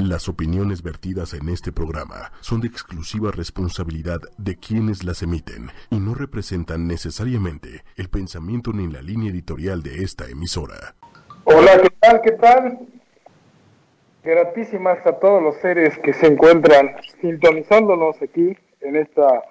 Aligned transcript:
Las 0.00 0.30
opiniones 0.30 0.82
vertidas 0.82 1.34
en 1.34 1.50
este 1.50 1.72
programa 1.72 2.32
son 2.40 2.62
de 2.62 2.68
exclusiva 2.68 3.32
responsabilidad 3.32 4.18
de 4.38 4.56
quienes 4.56 5.04
las 5.04 5.22
emiten 5.22 5.68
y 5.90 6.00
no 6.00 6.14
representan 6.14 6.88
necesariamente 6.88 7.82
el 7.98 8.08
pensamiento 8.08 8.72
ni 8.72 8.90
la 8.90 9.02
línea 9.02 9.30
editorial 9.30 9.82
de 9.82 10.02
esta 10.02 10.26
emisora. 10.26 10.94
Hola, 11.44 11.82
¿qué 11.82 11.90
tal? 12.00 12.22
¿Qué 12.22 12.30
tal? 12.32 12.78
Gratísimas 14.24 15.06
a 15.06 15.18
todos 15.18 15.42
los 15.42 15.56
seres 15.56 15.98
que 15.98 16.14
se 16.14 16.28
encuentran 16.28 16.96
sintonizándonos 17.20 18.16
aquí 18.22 18.56
en 18.80 18.96
esta 18.96 19.42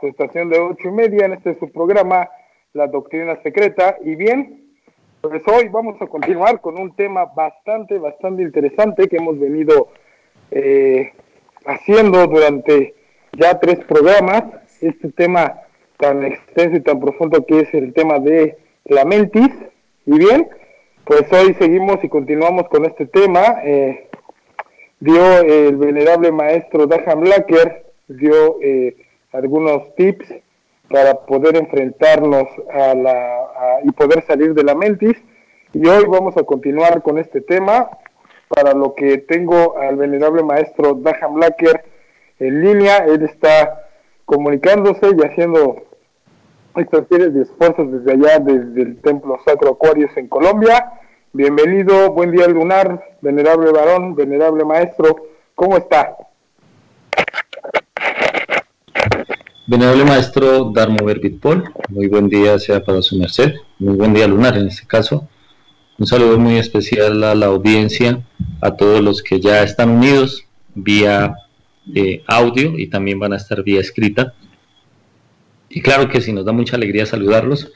estación 0.00 0.48
de 0.48 0.58
ocho 0.58 0.88
y 0.88 0.92
media, 0.92 1.26
en 1.26 1.34
este 1.34 1.58
su 1.58 1.70
programa, 1.70 2.30
La 2.72 2.86
Doctrina 2.86 3.36
Secreta. 3.42 3.98
Y 4.02 4.14
bien, 4.14 4.67
pues 5.20 5.42
hoy 5.46 5.68
vamos 5.68 6.00
a 6.00 6.06
continuar 6.06 6.60
con 6.60 6.78
un 6.78 6.94
tema 6.94 7.24
bastante, 7.26 7.98
bastante 7.98 8.42
interesante 8.42 9.08
que 9.08 9.16
hemos 9.16 9.38
venido 9.38 9.88
eh, 10.50 11.12
haciendo 11.66 12.26
durante 12.26 12.94
ya 13.32 13.58
tres 13.58 13.80
programas. 13.80 14.44
Este 14.80 15.10
tema 15.10 15.62
tan 15.96 16.24
extenso 16.24 16.76
y 16.76 16.80
tan 16.80 17.00
profundo 17.00 17.44
que 17.44 17.60
es 17.60 17.74
el 17.74 17.92
tema 17.92 18.20
de 18.20 18.58
la 18.84 19.04
mentis. 19.04 19.50
Y 20.06 20.18
bien, 20.18 20.48
pues 21.04 21.24
hoy 21.32 21.54
seguimos 21.54 22.02
y 22.04 22.08
continuamos 22.08 22.68
con 22.68 22.84
este 22.84 23.06
tema. 23.06 23.60
Eh, 23.64 24.08
dio 25.00 25.40
el 25.40 25.76
venerable 25.76 26.30
maestro 26.30 26.86
Dahan 26.86 27.20
Blacker, 27.20 27.86
dio 28.06 28.60
eh, 28.62 28.96
algunos 29.32 29.94
tips 29.96 30.32
para 30.88 31.14
poder 31.14 31.56
enfrentarnos 31.56 32.46
a 32.72 32.94
la 32.94 33.80
y 33.84 33.90
poder 33.92 34.24
salir 34.26 34.54
de 34.54 34.64
la 34.64 34.74
mentis. 34.74 35.16
Y 35.72 35.86
hoy 35.86 36.04
vamos 36.06 36.36
a 36.36 36.42
continuar 36.42 37.02
con 37.02 37.18
este 37.18 37.40
tema, 37.40 37.90
para 38.48 38.72
lo 38.72 38.94
que 38.94 39.18
tengo 39.18 39.76
al 39.78 39.96
venerable 39.96 40.42
maestro 40.42 40.94
Dahan 40.94 41.34
Blacker 41.34 41.84
en 42.38 42.62
línea. 42.62 43.04
Él 43.04 43.22
está 43.22 43.86
comunicándose 44.24 45.10
y 45.16 45.26
haciendo 45.26 45.82
estas 46.76 47.06
series 47.08 47.34
de 47.34 47.42
esfuerzos 47.42 47.92
desde 47.92 48.12
allá, 48.12 48.38
desde 48.38 48.82
el 48.82 49.00
Templo 49.02 49.38
Sacro 49.44 49.72
Acuarios 49.72 50.10
en 50.16 50.28
Colombia. 50.28 50.92
Bienvenido, 51.32 52.10
buen 52.12 52.30
día 52.30 52.48
lunar, 52.48 53.04
venerable 53.20 53.70
varón, 53.70 54.14
venerable 54.14 54.64
maestro, 54.64 55.16
¿cómo 55.54 55.76
está? 55.76 56.16
Venerable 59.70 60.06
maestro 60.06 60.72
Darmo 60.74 61.04
Verbitpol, 61.04 61.62
muy 61.90 62.06
buen 62.06 62.30
día 62.30 62.58
sea 62.58 62.82
para 62.82 63.02
su 63.02 63.18
merced, 63.18 63.52
muy 63.78 63.96
buen 63.96 64.14
día 64.14 64.26
lunar 64.26 64.56
en 64.56 64.68
este 64.68 64.86
caso. 64.86 65.28
Un 65.98 66.06
saludo 66.06 66.38
muy 66.38 66.56
especial 66.56 67.22
a 67.22 67.34
la 67.34 67.46
audiencia, 67.48 68.26
a 68.62 68.70
todos 68.70 69.02
los 69.02 69.22
que 69.22 69.40
ya 69.40 69.62
están 69.62 69.90
unidos 69.90 70.46
vía 70.74 71.34
eh, 71.94 72.22
audio 72.26 72.78
y 72.78 72.86
también 72.86 73.18
van 73.18 73.34
a 73.34 73.36
estar 73.36 73.62
vía 73.62 73.82
escrita. 73.82 74.32
Y 75.68 75.82
claro 75.82 76.08
que 76.08 76.22
sí, 76.22 76.32
nos 76.32 76.46
da 76.46 76.52
mucha 76.52 76.76
alegría 76.76 77.04
saludarlos. 77.04 77.70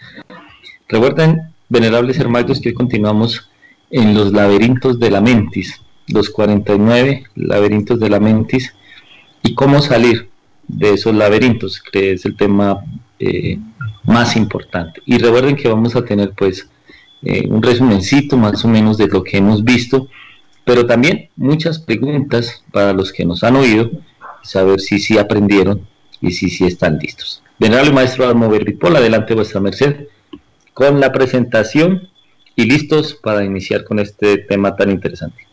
Recuerden, 0.88 1.52
venerables 1.68 2.18
hermanos, 2.18 2.62
que 2.62 2.70
hoy 2.70 2.74
continuamos 2.74 3.50
en 3.90 4.14
los 4.14 4.32
laberintos 4.32 4.98
de 4.98 5.10
la 5.10 5.20
mentis, 5.20 5.78
los 6.08 6.30
49 6.30 7.24
laberintos 7.34 8.00
de 8.00 8.08
la 8.08 8.18
mentis, 8.18 8.74
y 9.42 9.54
cómo 9.54 9.82
salir 9.82 10.31
de 10.72 10.94
esos 10.94 11.14
laberintos, 11.14 11.80
que 11.80 12.12
es 12.12 12.24
el 12.24 12.36
tema 12.36 12.82
eh, 13.18 13.58
más 14.04 14.36
importante. 14.36 15.00
Y 15.06 15.18
recuerden 15.18 15.56
que 15.56 15.68
vamos 15.68 15.94
a 15.94 16.04
tener 16.04 16.32
pues 16.32 16.68
eh, 17.22 17.46
un 17.48 17.62
resumencito 17.62 18.36
más 18.36 18.64
o 18.64 18.68
menos 18.68 18.96
de 18.98 19.06
lo 19.06 19.22
que 19.22 19.38
hemos 19.38 19.62
visto, 19.62 20.08
pero 20.64 20.86
también 20.86 21.28
muchas 21.36 21.78
preguntas 21.78 22.64
para 22.72 22.92
los 22.92 23.12
que 23.12 23.24
nos 23.24 23.44
han 23.44 23.56
oído, 23.56 23.90
saber 24.42 24.80
si 24.80 24.98
sí 24.98 25.18
aprendieron 25.18 25.86
y 26.20 26.32
si 26.32 26.48
sí 26.48 26.64
están 26.64 26.98
listos. 26.98 27.42
Venerable 27.58 27.92
Maestro 27.92 28.26
Almover 28.26 28.64
Bipol, 28.64 28.96
adelante 28.96 29.34
vuestra 29.34 29.60
merced 29.60 30.08
con 30.72 31.00
la 31.00 31.12
presentación 31.12 32.08
y 32.56 32.64
listos 32.64 33.14
para 33.14 33.44
iniciar 33.44 33.84
con 33.84 33.98
este 33.98 34.38
tema 34.38 34.74
tan 34.74 34.90
interesante. 34.90 35.46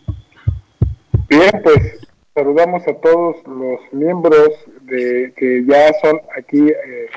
Bien, 1.28 1.52
pues 1.64 1.99
saludamos 2.40 2.88
a 2.88 2.94
todos 2.94 3.36
los 3.48 3.82
miembros 3.92 4.50
de 4.84 5.34
que 5.36 5.66
ya 5.66 5.92
son 6.02 6.22
aquí, 6.38 6.70
eh, 6.70 7.08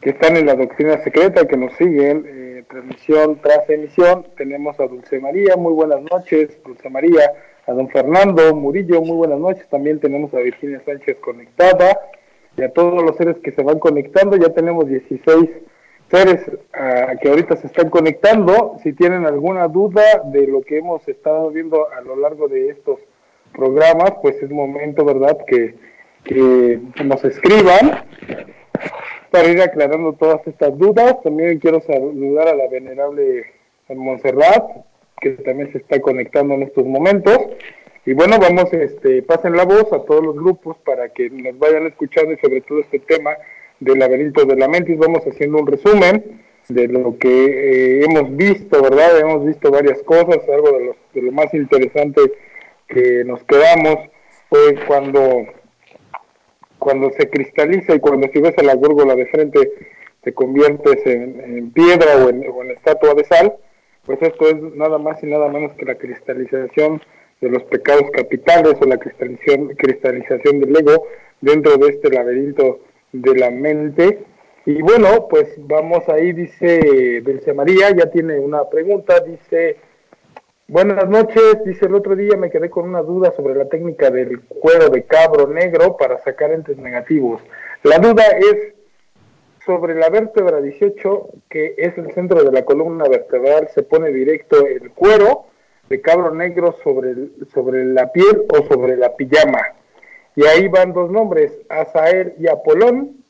que 0.00 0.10
están 0.10 0.38
en 0.38 0.46
la 0.46 0.54
doctrina 0.54 0.96
secreta, 1.04 1.46
que 1.46 1.58
nos 1.58 1.74
siguen, 1.74 2.24
eh, 2.26 2.64
transmisión 2.66 3.38
tras 3.42 3.68
emisión. 3.68 4.24
Tenemos 4.38 4.80
a 4.80 4.86
Dulce 4.86 5.20
María, 5.20 5.56
muy 5.56 5.74
buenas 5.74 6.00
noches, 6.10 6.58
Dulce 6.64 6.88
María, 6.88 7.30
a 7.66 7.72
don 7.72 7.90
Fernando 7.90 8.54
Murillo, 8.54 9.02
muy 9.02 9.16
buenas 9.18 9.38
noches. 9.38 9.68
También 9.68 10.00
tenemos 10.00 10.32
a 10.32 10.38
Virginia 10.38 10.80
Sánchez 10.86 11.18
conectada 11.18 12.00
y 12.56 12.62
a 12.62 12.72
todos 12.72 13.02
los 13.02 13.18
seres 13.18 13.36
que 13.44 13.52
se 13.52 13.62
van 13.62 13.78
conectando. 13.78 14.38
Ya 14.38 14.54
tenemos 14.54 14.88
16 14.88 15.50
seres 16.10 16.48
uh, 16.48 17.18
que 17.20 17.28
ahorita 17.28 17.56
se 17.58 17.66
están 17.66 17.90
conectando. 17.90 18.76
Si 18.82 18.94
tienen 18.94 19.26
alguna 19.26 19.68
duda 19.68 20.02
de 20.32 20.46
lo 20.46 20.62
que 20.62 20.78
hemos 20.78 21.06
estado 21.08 21.50
viendo 21.50 21.90
a 21.92 22.00
lo 22.00 22.16
largo 22.16 22.48
de 22.48 22.70
estos 22.70 23.00
programas, 23.52 24.12
pues 24.22 24.36
es 24.42 24.50
momento, 24.50 25.04
¿verdad?, 25.04 25.38
que, 25.46 25.74
nos 27.04 27.24
escriban 27.24 28.04
para 29.30 29.48
ir 29.48 29.60
aclarando 29.60 30.12
todas 30.12 30.46
estas 30.46 30.76
dudas. 30.76 31.16
También 31.22 31.58
quiero 31.58 31.80
saludar 31.80 32.48
a 32.48 32.54
la 32.54 32.68
venerable 32.68 33.46
Montserrat, 33.88 34.64
que 35.20 35.30
también 35.30 35.72
se 35.72 35.78
está 35.78 36.00
conectando 36.00 36.54
en 36.54 36.62
estos 36.62 36.84
momentos. 36.84 37.38
Y 38.06 38.12
bueno, 38.12 38.38
vamos, 38.38 38.72
este, 38.72 39.22
pasen 39.22 39.56
la 39.56 39.64
voz 39.64 39.92
a 39.92 40.04
todos 40.04 40.24
los 40.24 40.36
grupos 40.36 40.76
para 40.84 41.08
que 41.10 41.30
nos 41.30 41.58
vayan 41.58 41.86
escuchando 41.86 42.32
y 42.32 42.38
sobre 42.38 42.60
todo 42.62 42.80
este 42.80 42.98
tema 42.98 43.32
del 43.78 43.98
laberinto 43.98 44.44
de 44.44 44.56
la 44.56 44.68
mentis. 44.68 44.98
Vamos 44.98 45.22
haciendo 45.26 45.58
un 45.58 45.66
resumen 45.66 46.42
de 46.68 46.88
lo 46.88 47.18
que 47.18 47.28
eh, 47.28 48.04
hemos 48.04 48.36
visto, 48.36 48.82
¿verdad? 48.82 49.18
Hemos 49.18 49.44
visto 49.44 49.70
varias 49.70 50.02
cosas, 50.02 50.38
algo 50.48 50.72
de, 50.72 50.94
de 51.14 51.22
lo 51.22 51.32
más 51.32 51.52
interesante 51.54 52.20
que 52.90 53.24
nos 53.24 53.42
quedamos 53.44 53.96
fue 54.48 54.74
cuando, 54.86 55.46
cuando 56.78 57.10
se 57.12 57.30
cristaliza 57.30 57.94
y 57.94 58.00
cuando 58.00 58.28
si 58.32 58.40
ves 58.40 58.56
a 58.58 58.62
la 58.62 58.74
górgola 58.74 59.14
de 59.14 59.26
frente 59.26 59.72
te 60.22 60.34
conviertes 60.34 61.06
en, 61.06 61.70
piedra 61.70 62.24
o 62.24 62.28
en, 62.28 62.46
o 62.48 62.62
en, 62.62 62.72
estatua 62.72 63.14
de 63.14 63.24
sal, 63.24 63.54
pues 64.04 64.20
esto 64.20 64.48
es 64.48 64.56
nada 64.74 64.98
más 64.98 65.22
y 65.22 65.26
nada 65.26 65.48
menos 65.48 65.72
que 65.76 65.86
la 65.86 65.94
cristalización 65.94 67.00
de 67.40 67.48
los 67.48 67.62
pecados 67.64 68.10
capitales 68.12 68.74
o 68.80 68.84
la 68.84 68.98
cristalización, 68.98 69.68
cristalización 69.76 70.60
del 70.60 70.76
ego 70.76 71.06
dentro 71.40 71.76
de 71.78 71.88
este 71.88 72.10
laberinto 72.10 72.80
de 73.12 73.38
la 73.38 73.50
mente. 73.50 74.24
Y 74.66 74.82
bueno, 74.82 75.26
pues 75.28 75.54
vamos 75.56 76.06
ahí, 76.08 76.32
dice 76.32 77.22
Dulce 77.22 77.54
María, 77.54 77.90
ya 77.96 78.10
tiene 78.10 78.38
una 78.38 78.68
pregunta, 78.68 79.20
dice, 79.20 79.76
buenas 80.70 81.08
noches, 81.08 81.64
dice 81.64 81.86
el 81.86 81.96
otro 81.96 82.14
día 82.14 82.36
me 82.36 82.48
quedé 82.48 82.70
con 82.70 82.88
una 82.88 83.02
duda 83.02 83.32
sobre 83.32 83.56
la 83.56 83.68
técnica 83.68 84.08
del 84.08 84.40
cuero 84.42 84.88
de 84.88 85.02
cabro 85.02 85.48
negro 85.48 85.96
para 85.96 86.22
sacar 86.22 86.52
entes 86.52 86.78
negativos. 86.78 87.42
La 87.82 87.98
duda 87.98 88.22
es 88.38 88.74
sobre 89.66 89.96
la 89.96 90.08
vértebra 90.08 90.60
18, 90.60 91.28
que 91.48 91.74
es 91.76 91.98
el 91.98 92.12
centro 92.12 92.44
de 92.44 92.52
la 92.52 92.64
columna 92.64 93.08
vertebral, 93.08 93.68
se 93.74 93.82
pone 93.82 94.10
directo 94.10 94.64
el 94.64 94.92
cuero 94.92 95.46
de 95.88 96.00
cabro 96.00 96.32
negro 96.32 96.76
sobre, 96.84 97.14
sobre 97.52 97.84
la 97.86 98.12
piel 98.12 98.44
o 98.48 98.64
sobre 98.68 98.96
la 98.96 99.16
pijama. 99.16 99.60
Y 100.36 100.46
ahí 100.46 100.68
van 100.68 100.92
dos 100.92 101.10
nombres, 101.10 101.52
Azael 101.68 102.34
y 102.38 102.46
Apolón, 102.46 103.24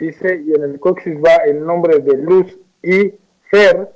dice, 0.00 0.42
y 0.44 0.52
en 0.52 0.64
el 0.64 0.80
coxis 0.80 1.16
va 1.18 1.36
el 1.46 1.64
nombre 1.64 2.00
de 2.00 2.16
Luz 2.16 2.58
y 2.82 3.14
Fer. 3.48 3.90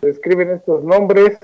Se 0.00 0.10
escriben 0.10 0.50
estos 0.50 0.84
nombres 0.84 1.38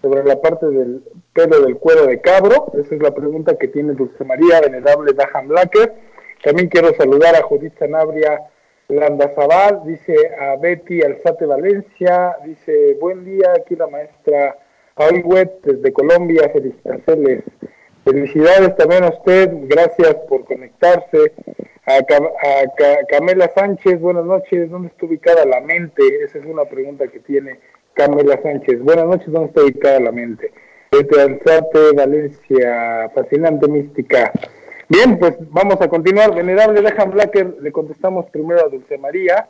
sobre 0.00 0.24
la 0.24 0.40
parte 0.40 0.66
del 0.66 1.02
pelo 1.32 1.60
del 1.60 1.76
cuero 1.76 2.06
de 2.06 2.20
cabro. 2.20 2.72
Esa 2.74 2.94
es 2.94 3.02
la 3.02 3.14
pregunta 3.14 3.56
que 3.56 3.68
tiene 3.68 3.94
Dulce 3.94 4.24
María 4.24 4.60
Venerable 4.60 5.12
Dahan 5.14 5.48
Blacker. 5.48 5.94
También 6.42 6.68
quiero 6.68 6.94
saludar 6.94 7.34
a 7.34 7.42
Judith 7.42 7.78
Sanabria 7.78 8.42
Landazabal, 8.88 9.82
dice 9.84 10.14
a 10.38 10.56
Betty 10.56 11.02
Alzate 11.02 11.46
Valencia, 11.46 12.36
dice 12.44 12.96
buen 13.00 13.24
día, 13.24 13.52
aquí 13.56 13.74
la 13.74 13.88
maestra 13.88 14.56
Ayhuet 14.94 15.60
desde 15.62 15.92
Colombia, 15.92 16.50
felicitarles 16.52 17.42
Felicidades 18.04 18.76
también 18.76 19.02
a 19.02 19.08
usted, 19.08 19.50
gracias 19.62 20.14
por 20.28 20.44
conectarse. 20.44 21.32
A, 21.86 21.98
Camela 23.08 23.50
Sánchez, 23.52 24.00
buenas 24.00 24.24
noches, 24.24 24.70
¿dónde 24.70 24.88
está 24.88 25.06
ubicada 25.06 25.44
la 25.44 25.60
mente? 25.60 26.02
Esa 26.22 26.38
es 26.38 26.44
una 26.44 26.64
pregunta 26.66 27.08
que 27.08 27.18
tiene 27.18 27.58
Camela 27.96 28.38
Sánchez. 28.42 28.82
Buenas 28.82 29.06
noches, 29.06 29.32
¿dónde 29.32 29.48
está 29.48 29.62
ubicada 29.62 30.00
la 30.00 30.12
mente? 30.12 30.52
Este 30.90 31.18
Alzate, 31.18 31.92
Valencia, 31.94 33.10
fascinante 33.14 33.66
mística. 33.68 34.32
Bien, 34.86 35.18
pues 35.18 35.34
vamos 35.50 35.80
a 35.80 35.88
continuar. 35.88 36.34
Venerable 36.34 36.82
Dejan 36.82 37.10
Blacker, 37.10 37.56
le 37.60 37.72
contestamos 37.72 38.26
primero 38.26 38.66
a 38.66 38.68
Dulce 38.68 38.98
María, 38.98 39.48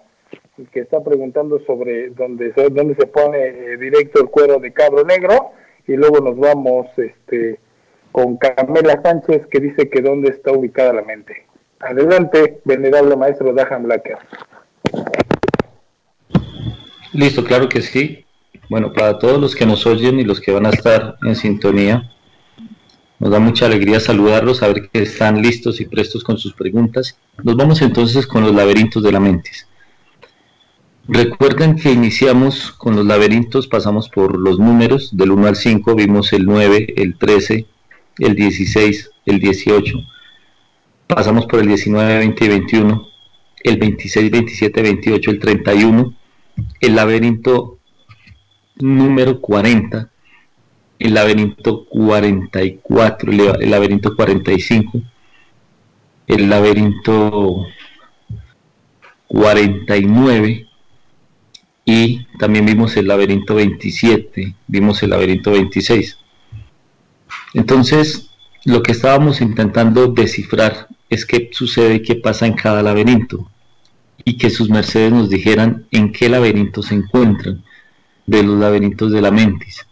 que 0.72 0.80
está 0.80 1.02
preguntando 1.02 1.58
sobre 1.66 2.10
dónde, 2.10 2.52
dónde 2.70 2.94
se 2.94 3.06
pone 3.08 3.38
eh, 3.38 3.76
directo 3.78 4.22
el 4.22 4.28
cuero 4.28 4.60
de 4.60 4.72
cabro 4.72 5.02
negro, 5.02 5.50
y 5.88 5.96
luego 5.96 6.20
nos 6.20 6.38
vamos 6.38 6.86
este 6.96 7.58
con 8.12 8.36
Camila 8.36 9.02
Sánchez 9.02 9.46
que 9.48 9.58
dice 9.58 9.90
que 9.90 10.00
dónde 10.00 10.30
está 10.30 10.52
ubicada 10.52 10.92
la 10.92 11.02
mente. 11.02 11.46
Adelante, 11.80 12.60
venerable 12.64 13.16
maestro 13.16 13.52
Dahan 13.52 13.82
Blacker. 13.82 14.18
Listo, 17.12 17.44
claro 17.44 17.68
que 17.68 17.82
sí. 17.82 18.25
Bueno, 18.68 18.92
para 18.92 19.18
todos 19.18 19.40
los 19.40 19.54
que 19.54 19.66
nos 19.66 19.86
oyen 19.86 20.18
y 20.18 20.24
los 20.24 20.40
que 20.40 20.52
van 20.52 20.66
a 20.66 20.70
estar 20.70 21.16
en 21.22 21.36
sintonía, 21.36 22.10
nos 23.18 23.30
da 23.30 23.38
mucha 23.38 23.66
alegría 23.66 24.00
saludarlos, 24.00 24.58
saber 24.58 24.88
que 24.90 25.02
están 25.02 25.40
listos 25.40 25.80
y 25.80 25.86
prestos 25.86 26.22
con 26.24 26.36
sus 26.36 26.52
preguntas. 26.52 27.16
Nos 27.42 27.56
vamos 27.56 27.80
entonces 27.80 28.26
con 28.26 28.42
los 28.42 28.54
laberintos 28.54 29.02
de 29.02 29.12
la 29.12 29.20
mente. 29.20 29.50
Recuerden 31.08 31.76
que 31.76 31.92
iniciamos 31.92 32.72
con 32.72 32.96
los 32.96 33.06
laberintos, 33.06 33.68
pasamos 33.68 34.08
por 34.08 34.36
los 34.36 34.58
números 34.58 35.16
del 35.16 35.30
1 35.30 35.46
al 35.46 35.56
5, 35.56 35.94
vimos 35.94 36.32
el 36.32 36.44
9, 36.44 36.94
el 36.96 37.16
13, 37.16 37.64
el 38.18 38.34
16, 38.34 39.10
el 39.26 39.38
18, 39.38 39.98
pasamos 41.06 41.46
por 41.46 41.60
el 41.60 41.68
19, 41.68 42.18
20 42.18 42.44
y 42.44 42.48
21, 42.48 43.08
el 43.62 43.76
26, 43.76 44.30
27, 44.32 44.82
28, 44.82 45.30
el 45.30 45.38
31, 45.38 46.14
el 46.80 46.96
laberinto 46.96 47.75
número 48.76 49.40
40, 49.40 50.10
el 50.98 51.14
laberinto 51.14 51.84
44, 51.86 53.32
el 53.60 53.70
laberinto 53.70 54.14
45, 54.14 55.02
el 56.26 56.48
laberinto 56.48 57.66
49, 59.28 60.66
y 61.84 62.24
también 62.38 62.66
vimos 62.66 62.96
el 62.96 63.06
laberinto 63.06 63.54
27, 63.54 64.54
vimos 64.66 65.02
el 65.02 65.10
laberinto 65.10 65.52
26. 65.52 66.18
Entonces, 67.54 68.30
lo 68.64 68.82
que 68.82 68.92
estábamos 68.92 69.40
intentando 69.40 70.08
descifrar 70.08 70.88
es 71.08 71.24
qué 71.24 71.48
sucede 71.52 71.96
y 71.96 72.02
qué 72.02 72.16
pasa 72.16 72.46
en 72.46 72.54
cada 72.54 72.82
laberinto 72.82 73.48
y 74.24 74.36
que 74.38 74.50
sus 74.50 74.68
mercedes 74.68 75.12
nos 75.12 75.30
dijeran 75.30 75.86
en 75.92 76.12
qué 76.12 76.28
laberinto 76.28 76.82
se 76.82 76.96
encuentran 76.96 77.62
de 78.26 78.42
los 78.42 78.58
laberintos 78.58 79.12
de 79.12 79.22
la 79.22 79.30
mentis. 79.30 79.86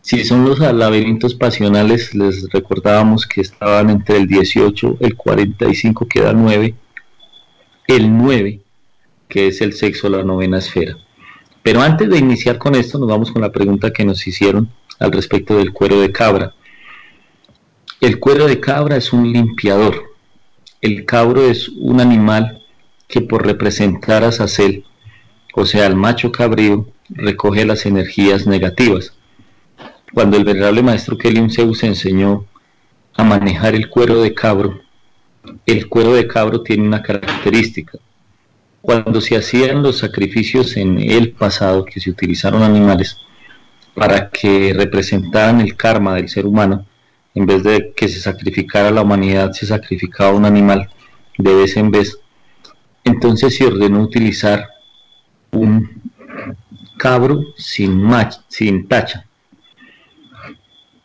Si 0.00 0.24
son 0.24 0.44
los 0.44 0.58
laberintos 0.58 1.34
pasionales, 1.34 2.14
les 2.14 2.50
recordábamos 2.50 3.26
que 3.26 3.40
estaban 3.40 3.88
entre 3.88 4.16
el 4.16 4.26
18, 4.26 4.96
el 5.00 5.16
45, 5.16 6.08
que 6.08 6.20
da 6.22 6.32
9, 6.32 6.74
el 7.86 8.16
9, 8.16 8.60
que 9.28 9.46
es 9.46 9.60
el 9.60 9.74
sexo, 9.74 10.08
la 10.08 10.24
novena 10.24 10.58
esfera. 10.58 10.96
Pero 11.62 11.80
antes 11.80 12.10
de 12.10 12.18
iniciar 12.18 12.58
con 12.58 12.74
esto, 12.74 12.98
nos 12.98 13.08
vamos 13.08 13.30
con 13.30 13.42
la 13.42 13.52
pregunta 13.52 13.92
que 13.92 14.04
nos 14.04 14.26
hicieron 14.26 14.68
al 14.98 15.12
respecto 15.12 15.56
del 15.56 15.72
cuero 15.72 16.00
de 16.00 16.10
cabra. 16.10 16.52
El 18.00 18.18
cuero 18.18 18.46
de 18.46 18.58
cabra 18.58 18.96
es 18.96 19.12
un 19.12 19.32
limpiador. 19.32 20.12
El 20.80 21.04
cabro 21.04 21.48
es 21.48 21.68
un 21.68 22.00
animal 22.00 22.60
que 23.06 23.20
por 23.20 23.46
representar 23.46 24.24
a 24.24 24.32
Sacel, 24.32 24.84
o 25.54 25.64
sea, 25.64 25.86
al 25.86 25.94
macho 25.94 26.32
cabrío, 26.32 26.88
recoge 27.14 27.64
las 27.64 27.86
energías 27.86 28.46
negativas. 28.46 29.12
Cuando 30.12 30.36
el 30.36 30.44
venerable 30.44 30.82
maestro 30.82 31.16
Kelium 31.16 31.50
Zeus 31.50 31.82
enseñó 31.82 32.46
a 33.14 33.24
manejar 33.24 33.74
el 33.74 33.88
cuero 33.88 34.22
de 34.22 34.34
cabro, 34.34 34.80
el 35.66 35.88
cuero 35.88 36.14
de 36.14 36.26
cabro 36.26 36.62
tiene 36.62 36.86
una 36.86 37.02
característica 37.02 37.98
cuando 38.82 39.20
se 39.20 39.36
hacían 39.36 39.82
los 39.82 39.98
sacrificios 39.98 40.76
en 40.76 40.98
el 40.98 41.32
pasado, 41.32 41.84
que 41.84 42.00
se 42.00 42.10
utilizaron 42.10 42.62
animales 42.62 43.16
para 43.94 44.28
que 44.28 44.74
representaran 44.74 45.60
el 45.60 45.76
karma 45.76 46.16
del 46.16 46.28
ser 46.28 46.46
humano, 46.46 46.84
en 47.34 47.46
vez 47.46 47.62
de 47.62 47.92
que 47.94 48.08
se 48.08 48.20
sacrificara 48.20 48.90
la 48.90 49.02
humanidad, 49.02 49.52
se 49.52 49.66
sacrificaba 49.66 50.32
un 50.32 50.44
animal 50.44 50.90
de 51.38 51.54
vez 51.54 51.76
en 51.76 51.90
vez. 51.90 52.18
Entonces 53.04 53.56
se 53.56 53.66
ordenó 53.66 54.02
utilizar 54.02 54.68
un 55.52 56.01
cabro 57.02 57.52
sin, 57.56 58.08
sin 58.46 58.86
tacha 58.86 59.26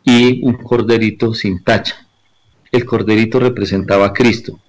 y 0.04 0.46
un 0.46 0.54
corderito 0.54 1.34
sin 1.34 1.64
tacha. 1.64 2.08
El 2.72 2.86
corderito 2.86 3.40
representaba 3.40 4.06
a 4.06 4.14
Cristo 4.14 4.60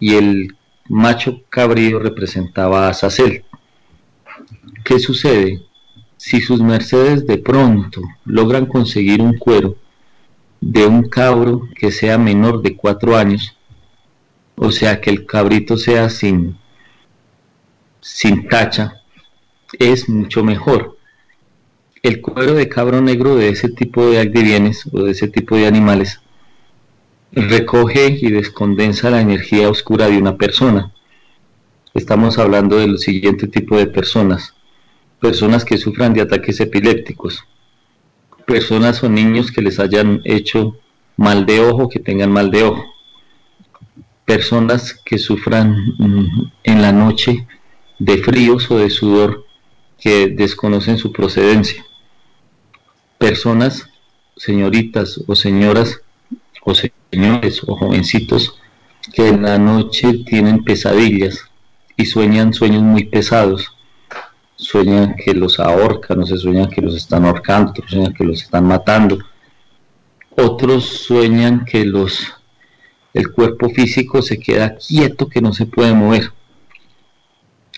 y 0.00 0.16
el 0.16 0.56
macho 0.88 1.42
cabrío 1.48 2.00
representaba 2.00 2.88
a 2.88 2.94
Sacel. 2.94 3.44
¿Qué 4.84 4.98
sucede? 4.98 5.62
Si 6.16 6.40
sus 6.40 6.60
mercedes 6.60 7.28
de 7.28 7.38
pronto 7.38 8.02
logran 8.24 8.66
conseguir 8.66 9.22
un 9.22 9.38
cuero 9.38 9.76
de 10.60 10.84
un 10.84 11.08
cabro 11.08 11.68
que 11.76 11.92
sea 11.92 12.18
menor 12.18 12.60
de 12.60 12.76
cuatro 12.76 13.16
años, 13.16 13.56
o 14.56 14.72
sea 14.72 15.00
que 15.00 15.10
el 15.10 15.26
cabrito 15.26 15.76
sea 15.76 16.10
sin, 16.10 16.58
sin 18.00 18.48
tacha, 18.48 18.99
es 19.78 20.08
mucho 20.08 20.44
mejor. 20.44 20.96
El 22.02 22.20
cuero 22.20 22.54
de 22.54 22.68
cabro 22.68 23.00
negro 23.00 23.36
de 23.36 23.50
ese 23.50 23.68
tipo 23.68 24.08
de 24.08 24.24
bienes 24.26 24.88
o 24.92 25.02
de 25.02 25.12
ese 25.12 25.28
tipo 25.28 25.56
de 25.56 25.66
animales 25.66 26.20
recoge 27.32 28.18
y 28.20 28.30
descondensa 28.30 29.10
la 29.10 29.20
energía 29.20 29.68
oscura 29.68 30.08
de 30.08 30.18
una 30.18 30.36
persona. 30.36 30.92
Estamos 31.94 32.38
hablando 32.38 32.78
del 32.78 32.98
siguiente 32.98 33.46
tipo 33.46 33.76
de 33.76 33.86
personas. 33.86 34.54
Personas 35.20 35.64
que 35.64 35.76
sufran 35.76 36.14
de 36.14 36.22
ataques 36.22 36.60
epilépticos. 36.60 37.44
Personas 38.46 39.02
o 39.02 39.08
niños 39.08 39.52
que 39.52 39.62
les 39.62 39.78
hayan 39.78 40.22
hecho 40.24 40.76
mal 41.16 41.46
de 41.46 41.60
ojo, 41.60 41.88
que 41.88 42.00
tengan 42.00 42.32
mal 42.32 42.50
de 42.50 42.64
ojo. 42.64 42.84
Personas 44.24 44.94
que 45.04 45.18
sufran 45.18 45.76
mm, 45.98 46.52
en 46.64 46.82
la 46.82 46.92
noche 46.92 47.46
de 47.98 48.18
fríos 48.18 48.70
o 48.70 48.78
de 48.78 48.88
sudor 48.88 49.44
que 50.00 50.28
desconocen 50.28 50.98
su 50.98 51.12
procedencia. 51.12 51.84
Personas, 53.18 53.86
señoritas 54.36 55.20
o 55.26 55.36
señoras 55.36 56.00
o 56.62 56.74
señores 56.74 57.62
o 57.66 57.76
jovencitos 57.76 58.58
que 59.12 59.28
en 59.28 59.42
la 59.42 59.58
noche 59.58 60.24
tienen 60.24 60.64
pesadillas 60.64 61.44
y 61.96 62.06
sueñan 62.06 62.54
sueños 62.54 62.82
muy 62.82 63.04
pesados. 63.04 63.68
Sueñan 64.56 65.16
que 65.16 65.32
los 65.32 65.58
ahorcan, 65.58 66.20
o 66.22 66.26
se 66.26 66.36
sueñan 66.36 66.68
que 66.68 66.82
los 66.82 66.94
están 66.94 67.24
ahorcando, 67.24 67.70
otros 67.70 67.90
sueñan 67.90 68.12
que 68.12 68.24
los 68.24 68.42
están 68.42 68.66
matando. 68.66 69.18
Otros 70.36 70.84
sueñan 70.84 71.64
que 71.64 71.84
los 71.84 72.34
el 73.12 73.32
cuerpo 73.32 73.68
físico 73.70 74.22
se 74.22 74.38
queda 74.38 74.76
quieto, 74.76 75.28
que 75.28 75.40
no 75.40 75.52
se 75.52 75.66
puede 75.66 75.92
mover. 75.94 76.32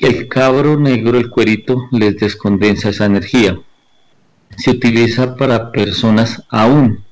El 0.02 0.26
cabro 0.26 0.80
negro, 0.80 1.16
el 1.16 1.30
cuerito, 1.30 1.86
les 1.92 2.16
descondensa 2.16 2.88
esa 2.88 3.04
energía. 3.04 3.60
Se 4.56 4.72
utiliza 4.72 5.36
para 5.36 5.70
personas 5.70 6.42
aún 6.48 7.04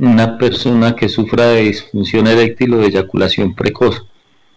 una 0.00 0.36
persona 0.36 0.96
que 0.96 1.08
sufra 1.08 1.46
de 1.50 1.62
disfunción 1.62 2.26
eréctil 2.26 2.74
o 2.74 2.78
de 2.78 2.88
eyaculación 2.88 3.54
precoz, 3.54 4.06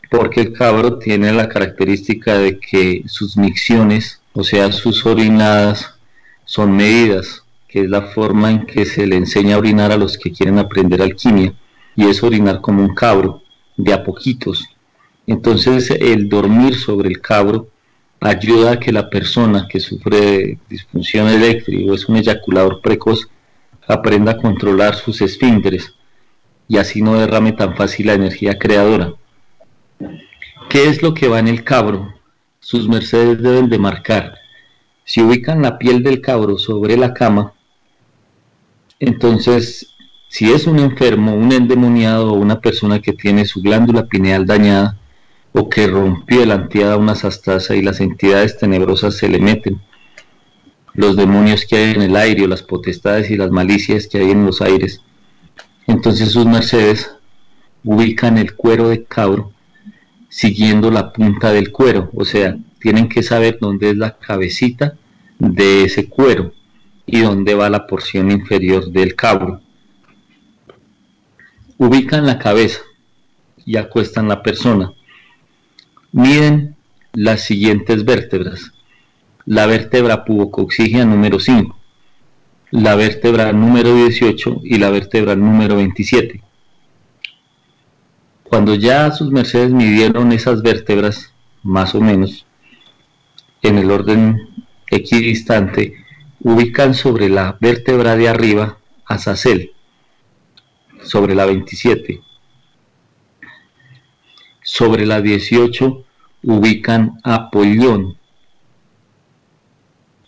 porque 0.10 0.42
el 0.42 0.54
cabro 0.54 0.98
tiene 0.98 1.32
la 1.32 1.48
característica 1.48 2.40
de 2.40 2.58
que 2.58 3.04
sus 3.06 3.38
micciones, 3.38 4.20
o 4.34 4.44
sea, 4.44 4.72
sus 4.72 5.06
orinadas, 5.06 5.94
son 6.46 6.76
medidas, 6.76 7.44
que 7.68 7.82
es 7.82 7.88
la 7.88 8.02
forma 8.02 8.50
en 8.50 8.66
que 8.66 8.84
se 8.86 9.06
le 9.06 9.16
enseña 9.16 9.58
a 9.58 9.60
orinar 9.60 9.92
a 9.92 9.98
los 9.98 10.18
que 10.18 10.32
quieren 10.32 10.58
aprender 10.58 11.04
alquimia, 11.04 11.54
y 11.96 12.08
es 12.08 12.24
orinar 12.24 12.62
como 12.62 12.82
un 12.82 12.96
cabro, 12.96 13.44
de 13.78 13.94
a 13.94 14.04
poquitos. 14.04 14.73
Entonces 15.26 15.90
el 15.92 16.28
dormir 16.28 16.76
sobre 16.76 17.10
el 17.10 17.22
cabro 17.22 17.70
ayuda 18.20 18.74
a 18.74 18.80
que 18.80 18.92
la 18.92 19.10
persona 19.10 19.68
que 19.70 19.80
sufre 19.80 20.58
disfunción 20.70 21.28
eréctil 21.30 21.90
o 21.90 21.94
es 21.94 22.08
un 22.08 22.18
eyaculador 22.18 22.82
precoz 22.82 23.30
aprenda 23.88 24.34
a 24.34 24.38
controlar 24.38 24.96
sus 24.96 25.22
esfínteres 25.22 25.94
y 26.68 26.78
así 26.78 27.02
no 27.02 27.16
derrame 27.16 27.52
tan 27.54 27.76
fácil 27.76 28.08
la 28.08 28.14
energía 28.14 28.58
creadora. 28.58 29.14
¿Qué 30.70 30.88
es 30.88 31.02
lo 31.02 31.14
que 31.14 31.28
va 31.28 31.40
en 31.40 31.50
el 31.50 31.64
cabro? 31.64 32.14
Sus 32.60 32.88
mercedes 32.88 33.42
deben 33.42 33.70
de 33.70 33.78
marcar. 33.78 34.36
Si 35.04 35.22
ubican 35.22 35.62
la 35.62 35.78
piel 35.78 36.02
del 36.02 36.22
cabro 36.22 36.58
sobre 36.58 36.96
la 36.96 37.14
cama, 37.14 37.54
entonces 39.00 39.94
si 40.30 40.52
es 40.52 40.66
un 40.66 40.80
enfermo, 40.80 41.36
un 41.36 41.52
endemoniado 41.52 42.32
o 42.32 42.38
una 42.38 42.60
persona 42.60 43.00
que 43.00 43.14
tiene 43.14 43.46
su 43.46 43.62
glándula 43.62 44.08
pineal 44.08 44.46
dañada 44.46 44.98
o 45.54 45.70
que 45.70 45.88
rompió 45.88 46.46
la 46.46 46.56
antiada 46.56 46.98
una 46.98 47.16
sastaza 47.16 47.76
y 47.76 47.82
las 47.82 48.02
entidades 48.02 48.58
tenebrosas 48.58 49.16
se 49.16 49.30
le 49.30 49.40
meten, 49.40 49.80
los 50.94 51.16
demonios 51.16 51.66
que 51.66 51.78
hay 51.78 51.92
en 51.92 52.02
el 52.02 52.16
aire, 52.16 52.44
o 52.44 52.48
las 52.48 52.64
potestades 52.64 53.30
y 53.30 53.38
las 53.38 53.52
malicias 53.52 54.08
que 54.08 54.20
hay 54.20 54.32
en 54.32 54.46
los 54.46 54.62
aires. 54.62 55.02
Entonces 55.88 56.32
sus 56.32 56.46
mercedes 56.46 57.12
ubican 57.84 58.38
el 58.38 58.56
cuero 58.56 58.90
de 58.90 59.04
cabro 59.04 59.52
siguiendo 60.30 60.90
la 60.90 61.14
punta 61.14 61.52
del 61.52 61.72
cuero, 61.72 62.10
o 62.16 62.26
sea, 62.26 62.58
tienen 62.80 63.08
que 63.08 63.22
saber 63.22 63.60
dónde 63.62 63.92
es 63.92 63.98
la 63.98 64.18
cabecita 64.18 64.96
de 65.38 65.84
ese 65.84 66.10
cuero 66.10 66.54
y 67.06 67.22
dónde 67.22 67.54
va 67.54 67.70
la 67.70 67.86
porción 67.86 68.32
inferior 68.32 68.92
del 68.92 69.16
cabro. 69.16 69.62
ubican 71.78 72.26
la 72.26 72.40
cabeza 72.40 72.80
y 73.66 73.78
acuestan 73.78 74.28
la 74.28 74.42
persona. 74.42 74.94
Miden 76.16 76.76
las 77.14 77.42
siguientes 77.42 78.06
vértebras. 78.06 78.72
La 79.46 79.66
vértebra 79.66 80.26
pubocoxígea 80.26 81.06
número 81.06 81.40
5, 81.40 81.76
la 82.70 82.94
vértebra 82.94 83.52
número 83.52 83.96
18 83.96 84.62
y 84.64 84.78
la 84.78 84.92
vértebra 84.92 85.36
número 85.36 85.78
27. 85.78 86.44
Cuando 88.44 88.76
ya 88.76 89.10
sus 89.10 89.32
mercedes 89.32 89.72
midieron 89.72 90.32
esas 90.32 90.62
vértebras, 90.62 91.34
más 91.64 91.96
o 91.96 92.00
menos, 92.00 92.46
en 93.64 93.80
el 93.80 93.90
orden 93.90 94.38
equidistante, 94.92 95.96
ubican 96.42 96.94
sobre 96.94 97.28
la 97.28 97.58
vértebra 97.60 98.16
de 98.16 98.30
arriba 98.30 98.78
a 99.08 99.18
Sacel, 99.18 99.72
sobre 101.02 101.34
la 101.34 101.48
27. 101.48 102.22
Sobre 104.76 105.06
la 105.06 105.22
18 105.22 106.04
ubican 106.42 107.20
a 107.24 107.52
Pollón, 107.52 108.18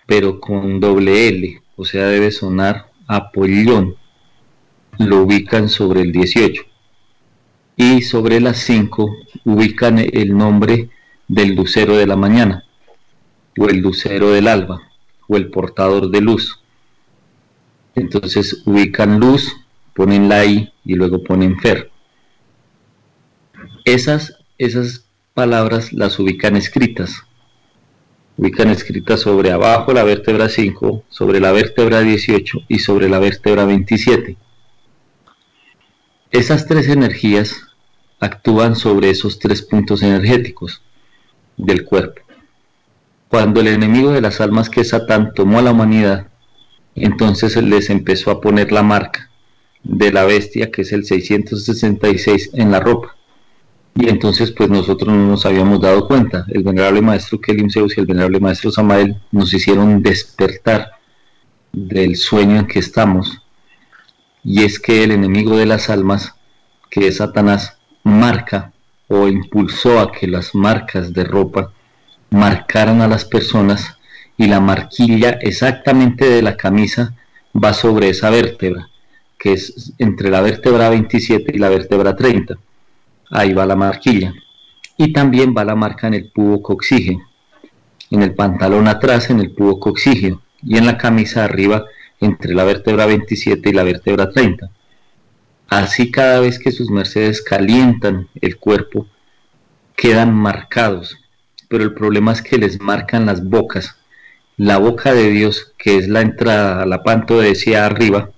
pero 0.05 0.39
con 0.39 0.79
doble 0.79 1.29
L, 1.29 1.63
o 1.75 1.83
sea, 1.83 2.05
debe 2.05 2.29
sonar 2.29 2.91
Apollón. 3.07 3.95
Lo 4.99 5.23
ubican 5.23 5.67
sobre 5.67 6.01
el 6.01 6.11
18. 6.11 6.61
Y 7.75 8.03
sobre 8.03 8.39
las 8.39 8.57
5 8.57 9.15
ubican 9.45 9.97
el 9.97 10.37
nombre 10.37 10.91
del 11.27 11.55
lucero 11.55 11.97
de 11.97 12.05
la 12.05 12.15
mañana, 12.15 12.65
o 13.57 13.67
el 13.67 13.79
lucero 13.79 14.29
del 14.29 14.47
alba, 14.47 14.79
o 15.27 15.37
el 15.37 15.49
portador 15.49 16.11
de 16.11 16.21
luz. 16.21 16.61
Entonces 17.95 18.61
ubican 18.67 19.19
luz, 19.19 19.57
ponen 19.95 20.29
la 20.29 20.45
I 20.45 20.71
y 20.83 20.93
luego 20.93 21.23
ponen 21.23 21.59
fer. 21.59 21.94
Esas, 23.85 24.33
esas 24.57 25.05
palabras 25.35 25.93
las 25.93 26.17
ubican 26.17 26.55
escritas. 26.55 27.21
Ubican 28.35 28.69
escritas 28.69 29.21
sobre 29.21 29.51
abajo 29.51 29.93
la 29.93 30.03
vértebra 30.03 30.49
5, 30.49 31.03
sobre 31.09 31.39
la 31.39 31.51
vértebra 31.51 32.01
18 32.01 32.61
y 32.67 32.79
sobre 32.79 33.09
la 33.09 33.19
vértebra 33.19 33.63
27. 33.65 34.37
Esas 36.31 36.65
tres 36.65 36.89
energías 36.89 37.61
actúan 38.19 38.75
sobre 38.75 39.11
esos 39.11 39.37
tres 39.37 39.61
puntos 39.61 40.01
energéticos 40.01 40.81
del 41.55 41.85
cuerpo. 41.85 42.23
Cuando 43.27 43.61
el 43.61 43.67
enemigo 43.67 44.11
de 44.11 44.21
las 44.21 44.41
almas 44.41 44.71
que 44.71 44.81
es 44.81 44.89
Satán 44.89 45.33
tomó 45.35 45.59
a 45.59 45.61
la 45.61 45.71
humanidad, 45.71 46.27
entonces 46.95 47.55
les 47.57 47.91
empezó 47.91 48.31
a 48.31 48.41
poner 48.41 48.71
la 48.71 48.81
marca 48.81 49.29
de 49.83 50.11
la 50.11 50.23
bestia 50.23 50.71
que 50.71 50.81
es 50.81 50.91
el 50.91 51.05
666 51.05 52.49
en 52.53 52.71
la 52.71 52.79
ropa. 52.79 53.15
Y 53.97 54.09
entonces 54.09 54.51
pues 54.51 54.69
nosotros 54.69 55.15
no 55.15 55.27
nos 55.27 55.45
habíamos 55.45 55.79
dado 55.79 56.05
cuenta. 56.05 56.45
El 56.49 56.63
venerable 56.63 57.01
maestro 57.01 57.39
Kelim 57.39 57.69
Zeus 57.69 57.97
y 57.97 58.01
el 58.01 58.05
venerable 58.05 58.41
maestro 58.41 58.69
Samael 58.69 59.17
nos 59.31 59.53
hicieron 59.53 60.03
despertar 60.03 60.91
del 61.71 62.17
sueño 62.17 62.59
en 62.59 62.67
que 62.67 62.79
estamos. 62.79 63.41
Y 64.43 64.63
es 64.63 64.79
que 64.79 65.03
el 65.03 65.11
enemigo 65.11 65.57
de 65.57 65.65
las 65.65 65.89
almas, 65.89 66.35
que 66.89 67.07
es 67.07 67.17
Satanás, 67.17 67.77
marca 68.03 68.73
o 69.07 69.29
impulsó 69.29 69.99
a 69.99 70.11
que 70.11 70.27
las 70.27 70.53
marcas 70.53 71.13
de 71.13 71.23
ropa 71.23 71.71
marcaran 72.29 73.01
a 73.01 73.07
las 73.07 73.23
personas 73.23 73.97
y 74.37 74.47
la 74.47 74.59
marquilla 74.59 75.31
exactamente 75.41 76.25
de 76.25 76.41
la 76.41 76.57
camisa 76.57 77.15
va 77.55 77.73
sobre 77.73 78.09
esa 78.09 78.29
vértebra, 78.29 78.89
que 79.39 79.53
es 79.53 79.93
entre 79.99 80.29
la 80.29 80.41
vértebra 80.41 80.89
27 80.89 81.51
y 81.55 81.59
la 81.59 81.69
vértebra 81.69 82.15
30. 82.15 82.57
Ahí 83.31 83.53
va 83.53 83.65
la 83.65 83.75
marquilla. 83.75 84.33
Y 84.97 85.11
también 85.11 85.53
va 85.57 85.65
la 85.65 85.75
marca 85.75 86.07
en 86.07 86.13
el 86.13 86.31
pubo 86.31 86.61
coxígeno. 86.61 87.27
En 88.11 88.21
el 88.21 88.33
pantalón 88.33 88.87
atrás, 88.87 89.29
en 89.29 89.39
el 89.39 89.51
pubo 89.51 89.79
coxígeno. 89.79 90.41
Y 90.63 90.77
en 90.77 90.85
la 90.85 90.97
camisa 90.97 91.43
arriba, 91.43 91.85
entre 92.19 92.53
la 92.53 92.63
vértebra 92.63 93.05
27 93.05 93.69
y 93.69 93.73
la 93.73 93.83
vértebra 93.83 94.29
30. 94.29 94.69
Así 95.67 96.11
cada 96.11 96.39
vez 96.39 96.59
que 96.59 96.71
sus 96.71 96.89
mercedes 96.89 97.41
calientan 97.41 98.29
el 98.39 98.57
cuerpo, 98.57 99.07
quedan 99.95 100.33
marcados. 100.33 101.17
Pero 101.67 101.83
el 101.83 101.93
problema 101.93 102.31
es 102.31 102.41
que 102.41 102.57
les 102.57 102.79
marcan 102.79 103.25
las 103.25 103.43
bocas. 103.43 103.95
La 104.57 104.77
boca 104.77 105.13
de 105.13 105.29
Dios, 105.31 105.73
que 105.77 105.97
es 105.97 106.07
la 106.07 106.21
entrada 106.21 106.83
a 106.83 106.85
la 106.85 107.03
panto 107.03 107.39
decía 107.39 107.85
arriba, 107.85 108.29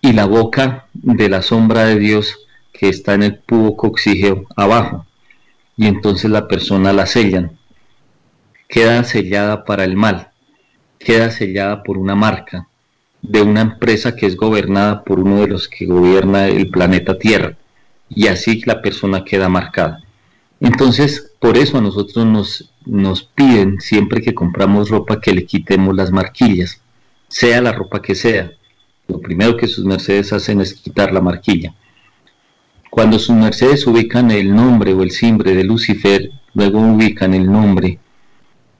y 0.00 0.12
la 0.12 0.26
boca 0.26 0.86
de 0.92 1.28
la 1.30 1.40
sombra 1.42 1.86
de 1.86 1.98
Dios, 1.98 2.43
que 2.74 2.88
está 2.88 3.14
en 3.14 3.22
el 3.22 3.38
pubo 3.38 3.76
coxígeo 3.76 4.46
abajo. 4.56 5.06
Y 5.76 5.86
entonces 5.86 6.30
la 6.30 6.46
persona 6.48 6.92
la 6.92 7.06
sellan. 7.06 7.56
Queda 8.68 9.04
sellada 9.04 9.64
para 9.64 9.84
el 9.84 9.96
mal. 9.96 10.28
Queda 10.98 11.30
sellada 11.30 11.82
por 11.82 11.96
una 11.96 12.14
marca 12.14 12.68
de 13.22 13.40
una 13.40 13.62
empresa 13.62 14.14
que 14.16 14.26
es 14.26 14.36
gobernada 14.36 15.02
por 15.02 15.20
uno 15.20 15.40
de 15.40 15.48
los 15.48 15.68
que 15.68 15.86
gobierna 15.86 16.48
el 16.48 16.68
planeta 16.68 17.18
Tierra. 17.18 17.56
Y 18.10 18.26
así 18.26 18.60
la 18.66 18.82
persona 18.82 19.24
queda 19.24 19.48
marcada. 19.48 20.02
Entonces, 20.60 21.32
por 21.38 21.56
eso 21.56 21.78
a 21.78 21.80
nosotros 21.80 22.26
nos, 22.26 22.70
nos 22.84 23.22
piden 23.22 23.80
siempre 23.80 24.20
que 24.20 24.34
compramos 24.34 24.90
ropa 24.90 25.20
que 25.20 25.32
le 25.32 25.46
quitemos 25.46 25.94
las 25.94 26.10
marquillas, 26.10 26.80
sea 27.28 27.62
la 27.62 27.72
ropa 27.72 28.02
que 28.02 28.14
sea. 28.14 28.52
Lo 29.08 29.20
primero 29.20 29.56
que 29.56 29.68
sus 29.68 29.84
mercedes 29.84 30.32
hacen 30.32 30.60
es 30.60 30.74
quitar 30.74 31.12
la 31.12 31.20
marquilla. 31.20 31.74
Cuando 32.94 33.18
sus 33.18 33.34
mercedes 33.34 33.86
ubican 33.86 34.30
el 34.30 34.54
nombre 34.54 34.94
o 34.94 35.02
el 35.02 35.10
simbre 35.10 35.54
de 35.54 35.64
Lucifer, 35.64 36.30
luego 36.54 36.78
ubican 36.78 37.34
el 37.34 37.50
nombre 37.50 37.98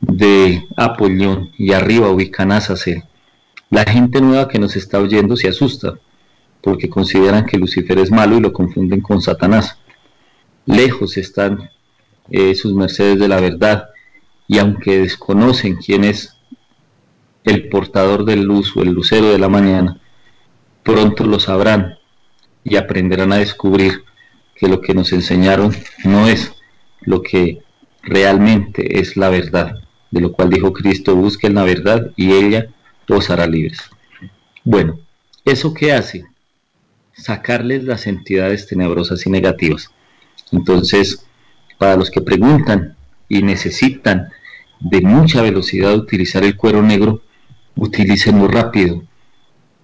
de 0.00 0.64
Apollón 0.76 1.50
y 1.58 1.72
arriba 1.72 2.10
ubican 2.10 2.52
Azazel 2.52 3.02
la 3.74 3.84
gente 3.84 4.20
nueva 4.20 4.46
que 4.46 4.60
nos 4.60 4.76
está 4.76 5.00
oyendo 5.00 5.34
se 5.34 5.48
asusta 5.48 5.98
porque 6.60 6.88
consideran 6.88 7.44
que 7.44 7.58
Lucifer 7.58 7.98
es 7.98 8.12
malo 8.12 8.36
y 8.36 8.40
lo 8.40 8.52
confunden 8.52 9.00
con 9.00 9.20
Satanás. 9.20 9.78
Lejos 10.64 11.16
están 11.16 11.70
eh, 12.30 12.54
sus 12.54 12.72
mercedes 12.72 13.18
de 13.18 13.26
la 13.26 13.40
verdad 13.40 13.88
y 14.46 14.58
aunque 14.58 15.00
desconocen 15.00 15.74
quién 15.74 16.04
es 16.04 16.36
el 17.42 17.68
portador 17.68 18.24
de 18.24 18.36
luz 18.36 18.76
o 18.76 18.82
el 18.82 18.90
lucero 18.90 19.32
de 19.32 19.40
la 19.40 19.48
mañana, 19.48 20.00
pronto 20.84 21.24
lo 21.24 21.40
sabrán 21.40 21.98
y 22.64 22.76
aprenderán 22.76 23.32
a 23.32 23.38
descubrir 23.38 24.02
que 24.54 24.68
lo 24.68 24.80
que 24.80 24.94
nos 24.94 25.12
enseñaron 25.12 25.74
no 26.04 26.26
es 26.26 26.52
lo 27.02 27.22
que 27.22 27.60
realmente 28.02 29.00
es 29.00 29.16
la 29.16 29.28
verdad, 29.28 29.78
de 30.10 30.20
lo 30.20 30.32
cual 30.32 30.50
dijo 30.50 30.72
Cristo, 30.72 31.14
busquen 31.14 31.54
la 31.54 31.64
verdad 31.64 32.10
y 32.16 32.32
ella 32.32 32.68
os 33.08 33.30
hará 33.30 33.46
libres. 33.46 33.78
Bueno, 34.64 34.98
¿eso 35.44 35.74
qué 35.74 35.92
hace? 35.92 36.24
Sacarles 37.12 37.84
las 37.84 38.06
entidades 38.06 38.66
tenebrosas 38.66 39.26
y 39.26 39.30
negativas. 39.30 39.90
Entonces, 40.52 41.26
para 41.78 41.96
los 41.96 42.10
que 42.10 42.20
preguntan 42.20 42.96
y 43.28 43.42
necesitan 43.42 44.30
de 44.80 45.00
mucha 45.00 45.42
velocidad 45.42 45.94
utilizar 45.94 46.44
el 46.44 46.56
cuero 46.56 46.82
negro, 46.82 47.22
utilicenlo 47.76 48.48
rápido 48.48 49.02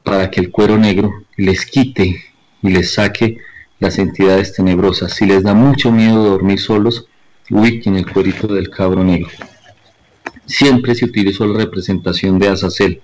para 0.03 0.31
que 0.31 0.41
el 0.41 0.51
cuero 0.51 0.79
negro 0.79 1.13
les 1.37 1.67
quite 1.67 2.30
y 2.63 2.71
les 2.71 2.95
saque 2.95 3.39
las 3.79 3.99
entidades 3.99 4.53
tenebrosas. 4.53 5.15
Si 5.15 5.27
les 5.27 5.43
da 5.43 5.55
mucho 5.55 5.91
miedo 5.91 6.25
dormir 6.25 6.61
solos, 6.61 7.07
ubiquen 7.51 7.97
el 7.97 8.11
cuerito 8.11 8.47
del 8.47 8.71
cabro 8.71 9.03
negro. 9.03 9.31
Siempre 10.47 10.95
se 10.95 11.05
utilizó 11.05 11.47
la 11.47 11.59
representación 11.59 12.39
de 12.39 12.49
Azazel 12.49 13.03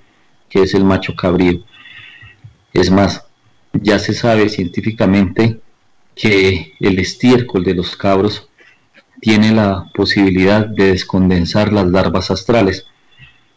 que 0.48 0.62
es 0.62 0.74
el 0.74 0.84
macho 0.84 1.14
cabrío. 1.14 1.60
Es 2.72 2.90
más, 2.90 3.24
ya 3.72 3.98
se 3.98 4.14
sabe 4.14 4.48
científicamente 4.48 5.60
que 6.14 6.74
el 6.80 6.98
estiércol 6.98 7.64
de 7.64 7.74
los 7.74 7.96
cabros 7.96 8.48
tiene 9.20 9.52
la 9.52 9.90
posibilidad 9.94 10.66
de 10.66 10.92
descondensar 10.92 11.72
las 11.72 11.86
larvas 11.86 12.30
astrales. 12.30 12.86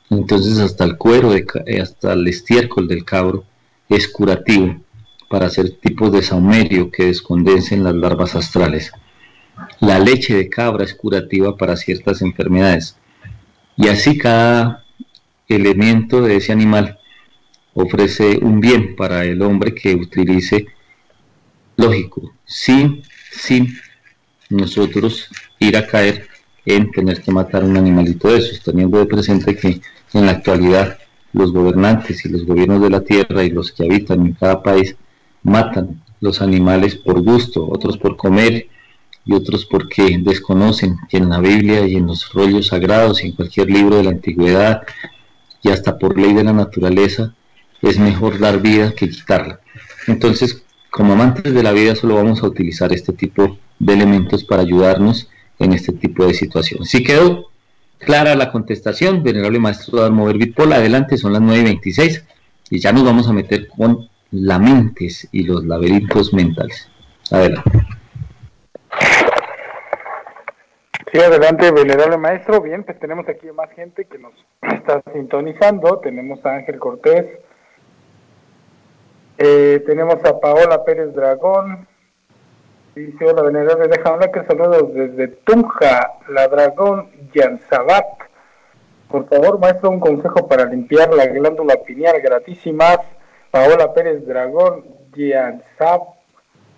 Entonces 0.10 0.58
hasta 0.58 0.84
el 0.84 0.98
cuero, 0.98 1.32
de, 1.32 1.46
eh, 1.66 1.82
hasta 1.82 2.14
el 2.14 2.28
estiércol 2.28 2.88
del 2.88 3.06
cabro 3.06 3.46
es 3.88 4.08
curativo 4.08 4.82
para 5.30 5.46
hacer 5.46 5.78
tipos 5.80 6.12
de 6.12 6.24
saumerio 6.24 6.92
que 6.92 7.06
descondensen 7.06 7.84
las 7.84 7.94
larvas 7.94 8.36
astrales. 8.36 8.92
La 9.80 10.00
leche 10.00 10.36
de 10.36 10.50
cabra 10.50 10.84
es 10.84 10.96
curativa 10.96 11.56
para 11.56 11.78
ciertas 11.78 12.22
enfermedades. 12.22 12.98
Y 13.78 13.88
así 13.88 14.18
cada 14.18 14.84
elemento 15.48 16.22
de 16.22 16.38
ese 16.38 16.52
animal 16.52 17.00
ofrece 17.74 18.40
un 18.42 18.60
bien 18.60 18.96
para 18.96 19.24
el 19.24 19.42
hombre 19.42 19.74
que 19.74 19.96
utilice, 19.96 20.66
lógico, 21.78 22.34
sin, 22.46 23.04
sin 23.32 23.78
nosotros 24.50 25.30
ir 25.60 25.78
a 25.78 25.86
caer 25.86 26.28
en 26.66 26.92
tener 26.92 27.22
que 27.22 27.32
matar 27.32 27.64
un 27.64 27.78
animalito 27.78 28.30
de 28.30 28.40
esos, 28.40 28.62
teniendo 28.64 28.98
de 28.98 29.06
presente 29.06 29.56
que 29.56 29.80
en 30.14 30.26
la 30.26 30.34
actualidad 30.34 30.98
los 31.34 31.54
gobernantes 31.54 32.26
y 32.26 32.30
los 32.30 32.46
gobiernos 32.46 32.82
de 32.82 32.90
la 32.90 33.02
tierra 33.02 33.44
y 33.44 33.52
los 33.52 33.72
que 33.72 33.84
habitan 33.86 34.26
en 34.26 34.34
cada 34.34 34.64
país 34.64 34.96
matan 35.44 36.02
los 36.22 36.42
animales 36.42 36.96
por 36.96 37.22
gusto, 37.22 37.68
otros 37.70 37.98
por 37.98 38.18
comer 38.18 38.68
y 39.26 39.34
otros 39.34 39.66
porque 39.66 40.18
desconocen 40.22 40.98
que 41.10 41.18
en 41.18 41.30
la 41.30 41.40
Biblia 41.40 41.86
y 41.88 41.96
en 41.96 42.08
los 42.08 42.32
rollos 42.34 42.68
sagrados 42.68 43.24
y 43.24 43.28
en 43.28 43.34
cualquier 43.34 43.70
libro 43.70 43.98
de 43.98 44.04
la 44.04 44.10
antigüedad 44.12 44.84
y 45.62 45.70
hasta 45.70 45.98
por 45.98 46.18
ley 46.18 46.34
de 46.34 46.44
la 46.44 46.54
naturaleza 46.54 47.34
es 47.82 47.98
mejor 47.98 48.40
dar 48.40 48.62
vida 48.62 48.94
que 48.94 49.10
quitarla. 49.10 49.60
Entonces, 50.08 50.64
como 50.90 51.14
amantes 51.14 51.54
de 51.54 51.64
la 51.64 51.72
vida 51.72 51.96
solo 51.96 52.16
vamos 52.16 52.44
a 52.44 52.48
utilizar 52.48 52.92
este 52.92 53.14
tipo 53.14 53.58
de 53.78 53.94
elementos 53.94 54.44
para 54.44 54.64
ayudarnos 54.64 55.30
en 55.60 55.74
este 55.74 55.94
tipo 55.94 56.26
de 56.26 56.34
situaciones. 56.34 56.90
Si 56.90 57.04
quedó 57.04 57.50
clara 58.00 58.36
la 58.36 58.52
contestación, 58.52 59.24
venerable 59.24 59.60
maestro 59.60 60.02
Darmo 60.02 60.26
Bitpol, 60.26 60.74
adelante, 60.74 61.18
son 61.18 61.34
las 61.34 61.42
9.26 61.42 62.24
y 62.72 62.80
ya 62.80 62.92
nos 62.92 63.04
vamos 63.04 63.28
a 63.28 63.34
meter 63.34 63.68
con 63.68 64.10
la 64.32 64.60
mentes 64.60 65.28
y 65.32 65.44
los 65.44 65.66
laberintos 65.66 66.34
mentales. 66.34 66.90
Adelante. 67.32 67.72
Sí, 71.12 71.20
adelante, 71.20 71.72
venerable 71.72 72.18
maestro. 72.18 72.62
Bien, 72.62 72.84
pues 72.84 73.00
tenemos 73.00 73.28
aquí 73.28 73.48
más 73.52 73.72
gente 73.72 74.06
que 74.06 74.20
nos 74.20 74.34
está 74.62 75.02
sintonizando. 75.12 76.00
Tenemos 76.00 76.46
a 76.46 76.56
Ángel 76.56 76.78
Cortés, 76.78 77.26
eh, 79.38 79.84
tenemos 79.88 80.24
a 80.26 80.40
Paola 80.40 80.84
Pérez 80.84 81.14
Dragón. 81.14 81.88
Dice, 82.96 83.26
hola, 83.26 83.44
venerable, 83.44 83.88
déjame 83.88 84.30
que 84.32 84.44
saludos 84.44 84.94
desde 84.94 85.30
Tunja, 85.30 86.12
la 86.28 86.48
Dragón 86.48 87.10
Yanzabat. 87.34 88.06
Por 89.08 89.28
favor, 89.30 89.60
maestro, 89.60 89.90
un 89.90 90.00
consejo 90.00 90.48
para 90.48 90.66
limpiar 90.66 91.12
la 91.14 91.26
glándula 91.28 91.78
pineal 91.84 92.22
gratísimas 92.22 93.00
Paola 93.52 93.94
Pérez 93.94 94.26
Dragón, 94.26 94.86
Gianzab, 95.14 96.02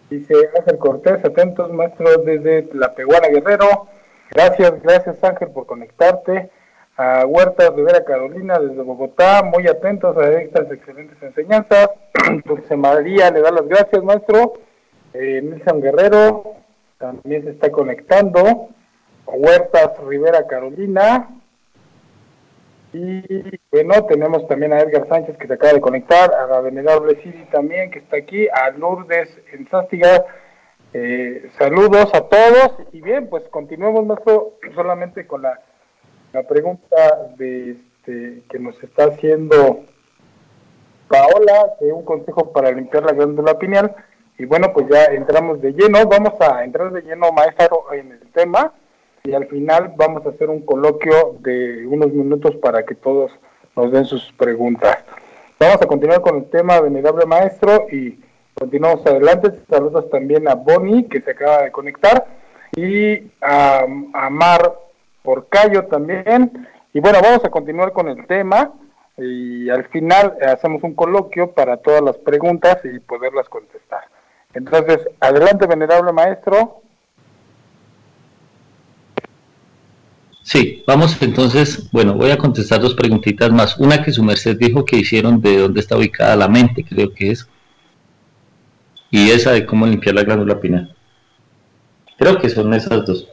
dice 0.10 0.34
Ángel 0.58 0.78
Cortés, 0.78 1.24
atentos 1.26 1.72
maestros 1.72 2.24
desde 2.26 2.70
La 2.74 2.94
Peguana 2.96 3.28
Guerrero, 3.28 3.88
gracias, 4.30 4.82
gracias 4.82 5.24
Ángel 5.24 5.50
por 5.50 5.66
conectarte, 5.66 6.50
a 6.96 7.26
Huerta 7.26 7.70
Rivera 7.72 8.06
Carolina 8.06 8.58
desde 8.60 8.82
Bogotá, 8.82 9.44
muy 9.44 9.68
atentos 9.68 10.16
a 10.18 10.32
estas 10.42 10.72
excelentes 10.72 11.22
enseñanzas, 11.22 11.90
Dulce 12.46 12.78
María 12.78 13.32
le 13.32 13.42
da 13.42 13.52
las 13.52 13.68
gracias 13.68 14.04
maestro, 14.04 14.54
eh, 15.14 15.42
Nilson 15.44 15.82
Guerrero 15.82 16.56
también 16.98 17.44
se 17.44 17.52
está 17.52 17.70
conectando, 17.70 18.70
Huertas 19.26 19.98
Rivera 20.06 20.48
Carolina, 20.48 21.41
y 22.94 23.60
bueno, 23.72 24.06
tenemos 24.06 24.46
también 24.48 24.74
a 24.74 24.82
Edgar 24.82 25.08
Sánchez 25.08 25.38
que 25.38 25.48
se 25.48 25.54
acaba 25.54 25.74
de 25.74 25.82
conectar, 25.82 26.34
a 26.34 26.48
la 26.48 26.60
venerable 26.60 27.22
Siri 27.22 27.46
también 27.52 27.90
que 27.90 28.00
está 28.00 28.18
aquí, 28.18 28.48
a 28.50 28.70
Lourdes 28.72 29.30
en 29.54 29.70
Sástiga. 29.70 30.26
Eh, 30.94 31.50
saludos 31.58 32.14
a 32.14 32.28
todos 32.28 32.74
y 32.92 33.02
bien, 33.02 33.30
pues 33.30 33.44
continuemos 33.50 34.06
nuestro 34.06 34.58
solamente 34.76 35.26
con 35.26 35.42
la, 35.42 35.58
la 36.34 36.44
pregunta 36.44 37.30
de 37.38 37.72
este, 37.72 38.44
que 38.50 38.60
nos 38.60 38.82
está 38.84 39.06
haciendo 39.06 39.86
Paola, 41.08 41.74
de 41.80 41.94
un 41.94 42.04
consejo 42.04 42.52
para 42.52 42.72
limpiar 42.72 43.04
la 43.04 43.14
glándula 43.14 43.58
pineal. 43.58 43.96
Y 44.38 44.46
bueno, 44.46 44.74
pues 44.74 44.88
ya 44.90 45.06
entramos 45.06 45.62
de 45.62 45.72
lleno, 45.72 46.06
vamos 46.08 46.34
a 46.42 46.64
entrar 46.66 46.92
de 46.92 47.02
lleno, 47.04 47.32
maestro, 47.32 47.86
en 47.94 48.12
el 48.12 48.32
tema 48.32 48.74
y 49.24 49.34
al 49.34 49.48
final 49.48 49.94
vamos 49.96 50.26
a 50.26 50.30
hacer 50.30 50.50
un 50.50 50.62
coloquio 50.62 51.38
de 51.40 51.86
unos 51.88 52.12
minutos 52.12 52.56
para 52.58 52.84
que 52.84 52.96
todos 52.96 53.32
nos 53.76 53.92
den 53.92 54.06
sus 54.06 54.32
preguntas. 54.34 54.98
Vamos 55.60 55.82
a 55.82 55.86
continuar 55.86 56.22
con 56.22 56.38
el 56.38 56.50
tema 56.50 56.82
venerable 56.82 57.26
maestro 57.26 57.88
y 57.92 58.20
continuamos 58.56 59.06
adelante. 59.06 59.52
Saludos 59.70 60.10
también 60.10 60.48
a 60.48 60.56
Bonnie 60.56 61.08
que 61.08 61.22
se 61.22 61.32
acaba 61.32 61.64
de 61.64 61.72
conectar 61.72 62.26
y 62.76 63.32
a, 63.42 63.86
a 64.14 64.30
Mar 64.30 64.74
Porcayo 65.22 65.86
también. 65.86 66.68
Y 66.94 67.00
bueno, 67.00 67.20
vamos 67.22 67.46
a 67.46 67.50
continuar 67.50 67.94
con 67.94 68.10
el 68.10 68.26
tema 68.26 68.74
y 69.18 69.70
al 69.70 69.86
final 69.90 70.36
hacemos 70.42 70.84
un 70.84 70.96
coloquio 70.96 71.52
para 71.52 71.78
todas 71.78 72.02
las 72.02 72.18
preguntas 72.18 72.80
y 72.84 73.00
poderlas 73.00 73.48
contestar. 73.50 74.02
Entonces, 74.54 75.08
adelante 75.20 75.68
venerable 75.68 76.12
maestro. 76.12 76.82
Sí, 80.44 80.84
vamos 80.88 81.22
entonces, 81.22 81.90
bueno, 81.92 82.16
voy 82.16 82.32
a 82.32 82.38
contestar 82.38 82.82
dos 82.82 82.96
preguntitas 82.96 83.52
más. 83.52 83.78
Una 83.78 84.04
que 84.04 84.12
su 84.12 84.24
merced 84.24 84.58
dijo 84.58 84.86
que 84.86 84.98
hicieron 84.98 85.40
de 85.40 85.58
dónde 85.58 85.80
está 85.80 85.98
ubicada 85.98 86.36
la 86.36 86.48
mente, 86.48 86.84
creo 86.84 87.14
que 87.14 87.32
es. 87.32 87.48
Y 89.12 89.30
esa 89.30 89.52
de 89.52 89.66
cómo 89.66 89.86
limpiar 89.86 90.16
la 90.16 90.24
glándula 90.24 90.60
pineal. 90.60 90.96
Creo 92.18 92.40
que 92.40 92.50
son 92.50 92.74
esas 92.74 93.06
dos. 93.06 93.28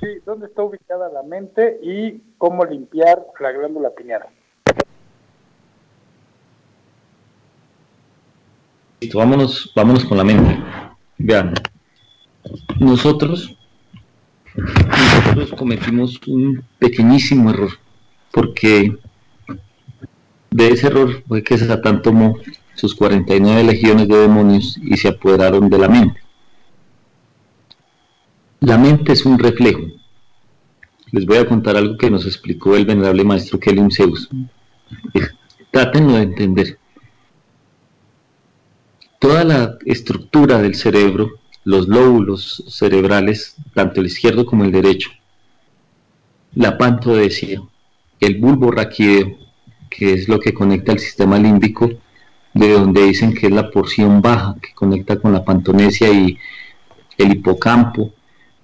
Sí, 0.00 0.06
dónde 0.24 0.46
está 0.46 0.62
ubicada 0.62 1.08
la 1.08 1.22
mente 1.22 1.78
y 1.82 2.20
cómo 2.36 2.64
limpiar 2.64 3.24
la 3.38 3.52
glándula 3.52 3.90
pineal. 3.90 4.22
Listo, 9.00 9.18
vámonos, 9.18 9.72
vámonos 9.76 10.04
con 10.04 10.18
la 10.18 10.24
mente. 10.24 10.58
Vean, 11.18 11.54
nosotros, 12.78 13.56
nosotros 14.54 15.50
cometimos 15.56 16.20
un 16.26 16.64
pequeñísimo 16.78 17.50
error, 17.50 17.70
porque 18.32 18.96
de 20.50 20.68
ese 20.68 20.86
error 20.86 21.22
fue 21.26 21.42
que 21.42 21.58
Satán 21.58 22.02
tomó 22.02 22.38
sus 22.74 22.94
49 22.94 23.64
legiones 23.64 24.08
de 24.08 24.16
demonios 24.16 24.78
y 24.82 24.96
se 24.96 25.08
apoderaron 25.08 25.68
de 25.68 25.78
la 25.78 25.88
mente. 25.88 26.20
La 28.60 28.78
mente 28.78 29.12
es 29.12 29.24
un 29.24 29.38
reflejo. 29.38 29.82
Les 31.10 31.24
voy 31.24 31.38
a 31.38 31.46
contar 31.46 31.76
algo 31.76 31.96
que 31.96 32.10
nos 32.10 32.26
explicó 32.26 32.76
el 32.76 32.84
venerable 32.84 33.24
maestro 33.24 33.58
Kelim 33.58 33.90
Zeus. 33.90 34.28
Trátenlo 35.70 36.14
de 36.14 36.22
entender. 36.22 36.78
Toda 39.18 39.44
la 39.44 39.78
estructura 39.84 40.58
del 40.58 40.74
cerebro 40.74 41.37
los 41.68 41.86
lóbulos 41.86 42.64
cerebrales, 42.66 43.54
tanto 43.74 44.00
el 44.00 44.06
izquierdo 44.06 44.46
como 44.46 44.64
el 44.64 44.72
derecho, 44.72 45.10
la 46.54 46.78
pantodesia, 46.78 47.60
el 48.20 48.40
bulbo 48.40 48.70
raquídeo, 48.70 49.36
que 49.90 50.14
es 50.14 50.28
lo 50.30 50.40
que 50.40 50.54
conecta 50.54 50.92
el 50.92 50.98
sistema 50.98 51.38
límbico, 51.38 51.90
de 52.54 52.72
donde 52.72 53.02
dicen 53.02 53.34
que 53.34 53.48
es 53.48 53.52
la 53.52 53.70
porción 53.70 54.22
baja 54.22 54.56
que 54.62 54.72
conecta 54.72 55.20
con 55.20 55.34
la 55.34 55.44
pantonesia 55.44 56.10
y 56.10 56.38
el 57.18 57.32
hipocampo, 57.32 58.14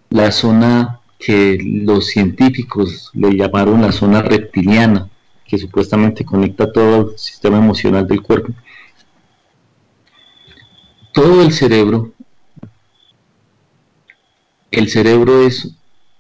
la 0.09 0.33
zona 0.33 1.01
que 1.19 1.59
los 1.63 2.07
científicos 2.07 3.11
le 3.13 3.37
llamaron 3.37 3.83
la 3.83 3.93
zona 3.93 4.23
reptiliana, 4.23 5.11
que 5.45 5.59
supuestamente 5.59 6.25
conecta 6.25 6.73
todo 6.73 7.11
el 7.11 7.19
sistema 7.19 7.59
emocional 7.59 8.07
del 8.07 8.23
cuerpo. 8.23 8.55
Todo 11.13 11.43
el 11.43 11.53
cerebro 11.53 12.15
el 14.75 14.89
cerebro 14.89 15.47
es 15.47 15.77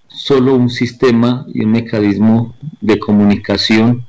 solo 0.08 0.54
un 0.54 0.70
sistema 0.70 1.44
y 1.52 1.64
un 1.64 1.72
mecanismo 1.72 2.54
de 2.80 2.98
comunicación 2.98 4.06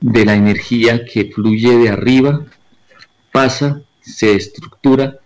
de 0.00 0.24
la 0.24 0.34
energía 0.34 1.04
que 1.04 1.32
fluye 1.32 1.76
de 1.76 1.88
arriba, 1.88 2.44
pasa, 3.32 3.82
se 4.00 4.34
estructura 4.34 5.18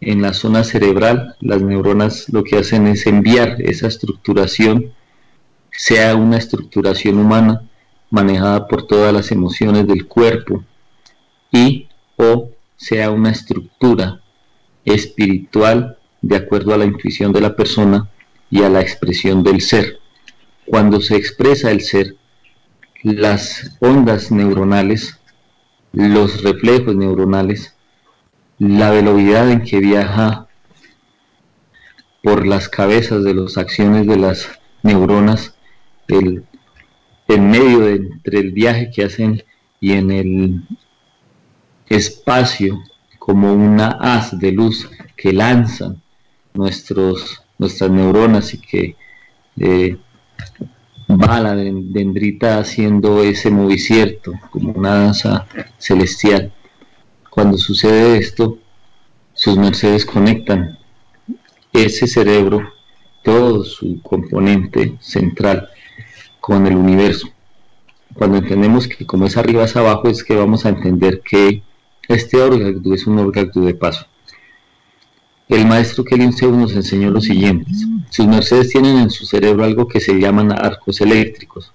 en 0.00 0.22
la 0.22 0.32
zona 0.32 0.62
cerebral. 0.62 1.36
Las 1.40 1.62
neuronas 1.62 2.28
lo 2.28 2.44
que 2.44 2.58
hacen 2.58 2.86
es 2.86 3.06
enviar 3.06 3.60
esa 3.62 3.88
estructuración, 3.88 4.92
sea 5.70 6.14
una 6.16 6.36
estructuración 6.36 7.18
humana 7.18 7.62
manejada 8.10 8.68
por 8.68 8.86
todas 8.86 9.12
las 9.12 9.32
emociones 9.32 9.86
del 9.86 10.06
cuerpo 10.06 10.64
y 11.50 11.88
o 12.16 12.50
sea 12.76 13.10
una 13.10 13.30
estructura 13.30 14.20
espiritual 14.84 15.95
de 16.26 16.36
acuerdo 16.36 16.74
a 16.74 16.78
la 16.78 16.84
intuición 16.84 17.32
de 17.32 17.40
la 17.40 17.54
persona 17.54 18.10
y 18.50 18.62
a 18.62 18.68
la 18.68 18.80
expresión 18.80 19.44
del 19.44 19.60
ser. 19.60 20.00
Cuando 20.66 21.00
se 21.00 21.14
expresa 21.14 21.70
el 21.70 21.82
ser, 21.82 22.16
las 23.04 23.76
ondas 23.78 24.32
neuronales, 24.32 25.20
los 25.92 26.42
reflejos 26.42 26.96
neuronales, 26.96 27.76
la 28.58 28.90
velocidad 28.90 29.50
en 29.52 29.62
que 29.62 29.78
viaja 29.78 30.48
por 32.24 32.44
las 32.44 32.68
cabezas 32.68 33.22
de 33.22 33.34
las 33.34 33.56
acciones 33.56 34.06
de 34.08 34.16
las 34.16 34.48
neuronas, 34.82 35.54
el, 36.08 36.44
en 37.28 37.50
medio 37.50 37.80
de, 37.80 37.94
entre 37.96 38.40
el 38.40 38.50
viaje 38.50 38.90
que 38.92 39.04
hacen 39.04 39.44
y 39.80 39.92
en 39.92 40.10
el 40.10 40.62
espacio 41.88 42.82
como 43.20 43.52
una 43.52 43.90
haz 44.00 44.36
de 44.40 44.50
luz 44.50 44.90
que 45.16 45.32
lanzan 45.32 46.02
nuestros, 46.56 47.42
nuestras 47.58 47.90
neuronas 47.90 48.54
y 48.54 48.58
que 48.58 48.96
eh, 49.58 49.96
va 51.08 51.40
la 51.40 51.54
dendrita 51.54 52.58
haciendo 52.58 53.22
ese 53.22 53.50
movicierto, 53.50 54.32
como 54.50 54.72
una 54.72 54.94
danza 54.94 55.46
celestial. 55.78 56.52
Cuando 57.30 57.58
sucede 57.58 58.18
esto, 58.18 58.58
sus 59.32 59.56
mercedes 59.56 60.04
conectan 60.04 60.78
ese 61.72 62.06
cerebro, 62.06 62.72
todo 63.22 63.64
su 63.64 64.00
componente 64.02 64.96
central, 65.00 65.68
con 66.40 66.66
el 66.66 66.76
universo. 66.76 67.28
Cuando 68.14 68.38
entendemos 68.38 68.88
que 68.88 69.04
como 69.04 69.26
es 69.26 69.36
arriba 69.36 69.64
es 69.64 69.76
abajo, 69.76 70.08
es 70.08 70.24
que 70.24 70.34
vamos 70.34 70.64
a 70.64 70.70
entender 70.70 71.20
que 71.20 71.62
este 72.08 72.40
órgano 72.40 72.94
es 72.94 73.06
un 73.06 73.18
órgano 73.18 73.50
de 73.54 73.74
paso. 73.74 74.06
El 75.48 75.64
maestro 75.66 76.02
Kelly 76.02 76.26
nos 76.26 76.74
enseñó 76.74 77.10
lo 77.10 77.20
siguiente. 77.20 77.70
Sus 78.10 78.26
mercedes 78.26 78.70
tienen 78.70 78.98
en 78.98 79.10
su 79.10 79.24
cerebro 79.24 79.64
algo 79.64 79.86
que 79.86 80.00
se 80.00 80.18
llaman 80.18 80.50
arcos 80.50 81.00
eléctricos. 81.00 81.72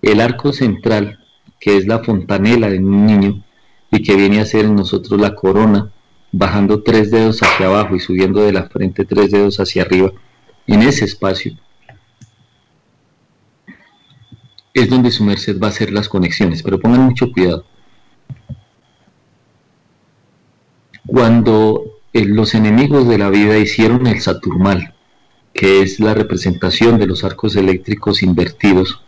El 0.00 0.20
arco 0.20 0.52
central, 0.52 1.18
que 1.60 1.76
es 1.76 1.86
la 1.86 1.98
fontanela 1.98 2.70
de 2.70 2.78
un 2.78 3.06
niño 3.06 3.44
y 3.90 4.02
que 4.02 4.16
viene 4.16 4.40
a 4.40 4.46
ser 4.46 4.64
en 4.64 4.74
nosotros 4.74 5.20
la 5.20 5.34
corona, 5.34 5.92
bajando 6.32 6.82
tres 6.82 7.10
dedos 7.10 7.42
hacia 7.42 7.66
abajo 7.66 7.94
y 7.94 8.00
subiendo 8.00 8.40
de 8.40 8.52
la 8.52 8.68
frente 8.68 9.04
tres 9.04 9.30
dedos 9.30 9.60
hacia 9.60 9.82
arriba, 9.82 10.10
en 10.66 10.80
ese 10.80 11.04
espacio, 11.04 11.52
es 14.72 14.88
donde 14.88 15.10
su 15.10 15.24
merced 15.24 15.60
va 15.60 15.66
a 15.66 15.70
hacer 15.70 15.92
las 15.92 16.08
conexiones, 16.08 16.62
pero 16.62 16.80
pongan 16.80 17.02
mucho 17.02 17.30
cuidado. 17.30 17.66
Cuando 21.06 21.91
los 22.12 22.54
enemigos 22.54 23.08
de 23.08 23.18
la 23.18 23.30
vida 23.30 23.58
hicieron 23.58 24.06
el 24.06 24.20
Saturmal, 24.20 24.94
que 25.54 25.82
es 25.82 26.00
la 26.00 26.14
representación 26.14 26.98
de 26.98 27.06
los 27.06 27.24
arcos 27.24 27.56
eléctricos 27.56 28.22
invertidos, 28.22 29.02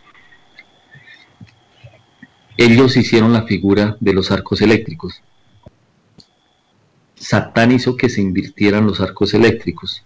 ellos 2.57 2.95
hicieron 2.95 3.33
la 3.33 3.43
figura 3.43 3.97
de 3.99 4.13
los 4.13 4.31
arcos 4.31 4.61
eléctricos. 4.61 5.21
Satán 7.15 7.71
hizo 7.71 7.97
que 7.97 8.09
se 8.09 8.21
invirtieran 8.21 8.85
los 8.85 9.01
arcos 9.01 9.33
eléctricos. 9.33 10.03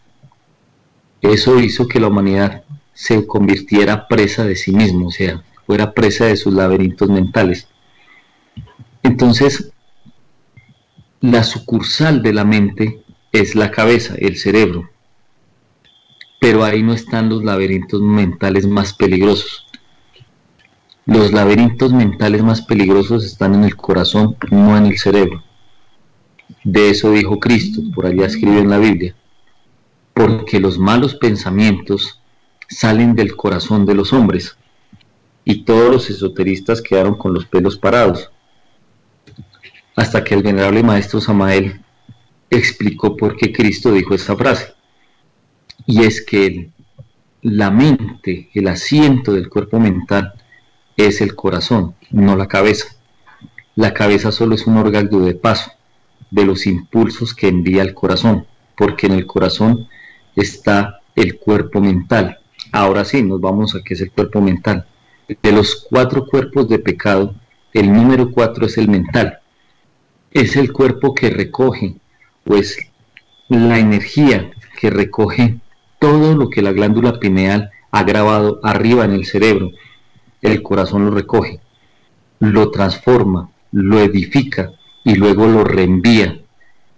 Eso 1.21 1.59
hizo 1.59 1.87
que 1.87 1.99
la 1.99 2.07
humanidad 2.07 2.63
se 2.93 3.27
convirtiera 3.27 4.07
presa 4.07 4.45
de 4.45 4.55
sí 4.55 4.71
mismo, 4.71 5.07
o 5.07 5.11
sea, 5.11 5.43
fuera 5.65 5.93
presa 5.93 6.25
de 6.25 6.37
sus 6.37 6.53
laberintos 6.53 7.09
mentales. 7.09 7.67
Entonces, 9.03 9.71
la 11.21 11.43
sucursal 11.43 12.21
de 12.21 12.33
la 12.33 12.45
mente 12.45 13.03
es 13.31 13.55
la 13.55 13.71
cabeza, 13.71 14.15
el 14.17 14.37
cerebro. 14.37 14.89
Pero 16.39 16.63
ahí 16.63 16.81
no 16.81 16.93
están 16.93 17.27
los 17.27 17.43
laberintos 17.43 18.01
mentales 18.01 18.65
más 18.65 18.93
peligrosos. 18.93 19.67
Los 21.05 21.33
laberintos 21.33 21.91
mentales 21.91 22.43
más 22.43 22.61
peligrosos 22.61 23.25
están 23.25 23.55
en 23.55 23.65
el 23.65 23.75
corazón, 23.75 24.37
no 24.49 24.77
en 24.77 24.85
el 24.85 24.97
cerebro. 24.97 25.43
De 26.63 26.89
eso 26.89 27.11
dijo 27.11 27.39
Cristo, 27.39 27.81
por 27.93 28.05
allá 28.05 28.25
escribe 28.25 28.59
en 28.59 28.69
la 28.69 28.77
Biblia. 28.77 29.15
Porque 30.13 30.59
los 30.59 30.77
malos 30.77 31.15
pensamientos 31.15 32.21
salen 32.69 33.15
del 33.15 33.35
corazón 33.35 33.85
de 33.85 33.95
los 33.95 34.13
hombres. 34.13 34.55
Y 35.43 35.63
todos 35.63 35.91
los 35.91 36.09
esoteristas 36.09 36.81
quedaron 36.81 37.15
con 37.15 37.33
los 37.33 37.45
pelos 37.45 37.77
parados. 37.77 38.31
Hasta 39.99 40.23
que 40.23 40.33
el 40.33 40.43
venerable 40.43 40.81
maestro 40.81 41.19
Samael 41.19 41.81
explicó 42.49 43.17
por 43.17 43.35
qué 43.35 43.51
Cristo 43.51 43.91
dijo 43.91 44.15
esta 44.15 44.33
frase. 44.33 44.73
Y 45.85 46.03
es 46.03 46.21
que 46.25 46.69
la 47.41 47.69
mente, 47.69 48.49
el 48.53 48.69
asiento 48.69 49.33
del 49.33 49.49
cuerpo 49.49 49.77
mental, 49.77 50.35
es 50.95 51.19
el 51.19 51.35
corazón, 51.35 51.95
no 52.11 52.37
la 52.37 52.47
cabeza. 52.47 52.95
La 53.75 53.93
cabeza 53.93 54.31
solo 54.31 54.55
es 54.55 54.65
un 54.67 54.77
órgano 54.77 55.19
de 55.19 55.35
paso 55.35 55.69
de 56.31 56.45
los 56.45 56.65
impulsos 56.65 57.33
que 57.33 57.49
envía 57.49 57.81
el 57.81 57.93
corazón, 57.93 58.47
porque 58.77 59.07
en 59.07 59.13
el 59.15 59.25
corazón 59.25 59.89
está 60.33 61.01
el 61.13 61.37
cuerpo 61.39 61.81
mental. 61.81 62.39
Ahora 62.71 63.03
sí, 63.03 63.21
nos 63.21 63.41
vamos 63.41 63.75
a 63.75 63.81
qué 63.83 63.95
es 63.95 63.99
el 63.99 64.13
cuerpo 64.13 64.39
mental. 64.39 64.87
De 65.27 65.51
los 65.51 65.85
cuatro 65.89 66.25
cuerpos 66.25 66.69
de 66.69 66.79
pecado, 66.79 67.35
el 67.73 67.91
número 67.91 68.31
cuatro 68.31 68.65
es 68.65 68.77
el 68.77 68.87
mental. 68.87 69.38
Es 70.31 70.55
el 70.55 70.71
cuerpo 70.71 71.15
que 71.15 71.29
recoge, 71.29 71.95
pues, 72.43 72.77
la 73.47 73.79
energía 73.79 74.51
que 74.79 74.89
recoge 74.89 75.59
todo 75.97 76.35
lo 76.35 76.49
que 76.49 76.61
la 76.61 76.71
glándula 76.71 77.19
pineal 77.19 77.71
ha 77.91 78.03
grabado 78.03 78.59
arriba 78.63 79.05
en 79.05 79.11
el 79.11 79.25
cerebro. 79.25 79.71
El 80.41 80.61
corazón 80.61 81.05
lo 81.05 81.11
recoge, 81.11 81.59
lo 82.39 82.69
transforma, 82.69 83.49
lo 83.71 83.99
edifica 83.99 84.71
y 85.03 85.15
luego 85.15 85.47
lo 85.47 85.63
reenvía. 85.63 86.39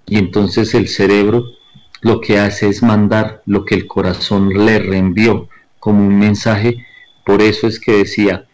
Y 0.06 0.18
entonces 0.18 0.74
el 0.76 0.88
cerebro 0.88 1.46
lo 2.02 2.20
que 2.20 2.38
hace 2.38 2.68
es 2.68 2.84
mandar 2.84 3.42
lo 3.46 3.64
que 3.64 3.76
el 3.76 3.88
corazón 3.88 4.50
le 4.50 4.80
reenvió 4.80 5.48
como 5.80 6.06
un 6.06 6.20
mensaje. 6.20 6.86
Por 7.26 7.42
eso 7.42 7.68
es 7.68 7.80
que 7.80 7.94
decía 7.94 8.46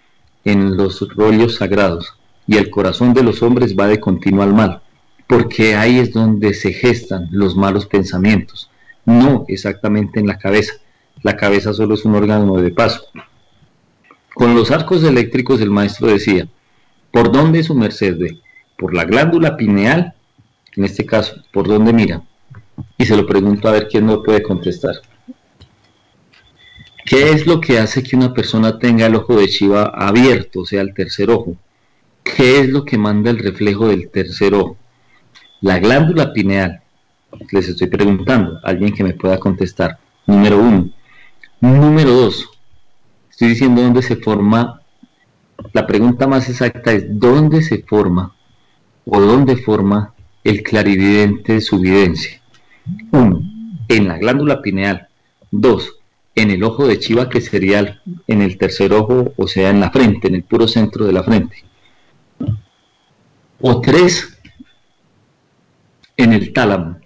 en 0.46 0.78
los 0.78 1.00
rollos 1.16 1.56
sagrados, 1.56 2.16
y 2.48 2.58
el 2.58 2.70
corazón 2.70 3.14
de 3.14 3.24
los 3.24 3.44
hombres 3.44 3.76
va 3.78 3.88
de 3.88 4.00
continuo 4.00 4.44
al 4.44 4.54
mal, 4.54 4.82
porque 5.28 5.76
ahí 5.76 6.00
es 6.00 6.14
donde 6.14 6.54
se 6.54 6.72
gestan 6.72 7.28
los 7.32 7.56
malos 7.56 7.86
pensamientos, 7.86 8.70
no 9.06 9.46
exactamente 9.48 10.20
en 10.20 10.28
la 10.28 10.38
cabeza. 10.38 10.74
La 11.24 11.36
cabeza 11.36 11.74
solo 11.74 11.96
es 11.96 12.06
un 12.06 12.16
órgano 12.16 12.58
de 12.58 12.72
paso. 12.72 13.06
Con 14.34 14.56
los 14.56 14.72
arcos 14.72 15.04
eléctricos 15.04 15.62
el 15.62 15.72
maestro 15.72 16.08
decía, 16.08 16.48
¿por 17.12 17.32
dónde 17.32 17.64
su 17.64 17.74
merced 17.74 18.18
ve? 18.18 18.40
por 18.78 18.94
la 18.94 19.04
glándula 19.04 19.58
pineal, 19.58 20.14
en 20.76 20.86
este 20.86 21.06
caso, 21.06 21.44
¿por 21.52 21.68
dónde 21.68 21.92
mira? 21.92 22.22
Y 22.98 23.06
se 23.06 23.18
lo 23.18 23.26
pregunto 23.26 23.68
a 23.68 23.72
ver 23.72 23.88
quién 23.88 24.06
no 24.06 24.22
puede 24.22 24.44
contestar. 24.44 24.96
¿Qué 27.04 27.32
es 27.32 27.48
lo 27.48 27.60
que 27.60 27.80
hace 27.80 28.04
que 28.04 28.16
una 28.16 28.34
persona 28.34 28.78
tenga 28.78 29.08
el 29.08 29.16
ojo 29.16 29.36
de 29.36 29.48
Shiva 29.48 29.86
abierto, 29.86 30.62
o 30.62 30.66
sea, 30.66 30.82
el 30.82 30.94
tercer 30.94 31.30
ojo? 31.30 31.56
¿Qué 32.36 32.60
es 32.60 32.70
lo 32.70 32.84
que 32.84 32.98
manda 32.98 33.32
el 33.32 33.40
reflejo 33.40 33.88
del 33.88 34.10
tercer 34.10 34.54
ojo? 34.54 34.78
La 35.62 35.80
glándula 35.80 36.34
pineal. 36.34 36.82
Les 37.52 37.70
estoy 37.70 37.88
preguntando, 37.88 38.60
alguien 38.63 38.94
que 38.94 39.04
me 39.04 39.13
pueda 39.13 39.40
contestar. 39.40 39.98
Número 40.26 40.60
uno. 40.60 40.90
Número 41.62 42.12
dos. 42.12 42.50
Estoy 43.32 43.50
diciendo 43.50 43.82
dónde 43.82 44.02
se 44.02 44.18
forma. 44.18 44.82
La 45.74 45.88
pregunta 45.88 46.28
más 46.28 46.50
exacta 46.50 46.92
es 46.92 47.06
dónde 47.08 47.62
se 47.62 47.84
forma 47.84 48.36
o 49.06 49.20
dónde 49.22 49.58
forma 49.58 50.13
el 50.44 50.63
clarividente 50.63 51.62
su 51.62 51.80
videncia. 51.80 52.42
1. 53.12 53.42
En 53.88 54.08
la 54.08 54.18
glándula 54.18 54.62
pineal. 54.62 55.08
2. 55.52 55.94
En 56.36 56.52
el 56.52 56.63
ojo 56.63 56.88
de 56.88 57.00
chiva 57.00 57.30
que 57.30 57.42
sería 57.42 58.02
en 58.28 58.42
el 58.42 58.58
tercer 58.58 58.94
ojo, 58.94 59.34
o 59.38 59.48
sea, 59.48 59.70
en 59.70 59.80
la 59.80 59.92
frente, 59.92 60.28
en 60.28 60.36
el 60.36 60.44
puro 60.44 60.68
centro 60.68 61.06
de 61.06 61.13
la 61.13 61.24
frente. 61.24 61.66
O 63.60 63.82
3. 63.82 64.38
En 66.17 66.34
el 66.34 66.54
tálamo. 66.54 67.00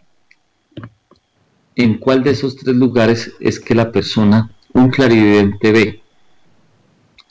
¿En 1.78 1.98
cuál 1.98 2.24
de 2.24 2.32
esos 2.32 2.58
tres 2.58 2.76
lugares 2.76 3.32
es 3.40 3.58
que 3.58 3.74
la 3.74 3.92
persona, 3.94 4.52
un 4.74 4.90
clarividente 4.90 5.72
ve? 5.72 6.02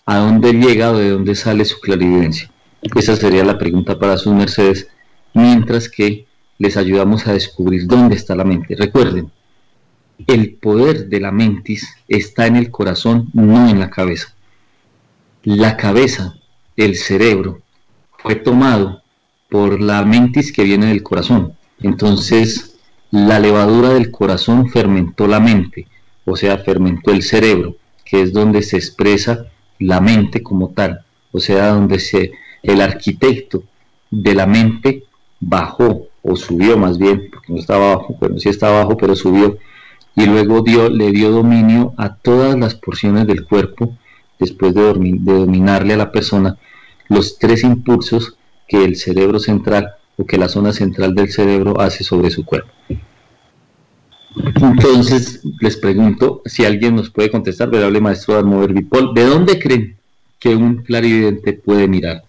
¿A 0.06 0.18
dónde 0.18 0.54
llega 0.54 0.92
o 0.92 0.96
de 0.96 1.10
dónde 1.10 1.34
sale 1.34 1.66
su 1.66 1.80
clarividencia? 1.80 2.50
Esa 2.80 3.14
sería 3.14 3.44
la 3.44 3.58
pregunta 3.58 3.98
para 3.98 4.16
sus 4.16 4.32
mercedes, 4.32 4.88
mientras 5.34 5.90
que 5.90 6.26
les 6.56 6.78
ayudamos 6.78 7.26
a 7.26 7.34
descubrir 7.34 7.86
dónde 7.86 8.16
está 8.16 8.34
la 8.34 8.44
mente. 8.44 8.74
Recuerden, 8.74 9.30
el 10.26 10.54
poder 10.54 11.10
de 11.10 11.20
la 11.20 11.30
mentis 11.30 11.86
está 12.08 12.46
en 12.46 12.56
el 12.56 12.70
corazón, 12.70 13.28
no 13.34 13.68
en 13.68 13.80
la 13.80 13.90
cabeza. 13.90 14.34
La 15.42 15.76
cabeza, 15.76 16.36
el 16.76 16.96
cerebro, 16.96 17.60
fue 18.18 18.34
tomado 18.34 19.02
por 19.50 19.80
la 19.80 20.04
mentis 20.04 20.52
que 20.52 20.64
viene 20.64 20.86
del 20.86 21.02
corazón. 21.02 21.54
Entonces, 21.80 22.76
la 23.10 23.40
levadura 23.40 23.90
del 23.90 24.10
corazón 24.10 24.68
fermentó 24.70 25.26
la 25.26 25.40
mente, 25.40 25.88
o 26.24 26.36
sea, 26.36 26.58
fermentó 26.58 27.10
el 27.10 27.22
cerebro, 27.22 27.76
que 28.04 28.22
es 28.22 28.32
donde 28.32 28.62
se 28.62 28.76
expresa 28.76 29.46
la 29.78 30.00
mente 30.00 30.42
como 30.42 30.68
tal, 30.68 31.00
o 31.32 31.40
sea, 31.40 31.68
donde 31.68 31.98
se 31.98 32.32
el 32.62 32.80
arquitecto 32.80 33.64
de 34.10 34.34
la 34.34 34.46
mente 34.46 35.04
bajó 35.40 36.06
o 36.22 36.36
subió 36.36 36.76
más 36.76 36.98
bien, 36.98 37.28
porque 37.32 37.52
no 37.52 37.58
estaba 37.58 37.92
abajo, 37.92 38.16
bueno, 38.20 38.38
sí 38.38 38.48
estaba 38.48 38.80
abajo, 38.80 38.96
pero 38.96 39.16
subió, 39.16 39.56
y 40.14 40.26
luego 40.26 40.62
dio, 40.62 40.88
le 40.90 41.10
dio 41.10 41.30
dominio 41.30 41.94
a 41.96 42.14
todas 42.14 42.58
las 42.58 42.74
porciones 42.74 43.26
del 43.26 43.44
cuerpo, 43.44 43.96
después 44.38 44.74
de, 44.74 44.82
de 44.82 45.32
dominarle 45.32 45.94
a 45.94 45.98
la 45.98 46.12
persona, 46.12 46.58
los 47.08 47.38
tres 47.38 47.64
impulsos 47.64 48.36
que 48.70 48.84
el 48.84 48.94
cerebro 48.94 49.40
central 49.40 49.96
o 50.16 50.24
que 50.24 50.38
la 50.38 50.48
zona 50.48 50.72
central 50.72 51.12
del 51.16 51.32
cerebro 51.32 51.80
hace 51.80 52.04
sobre 52.04 52.30
su 52.30 52.44
cuerpo. 52.44 52.70
Entonces, 54.62 55.42
les 55.60 55.76
pregunto 55.76 56.40
si 56.46 56.64
alguien 56.64 56.94
nos 56.94 57.10
puede 57.10 57.32
contestar, 57.32 57.68
venerable 57.68 58.00
maestro 58.00 58.38
Almover 58.38 58.72
Bipol, 58.72 59.12
¿de 59.12 59.24
dónde 59.24 59.58
creen 59.58 59.98
que 60.38 60.54
un 60.54 60.84
clarividente 60.84 61.54
puede 61.54 61.88
mirar? 61.88 62.22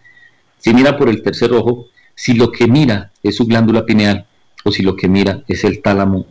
Si 0.58 0.74
mira 0.74 0.98
por 0.98 1.10
el 1.10 1.22
tercer 1.22 1.54
ojo, 1.54 1.90
si 2.16 2.34
lo 2.34 2.52
que 2.52 2.68
mira 2.68 3.12
es 3.22 3.36
su 3.36 3.46
glándula 3.46 3.86
pineal 3.86 4.26
o 4.64 4.72
si 4.72 4.82
lo 4.82 4.96
que 4.96 5.08
mira 5.08 5.44
es 5.48 5.64
el 5.64 5.82
tálamo 5.84 6.26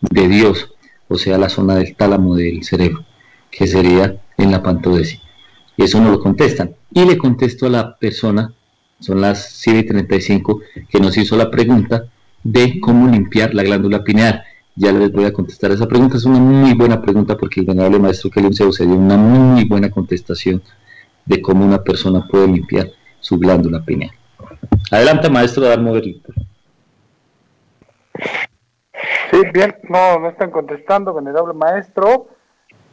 de 0.00 0.28
Dios, 0.28 0.72
o 1.08 1.18
sea, 1.18 1.38
la 1.38 1.48
zona 1.48 1.74
del 1.74 1.96
tálamo 1.96 2.36
del 2.36 2.62
cerebro, 2.62 3.04
que 3.50 3.66
sería 3.66 4.22
en 4.38 4.52
la 4.52 4.62
pantodesis. 4.62 5.20
Y 5.76 5.82
eso 5.82 6.00
no 6.00 6.12
lo 6.12 6.20
contestan. 6.20 6.76
Y 6.92 7.04
le 7.04 7.18
contesto 7.18 7.66
a 7.66 7.70
la 7.70 7.96
persona, 7.96 8.54
son 9.00 9.20
las 9.20 9.50
7 9.52 9.78
y 9.78 9.86
35, 9.86 10.60
que 10.88 11.00
nos 11.00 11.16
hizo 11.16 11.36
la 11.36 11.50
pregunta 11.50 12.04
de 12.44 12.80
cómo 12.80 13.08
limpiar 13.08 13.54
la 13.54 13.62
glándula 13.62 14.04
pineal. 14.04 14.44
Ya 14.76 14.92
les 14.92 15.12
voy 15.12 15.24
a 15.24 15.32
contestar 15.32 15.72
esa 15.72 15.88
pregunta. 15.88 16.16
Es 16.16 16.24
una 16.24 16.38
muy 16.38 16.74
buena 16.74 17.02
pregunta 17.02 17.36
porque 17.36 17.60
el 17.60 17.66
venerable 17.66 17.98
maestro 17.98 18.30
Kelly 18.30 18.52
se 18.52 18.86
dio 18.86 18.94
una 18.94 19.16
muy 19.16 19.64
buena 19.64 19.90
contestación 19.90 20.62
de 21.24 21.42
cómo 21.42 21.64
una 21.64 21.82
persona 21.82 22.26
puede 22.26 22.46
limpiar 22.46 22.88
su 23.18 23.38
glándula 23.38 23.84
pineal. 23.84 24.12
Adelante, 24.90 25.28
maestro 25.28 25.64
Darmo 25.64 25.92
Berlito. 25.92 26.32
Sí, 29.30 29.38
bien, 29.52 29.76
no, 29.88 30.18
no 30.18 30.28
están 30.28 30.50
contestando, 30.50 31.14
venerable 31.14 31.54
maestro. 31.54 32.28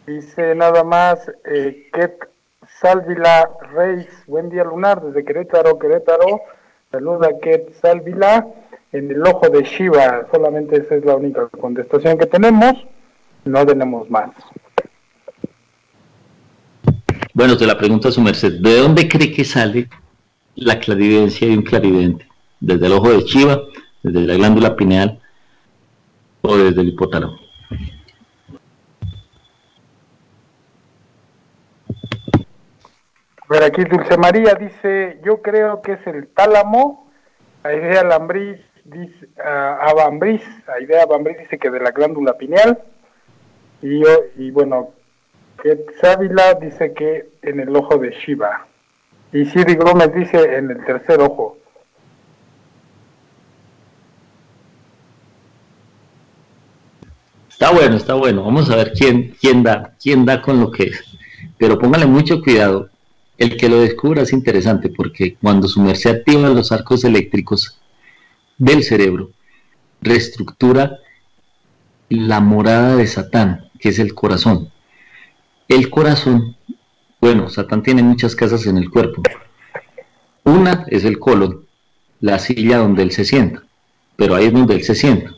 Dice 0.05 0.55
nada 0.55 0.83
más, 0.83 1.31
eh, 1.45 1.89
Ket 1.91 2.29
Salvila 2.81 3.49
Reis, 3.73 4.05
buen 4.27 4.49
día 4.49 4.63
lunar 4.63 5.01
desde 5.01 5.25
Querétaro, 5.25 5.79
Querétaro. 5.79 6.41
Saluda 6.91 7.29
Ket 7.41 7.73
Salvila 7.81 8.45
en 8.91 9.09
el 9.09 9.25
ojo 9.25 9.49
de 9.49 9.63
Shiva. 9.63 10.27
Solamente 10.31 10.77
esa 10.77 10.95
es 10.95 11.03
la 11.03 11.15
única 11.15 11.47
contestación 11.47 12.19
que 12.19 12.27
tenemos. 12.27 12.73
No 13.45 13.65
tenemos 13.65 14.07
más. 14.11 14.29
Bueno, 17.33 17.57
te 17.57 17.65
la 17.65 17.77
pregunta 17.79 18.09
a 18.09 18.11
su 18.11 18.21
merced. 18.21 18.61
¿De 18.61 18.77
dónde 18.77 19.09
cree 19.09 19.31
que 19.31 19.43
sale 19.43 19.89
la 20.55 20.79
clarividencia 20.79 21.47
de 21.47 21.57
un 21.57 21.63
clarividente? 21.63 22.27
¿Desde 22.59 22.85
el 22.85 22.93
ojo 22.93 23.09
de 23.09 23.21
Shiva, 23.21 23.59
desde 24.03 24.21
la 24.21 24.35
glándula 24.35 24.75
pineal 24.75 25.19
o 26.41 26.55
desde 26.55 26.81
el 26.81 26.89
hipotálamo? 26.89 27.46
Ver, 33.49 33.63
aquí 33.63 33.83
Dulce 33.83 34.17
María 34.17 34.55
dice, 34.55 35.19
yo 35.23 35.41
creo 35.41 35.81
que 35.81 35.93
es 35.93 36.07
el 36.07 36.27
tálamo, 36.27 37.09
la 37.63 37.73
idea 37.73 38.03
Lambriz 38.03 38.59
dice, 38.83 39.27
uh, 39.37 39.89
Abambriz, 39.89 40.43
la 40.67 40.81
idea 40.81 41.03
Abambriz 41.03 41.37
dice 41.37 41.57
que 41.57 41.69
de 41.69 41.79
la 41.79 41.91
glándula 41.91 42.37
pineal, 42.37 42.81
y, 43.81 44.01
y 44.37 44.51
bueno, 44.51 44.91
que 45.61 45.85
Sávila 46.01 46.55
dice 46.55 46.93
que 46.93 47.29
en 47.41 47.59
el 47.59 47.75
ojo 47.75 47.97
de 47.97 48.11
Shiva, 48.11 48.67
y 49.31 49.45
Siri 49.45 49.75
Gómez 49.75 50.13
dice 50.13 50.57
en 50.57 50.71
el 50.71 50.85
tercer 50.85 51.21
ojo. 51.21 51.57
Está 57.49 57.71
bueno, 57.71 57.97
está 57.97 58.13
bueno. 58.13 58.43
Vamos 58.43 58.69
a 58.69 58.75
ver 58.75 58.93
quién, 58.93 59.35
quién 59.41 59.63
da, 59.63 59.95
quién 59.99 60.25
da 60.25 60.41
con 60.43 60.59
lo 60.59 60.71
que 60.71 60.83
es. 60.83 61.17
Pero 61.57 61.79
póngale 61.79 62.05
mucho 62.05 62.39
cuidado. 62.41 62.87
El 63.37 63.55
que 63.55 63.69
lo 63.69 63.79
descubra 63.79 64.23
es 64.23 64.33
interesante 64.33 64.89
porque 64.89 65.35
cuando 65.35 65.67
su 65.67 65.81
merced 65.81 66.09
activa 66.09 66.49
los 66.49 66.71
arcos 66.71 67.03
eléctricos 67.03 67.79
del 68.57 68.83
cerebro, 68.83 69.31
reestructura 70.01 70.97
la 72.09 72.39
morada 72.39 72.95
de 72.95 73.05
Satán, 73.05 73.69
que 73.79 73.89
es 73.89 73.99
el 73.99 74.13
corazón. 74.13 74.71
El 75.67 75.89
corazón, 75.89 76.55
bueno, 77.19 77.49
Satán 77.49 77.83
tiene 77.83 78.01
muchas 78.01 78.35
casas 78.35 78.65
en 78.65 78.77
el 78.77 78.89
cuerpo. 78.89 79.21
Una 80.43 80.85
es 80.87 81.03
el 81.03 81.19
colon, 81.19 81.65
la 82.21 82.39
silla 82.39 82.77
donde 82.77 83.03
él 83.03 83.11
se 83.11 83.25
sienta, 83.25 83.63
pero 84.15 84.35
ahí 84.35 84.45
es 84.45 84.53
donde 84.53 84.75
él 84.75 84.83
se 84.83 84.95
sienta. 84.95 85.35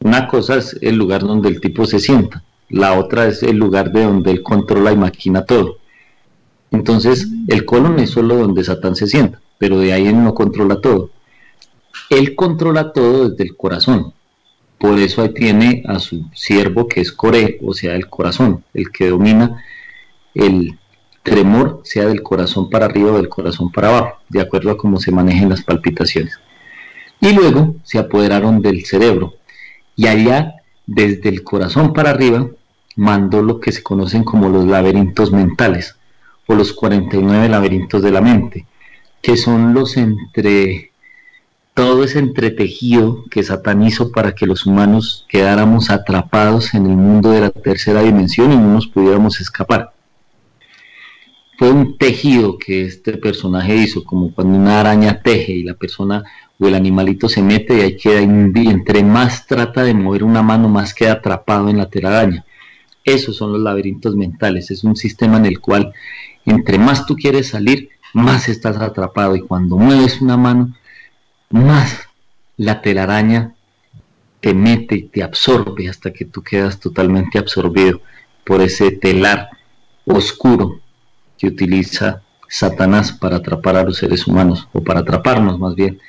Una 0.00 0.26
cosa 0.26 0.56
es 0.56 0.76
el 0.80 0.96
lugar 0.96 1.20
donde 1.20 1.48
el 1.48 1.60
tipo 1.60 1.84
se 1.84 1.98
sienta, 1.98 2.42
la 2.70 2.98
otra 2.98 3.26
es 3.26 3.42
el 3.42 3.56
lugar 3.56 3.92
de 3.92 4.02
donde 4.02 4.30
él 4.30 4.42
controla 4.42 4.92
y 4.92 4.96
maquina 4.96 5.44
todo. 5.44 5.78
Entonces, 6.70 7.28
el 7.48 7.64
colon 7.64 7.98
es 7.98 8.10
solo 8.10 8.36
donde 8.36 8.64
Satán 8.64 8.94
se 8.94 9.06
sienta, 9.06 9.40
pero 9.58 9.78
de 9.80 9.92
ahí 9.92 10.06
él 10.06 10.22
no 10.22 10.34
controla 10.34 10.80
todo. 10.80 11.10
Él 12.10 12.34
controla 12.34 12.92
todo 12.92 13.30
desde 13.30 13.44
el 13.44 13.56
corazón. 13.56 14.12
Por 14.78 14.98
eso 14.98 15.22
ahí 15.22 15.34
tiene 15.34 15.82
a 15.86 15.98
su 15.98 16.24
siervo 16.34 16.86
que 16.86 17.00
es 17.00 17.10
Core, 17.10 17.58
o 17.62 17.74
sea, 17.74 17.94
el 17.94 18.08
corazón, 18.08 18.64
el 18.74 18.90
que 18.90 19.08
domina 19.08 19.62
el 20.34 20.78
tremor, 21.22 21.80
sea 21.84 22.06
del 22.06 22.22
corazón 22.22 22.70
para 22.70 22.86
arriba 22.86 23.12
o 23.12 23.16
del 23.16 23.28
corazón 23.28 23.72
para 23.72 23.88
abajo, 23.88 24.18
de 24.28 24.40
acuerdo 24.40 24.70
a 24.70 24.76
cómo 24.78 25.00
se 25.00 25.10
manejen 25.10 25.48
las 25.48 25.62
palpitaciones. 25.62 26.38
Y 27.20 27.32
luego 27.32 27.74
se 27.82 27.98
apoderaron 27.98 28.62
del 28.62 28.84
cerebro, 28.84 29.34
y 29.96 30.06
allá, 30.06 30.54
desde 30.86 31.28
el 31.28 31.42
corazón 31.42 31.92
para 31.92 32.10
arriba, 32.10 32.46
mandó 32.94 33.42
lo 33.42 33.58
que 33.60 33.72
se 33.72 33.82
conocen 33.82 34.22
como 34.22 34.48
los 34.48 34.64
laberintos 34.64 35.32
mentales, 35.32 35.97
o 36.48 36.54
los 36.54 36.72
49 36.72 37.48
laberintos 37.48 38.02
de 38.02 38.10
la 38.10 38.20
mente, 38.20 38.66
que 39.22 39.36
son 39.36 39.74
los 39.74 39.96
entre 39.96 40.90
todo 41.74 42.02
ese 42.02 42.18
entretejido 42.18 43.24
que 43.30 43.44
Satán 43.44 43.84
hizo 43.84 44.10
para 44.10 44.34
que 44.34 44.46
los 44.46 44.66
humanos 44.66 45.24
quedáramos 45.28 45.90
atrapados 45.90 46.74
en 46.74 46.86
el 46.86 46.96
mundo 46.96 47.30
de 47.30 47.42
la 47.42 47.50
tercera 47.50 48.02
dimensión 48.02 48.50
y 48.50 48.56
no 48.56 48.72
nos 48.72 48.88
pudiéramos 48.88 49.40
escapar. 49.40 49.92
Fue 51.56 51.70
un 51.70 51.96
tejido 51.96 52.58
que 52.58 52.82
este 52.82 53.16
personaje 53.18 53.76
hizo, 53.76 54.02
como 54.02 54.34
cuando 54.34 54.58
una 54.58 54.80
araña 54.80 55.22
teje 55.22 55.52
y 55.52 55.62
la 55.62 55.74
persona 55.74 56.24
o 56.58 56.66
el 56.66 56.74
animalito 56.74 57.28
se 57.28 57.42
mete 57.42 57.76
y 57.76 57.80
ahí 57.82 57.96
queda, 57.96 58.22
entre 58.22 59.04
más 59.04 59.46
trata 59.46 59.84
de 59.84 59.94
mover 59.94 60.24
una 60.24 60.42
mano, 60.42 60.68
más 60.68 60.92
queda 60.94 61.12
atrapado 61.12 61.68
en 61.68 61.76
la 61.76 61.88
telaraña. 61.88 62.44
Esos 63.04 63.36
son 63.36 63.52
los 63.52 63.60
laberintos 63.60 64.16
mentales, 64.16 64.70
es 64.70 64.82
un 64.82 64.96
sistema 64.96 65.36
en 65.36 65.46
el 65.46 65.60
cual 65.60 65.92
entre 66.50 66.78
más 66.78 67.06
tú 67.06 67.16
quieres 67.16 67.48
salir, 67.48 67.90
más 68.14 68.48
estás 68.48 68.76
atrapado. 68.78 69.36
Y 69.36 69.42
cuando 69.42 69.76
mueves 69.76 70.20
una 70.20 70.36
mano, 70.36 70.74
más 71.50 72.08
la 72.56 72.80
telaraña 72.82 73.54
te 74.40 74.54
mete 74.54 74.96
y 74.96 75.02
te 75.04 75.22
absorbe 75.22 75.88
hasta 75.88 76.12
que 76.12 76.24
tú 76.24 76.42
quedas 76.42 76.78
totalmente 76.78 77.38
absorbido 77.38 78.00
por 78.44 78.60
ese 78.62 78.92
telar 78.92 79.48
oscuro 80.04 80.80
que 81.36 81.48
utiliza 81.48 82.22
Satanás 82.48 83.12
para 83.12 83.36
atrapar 83.36 83.76
a 83.76 83.82
los 83.82 83.98
seres 83.98 84.26
humanos, 84.26 84.68
o 84.72 84.82
para 84.82 85.00
atraparnos 85.00 85.58
más 85.58 85.74
bien, 85.74 86.00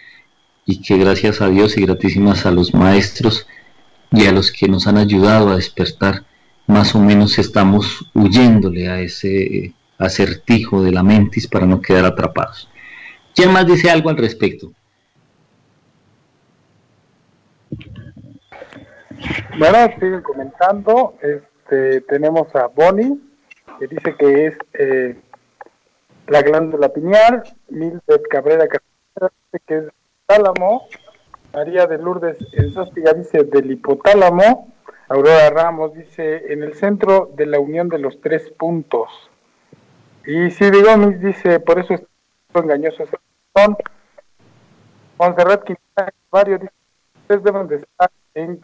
y 0.65 0.81
que 0.81 0.97
gracias 0.97 1.41
a 1.41 1.49
Dios 1.49 1.77
y 1.77 1.81
gratísimas 1.81 2.45
a 2.45 2.51
los 2.51 2.73
maestros 2.73 3.47
y 4.11 4.25
a 4.25 4.31
los 4.31 4.51
que 4.51 4.67
nos 4.67 4.87
han 4.87 4.97
ayudado 4.97 5.49
a 5.49 5.55
despertar, 5.55 6.23
más 6.65 6.95
o 6.95 6.99
menos 6.99 7.39
estamos 7.39 8.09
huyéndole 8.13 8.87
a 8.87 9.01
ese 9.01 9.73
acertijo 9.99 10.81
de 10.81 10.91
la 10.91 11.03
mentis 11.03 11.47
para 11.47 11.65
no 11.65 11.81
quedar 11.81 12.05
atrapados. 12.05 12.69
¿Quién 13.35 13.51
más 13.51 13.67
dice 13.67 13.91
algo 13.91 14.09
al 14.09 14.17
respecto? 14.17 14.71
Bueno, 19.57 19.77
siguen 19.99 20.21
comentando. 20.21 21.15
Este, 21.21 22.01
tenemos 22.01 22.53
a 22.55 22.67
Bonnie, 22.67 23.19
que 23.77 23.87
dice 23.87 24.15
que 24.17 24.47
es 24.47 24.57
eh, 24.73 25.19
la 26.27 26.41
glándula 26.41 26.89
pineal. 26.89 27.43
Mildred 27.69 28.21
Cabrera, 28.29 28.65
dice 28.65 29.63
que 29.67 29.77
es 29.77 29.83
tálamo. 30.25 30.87
María 31.53 31.87
de 31.87 31.97
Lourdes 31.97 32.37
Sóstiga 32.73 33.13
dice 33.13 33.43
del 33.43 33.71
hipotálamo. 33.71 34.73
Aurora 35.09 35.49
Ramos 35.49 35.93
dice 35.93 36.53
en 36.53 36.61
el 36.61 36.75
centro 36.75 37.31
de 37.35 37.47
la 37.47 37.59
unión 37.59 37.89
de 37.89 37.99
los 37.99 38.21
tres 38.21 38.49
puntos. 38.51 39.09
Y 40.25 40.51
Siri 40.51 40.81
Gómez 40.81 41.19
dice, 41.21 41.59
por 41.59 41.79
eso 41.79 41.93
es 41.93 42.01
engañoso 42.53 43.05
son. 43.55 43.77
Montserrat 45.17 45.63
Quintana, 45.63 46.13
varios 46.31 46.61
dice, 46.61 46.73
ustedes 47.21 47.43
deben 47.43 47.67
de 47.67 47.75
estar 47.77 48.11
en 48.35 48.61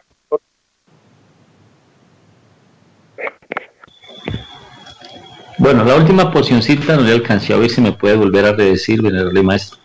Bueno, 5.57 5.85
la 5.85 5.95
última 5.95 6.31
porcioncita 6.31 6.97
no 6.97 7.03
le 7.03 7.13
alcancé 7.13 7.53
a 7.53 7.57
ver 7.57 7.69
si 7.69 7.81
me 7.81 7.93
puede 7.93 8.17
volver 8.17 8.45
a 8.45 8.51
redecir, 8.51 9.01
venerable 9.01 9.41
maestro. 9.41 9.79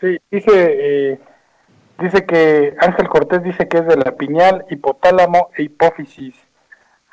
Sí, 0.00 0.18
dice, 0.30 0.50
eh, 0.54 1.20
dice 2.00 2.24
que 2.24 2.74
Ángel 2.80 3.08
Cortés 3.08 3.42
dice 3.42 3.68
que 3.68 3.78
es 3.78 3.86
de 3.86 3.96
la 3.96 4.16
piñal, 4.16 4.64
hipotálamo 4.70 5.50
e 5.56 5.64
hipófisis. 5.64 6.34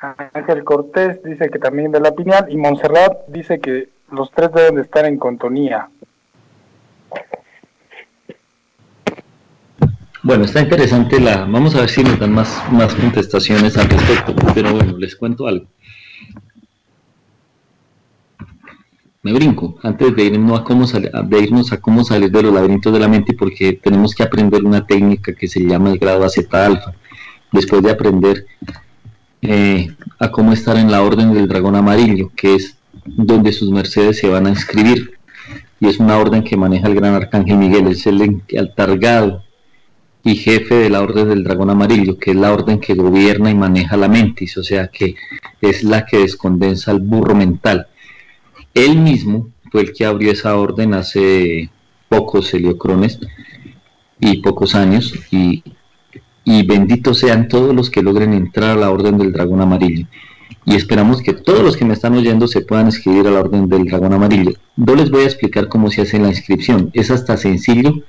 Ángel 0.02 0.64
Cortés 0.64 1.22
dice 1.22 1.48
que 1.48 1.60
también 1.60 1.92
de 1.92 2.00
la 2.00 2.12
piñal 2.12 2.46
y 2.48 2.56
Montserrat 2.56 3.24
dice 3.28 3.60
que 3.60 3.88
los 4.10 4.32
tres 4.32 4.52
deben 4.52 4.74
de 4.74 4.82
estar 4.82 5.04
en 5.04 5.16
contonía. 5.16 5.88
Bueno, 10.24 10.44
está 10.44 10.60
interesante 10.60 11.20
la... 11.20 11.44
Vamos 11.44 11.74
a 11.76 11.80
ver 11.80 11.88
si 11.88 12.02
nos 12.02 12.18
dan 12.18 12.32
más, 12.32 12.62
más 12.72 12.94
contestaciones 12.94 13.76
al 13.76 13.88
respecto, 13.88 14.34
pero 14.54 14.72
bueno, 14.72 14.96
les 14.98 15.14
cuento 15.14 15.46
algo. 15.46 15.66
Me 19.22 19.32
brinco, 19.32 19.78
antes 19.84 20.16
de 20.16 20.24
irnos 20.24 20.60
a 20.60 20.64
cómo, 20.64 20.84
de 20.84 21.38
irnos 21.38 21.72
a 21.72 21.80
cómo 21.80 22.02
salir 22.02 22.30
de 22.30 22.42
los 22.42 22.52
laberintos 22.52 22.92
de 22.92 22.98
la 22.98 23.06
mente, 23.06 23.34
porque 23.34 23.74
tenemos 23.74 24.16
que 24.16 24.24
aprender 24.24 24.64
una 24.64 24.84
técnica 24.84 25.32
que 25.32 25.46
se 25.46 25.60
llama 25.60 25.90
el 25.90 25.98
grado 25.98 26.28
Z 26.28 26.66
alfa. 26.66 26.92
Después 27.52 27.82
de 27.82 27.90
aprender 27.90 28.46
eh, 29.42 29.94
a 30.18 30.30
cómo 30.30 30.52
estar 30.52 30.76
en 30.76 30.90
la 30.90 31.02
orden 31.02 31.34
del 31.34 31.48
dragón 31.48 31.76
amarillo, 31.76 32.30
que 32.34 32.54
es 32.54 32.76
donde 33.04 33.52
sus 33.52 33.70
mercedes 33.70 34.18
se 34.18 34.28
van 34.28 34.46
a 34.46 34.50
inscribir. 34.50 35.18
Y 35.80 35.88
es 35.88 35.98
una 35.98 36.16
orden 36.16 36.44
que 36.44 36.56
maneja 36.56 36.86
el 36.86 36.94
gran 36.94 37.14
arcángel 37.14 37.58
Miguel, 37.58 37.88
es 37.88 38.06
el 38.06 38.42
altargado 38.56 39.42
y 40.24 40.36
jefe 40.36 40.76
de 40.76 40.90
la 40.90 41.02
orden 41.02 41.28
del 41.28 41.42
dragón 41.42 41.70
amarillo, 41.70 42.16
que 42.18 42.30
es 42.30 42.36
la 42.36 42.52
orden 42.52 42.78
que 42.78 42.94
gobierna 42.94 43.50
y 43.50 43.54
maneja 43.54 43.96
la 43.96 44.08
mentis, 44.08 44.56
o 44.56 44.62
sea 44.62 44.86
que 44.88 45.16
es 45.60 45.82
la 45.82 46.06
que 46.06 46.18
descondensa 46.18 46.92
el 46.92 47.00
burro 47.00 47.34
mental. 47.34 47.88
Él 48.74 48.98
mismo 48.98 49.50
fue 49.70 49.82
el 49.82 49.92
que 49.92 50.06
abrió 50.06 50.30
esa 50.30 50.56
orden 50.56 50.94
hace 50.94 51.70
pocos 52.08 52.54
heliocrones 52.54 53.18
y 54.20 54.40
pocos 54.40 54.76
años 54.76 55.12
y 55.32 55.64
y 56.44 56.66
benditos 56.66 57.18
sean 57.18 57.48
todos 57.48 57.74
los 57.74 57.90
que 57.90 58.02
logren 58.02 58.32
entrar 58.32 58.76
a 58.76 58.80
la 58.80 58.90
Orden 58.90 59.18
del 59.18 59.32
Dragón 59.32 59.60
Amarillo. 59.60 60.06
Y 60.64 60.76
esperamos 60.76 61.22
que 61.22 61.32
todos 61.32 61.62
los 61.62 61.76
que 61.76 61.84
me 61.84 61.94
están 61.94 62.14
oyendo 62.14 62.46
se 62.46 62.60
puedan 62.60 62.86
inscribir 62.86 63.26
a 63.26 63.30
la 63.30 63.40
Orden 63.40 63.68
del 63.68 63.84
Dragón 63.84 64.12
Amarillo. 64.12 64.52
No 64.76 64.94
les 64.94 65.10
voy 65.10 65.22
a 65.22 65.26
explicar 65.26 65.68
cómo 65.68 65.90
se 65.90 66.02
hace 66.02 66.18
la 66.18 66.28
inscripción. 66.28 66.90
Es 66.92 67.10
hasta 67.10 67.36
sencillo, 67.36 68.02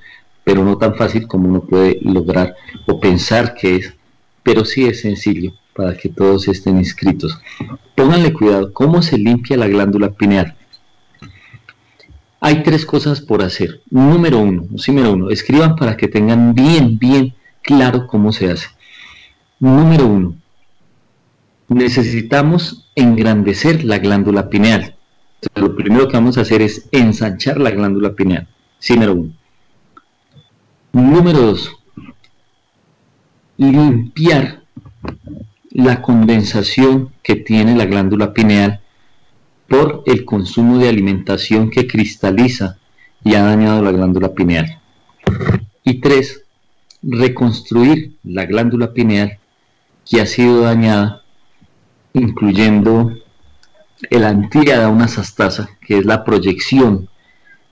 pero 0.43 0.63
no 0.63 0.77
tan 0.77 0.95
fácil 0.95 1.27
como 1.27 1.49
uno 1.49 1.61
puede 1.61 1.99
lograr 2.01 2.55
o 2.87 2.99
pensar 2.99 3.55
que 3.55 3.77
es. 3.77 3.93
Pero 4.43 4.65
sí 4.65 4.85
es 4.85 5.01
sencillo 5.01 5.53
para 5.75 5.95
que 5.97 6.09
todos 6.09 6.47
estén 6.47 6.77
inscritos. 6.77 7.39
Pónganle 7.95 8.33
cuidado, 8.33 8.73
¿cómo 8.73 9.01
se 9.01 9.17
limpia 9.17 9.57
la 9.57 9.67
glándula 9.67 10.11
pineal? 10.11 10.55
Hay 12.39 12.61
tres 12.61 12.85
cosas 12.85 13.21
por 13.21 13.41
hacer. 13.41 13.81
Número 13.89 14.39
uno, 14.39 14.67
número 14.87 15.13
uno, 15.13 15.29
escriban 15.29 15.75
para 15.75 15.95
que 15.95 16.09
tengan 16.09 16.53
bien, 16.53 16.99
bien 16.99 17.33
claro 17.63 18.05
cómo 18.05 18.31
se 18.31 18.51
hace. 18.51 18.67
Número 19.59 20.05
uno, 20.05 20.35
necesitamos 21.67 22.89
engrandecer 22.95 23.83
la 23.83 23.97
glándula 23.97 24.49
pineal. 24.49 24.95
lo 25.55 25.75
primero 25.75 26.07
que 26.07 26.17
vamos 26.17 26.37
a 26.37 26.41
hacer 26.41 26.61
es 26.61 26.87
ensanchar 26.91 27.59
la 27.59 27.71
glándula 27.71 28.13
pineal. 28.13 28.47
Sí, 28.79 28.93
número 28.93 29.13
uno. 29.13 29.33
Número 30.91 31.39
dos, 31.39 31.71
limpiar 33.57 34.61
la 35.71 36.01
condensación 36.01 37.11
que 37.23 37.35
tiene 37.35 37.75
la 37.75 37.85
glándula 37.85 38.31
pineal 38.33 38.81
por 39.67 40.03
el 40.05 40.23
consumo 40.23 40.77
de 40.77 40.89
alimentación 40.89 41.71
que 41.71 41.87
cristaliza 41.87 42.77
y 43.23 43.33
ha 43.33 43.43
dañado 43.43 43.81
la 43.81 43.91
glándula 43.91 44.33
pineal. 44.33 44.79
Y 45.83 45.99
tres, 45.99 46.42
reconstruir 47.03 48.17
la 48.23 48.45
glándula 48.45 48.93
pineal 48.93 49.37
que 50.09 50.21
ha 50.21 50.25
sido 50.25 50.61
dañada, 50.61 51.23
incluyendo 52.13 53.13
el 54.09 54.23
antíada 54.23 54.89
una 54.89 55.07
sastasa, 55.07 55.69
que 55.85 55.97
es 55.99 56.05
la 56.05 56.23
proyección 56.23 57.09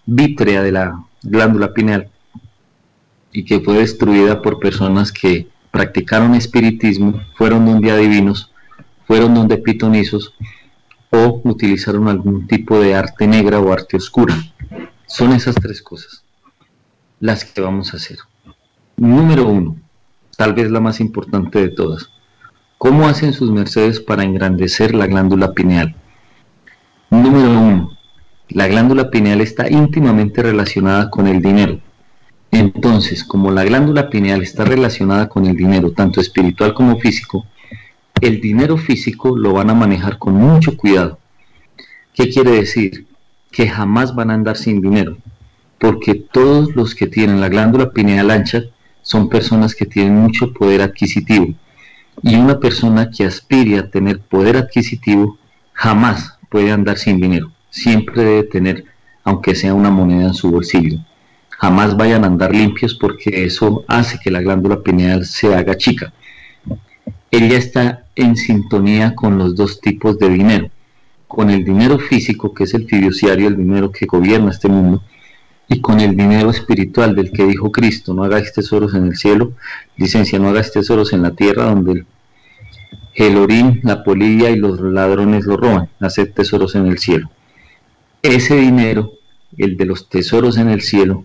vítrea 0.06 0.62
de 0.62 0.72
la 0.72 1.06
glándula 1.24 1.74
pineal 1.74 2.10
y 3.32 3.46
que 3.46 3.60
fue 3.62 3.78
destruida 3.78 4.42
por 4.42 4.60
personas 4.60 5.12
que 5.12 5.48
practicaron 5.72 6.36
espiritismo, 6.36 7.22
fueron 7.36 7.66
donde 7.66 7.92
adivinos, 7.92 8.52
fueron 9.08 9.34
donde 9.34 9.58
pitonizos 9.58 10.34
o 11.10 11.42
utilizaron 11.44 12.08
algún 12.08 12.48
tipo 12.48 12.80
de 12.80 12.96
arte 12.96 13.28
negra 13.28 13.60
o 13.60 13.72
arte 13.72 13.98
oscura. 13.98 14.36
Son 15.06 15.32
esas 15.34 15.56
tres 15.56 15.82
cosas 15.82 16.24
las 17.20 17.46
que 17.46 17.62
vamos 17.62 17.94
a 17.94 17.98
hacer. 17.98 18.18
Número 19.02 19.48
uno, 19.48 19.78
tal 20.38 20.54
vez 20.54 20.70
la 20.70 20.80
más 20.80 21.00
importante 21.00 21.60
de 21.60 21.70
todas. 21.70 22.12
¿Cómo 22.78 23.08
hacen 23.08 23.34
sus 23.34 23.50
mercedes 23.50 24.00
para 24.00 24.24
engrandecer 24.24 24.94
la 24.94 25.08
glándula 25.08 25.54
pineal? 25.54 25.96
Número 27.10 27.50
uno, 27.50 27.98
la 28.50 28.68
glándula 28.68 29.10
pineal 29.10 29.42
está 29.42 29.68
íntimamente 29.68 30.44
relacionada 30.44 31.10
con 31.10 31.26
el 31.26 31.42
dinero. 31.42 31.80
Entonces, 32.52 33.24
como 33.24 33.50
la 33.50 33.64
glándula 33.64 34.08
pineal 34.12 34.44
está 34.44 34.66
relacionada 34.66 35.30
con 35.30 35.48
el 35.48 35.58
dinero, 35.58 35.94
tanto 35.94 36.22
espiritual 36.22 36.76
como 36.76 37.00
físico, 37.00 37.48
el 38.22 38.40
dinero 38.40 38.78
físico 38.78 39.36
lo 39.36 39.54
van 39.54 39.72
a 39.72 39.74
manejar 39.74 40.20
con 40.20 40.36
mucho 40.36 40.78
cuidado. 40.78 41.18
¿Qué 42.14 42.30
quiere 42.30 42.52
decir? 42.52 43.08
Que 43.50 43.68
jamás 43.68 44.14
van 44.14 44.30
a 44.30 44.36
andar 44.36 44.58
sin 44.58 44.80
dinero, 44.80 45.18
porque 45.80 46.14
todos 46.14 46.76
los 46.76 46.94
que 46.94 47.08
tienen 47.08 47.42
la 47.42 47.50
glándula 47.50 47.90
pineal 47.90 48.30
ancha 48.30 48.62
son 49.02 49.30
personas 49.30 49.76
que 49.76 49.86
tienen 49.86 50.16
mucho 50.16 50.54
poder 50.54 50.82
adquisitivo. 50.82 51.54
Y 52.22 52.36
una 52.36 52.60
persona 52.60 53.10
que 53.10 53.26
aspire 53.26 53.80
a 53.80 53.90
tener 53.90 54.20
poder 54.20 54.58
adquisitivo 54.58 55.38
jamás 55.74 56.38
puede 56.50 56.72
andar 56.72 56.98
sin 56.98 57.20
dinero. 57.20 57.52
Siempre 57.70 58.24
debe 58.24 58.44
tener, 58.44 58.86
aunque 59.24 59.56
sea 59.56 59.74
una 59.74 59.90
moneda 59.90 60.28
en 60.28 60.34
su 60.34 60.52
bolsillo. 60.52 61.00
Jamás 61.50 61.96
vayan 61.96 62.24
a 62.24 62.28
andar 62.28 62.54
limpios 62.54 62.96
porque 62.96 63.46
eso 63.46 63.86
hace 63.88 64.20
que 64.20 64.32
la 64.32 64.42
glándula 64.42 64.82
pineal 64.82 65.26
se 65.26 65.54
haga 65.56 65.78
chica. 65.78 66.14
Ella 67.30 67.58
está 67.58 68.06
en 68.16 68.36
sintonía 68.36 69.16
con 69.16 69.38
los 69.38 69.56
dos 69.56 69.80
tipos 69.80 70.18
de 70.20 70.30
dinero. 70.30 70.70
Con 71.28 71.50
el 71.50 71.64
dinero 71.64 71.98
físico, 71.98 72.54
que 72.54 72.66
es 72.66 72.74
el 72.74 72.88
fiduciario, 72.88 73.48
el 73.48 73.58
dinero 73.58 73.92
que 73.92 74.06
gobierna 74.06 74.52
este 74.52 74.68
mundo, 74.68 75.02
y 75.72 75.80
con 75.80 76.02
el 76.02 76.18
dinero 76.18 76.50
espiritual 76.50 77.16
del 77.16 77.32
que 77.32 77.46
dijo 77.46 77.72
Cristo, 77.72 78.14
no 78.14 78.26
hagáis 78.26 78.52
tesoros 78.52 78.94
en 78.94 79.06
el 79.06 79.16
cielo, 79.16 79.54
licencia, 79.96 80.38
no 80.38 80.50
hagáis 80.50 80.74
tesoros 80.74 81.14
en 81.14 81.22
la 81.22 81.32
tierra 81.32 81.64
donde 81.64 82.06
el 83.16 83.38
orín, 83.38 83.80
la 83.84 84.04
polilla 84.04 84.50
y 84.50 84.58
los 84.58 84.82
ladrones 84.82 85.46
lo 85.46 85.56
roban, 85.56 85.88
haced 86.02 86.34
tesoros 86.34 86.76
en 86.76 86.88
el 86.88 86.98
cielo. 86.98 87.32
Ese 88.22 88.58
dinero, 88.58 89.14
el 89.58 89.78
de 89.78 89.86
los 89.86 90.10
tesoros 90.10 90.58
en 90.58 90.68
el 90.68 90.82
cielo, 90.82 91.24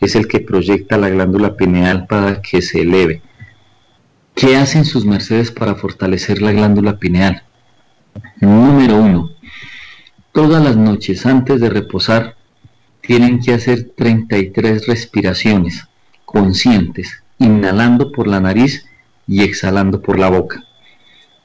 es 0.00 0.16
el 0.16 0.26
que 0.26 0.40
proyecta 0.40 0.98
la 0.98 1.08
glándula 1.08 1.54
pineal 1.54 2.08
para 2.08 2.42
que 2.42 2.62
se 2.62 2.80
eleve. 2.80 3.22
¿Qué 4.34 4.56
hacen 4.56 4.84
sus 4.84 5.06
mercedes 5.06 5.52
para 5.52 5.76
fortalecer 5.76 6.42
la 6.42 6.50
glándula 6.50 6.98
pineal? 6.98 7.44
Número 8.40 8.96
uno, 8.96 9.30
todas 10.32 10.64
las 10.64 10.76
noches 10.76 11.26
antes 11.26 11.60
de 11.60 11.70
reposar, 11.70 12.34
tienen 13.06 13.40
que 13.40 13.52
hacer 13.52 13.90
33 13.96 14.86
respiraciones 14.86 15.86
conscientes, 16.24 17.22
inhalando 17.38 18.10
por 18.12 18.26
la 18.26 18.40
nariz 18.40 18.86
y 19.26 19.42
exhalando 19.42 20.00
por 20.00 20.18
la 20.18 20.30
boca. 20.30 20.64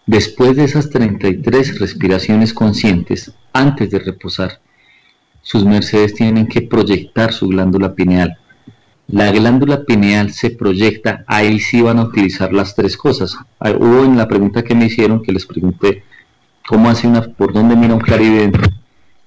Después 0.06 0.56
de 0.56 0.64
esas 0.64 0.90
33 0.90 1.80
respiraciones 1.80 2.54
conscientes, 2.54 3.34
antes 3.54 3.92
de 3.92 4.00
reposar, 4.00 4.60
sus 5.42 5.66
mercedes 5.66 6.14
tienen 6.14 6.48
que 6.48 6.62
proyectar 6.62 7.34
su 7.34 7.48
glándula 7.48 7.94
pineal. 7.94 8.38
La 9.08 9.32
glándula 9.32 9.84
pineal 9.84 10.32
se 10.32 10.52
proyecta, 10.52 11.24
ahí 11.28 11.60
sí 11.60 11.82
van 11.82 12.00
a 12.00 12.04
utilizar 12.04 12.54
las 12.54 12.76
tres 12.76 12.96
cosas. 12.96 13.36
Ah, 13.60 13.72
hubo 13.72 14.06
en 14.06 14.18
la 14.18 14.28
pregunta 14.28 14.64
que 14.64 14.76
me 14.76 14.86
hicieron, 14.86 15.22
que 15.22 15.32
les 15.32 15.46
pregunté, 15.46 16.04
¿cómo 16.68 16.90
hace 16.90 17.08
una, 17.08 17.22
por 17.22 17.54
dónde 17.54 17.76
mira 17.76 17.94
un 17.94 18.00
clarividente? 18.00 18.79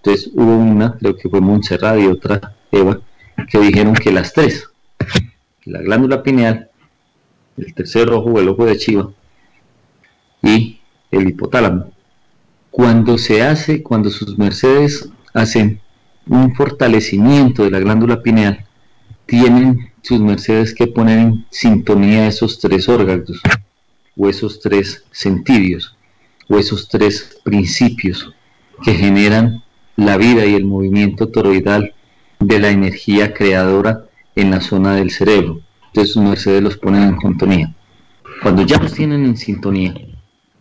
Entonces 0.04 0.32
hubo 0.34 0.56
una, 0.56 0.98
creo 0.98 1.16
que 1.16 1.28
fue 1.28 1.40
Montserrat 1.40 2.00
y 2.00 2.08
otra 2.08 2.56
Eva, 2.72 3.00
que 3.48 3.60
dijeron 3.60 3.94
que 3.94 4.10
las 4.10 4.32
tres, 4.32 4.68
la 5.64 5.80
glándula 5.80 6.24
pineal, 6.24 6.70
el 7.56 7.72
tercer 7.72 8.10
ojo, 8.10 8.40
el 8.40 8.48
ojo 8.48 8.66
de 8.66 8.76
Chiva 8.78 9.12
y 10.42 10.80
el 11.12 11.28
hipotálamo. 11.28 11.92
Cuando 12.72 13.16
se 13.16 13.42
hace, 13.42 13.84
cuando 13.84 14.10
sus 14.10 14.36
mercedes 14.36 15.08
hacen 15.34 15.80
un 16.26 16.52
fortalecimiento 16.56 17.62
de 17.62 17.70
la 17.70 17.78
glándula 17.78 18.22
pineal, 18.22 18.66
tienen 19.26 19.92
sus 20.02 20.18
mercedes 20.18 20.74
que 20.74 20.88
poner 20.88 21.20
en 21.20 21.46
sintonía 21.50 22.26
esos 22.26 22.58
tres 22.58 22.88
órganos, 22.88 23.40
o 24.16 24.28
esos 24.28 24.58
tres 24.58 25.04
sentidos, 25.12 25.96
o 26.48 26.58
esos 26.58 26.88
tres 26.88 27.38
principios 27.44 28.34
que 28.82 28.94
generan 28.94 29.61
la 29.96 30.16
vida 30.16 30.46
y 30.46 30.54
el 30.54 30.64
movimiento 30.64 31.28
toroidal 31.28 31.94
de 32.40 32.58
la 32.58 32.70
energía 32.70 33.34
creadora 33.34 34.04
en 34.34 34.50
la 34.50 34.60
zona 34.60 34.94
del 34.94 35.10
cerebro. 35.10 35.60
Entonces 35.86 36.16
mercedes 36.16 36.62
los 36.62 36.76
ponen 36.76 37.02
en 37.02 37.20
sintonía. 37.20 37.74
Cuando 38.42 38.62
ya 38.62 38.78
los 38.78 38.94
tienen 38.94 39.24
en 39.24 39.36
sintonía, 39.36 39.94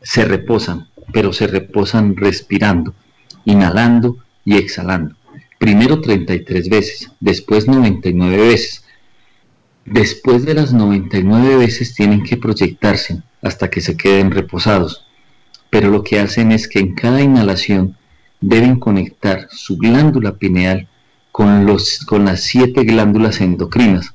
se 0.02 0.26
reposan, 0.26 0.88
pero 1.14 1.34
se 1.34 1.48
reposan 1.48 2.16
respirando, 2.16 2.94
inhalando 3.46 4.18
y 4.46 4.58
exhalando. 4.58 5.16
Primero 5.58 6.02
33 6.02 6.70
veces, 6.70 7.12
después 7.20 7.68
99 7.68 8.38
veces. 8.38 8.84
Después 9.86 10.46
de 10.46 10.54
las 10.54 10.74
99 10.74 11.56
veces 11.58 11.96
tienen 11.96 12.24
que 12.24 12.38
proyectarse 12.38 13.24
hasta 13.42 13.70
que 13.70 13.82
se 13.82 13.98
queden 13.98 14.32
reposados. 14.32 15.06
Pero 15.70 15.90
lo 15.90 16.04
que 16.04 16.20
hacen 16.20 16.52
es 16.52 16.68
que 16.68 16.80
en 16.80 16.94
cada 16.94 17.22
inhalación 17.22 17.98
deben 18.42 18.80
conectar 18.80 19.48
su 19.52 19.78
glándula 19.78 20.34
pineal 20.34 20.90
con, 21.32 21.66
los, 21.66 22.00
con 22.00 22.26
las 22.26 22.42
siete 22.42 22.84
glándulas 22.84 23.40
endocrinas, 23.40 24.14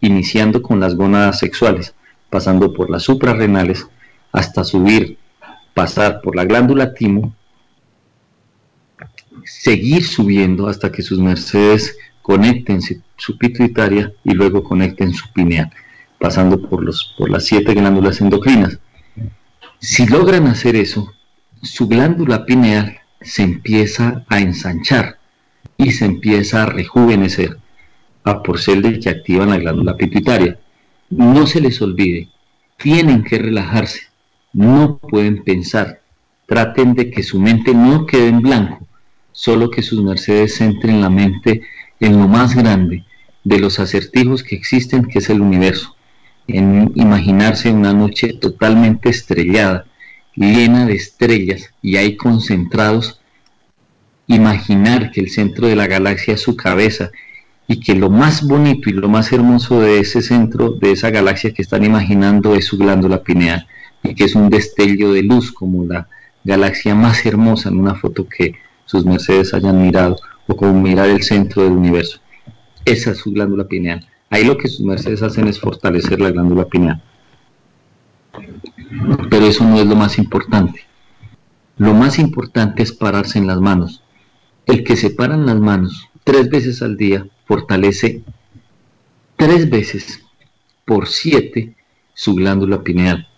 iniciando 0.00 0.62
con 0.62 0.80
las 0.80 0.94
gónadas 0.94 1.40
sexuales, 1.40 1.94
pasando 2.30 2.72
por 2.72 2.88
las 2.88 3.02
suprarrenales 3.02 3.86
hasta 4.32 4.64
subir, 4.64 5.18
pasar 5.74 6.20
por 6.22 6.36
la 6.36 6.44
glándula 6.44 6.94
timo, 6.94 7.34
seguir 9.44 10.04
subiendo 10.04 10.68
hasta 10.68 10.90
que 10.90 11.02
sus 11.02 11.18
mercedes 11.18 11.96
conecten 12.22 12.80
su 13.16 13.36
pituitaria 13.36 14.12
y 14.24 14.32
luego 14.32 14.64
conecten 14.64 15.12
su 15.12 15.30
pineal, 15.32 15.70
pasando 16.18 16.60
por, 16.68 16.82
los, 16.82 17.14
por 17.18 17.28
las 17.28 17.44
siete 17.44 17.74
glándulas 17.74 18.20
endocrinas. 18.20 18.78
Si 19.80 20.06
logran 20.06 20.46
hacer 20.46 20.76
eso, 20.76 21.12
su 21.60 21.86
glándula 21.86 22.46
pineal 22.46 22.98
se 23.24 23.42
empieza 23.42 24.24
a 24.28 24.40
ensanchar 24.40 25.18
y 25.76 25.90
se 25.90 26.04
empieza 26.04 26.62
a 26.62 26.66
rejuvenecer 26.66 27.58
a 28.24 28.42
por 28.42 28.60
de 28.60 29.00
que 29.00 29.10
activan 29.10 29.50
la 29.50 29.58
glándula 29.58 29.96
pituitaria. 29.96 30.58
No 31.10 31.46
se 31.46 31.60
les 31.60 31.80
olvide, 31.82 32.28
tienen 32.78 33.22
que 33.22 33.38
relajarse, 33.38 34.00
no 34.52 34.98
pueden 34.98 35.44
pensar, 35.44 36.00
traten 36.46 36.94
de 36.94 37.10
que 37.10 37.22
su 37.22 37.38
mente 37.38 37.74
no 37.74 38.06
quede 38.06 38.28
en 38.28 38.40
blanco, 38.40 38.86
solo 39.32 39.70
que 39.70 39.82
sus 39.82 40.02
mercedes 40.02 40.56
centren 40.56 41.00
la 41.00 41.10
mente 41.10 41.62
en 42.00 42.18
lo 42.18 42.28
más 42.28 42.54
grande 42.54 43.04
de 43.44 43.58
los 43.58 43.78
acertijos 43.78 44.42
que 44.42 44.56
existen, 44.56 45.04
que 45.04 45.18
es 45.18 45.28
el 45.28 45.40
universo, 45.40 45.94
en 46.46 46.92
imaginarse 46.94 47.70
una 47.70 47.92
noche 47.92 48.32
totalmente 48.34 49.10
estrellada, 49.10 49.86
llena 50.36 50.86
de 50.86 50.94
estrellas 50.94 51.70
y 51.82 51.96
ahí 51.96 52.16
concentrados, 52.16 53.20
imaginar 54.26 55.10
que 55.10 55.20
el 55.20 55.30
centro 55.30 55.66
de 55.66 55.76
la 55.76 55.86
galaxia 55.86 56.34
es 56.34 56.40
su 56.40 56.56
cabeza 56.56 57.10
y 57.66 57.80
que 57.80 57.94
lo 57.94 58.10
más 58.10 58.46
bonito 58.46 58.90
y 58.90 58.92
lo 58.92 59.08
más 59.08 59.32
hermoso 59.32 59.80
de 59.80 60.00
ese 60.00 60.22
centro, 60.22 60.72
de 60.72 60.92
esa 60.92 61.10
galaxia 61.10 61.52
que 61.52 61.62
están 61.62 61.84
imaginando 61.84 62.54
es 62.54 62.66
su 62.66 62.76
glándula 62.76 63.22
pineal 63.22 63.66
y 64.02 64.14
que 64.14 64.24
es 64.24 64.34
un 64.34 64.50
destello 64.50 65.12
de 65.12 65.22
luz 65.22 65.50
como 65.52 65.84
la 65.84 66.08
galaxia 66.44 66.94
más 66.94 67.24
hermosa 67.24 67.70
en 67.70 67.80
una 67.80 67.94
foto 67.94 68.28
que 68.28 68.54
sus 68.84 69.06
mercedes 69.06 69.54
hayan 69.54 69.80
mirado 69.80 70.16
o 70.46 70.56
como 70.56 70.74
mirar 70.80 71.08
el 71.08 71.22
centro 71.22 71.62
del 71.62 71.72
universo. 71.72 72.20
Esa 72.84 73.12
es 73.12 73.18
su 73.18 73.32
glándula 73.32 73.64
pineal. 73.64 74.06
Ahí 74.28 74.44
lo 74.44 74.58
que 74.58 74.68
sus 74.68 74.84
mercedes 74.84 75.22
hacen 75.22 75.48
es 75.48 75.58
fortalecer 75.58 76.20
la 76.20 76.30
glándula 76.30 76.66
pineal. 76.66 77.02
Pero 79.30 79.46
eso 79.46 79.64
no 79.64 79.78
es 79.78 79.86
lo 79.86 79.96
más 79.96 80.18
importante. 80.18 80.80
Lo 81.76 81.94
más 81.94 82.18
importante 82.18 82.82
es 82.82 82.92
pararse 82.92 83.38
en 83.38 83.46
las 83.46 83.60
manos. 83.60 84.02
El 84.66 84.84
que 84.84 84.96
se 84.96 85.10
para 85.10 85.34
en 85.34 85.46
las 85.46 85.58
manos 85.58 86.08
tres 86.22 86.48
veces 86.48 86.82
al 86.82 86.96
día 86.96 87.26
fortalece 87.46 88.22
tres 89.36 89.68
veces 89.68 90.22
por 90.84 91.08
siete 91.08 91.76
su 92.14 92.34
glándula 92.34 92.82
pineal. 92.82 93.28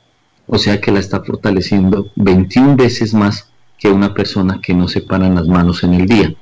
O 0.47 0.59
sea 0.59 0.80
que 0.80 0.92
la 0.92 1.01
está 1.01 1.22
fortaleciendo 1.24 2.11
21 2.16 2.76
veces 2.76 3.14
más 3.14 3.51
que 3.78 3.88
una 3.88 4.14
persona 4.14 4.61
que 4.62 4.74
no 4.74 4.86
se 4.88 5.01
para 5.01 5.26
en 5.26 5.34
las 5.34 5.49
manos 5.49 5.82
en 5.82 5.94
el 5.94 6.07
día. 6.07 6.34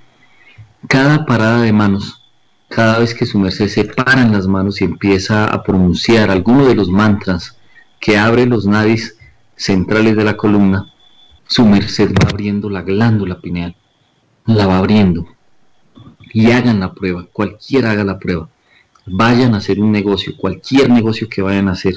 Cada 0.88 1.24
parada 1.24 1.62
de 1.62 1.72
manos, 1.72 2.22
cada 2.68 2.98
vez 2.98 3.14
que 3.14 3.24
su 3.24 3.38
merced 3.38 3.68
se 3.68 3.84
para 3.84 4.22
en 4.22 4.32
las 4.32 4.46
manos 4.46 4.80
y 4.80 4.84
empieza 4.84 5.46
a 5.46 5.62
pronunciar 5.62 6.30
alguno 6.30 6.66
de 6.66 6.74
los 6.74 6.88
mantras 6.88 7.56
que 8.04 8.18
abre 8.18 8.44
los 8.44 8.66
nadis 8.66 9.16
centrales 9.56 10.14
de 10.14 10.24
la 10.24 10.36
columna, 10.36 10.92
su 11.46 11.64
merced 11.64 12.12
va 12.12 12.28
abriendo 12.28 12.68
la 12.68 12.82
glándula 12.82 13.40
pineal, 13.40 13.74
la 14.44 14.66
va 14.66 14.76
abriendo. 14.76 15.26
Y 16.34 16.50
hagan 16.50 16.80
la 16.80 16.92
prueba, 16.92 17.26
cualquiera 17.32 17.92
haga 17.92 18.04
la 18.04 18.18
prueba. 18.18 18.50
Vayan 19.06 19.54
a 19.54 19.56
hacer 19.56 19.80
un 19.80 19.90
negocio, 19.90 20.36
cualquier 20.36 20.90
negocio 20.90 21.30
que 21.30 21.40
vayan 21.40 21.66
a 21.68 21.72
hacer, 21.72 21.94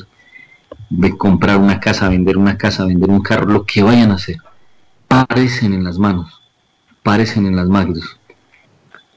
de 0.90 1.18
comprar 1.18 1.58
una 1.58 1.82
casa, 1.82 2.08
vender 2.08 2.38
una 2.38 2.58
casa, 2.58 2.86
vender 2.86 3.10
un 3.10 3.22
carro, 3.22 3.46
lo 3.46 3.66
que 3.66 3.84
vayan 3.84 4.12
a 4.12 4.16
hacer, 4.16 4.38
parecen 5.10 5.74
en 5.74 5.84
las 5.84 6.00
manos, 6.00 6.42
parecen 7.04 7.48
en 7.48 7.58
las 7.58 7.68
manos 7.68 8.18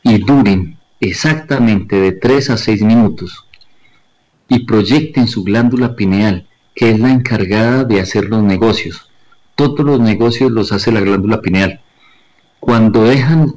y 0.02 0.18
duren 0.18 0.76
exactamente 0.98 2.00
de 2.00 2.10
3 2.10 2.50
a 2.50 2.56
6 2.56 2.82
minutos 2.82 3.46
y 4.48 4.64
proyecten 4.64 5.28
su 5.28 5.44
glándula 5.44 5.94
pineal, 5.94 6.48
que 6.80 6.88
es 6.88 6.98
la 6.98 7.10
encargada 7.10 7.84
de 7.84 8.00
hacer 8.00 8.30
los 8.30 8.42
negocios. 8.42 9.10
Todos 9.54 9.80
los 9.80 10.00
negocios 10.00 10.50
los 10.50 10.72
hace 10.72 10.90
la 10.90 11.02
glándula 11.02 11.42
pineal. 11.42 11.78
Cuando 12.58 13.04
dejan 13.04 13.52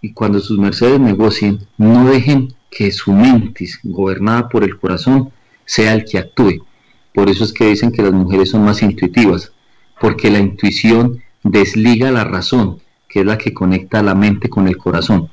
y 0.00 0.12
cuando 0.12 0.40
sus 0.40 0.58
mercedes 0.58 0.98
negocien, 0.98 1.60
no 1.78 2.10
dejen 2.10 2.52
que 2.72 2.90
su 2.90 3.12
mentis, 3.12 3.78
gobernada 3.84 4.48
por 4.48 4.64
el 4.64 4.76
corazón, 4.76 5.30
sea 5.64 5.94
el 5.94 6.04
que 6.04 6.18
actúe. 6.18 6.66
Por 7.12 7.30
eso 7.30 7.44
es 7.44 7.52
que 7.52 7.66
dicen 7.66 7.92
que 7.92 8.02
las 8.02 8.12
mujeres 8.12 8.50
son 8.50 8.64
más 8.64 8.82
intuitivas, 8.82 9.52
porque 10.00 10.28
la 10.28 10.40
intuición 10.40 11.22
desliga 11.44 12.10
la 12.10 12.24
razón, 12.24 12.80
que 13.08 13.20
es 13.20 13.26
la 13.26 13.38
que 13.38 13.54
conecta 13.54 14.02
la 14.02 14.16
mente 14.16 14.48
con 14.48 14.66
el 14.66 14.78
corazón. 14.78 15.28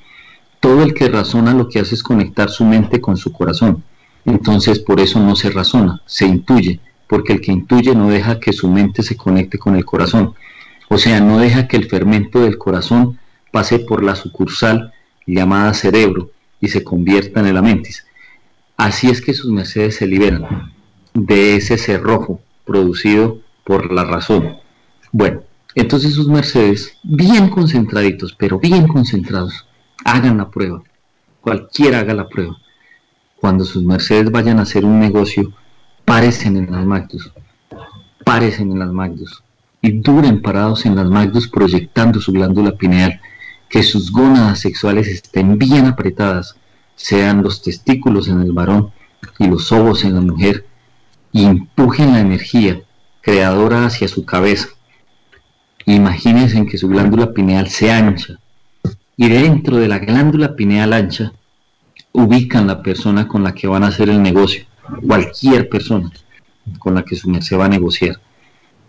Todo 0.60 0.84
el 0.84 0.94
que 0.94 1.10
razona 1.10 1.56
lo 1.56 1.70
que 1.70 1.80
hace 1.80 1.96
es 1.96 2.04
conectar 2.04 2.52
su 2.52 2.66
mente 2.66 3.02
con 3.02 3.18
su 3.18 3.32
corazón. 3.32 3.84
Entonces 4.26 4.78
por 4.78 5.00
eso 5.00 5.20
no 5.20 5.36
se 5.36 5.50
razona, 5.50 6.04
se 6.06 6.28
intuye, 6.28 6.80
porque 7.12 7.34
el 7.34 7.42
que 7.42 7.52
intuye 7.52 7.94
no 7.94 8.08
deja 8.08 8.40
que 8.40 8.54
su 8.54 8.70
mente 8.70 9.04
se 9.04 9.18
conecte 9.18 9.58
con 9.58 9.76
el 9.76 9.84
corazón. 9.84 10.34
O 10.88 10.98
sea, 10.98 11.20
no 11.20 11.40
deja 11.40 11.68
que 11.68 11.76
el 11.76 11.90
fermento 11.90 12.40
del 12.40 12.58
corazón 12.58 13.20
pase 13.52 13.80
por 13.80 14.02
la 14.02 14.16
sucursal 14.16 14.94
llamada 15.28 15.74
cerebro 15.74 16.32
y 16.62 16.70
se 16.70 16.86
convierta 16.86 17.42
en 17.42 17.48
el 17.48 17.62
mentis. 17.62 18.06
Así 18.78 19.10
es 19.10 19.20
que 19.20 19.34
sus 19.34 19.52
mercedes 19.52 19.98
se 19.98 20.08
liberan 20.08 20.72
de 21.14 21.58
ese 21.58 21.78
cerrojo 21.78 22.40
producido 22.64 23.42
por 23.66 23.92
la 23.92 24.06
razón. 24.06 24.56
Bueno, 25.12 25.44
entonces 25.76 26.14
sus 26.14 26.30
mercedes, 26.30 26.98
bien 27.04 27.50
concentraditos, 27.50 28.34
pero 28.40 28.58
bien 28.58 28.88
concentrados, 28.88 29.68
hagan 30.06 30.38
la 30.38 30.50
prueba, 30.50 30.82
cualquiera 31.42 32.00
haga 32.00 32.14
la 32.14 32.30
prueba. 32.30 32.56
Cuando 33.36 33.66
sus 33.66 33.84
mercedes 33.84 34.32
vayan 34.32 34.60
a 34.60 34.62
hacer 34.62 34.86
un 34.86 35.02
negocio, 35.02 35.52
parecen 36.12 36.58
en 36.58 36.70
las 36.70 36.86
Magdus, 36.86 37.32
parecen 38.26 38.70
en 38.74 38.80
las 38.80 38.92
Magdus 38.92 39.42
y 39.82 39.94
duren 39.94 40.42
parados 40.42 40.86
en 40.86 40.98
las 40.98 41.06
Magdus 41.06 41.48
proyectando 41.48 42.20
su 42.20 42.34
glándula 42.34 42.74
pineal, 42.74 43.22
que 43.70 43.82
sus 43.82 44.12
gónadas 44.12 44.60
sexuales 44.60 45.08
estén 45.08 45.58
bien 45.58 45.86
apretadas, 45.86 46.58
sean 46.98 47.42
los 47.42 47.62
testículos 47.62 48.28
en 48.28 48.42
el 48.42 48.52
varón 48.52 48.92
y 49.40 49.48
los 49.48 49.72
ovos 49.72 50.04
en 50.04 50.16
la 50.16 50.20
mujer, 50.20 50.66
y 51.32 51.46
empujen 51.46 52.12
la 52.12 52.20
energía 52.20 52.82
creadora 53.22 53.86
hacia 53.86 54.10
su 54.10 54.26
cabeza. 54.26 54.68
Imagínense 55.86 56.66
que 56.66 56.78
su 56.78 56.90
glándula 56.90 57.32
pineal 57.32 57.70
se 57.70 57.90
ancha, 57.90 58.38
y 59.16 59.30
dentro 59.30 59.78
de 59.78 59.88
la 59.88 60.00
glándula 60.00 60.58
pineal 60.58 60.92
ancha 60.92 61.32
ubican 62.12 62.68
la 62.68 62.84
persona 62.84 63.30
con 63.30 63.46
la 63.46 63.54
que 63.54 63.68
van 63.68 63.86
a 63.86 63.88
hacer 63.88 64.10
el 64.10 64.22
negocio, 64.22 64.66
cualquier 65.06 65.70
persona 65.70 66.12
con 66.80 66.96
la 66.96 67.04
que 67.04 67.16
su 67.16 67.30
merced 67.30 67.58
va 67.58 67.66
a 67.66 67.70
negociar. 67.70 68.20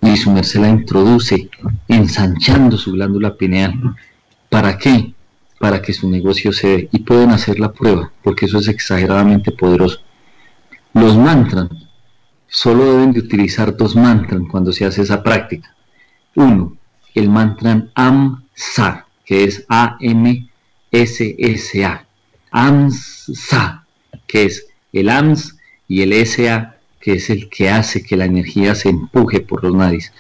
Y 0.00 0.16
su 0.16 0.30
merced 0.30 0.60
la 0.60 0.68
introduce 0.68 1.48
ensanchando 1.88 2.76
su 2.76 2.92
glándula 2.92 3.36
pineal. 3.36 3.94
¿Para 4.48 4.76
qué? 4.76 5.14
Para 5.58 5.80
que 5.80 5.92
su 5.92 6.10
negocio 6.10 6.52
se 6.52 6.68
dé. 6.68 6.88
Y 6.92 7.00
pueden 7.00 7.30
hacer 7.30 7.60
la 7.60 7.72
prueba, 7.72 8.10
porque 8.22 8.46
eso 8.46 8.58
es 8.58 8.68
exageradamente 8.68 9.52
poderoso. 9.52 10.00
Los 10.92 11.16
mantras, 11.16 11.68
solo 12.48 12.84
deben 12.84 13.12
de 13.12 13.20
utilizar 13.20 13.76
dos 13.76 13.94
mantras 13.94 14.42
cuando 14.50 14.72
se 14.72 14.84
hace 14.84 15.02
esa 15.02 15.22
práctica. 15.22 15.74
Uno, 16.34 16.76
el 17.14 17.28
mantra 17.28 17.86
Am-Sa 17.94 19.06
que 19.24 19.44
es 19.44 19.64
A-M-S-S-A. 19.68 20.46
AMSA, 22.50 23.86
que 24.26 24.44
es 24.44 24.66
el 24.92 25.08
AMS 25.08 25.51
y 25.92 26.00
el 26.00 26.14
SA, 26.26 26.76
que 27.00 27.12
es 27.12 27.28
el 27.28 27.50
que 27.50 27.68
hace 27.68 28.02
que 28.02 28.16
la 28.16 28.24
energía 28.24 28.74
se 28.74 28.88
empuje 28.88 29.40
por 29.40 29.62
los 29.62 29.74
nadis. 29.74 30.10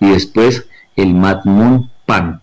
Y 0.00 0.08
después 0.08 0.66
el 0.96 1.14
Matmon 1.14 1.88
Pan. 2.04 2.42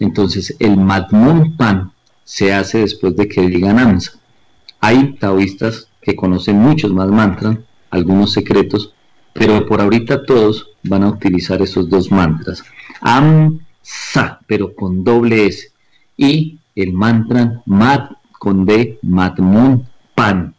Entonces 0.00 0.56
el 0.58 0.78
Matmon 0.78 1.54
Pan 1.58 1.92
se 2.24 2.54
hace 2.54 2.78
después 2.78 3.14
de 3.14 3.28
que 3.28 3.42
digan 3.42 3.78
AMSA. 3.78 4.12
Hay 4.80 5.16
taoístas 5.18 5.88
que 6.00 6.16
conocen 6.16 6.56
muchos 6.56 6.94
más 6.94 7.08
mantras, 7.08 7.58
algunos 7.90 8.32
secretos, 8.32 8.94
pero 9.34 9.66
por 9.66 9.82
ahorita 9.82 10.24
todos 10.24 10.70
van 10.82 11.02
a 11.02 11.10
utilizar 11.10 11.60
esos 11.60 11.90
dos 11.90 12.10
mantras. 12.10 12.64
Am 13.02 13.60
Sa, 13.82 14.40
pero 14.46 14.74
con 14.74 15.04
doble 15.04 15.44
S. 15.44 15.72
Y 16.16 16.58
el 16.74 16.94
mantra 16.94 17.62
Mat 17.66 18.12
con 18.38 18.64
D, 18.64 18.98
Matmun 19.02 19.86
Pan. 20.14 20.54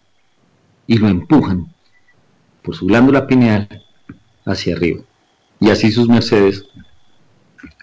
Y 0.87 0.97
lo 0.97 1.07
empujan 1.07 1.73
por 2.63 2.75
su 2.75 2.85
glándula 2.85 3.27
pineal 3.27 3.83
hacia 4.45 4.75
arriba. 4.75 5.01
Y 5.59 5.69
así 5.69 5.91
sus 5.91 6.09
mercedes, 6.09 6.65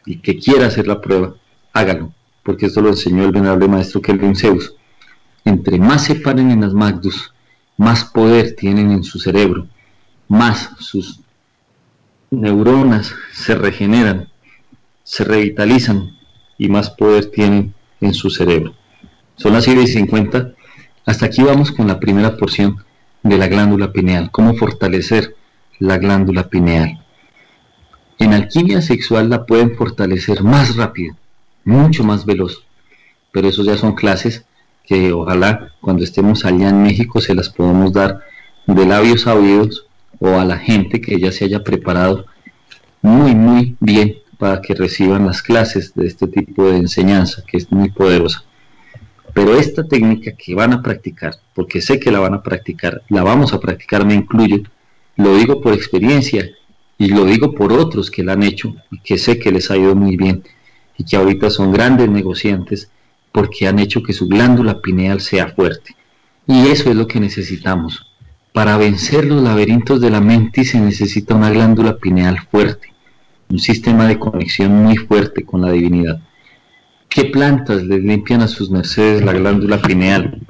y 0.05 0.17
que 0.17 0.39
quiera 0.39 0.67
hacer 0.67 0.87
la 0.87 1.01
prueba, 1.01 1.35
hágalo, 1.73 2.13
porque 2.43 2.67
esto 2.67 2.81
lo 2.81 2.91
enseñó 2.91 3.25
el 3.25 3.33
venerable 3.33 3.69
maestro 3.69 4.03
Kelvin 4.03 4.37
Zeus. 4.37 4.75
Entre 5.45 5.79
más 5.79 6.05
se 6.05 6.17
paren 6.17 6.51
en 6.51 6.61
las 6.61 6.75
Magdus, 6.75 7.33
más 7.77 8.05
poder 8.05 8.55
tienen 8.55 8.91
en 8.91 9.03
su 9.03 9.19
cerebro, 9.19 9.67
más 10.29 10.71
sus 10.79 11.21
neuronas 12.31 13.15
se 13.33 13.55
regeneran, 13.55 14.29
se 15.03 15.25
revitalizan 15.25 16.17
y 16.59 16.69
más 16.69 16.91
poder 16.91 17.31
tienen 17.31 17.75
en 18.01 18.15
su 18.15 18.31
cerebro. 18.31 18.75
Son 19.37 19.53
las 19.53 19.65
7 19.65 19.83
y 19.83 19.87
50. 19.87 20.53
Hasta 21.05 21.27
aquí 21.27 21.43
vamos 21.43 21.73
con 21.73 21.89
la 21.89 21.99
primera 21.99 22.37
porción 22.37 22.85
de 23.23 23.39
la 23.39 23.49
glándula 23.49 23.93
pineal, 23.93 24.31
cómo 24.31 24.55
fortalecer 24.55 25.37
la 25.79 25.99
glándula 25.99 26.49
pineal. 26.49 27.05
En 28.19 28.33
alquimia 28.33 28.83
sexual 28.83 29.31
la 29.31 29.47
pueden 29.47 29.77
fortalecer 29.77 30.43
más 30.43 30.77
rápido, 30.77 31.17
mucho 31.65 32.05
más 32.05 32.25
veloz, 32.25 32.65
pero 33.33 33.49
eso 33.49 33.63
ya 33.65 33.77
son 33.77 33.95
clases 33.95 34.45
que 34.85 35.13
ojalá 35.13 35.73
cuando 35.81 36.05
estemos 36.05 36.45
allá 36.45 36.69
en 36.69 36.83
México 36.83 37.21
se 37.21 37.35
las 37.35 37.49
podamos 37.49 37.93
dar 37.93 38.21
de 38.67 38.87
labios 38.87 39.27
a 39.27 39.35
oídos 39.35 39.87
o 40.19 40.39
a 40.39 40.45
la 40.45 40.59
gente 40.59 41.01
que 41.01 41.19
ya 41.19 41.33
se 41.33 41.45
haya 41.45 41.65
preparado 41.65 42.27
muy 43.01 43.35
muy 43.35 43.77
bien 43.81 44.17
para 44.39 44.61
que 44.61 44.75
reciban 44.75 45.27
las 45.27 45.43
clases 45.43 45.95
de 45.95 46.07
este 46.07 46.27
tipo 46.27 46.71
de 46.71 46.77
enseñanza 46.79 47.43
que 47.47 47.57
es 47.57 47.71
muy 47.71 47.91
poderosa. 47.91 48.45
Pero 49.35 49.57
esta 49.57 49.85
técnica 49.85 50.33
que 50.33 50.55
van 50.55 50.73
a 50.73 50.83
practicar, 50.83 51.35
porque 51.55 51.81
sé 51.81 51.99
que 51.99 52.11
la 52.11 52.21
van 52.21 52.35
a 52.35 52.43
practicar, 52.43 53.03
la 53.09 53.23
vamos 53.23 53.53
a 53.53 53.61
practicar, 53.61 54.05
me 54.05 54.15
incluyo, 54.15 54.63
lo 55.17 55.37
digo 55.37 55.61
por 55.61 55.73
experiencia 55.73 56.51
y 56.99 57.09
lo 57.09 57.25
digo 57.25 57.55
por 57.55 57.73
otros 57.73 58.11
que 58.11 58.23
la 58.23 58.35
han 58.35 58.43
hecho 58.43 58.75
y 58.91 58.99
que 59.01 59.19
sé 59.19 59.39
que 59.39 59.51
les 59.51 59.71
ha 59.71 59.77
ido 59.77 59.95
muy 59.95 60.17
bien 60.17 60.43
y 60.99 61.05
que 61.05 61.17
ahorita 61.17 61.51
son 61.51 61.73
grandes 61.73 62.09
negociantes 62.11 62.91
porque 63.33 63.67
han 63.67 63.79
hecho 63.79 64.03
que 64.03 64.13
su 64.13 64.29
glándula 64.29 64.81
pineal 64.81 65.21
sea 65.21 65.49
fuerte. 65.49 65.97
Y 66.47 66.69
eso 66.69 66.91
es 66.91 66.97
lo 66.97 67.07
que 67.07 67.21
necesitamos. 67.21 68.13
Para 68.53 68.77
vencer 68.77 69.25
los 69.25 69.43
laberintos 69.43 70.01
de 70.01 70.11
la 70.11 70.21
mente 70.21 70.65
se 70.65 70.79
necesita 70.79 71.35
una 71.35 71.51
glándula 71.51 71.97
pineal 71.97 72.39
fuerte, 72.51 72.93
un 73.49 73.59
sistema 73.59 74.07
de 74.07 74.19
conexión 74.19 74.73
muy 74.83 74.97
fuerte 74.97 75.45
con 75.45 75.63
la 75.63 75.73
divinidad. 75.73 76.21
¿Qué 77.15 77.27
plantas 77.27 77.83
les 77.83 78.03
limpian 78.03 78.41
a 78.43 78.49
sus 78.49 78.71
mercedes 78.71 79.23
la 79.23 79.33
glándula 79.33 79.81
pineal? 79.81 80.41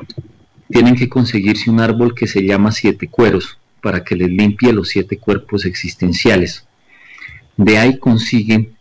Tienen 0.68 0.94
que 0.94 1.08
conseguirse 1.08 1.70
un 1.70 1.80
árbol 1.80 2.14
que 2.14 2.26
se 2.26 2.42
llama 2.44 2.72
siete 2.72 3.08
cueros 3.08 3.58
para 3.82 4.04
que 4.04 4.14
les 4.14 4.28
limpie 4.28 4.72
los 4.72 4.88
siete 4.88 5.18
cuerpos 5.18 5.64
existenciales. 5.64 6.66
De 7.56 7.78
ahí 7.78 7.98
consiguen 7.98 8.76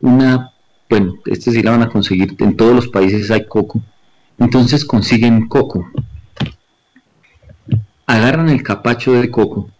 una 0.00 0.52
bueno, 0.88 1.18
este 1.26 1.52
sí 1.52 1.62
la 1.62 1.72
van 1.72 1.82
a 1.82 1.90
conseguir, 1.90 2.34
en 2.38 2.56
todos 2.56 2.74
los 2.74 2.88
países 2.88 3.30
hay 3.30 3.46
coco, 3.46 3.82
entonces 4.38 4.84
consiguen 4.84 5.46
coco, 5.48 5.90
agarran 8.06 8.48
el 8.48 8.62
capacho 8.62 9.12
de 9.12 9.30
coco, 9.30 9.70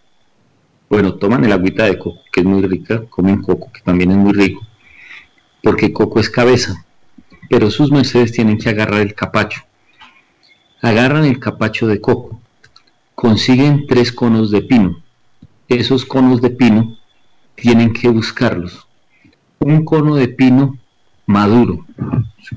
bueno, 0.90 1.14
toman 1.14 1.44
el 1.44 1.52
agüita 1.52 1.84
de 1.84 1.98
coco, 1.98 2.20
que 2.30 2.40
es 2.40 2.46
muy 2.46 2.62
rica, 2.62 3.04
comen 3.08 3.40
coco, 3.40 3.72
que 3.72 3.80
también 3.80 4.10
es 4.10 4.16
muy 4.18 4.32
rico, 4.32 4.66
porque 5.62 5.92
coco 5.92 6.20
es 6.20 6.28
cabeza, 6.28 6.84
pero 7.48 7.70
sus 7.70 7.90
mercedes 7.90 8.32
tienen 8.32 8.58
que 8.58 8.68
agarrar 8.68 9.00
el 9.00 9.14
capacho, 9.14 9.62
agarran 10.82 11.24
el 11.24 11.38
capacho 11.38 11.86
de 11.86 12.00
coco, 12.00 12.40
consiguen 13.14 13.86
tres 13.86 14.12
conos 14.12 14.50
de 14.50 14.62
pino, 14.62 15.02
esos 15.68 16.04
conos 16.04 16.40
de 16.40 16.50
pino 16.50 16.96
tienen 17.54 17.92
que 17.92 18.08
buscarlos, 18.08 18.86
un 19.58 19.84
cono 19.84 20.14
de 20.14 20.28
pino 20.28 20.78
maduro, 21.26 21.84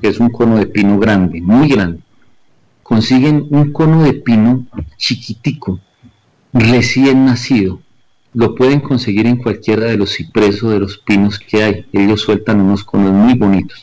que 0.00 0.08
es 0.08 0.18
un 0.18 0.30
cono 0.30 0.56
de 0.56 0.66
pino 0.66 0.98
grande, 0.98 1.40
muy 1.40 1.68
grande. 1.68 2.00
Consiguen 2.82 3.46
un 3.50 3.72
cono 3.72 4.02
de 4.02 4.14
pino 4.14 4.66
chiquitico, 4.96 5.78
recién 6.52 7.26
nacido. 7.26 7.80
Lo 8.34 8.54
pueden 8.54 8.80
conseguir 8.80 9.26
en 9.26 9.36
cualquiera 9.36 9.84
de 9.84 9.98
los 9.98 10.14
cipresos 10.14 10.72
de 10.72 10.78
los 10.78 10.98
pinos 10.98 11.38
que 11.38 11.62
hay. 11.62 11.86
Ellos 11.92 12.22
sueltan 12.22 12.60
unos 12.60 12.82
conos 12.82 13.12
muy 13.12 13.34
bonitos. 13.34 13.82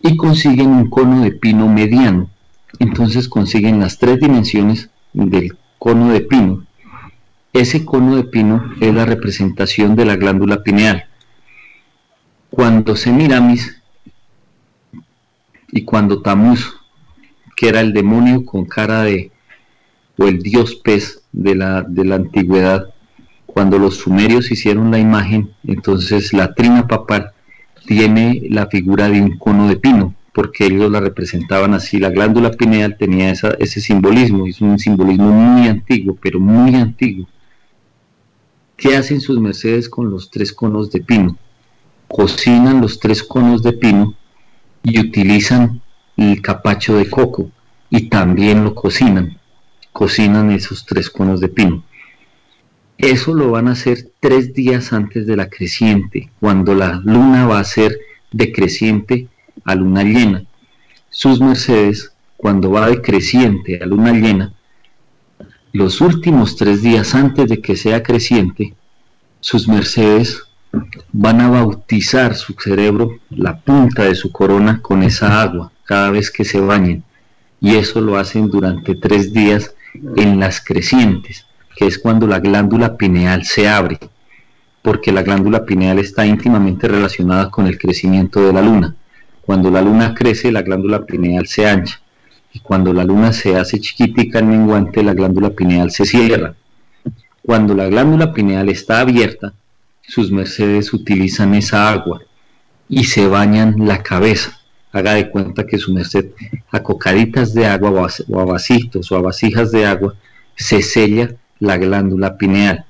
Y 0.00 0.16
consiguen 0.16 0.70
un 0.70 0.90
cono 0.90 1.22
de 1.22 1.32
pino 1.32 1.68
mediano. 1.68 2.30
Entonces 2.78 3.28
consiguen 3.28 3.80
las 3.80 3.98
tres 3.98 4.20
dimensiones 4.20 4.90
del 5.12 5.56
cono 5.78 6.12
de 6.12 6.20
pino. 6.20 6.64
Ese 7.52 7.84
cono 7.84 8.16
de 8.16 8.24
pino 8.24 8.72
es 8.80 8.94
la 8.94 9.04
representación 9.04 9.96
de 9.96 10.04
la 10.04 10.16
glándula 10.16 10.62
pineal 10.62 11.08
cuando 12.50 12.96
Semiramis 12.96 13.80
y 15.70 15.84
cuando 15.84 16.22
Tamuz, 16.22 16.76
que 17.56 17.68
era 17.68 17.80
el 17.80 17.92
demonio 17.92 18.44
con 18.44 18.64
cara 18.64 19.02
de, 19.02 19.30
o 20.16 20.24
el 20.26 20.40
dios 20.40 20.76
pez 20.76 21.22
de 21.32 21.54
la, 21.54 21.82
de 21.82 22.04
la 22.04 22.16
antigüedad, 22.16 22.86
cuando 23.46 23.78
los 23.78 23.98
sumerios 23.98 24.50
hicieron 24.50 24.90
la 24.90 24.98
imagen, 24.98 25.52
entonces 25.66 26.32
la 26.32 26.54
trina 26.54 26.86
papal 26.86 27.32
tiene 27.88 28.42
la 28.50 28.66
figura 28.66 29.08
de 29.08 29.22
un 29.22 29.38
cono 29.38 29.66
de 29.66 29.76
pino, 29.76 30.14
porque 30.34 30.66
ellos 30.66 30.92
la 30.92 31.00
representaban 31.00 31.72
así. 31.72 31.98
La 31.98 32.10
glándula 32.10 32.50
pineal 32.50 32.98
tenía 32.98 33.32
ese 33.32 33.80
simbolismo, 33.80 34.46
es 34.46 34.60
un 34.60 34.78
simbolismo 34.78 35.30
muy 35.32 35.68
antiguo, 35.68 36.14
pero 36.20 36.38
muy 36.38 36.74
antiguo. 36.74 37.26
¿Qué 38.76 38.94
hacen 38.94 39.22
sus 39.22 39.40
mercedes 39.40 39.88
con 39.88 40.10
los 40.10 40.30
tres 40.30 40.52
conos 40.52 40.92
de 40.92 41.00
pino? 41.00 41.38
cocinan 42.08 42.80
los 42.80 42.98
tres 42.98 43.22
conos 43.22 43.62
de 43.62 43.74
pino 43.74 44.14
y 44.82 44.98
utilizan 44.98 45.80
el 46.16 46.40
capacho 46.42 46.96
de 46.96 47.08
coco 47.08 47.50
y 47.90 48.08
también 48.08 48.64
lo 48.64 48.74
cocinan, 48.74 49.38
cocinan 49.92 50.50
esos 50.50 50.84
tres 50.84 51.10
conos 51.10 51.40
de 51.40 51.48
pino. 51.48 51.84
Eso 52.98 53.32
lo 53.32 53.52
van 53.52 53.68
a 53.68 53.72
hacer 53.72 54.10
tres 54.18 54.52
días 54.54 54.92
antes 54.92 55.24
de 55.26 55.36
la 55.36 55.48
creciente, 55.48 56.30
cuando 56.40 56.74
la 56.74 57.00
luna 57.04 57.46
va 57.46 57.60
a 57.60 57.64
ser 57.64 57.96
decreciente 58.32 59.28
a 59.64 59.76
luna 59.76 60.02
llena. 60.02 60.44
Sus 61.08 61.40
mercedes, 61.40 62.12
cuando 62.36 62.72
va 62.72 62.88
de 62.88 63.00
creciente 63.00 63.78
a 63.80 63.86
luna 63.86 64.12
llena, 64.12 64.52
los 65.72 66.00
últimos 66.00 66.56
tres 66.56 66.82
días 66.82 67.14
antes 67.14 67.48
de 67.48 67.60
que 67.60 67.76
sea 67.76 68.02
creciente, 68.02 68.74
sus 69.38 69.68
mercedes 69.68 70.42
van 71.12 71.40
a 71.40 71.50
bautizar 71.50 72.34
su 72.34 72.54
cerebro, 72.54 73.12
la 73.30 73.60
punta 73.60 74.04
de 74.04 74.16
su 74.16 74.32
corona, 74.32 74.82
con 74.82 75.04
esa 75.04 75.40
agua 75.40 75.70
cada 75.84 76.10
vez 76.10 76.32
que 76.32 76.44
se 76.44 76.60
bañen. 76.60 77.04
Y 77.60 77.76
eso 77.76 78.00
lo 78.00 78.18
hacen 78.18 78.50
durante 78.50 78.96
tres 78.96 79.32
días 79.32 79.74
en 80.16 80.40
las 80.40 80.60
crecientes, 80.60 81.46
que 81.78 81.86
es 81.86 81.96
cuando 81.96 82.26
la 82.26 82.40
glándula 82.40 82.96
pineal 82.96 83.44
se 83.44 83.68
abre, 83.68 84.00
porque 84.82 85.12
la 85.12 85.22
glándula 85.22 85.64
pineal 85.64 86.00
está 86.00 86.26
íntimamente 86.26 86.88
relacionada 86.88 87.50
con 87.52 87.68
el 87.68 87.78
crecimiento 87.78 88.44
de 88.44 88.52
la 88.52 88.62
luna. 88.62 88.96
Cuando 89.42 89.70
la 89.70 89.80
luna 89.80 90.12
crece, 90.12 90.50
la 90.50 90.62
glándula 90.62 91.06
pineal 91.06 91.46
se 91.46 91.68
ancha. 91.68 92.00
Y 92.52 92.58
cuando 92.58 92.92
la 92.92 93.04
luna 93.04 93.32
se 93.32 93.54
hace 93.54 93.78
chiquitica 93.78 94.40
en 94.40 94.48
menguante, 94.48 95.04
la 95.04 95.14
glándula 95.14 95.50
pineal 95.50 95.92
se 95.92 96.04
cierra. 96.04 96.56
Cuando 97.42 97.76
la 97.76 97.86
glándula 97.86 98.32
pineal 98.32 98.68
está 98.70 98.98
abierta, 98.98 99.54
sus 100.02 100.32
mercedes 100.32 100.92
utilizan 100.92 101.54
esa 101.54 101.92
agua 101.92 102.22
y 102.88 103.04
se 103.04 103.28
bañan 103.28 103.86
la 103.86 104.02
cabeza. 104.02 104.58
Haga 104.90 105.14
de 105.14 105.30
cuenta 105.30 105.64
que 105.64 105.78
su 105.78 105.94
merced 105.94 106.30
a 106.72 106.82
cocaditas 106.82 107.54
de 107.54 107.66
agua 107.66 108.08
o 108.28 108.40
a 108.40 108.44
vasitos 108.44 109.12
o 109.12 109.16
a 109.16 109.22
vasijas 109.22 109.70
de 109.70 109.86
agua 109.86 110.16
se 110.56 110.82
sella 110.82 111.36
la 111.60 111.76
glándula 111.76 112.36
pineal. 112.36 112.84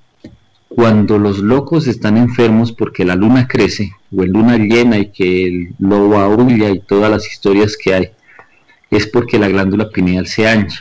Cuando 0.68 1.18
los 1.18 1.38
locos 1.38 1.86
están 1.86 2.16
enfermos 2.16 2.72
porque 2.72 3.04
la 3.04 3.14
luna 3.14 3.48
crece 3.48 3.92
o 4.14 4.22
el 4.22 4.30
luna 4.30 4.58
llena 4.58 4.98
y 4.98 5.10
que 5.10 5.46
el 5.46 5.74
lobo 5.78 6.18
aúlla 6.18 6.70
y 6.70 6.80
todas 6.80 7.10
las 7.10 7.26
historias 7.26 7.76
que 7.76 7.94
hay, 7.94 8.10
es 8.90 9.06
porque 9.06 9.38
la 9.38 9.48
glándula 9.48 9.90
pineal 9.90 10.26
se 10.26 10.48
ancha. 10.48 10.80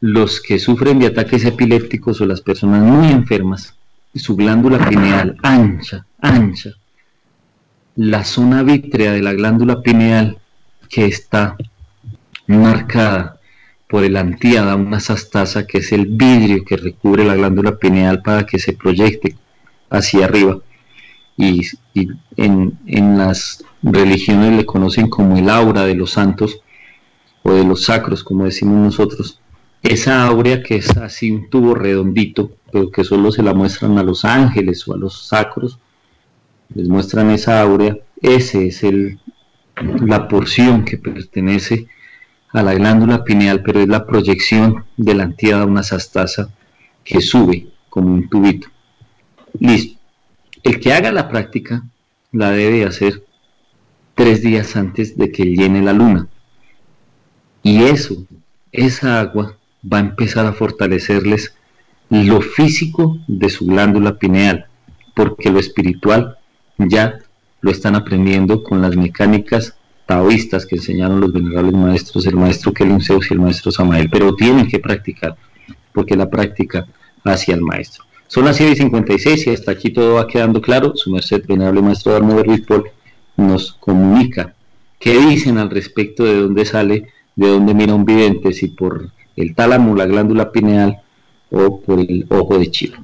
Los 0.00 0.40
que 0.40 0.58
sufren 0.58 0.98
de 0.98 1.06
ataques 1.06 1.44
epilépticos 1.44 2.20
o 2.20 2.26
las 2.26 2.40
personas 2.40 2.82
muy 2.82 3.08
enfermas 3.08 3.74
su 4.14 4.36
glándula 4.36 4.88
pineal 4.88 5.36
ancha, 5.42 6.04
ancha, 6.20 6.70
la 7.96 8.24
zona 8.24 8.62
vítrea 8.62 9.12
de 9.12 9.22
la 9.22 9.32
glándula 9.32 9.82
pineal 9.82 10.38
que 10.88 11.06
está 11.06 11.56
marcada 12.46 13.40
por 13.92 14.04
el 14.04 14.16
antíada, 14.16 14.74
una 14.74 15.00
sastasa 15.00 15.66
que 15.66 15.76
es 15.76 15.92
el 15.92 16.06
vidrio 16.06 16.64
que 16.64 16.78
recubre 16.78 17.26
la 17.26 17.34
glándula 17.34 17.76
pineal 17.76 18.22
para 18.22 18.46
que 18.46 18.58
se 18.58 18.72
proyecte 18.72 19.36
hacia 19.90 20.24
arriba. 20.24 20.60
Y, 21.36 21.60
en, 22.38 22.78
en, 22.86 23.18
las 23.18 23.62
religiones 23.82 24.56
le 24.56 24.64
conocen 24.64 25.10
como 25.10 25.36
el 25.36 25.50
aura 25.50 25.84
de 25.84 25.94
los 25.94 26.12
santos 26.12 26.62
o 27.42 27.52
de 27.52 27.64
los 27.64 27.84
sacros, 27.84 28.24
como 28.24 28.46
decimos 28.46 28.76
nosotros, 28.82 29.42
esa 29.82 30.24
áurea 30.26 30.62
que 30.62 30.76
es 30.76 30.96
así 30.96 31.30
un 31.30 31.50
tubo 31.50 31.74
redondito, 31.74 32.50
pero 32.72 32.90
que 32.90 33.04
solo 33.04 33.30
se 33.30 33.42
la 33.42 33.52
muestran 33.52 33.98
a 33.98 34.02
los 34.02 34.24
ángeles 34.24 34.88
o 34.88 34.94
a 34.94 34.96
los 34.96 35.26
sacros, 35.26 35.78
les 36.74 36.88
muestran 36.88 37.30
esa 37.30 37.60
áurea, 37.60 37.98
ese 38.22 38.68
es 38.68 38.84
el, 38.84 39.20
la 40.00 40.28
porción 40.28 40.86
que 40.86 40.96
pertenece 40.96 41.88
a 42.52 42.62
la 42.62 42.74
glándula 42.74 43.24
pineal, 43.24 43.62
pero 43.62 43.80
es 43.80 43.88
la 43.88 44.06
proyección 44.06 44.84
de 44.96 45.14
la 45.14 45.24
antíada 45.24 45.64
una 45.64 45.82
sastasa 45.82 46.50
que 47.04 47.20
sube 47.20 47.68
como 47.88 48.08
un 48.14 48.28
tubito. 48.28 48.68
Listo. 49.58 49.98
El 50.62 50.78
que 50.78 50.92
haga 50.92 51.10
la 51.10 51.28
práctica 51.28 51.82
la 52.30 52.50
debe 52.50 52.84
hacer 52.84 53.24
tres 54.14 54.42
días 54.42 54.76
antes 54.76 55.16
de 55.16 55.32
que 55.32 55.44
llene 55.44 55.82
la 55.82 55.92
luna. 55.92 56.28
Y 57.62 57.84
eso, 57.84 58.24
esa 58.70 59.20
agua, 59.20 59.56
va 59.90 59.98
a 59.98 60.00
empezar 60.00 60.46
a 60.46 60.52
fortalecerles 60.52 61.54
lo 62.10 62.40
físico 62.40 63.18
de 63.26 63.48
su 63.48 63.66
glándula 63.66 64.18
pineal, 64.18 64.66
porque 65.14 65.50
lo 65.50 65.58
espiritual 65.58 66.38
ya 66.78 67.18
lo 67.60 67.70
están 67.70 67.94
aprendiendo 67.94 68.62
con 68.62 68.82
las 68.82 68.96
mecánicas 68.96 69.76
taoístas 70.12 70.66
que 70.66 70.76
enseñaron 70.76 71.22
los 71.22 71.32
venerables 71.32 71.72
maestros, 71.72 72.26
el 72.26 72.36
maestro 72.36 72.70
Kelun 72.70 73.00
y 73.00 73.32
el 73.32 73.40
maestro 73.40 73.72
Samael, 73.72 74.10
pero 74.10 74.34
tienen 74.34 74.68
que 74.68 74.78
practicar, 74.78 75.36
porque 75.94 76.16
la 76.16 76.28
práctica 76.28 76.86
hacia 77.24 77.54
el 77.54 77.62
maestro. 77.62 78.04
Son 78.26 78.44
las 78.44 78.56
7 78.56 78.72
y 78.72 78.76
56 78.76 79.46
y 79.46 79.50
hasta 79.50 79.72
aquí 79.72 79.90
todo 79.90 80.16
va 80.16 80.26
quedando 80.26 80.60
claro. 80.60 80.92
Su 80.96 81.10
merced, 81.10 81.46
venerable 81.46 81.80
maestro 81.80 82.12
Darmo 82.12 82.42
Paul, 82.68 82.90
nos 83.38 83.72
comunica 83.72 84.54
qué 85.00 85.18
dicen 85.18 85.56
al 85.56 85.70
respecto 85.70 86.24
de 86.24 86.42
dónde 86.42 86.66
sale, 86.66 87.08
de 87.34 87.48
dónde 87.48 87.72
mira 87.72 87.94
un 87.94 88.04
vidente, 88.04 88.52
si 88.52 88.68
por 88.68 89.08
el 89.36 89.54
tálamo, 89.54 89.96
la 89.96 90.04
glándula 90.04 90.52
pineal 90.52 91.00
o 91.50 91.80
por 91.80 92.00
el 92.00 92.26
ojo 92.28 92.58
de 92.58 92.70
chivo. 92.70 92.96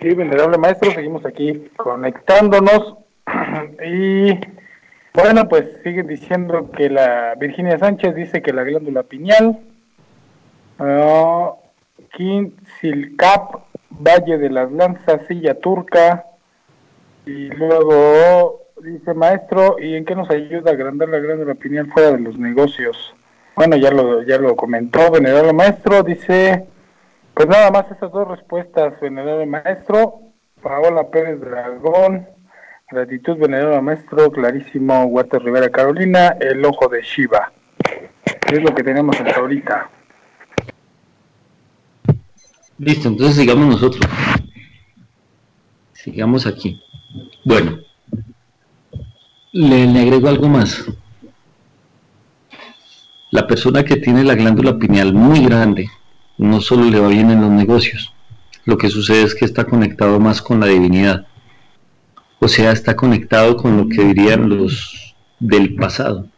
Sí, 0.00 0.14
venerable 0.14 0.58
maestro, 0.58 0.90
seguimos 0.90 1.24
aquí 1.24 1.70
conectándonos 1.76 2.96
y 3.84 4.38
bueno, 5.14 5.48
pues 5.48 5.66
siguen 5.82 6.06
diciendo 6.06 6.70
que 6.70 6.90
la 6.90 7.34
Virginia 7.40 7.78
Sánchez 7.78 8.14
dice 8.14 8.42
que 8.42 8.52
la 8.52 8.64
glándula 8.64 9.02
pineal, 9.02 9.58
uh, 10.78 11.54
Valle 13.98 14.36
de 14.38 14.50
las 14.50 14.70
Lanzas, 14.72 15.22
Silla 15.26 15.58
Turca, 15.58 16.26
y 17.24 17.48
luego 17.48 18.60
dice 18.82 19.14
maestro, 19.14 19.76
¿y 19.78 19.94
en 19.94 20.04
qué 20.04 20.14
nos 20.14 20.28
ayuda 20.30 20.70
a 20.70 20.74
agrandar 20.74 21.08
la 21.08 21.18
glándula 21.18 21.54
pineal 21.54 21.90
fuera 21.92 22.12
de 22.12 22.20
los 22.20 22.38
negocios? 22.38 23.14
Bueno, 23.56 23.76
ya 23.76 23.90
lo, 23.90 24.22
ya 24.22 24.36
lo 24.36 24.54
comentó 24.54 25.10
venerable 25.10 25.54
maestro, 25.54 26.02
dice, 26.02 26.66
pues 27.36 27.48
nada 27.50 27.70
más 27.70 27.84
esas 27.90 28.10
dos 28.10 28.26
respuestas, 28.26 28.98
venerable 28.98 29.44
maestro, 29.44 30.20
Paola 30.62 31.10
Pérez 31.10 31.38
Dragón, 31.38 32.26
Gratitud, 32.90 33.36
venerado 33.36 33.82
maestro, 33.82 34.30
clarísimo, 34.30 35.04
Walter 35.04 35.42
Rivera 35.42 35.68
Carolina, 35.68 36.28
el 36.40 36.64
ojo 36.64 36.88
de 36.88 37.02
Shiva. 37.02 37.52
Es 38.50 38.62
lo 38.62 38.74
que 38.74 38.82
tenemos 38.82 39.20
hasta 39.20 39.38
ahorita. 39.38 39.90
Listo, 42.78 43.08
entonces 43.08 43.36
sigamos 43.36 43.66
nosotros. 43.66 44.10
Sigamos 45.92 46.46
aquí. 46.46 46.82
Bueno, 47.44 47.80
le, 49.52 49.86
le 49.88 50.00
agrego 50.00 50.28
algo 50.28 50.48
más. 50.48 50.86
La 53.30 53.46
persona 53.46 53.84
que 53.84 53.96
tiene 53.96 54.24
la 54.24 54.34
glándula 54.34 54.78
pineal 54.78 55.12
muy 55.12 55.44
grande, 55.44 55.90
no 56.38 56.60
solo 56.60 56.84
le 56.84 57.00
va 57.00 57.08
bien 57.08 57.30
en 57.30 57.40
los 57.40 57.50
negocios, 57.50 58.12
lo 58.64 58.76
que 58.78 58.90
sucede 58.90 59.22
es 59.22 59.34
que 59.34 59.44
está 59.44 59.64
conectado 59.64 60.18
más 60.20 60.42
con 60.42 60.60
la 60.60 60.66
divinidad 60.66 61.26
o 62.38 62.48
sea, 62.48 62.72
está 62.72 62.94
conectado 62.94 63.56
con 63.56 63.76
lo 63.76 63.88
que 63.88 64.04
dirían 64.04 64.48
los 64.48 65.14
del 65.38 65.74
pasado. 65.74 66.28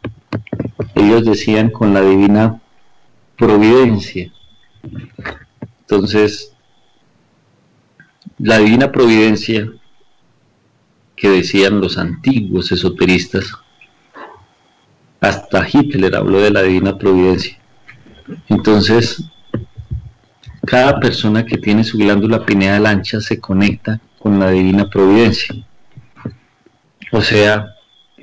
Ellos 0.95 1.25
decían 1.25 1.69
con 1.69 1.93
la 1.93 2.01
divina 2.01 2.61
providencia. 3.37 4.31
Entonces, 5.81 6.53
la 8.37 8.59
divina 8.59 8.91
providencia 8.91 9.69
que 11.15 11.29
decían 11.29 11.81
los 11.81 11.97
antiguos 11.97 12.71
esoteristas, 12.71 13.51
hasta 15.19 15.67
Hitler 15.69 16.15
habló 16.15 16.39
de 16.39 16.51
la 16.51 16.63
divina 16.63 16.97
providencia. 16.97 17.59
Entonces, 18.47 19.25
cada 20.69 20.99
persona 20.99 21.43
que 21.43 21.57
tiene 21.57 21.83
su 21.83 21.97
glándula 21.97 22.45
pineal 22.45 22.85
ancha 22.85 23.19
se 23.21 23.39
conecta 23.39 23.99
con 24.19 24.39
la 24.39 24.51
divina 24.51 24.87
providencia. 24.87 25.55
O 27.11 27.21
sea, 27.21 27.73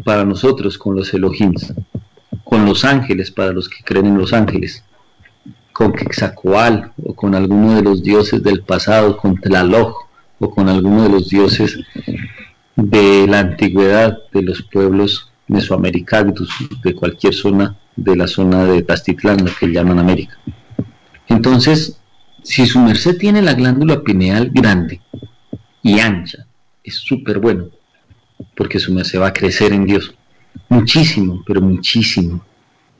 para 0.04 0.24
nosotros 0.24 0.78
con 0.78 0.94
los 0.94 1.12
Elohims, 1.12 1.74
con 2.44 2.64
los 2.64 2.84
ángeles, 2.84 3.32
para 3.32 3.50
los 3.50 3.68
que 3.68 3.82
creen 3.82 4.06
en 4.06 4.18
los 4.18 4.32
ángeles, 4.32 4.84
con 5.72 5.92
Quexacoal 5.92 6.92
o 7.02 7.16
con 7.16 7.34
alguno 7.34 7.74
de 7.74 7.82
los 7.82 8.04
dioses 8.04 8.44
del 8.44 8.62
pasado, 8.62 9.16
con 9.16 9.40
Tlaloc 9.40 10.06
o 10.38 10.48
con 10.48 10.68
alguno 10.68 11.02
de 11.02 11.08
los 11.08 11.28
dioses 11.28 11.80
de 12.76 13.26
la 13.26 13.40
antigüedad 13.40 14.18
de 14.32 14.42
los 14.42 14.62
pueblos 14.62 15.32
mesoamericanos, 15.48 16.48
de 16.84 16.94
cualquier 16.94 17.34
zona 17.34 17.76
de 17.96 18.14
la 18.14 18.28
zona 18.28 18.66
de 18.66 18.82
Tastitlán, 18.82 19.44
la 19.44 19.50
que 19.58 19.66
llaman 19.66 19.98
América. 19.98 20.38
Entonces, 21.26 21.98
si 22.46 22.64
su 22.64 22.78
merced 22.78 23.18
tiene 23.18 23.42
la 23.42 23.54
glándula 23.54 24.02
pineal 24.02 24.50
grande 24.52 25.00
y 25.82 25.98
ancha, 25.98 26.46
es 26.84 26.94
súper 26.94 27.38
bueno 27.40 27.68
porque 28.54 28.78
su 28.78 28.92
merced 28.92 29.20
va 29.20 29.28
a 29.28 29.32
crecer 29.32 29.72
en 29.72 29.84
Dios. 29.84 30.14
Muchísimo, 30.68 31.42
pero 31.46 31.60
muchísimo. 31.60 32.40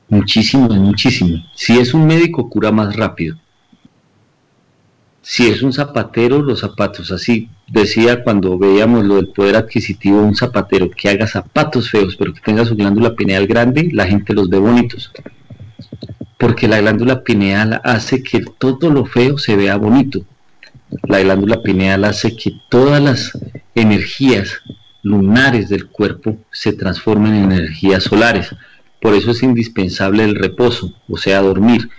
Muchísimo, 0.09 0.67
muchísimo. 0.69 1.43
Si 1.55 1.77
es 1.77 1.93
un 1.93 2.05
médico, 2.05 2.49
cura 2.49 2.71
más 2.71 2.95
rápido. 2.95 3.37
Si 5.21 5.47
es 5.47 5.61
un 5.61 5.73
zapatero, 5.73 6.41
los 6.41 6.59
zapatos. 6.59 7.11
Así 7.11 7.49
decía 7.67 8.23
cuando 8.23 8.57
veíamos 8.57 9.05
lo 9.05 9.15
del 9.15 9.29
poder 9.29 9.55
adquisitivo, 9.55 10.21
un 10.21 10.35
zapatero 10.35 10.89
que 10.89 11.09
haga 11.09 11.27
zapatos 11.27 11.89
feos, 11.89 12.15
pero 12.15 12.33
que 12.33 12.41
tenga 12.41 12.65
su 12.65 12.75
glándula 12.75 13.15
pineal 13.15 13.47
grande, 13.47 13.89
la 13.91 14.05
gente 14.05 14.33
los 14.33 14.49
ve 14.49 14.59
bonitos. 14.59 15.11
Porque 16.37 16.67
la 16.67 16.79
glándula 16.79 17.23
pineal 17.23 17.81
hace 17.83 18.21
que 18.21 18.41
todo 18.57 18.89
lo 18.91 19.05
feo 19.05 19.37
se 19.37 19.55
vea 19.55 19.75
bonito. 19.77 20.25
La 21.07 21.19
glándula 21.19 21.61
pineal 21.61 22.05
hace 22.05 22.35
que 22.35 22.51
todas 22.69 23.01
las 23.01 23.37
energías 23.75 24.61
lunares 25.03 25.69
del 25.69 25.87
cuerpo 25.87 26.37
se 26.51 26.73
transformen 26.73 27.33
en 27.33 27.51
energías 27.51 28.03
solares. 28.03 28.55
Por 29.01 29.13
eso 29.13 29.31
es 29.31 29.43
indispensable 29.43 30.23
el 30.23 30.35
reposo, 30.35 30.93
o 31.07 31.17
sea, 31.17 31.41
dormir, 31.41 31.89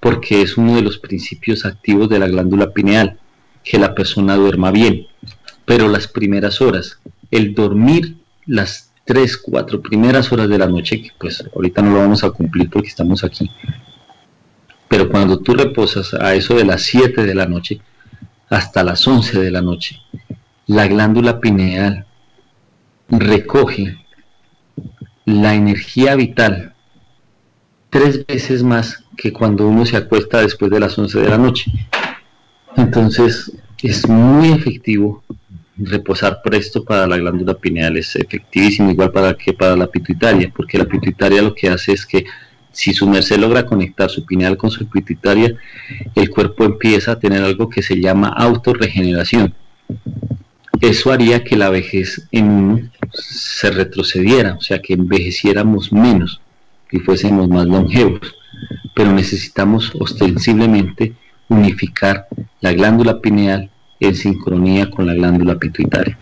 porque 0.00 0.42
es 0.42 0.56
uno 0.56 0.76
de 0.76 0.82
los 0.82 0.98
principios 0.98 1.64
activos 1.64 2.08
de 2.08 2.18
la 2.18 2.28
glándula 2.28 2.72
pineal, 2.72 3.18
que 3.64 3.78
la 3.78 3.94
persona 3.94 4.36
duerma 4.36 4.70
bien. 4.70 5.06
Pero 5.64 5.88
las 5.88 6.08
primeras 6.08 6.60
horas, 6.60 6.98
el 7.30 7.54
dormir 7.54 8.16
las 8.46 8.87
3, 9.08 9.38
4 9.38 9.80
primeras 9.80 10.30
horas 10.30 10.50
de 10.50 10.58
la 10.58 10.66
noche, 10.66 11.00
que 11.00 11.10
pues 11.18 11.42
ahorita 11.54 11.80
no 11.80 11.92
lo 11.92 12.00
vamos 12.00 12.22
a 12.24 12.30
cumplir 12.30 12.68
porque 12.68 12.88
estamos 12.88 13.24
aquí, 13.24 13.50
pero 14.86 15.08
cuando 15.08 15.38
tú 15.38 15.54
reposas 15.54 16.12
a 16.12 16.34
eso 16.34 16.54
de 16.54 16.66
las 16.66 16.82
7 16.82 17.24
de 17.24 17.34
la 17.34 17.46
noche 17.46 17.80
hasta 18.50 18.84
las 18.84 19.08
11 19.08 19.40
de 19.40 19.50
la 19.50 19.62
noche, 19.62 19.96
la 20.66 20.86
glándula 20.86 21.40
pineal 21.40 22.04
recoge 23.08 23.96
la 25.24 25.54
energía 25.54 26.14
vital 26.14 26.74
tres 27.88 28.26
veces 28.26 28.62
más 28.62 29.04
que 29.16 29.32
cuando 29.32 29.66
uno 29.66 29.86
se 29.86 29.96
acuesta 29.96 30.42
después 30.42 30.70
de 30.70 30.80
las 30.80 30.98
11 30.98 31.18
de 31.18 31.28
la 31.30 31.38
noche. 31.38 31.72
Entonces 32.76 33.52
es 33.82 34.06
muy 34.06 34.52
efectivo 34.52 35.24
reposar 35.78 36.40
presto 36.42 36.84
para 36.84 37.06
la 37.06 37.16
glándula 37.16 37.54
pineal, 37.54 37.96
es 37.96 38.16
efectivísimo 38.16 38.90
igual 38.90 39.12
para 39.12 39.34
que 39.34 39.52
para 39.52 39.76
la 39.76 39.86
pituitaria, 39.86 40.52
porque 40.54 40.78
la 40.78 40.84
pituitaria 40.84 41.42
lo 41.42 41.54
que 41.54 41.68
hace 41.68 41.92
es 41.92 42.04
que 42.04 42.24
si 42.72 42.92
su 42.92 43.08
merced 43.08 43.38
logra 43.38 43.64
conectar 43.64 44.10
su 44.10 44.24
pineal 44.24 44.56
con 44.56 44.70
su 44.70 44.88
pituitaria, 44.88 45.54
el 46.14 46.30
cuerpo 46.30 46.64
empieza 46.64 47.12
a 47.12 47.18
tener 47.18 47.42
algo 47.42 47.68
que 47.68 47.82
se 47.82 48.00
llama 48.00 48.28
autorregeneración 48.28 49.54
eso 50.80 51.12
haría 51.12 51.42
que 51.42 51.56
la 51.56 51.70
vejez 51.70 52.28
en 52.30 52.90
se 53.12 53.70
retrocediera, 53.70 54.54
o 54.54 54.60
sea, 54.60 54.80
que 54.80 54.94
envejeciéramos 54.94 55.92
menos 55.92 56.40
y 56.90 56.98
fuésemos 56.98 57.48
más 57.48 57.66
longevos. 57.66 58.34
Pero 58.94 59.12
necesitamos 59.12 59.92
ostensiblemente 59.98 61.14
unificar 61.48 62.26
la 62.60 62.72
glándula 62.72 63.20
pineal 63.20 63.70
en 64.00 64.14
sincronía 64.14 64.90
con 64.90 65.06
la 65.06 65.14
glándula 65.14 65.58
pituitaria. 65.58 66.18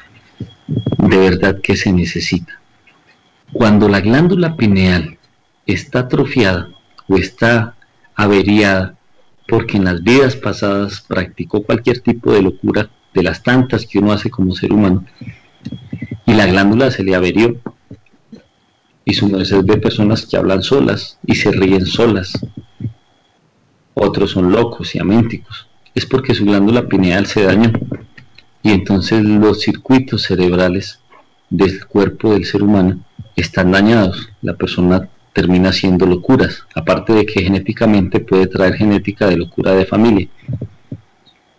De 0.66 1.16
verdad 1.16 1.60
que 1.62 1.76
se 1.76 1.92
necesita. 1.92 2.60
Cuando 3.52 3.88
la 3.88 4.00
glándula 4.00 4.56
pineal 4.56 5.18
está 5.66 6.00
atrofiada 6.00 6.68
o 7.08 7.16
está 7.16 7.76
averiada 8.14 8.96
porque 9.48 9.76
en 9.76 9.84
las 9.84 10.02
vidas 10.02 10.36
pasadas 10.36 11.04
practicó 11.06 11.62
cualquier 11.62 12.00
tipo 12.00 12.32
de 12.32 12.42
locura 12.42 12.90
de 13.14 13.22
las 13.22 13.42
tantas 13.42 13.86
que 13.86 13.98
uno 13.98 14.12
hace 14.12 14.30
como 14.30 14.54
ser 14.54 14.72
humano 14.72 15.04
y 16.26 16.34
la 16.34 16.46
glándula 16.46 16.90
se 16.90 17.04
le 17.04 17.14
averió 17.14 17.56
y 19.04 19.14
su 19.14 19.28
merced 19.28 19.62
ve 19.64 19.76
personas 19.76 20.26
que 20.26 20.36
hablan 20.36 20.62
solas 20.62 21.18
y 21.24 21.36
se 21.36 21.52
ríen 21.52 21.86
solas 21.86 22.32
otros 23.94 24.32
son 24.32 24.50
locos 24.50 24.94
y 24.94 24.98
aménticos 24.98 25.65
es 25.97 26.05
porque 26.05 26.34
su 26.34 26.44
glándula 26.44 26.86
pineal 26.88 27.26
se 27.26 27.42
dañó 27.42 27.72
y 28.62 28.70
entonces 28.70 29.24
los 29.24 29.62
circuitos 29.62 30.24
cerebrales 30.24 31.01
del 31.49 31.86
cuerpo 31.86 32.34
del 32.34 32.44
ser 32.44 32.62
humano 32.62 33.01
están 33.34 33.72
dañados. 33.72 34.28
La 34.42 34.55
persona 34.55 35.09
termina 35.32 35.70
haciendo 35.70 36.05
locuras, 36.05 36.64
aparte 36.74 37.14
de 37.14 37.24
que 37.24 37.42
genéticamente 37.42 38.20
puede 38.20 38.47
traer 38.47 38.74
genética 38.74 39.26
de 39.26 39.38
locura 39.38 39.72
de 39.72 39.86
familia. 39.86 40.28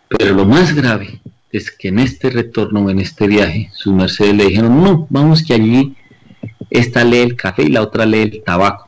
Pero 0.08 0.36
lo 0.36 0.46
más 0.46 0.76
grave 0.76 1.20
es 1.52 1.72
que 1.72 1.88
en 1.88 1.98
este 1.98 2.30
retorno, 2.30 2.92
en 2.92 3.00
este 3.00 3.26
viaje, 3.26 3.72
sus 3.74 3.92
mercedes 3.92 4.36
le 4.36 4.46
dijeron, 4.46 4.84
no, 4.84 5.08
vamos 5.10 5.42
que 5.42 5.56
allí 5.56 5.96
esta 6.70 7.04
lee 7.04 7.20
el 7.20 7.36
café 7.36 7.64
y 7.64 7.70
la 7.70 7.82
otra 7.82 8.06
lee 8.06 8.22
el 8.22 8.44
tabaco. 8.44 8.88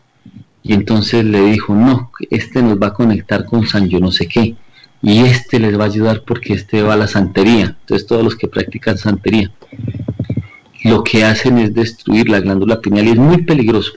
Y 0.62 0.74
entonces 0.74 1.26
le 1.26 1.42
dijo, 1.42 1.74
no, 1.74 2.12
este 2.30 2.62
nos 2.62 2.78
va 2.78 2.88
a 2.88 2.94
conectar 2.94 3.46
con 3.46 3.66
San 3.66 3.90
yo 3.90 4.00
no 4.00 4.12
sé 4.12 4.28
qué 4.28 4.56
y 5.02 5.20
este 5.22 5.60
les 5.60 5.78
va 5.80 5.84
a 5.84 5.88
ayudar 5.88 6.24
porque 6.26 6.54
este 6.54 6.82
va 6.82 6.94
a 6.94 6.98
la 6.98 7.08
santería. 7.08 7.78
Entonces 7.80 8.08
todos 8.08 8.24
los 8.24 8.36
que 8.36 8.48
practican 8.48 8.98
santería 8.98 9.52
lo 10.84 11.04
que 11.04 11.24
hacen 11.24 11.58
es 11.58 11.74
destruir 11.74 12.30
la 12.30 12.40
glándula 12.40 12.80
pineal 12.80 13.08
y 13.08 13.12
es 13.12 13.18
muy 13.18 13.44
peligroso 13.44 13.94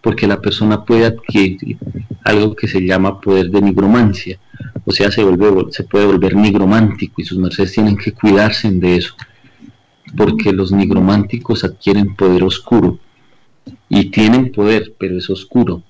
porque 0.00 0.26
la 0.26 0.40
persona 0.40 0.84
puede 0.84 1.06
adquirir 1.06 1.78
algo 2.24 2.54
que 2.54 2.68
se 2.68 2.80
llama 2.80 3.20
poder 3.20 3.50
de 3.50 3.62
nigromancia, 3.62 4.38
o 4.84 4.92
sea, 4.92 5.10
se, 5.10 5.24
vuelve, 5.24 5.72
se 5.72 5.82
puede 5.84 6.04
volver 6.04 6.36
nigromántico 6.36 7.22
y 7.22 7.24
sus 7.24 7.38
mercedes 7.38 7.72
tienen 7.72 7.96
que 7.96 8.12
cuidarse 8.12 8.70
de 8.70 8.96
eso, 8.96 9.14
porque 10.14 10.52
los 10.52 10.72
nigrománticos 10.72 11.64
adquieren 11.64 12.14
poder 12.16 12.44
oscuro 12.44 12.98
y 13.88 14.10
tienen 14.10 14.52
poder, 14.52 14.92
pero 14.98 15.16
es 15.16 15.30
oscuro, 15.30 15.82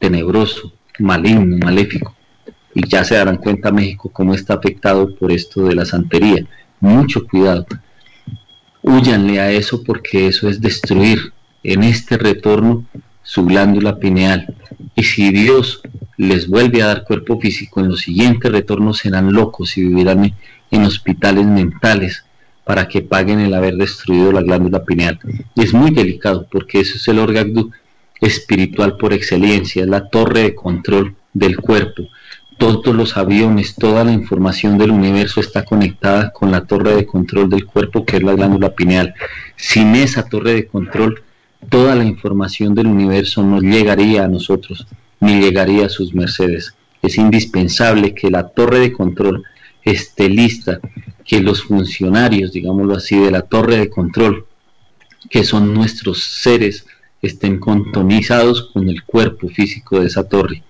tenebroso, 0.00 0.72
maligno, 0.98 1.56
maléfico 1.58 2.16
y 2.74 2.86
ya 2.88 3.04
se 3.04 3.16
darán 3.16 3.38
cuenta 3.38 3.72
México 3.72 4.10
cómo 4.12 4.34
está 4.34 4.54
afectado 4.54 5.14
por 5.16 5.32
esto 5.32 5.64
de 5.64 5.74
la 5.74 5.84
santería. 5.84 6.46
Mucho 6.80 7.26
cuidado. 7.26 7.66
Huyanle 8.82 9.40
a 9.40 9.50
eso 9.50 9.82
porque 9.82 10.28
eso 10.28 10.48
es 10.48 10.60
destruir 10.60 11.32
en 11.62 11.82
este 11.82 12.16
retorno 12.16 12.86
su 13.22 13.44
glándula 13.44 13.98
pineal. 13.98 14.54
Y 14.94 15.02
si 15.02 15.30
Dios 15.30 15.82
les 16.16 16.48
vuelve 16.48 16.82
a 16.82 16.86
dar 16.86 17.04
cuerpo 17.04 17.38
físico, 17.38 17.80
en 17.80 17.88
los 17.88 18.00
siguientes 18.00 18.50
retornos 18.50 18.98
serán 18.98 19.32
locos 19.32 19.76
y 19.76 19.82
vivirán 19.82 20.34
en 20.70 20.82
hospitales 20.82 21.46
mentales 21.46 22.24
para 22.64 22.88
que 22.88 23.02
paguen 23.02 23.40
el 23.40 23.52
haber 23.52 23.76
destruido 23.76 24.32
la 24.32 24.42
glándula 24.42 24.84
pineal. 24.84 25.18
Y 25.54 25.62
es 25.62 25.74
muy 25.74 25.90
delicado 25.90 26.46
porque 26.50 26.80
eso 26.80 26.96
es 26.96 27.08
el 27.08 27.18
órgano 27.18 27.70
espiritual 28.20 28.96
por 28.96 29.12
excelencia, 29.12 29.82
es 29.82 29.88
la 29.88 30.08
torre 30.08 30.42
de 30.42 30.54
control 30.54 31.16
del 31.32 31.56
cuerpo 31.56 32.04
todos 32.60 32.94
los 32.94 33.16
aviones, 33.16 33.74
toda 33.74 34.04
la 34.04 34.12
información 34.12 34.76
del 34.76 34.90
universo 34.90 35.40
está 35.40 35.64
conectada 35.64 36.30
con 36.30 36.50
la 36.50 36.66
torre 36.66 36.94
de 36.94 37.06
control 37.06 37.48
del 37.48 37.64
cuerpo 37.64 38.04
que 38.04 38.18
es 38.18 38.22
la 38.22 38.34
glándula 38.34 38.74
pineal. 38.74 39.14
Sin 39.56 39.96
esa 39.96 40.28
torre 40.28 40.52
de 40.52 40.66
control, 40.66 41.22
toda 41.70 41.94
la 41.94 42.04
información 42.04 42.74
del 42.74 42.88
universo 42.88 43.42
no 43.42 43.60
llegaría 43.60 44.24
a 44.24 44.28
nosotros, 44.28 44.86
ni 45.20 45.40
llegaría 45.40 45.86
a 45.86 45.88
sus 45.88 46.14
mercedes. 46.14 46.74
Es 47.00 47.16
indispensable 47.16 48.14
que 48.14 48.30
la 48.30 48.48
torre 48.48 48.78
de 48.78 48.92
control 48.92 49.42
esté 49.82 50.28
lista, 50.28 50.80
que 51.24 51.40
los 51.40 51.62
funcionarios, 51.62 52.52
digámoslo 52.52 52.94
así, 52.94 53.16
de 53.18 53.30
la 53.30 53.40
torre 53.40 53.78
de 53.78 53.88
control, 53.88 54.44
que 55.30 55.44
son 55.44 55.72
nuestros 55.72 56.22
seres, 56.22 56.84
estén 57.22 57.58
contonizados 57.58 58.68
con 58.70 58.86
el 58.86 59.02
cuerpo 59.04 59.48
físico 59.48 59.98
de 59.98 60.08
esa 60.08 60.24
torre 60.24 60.62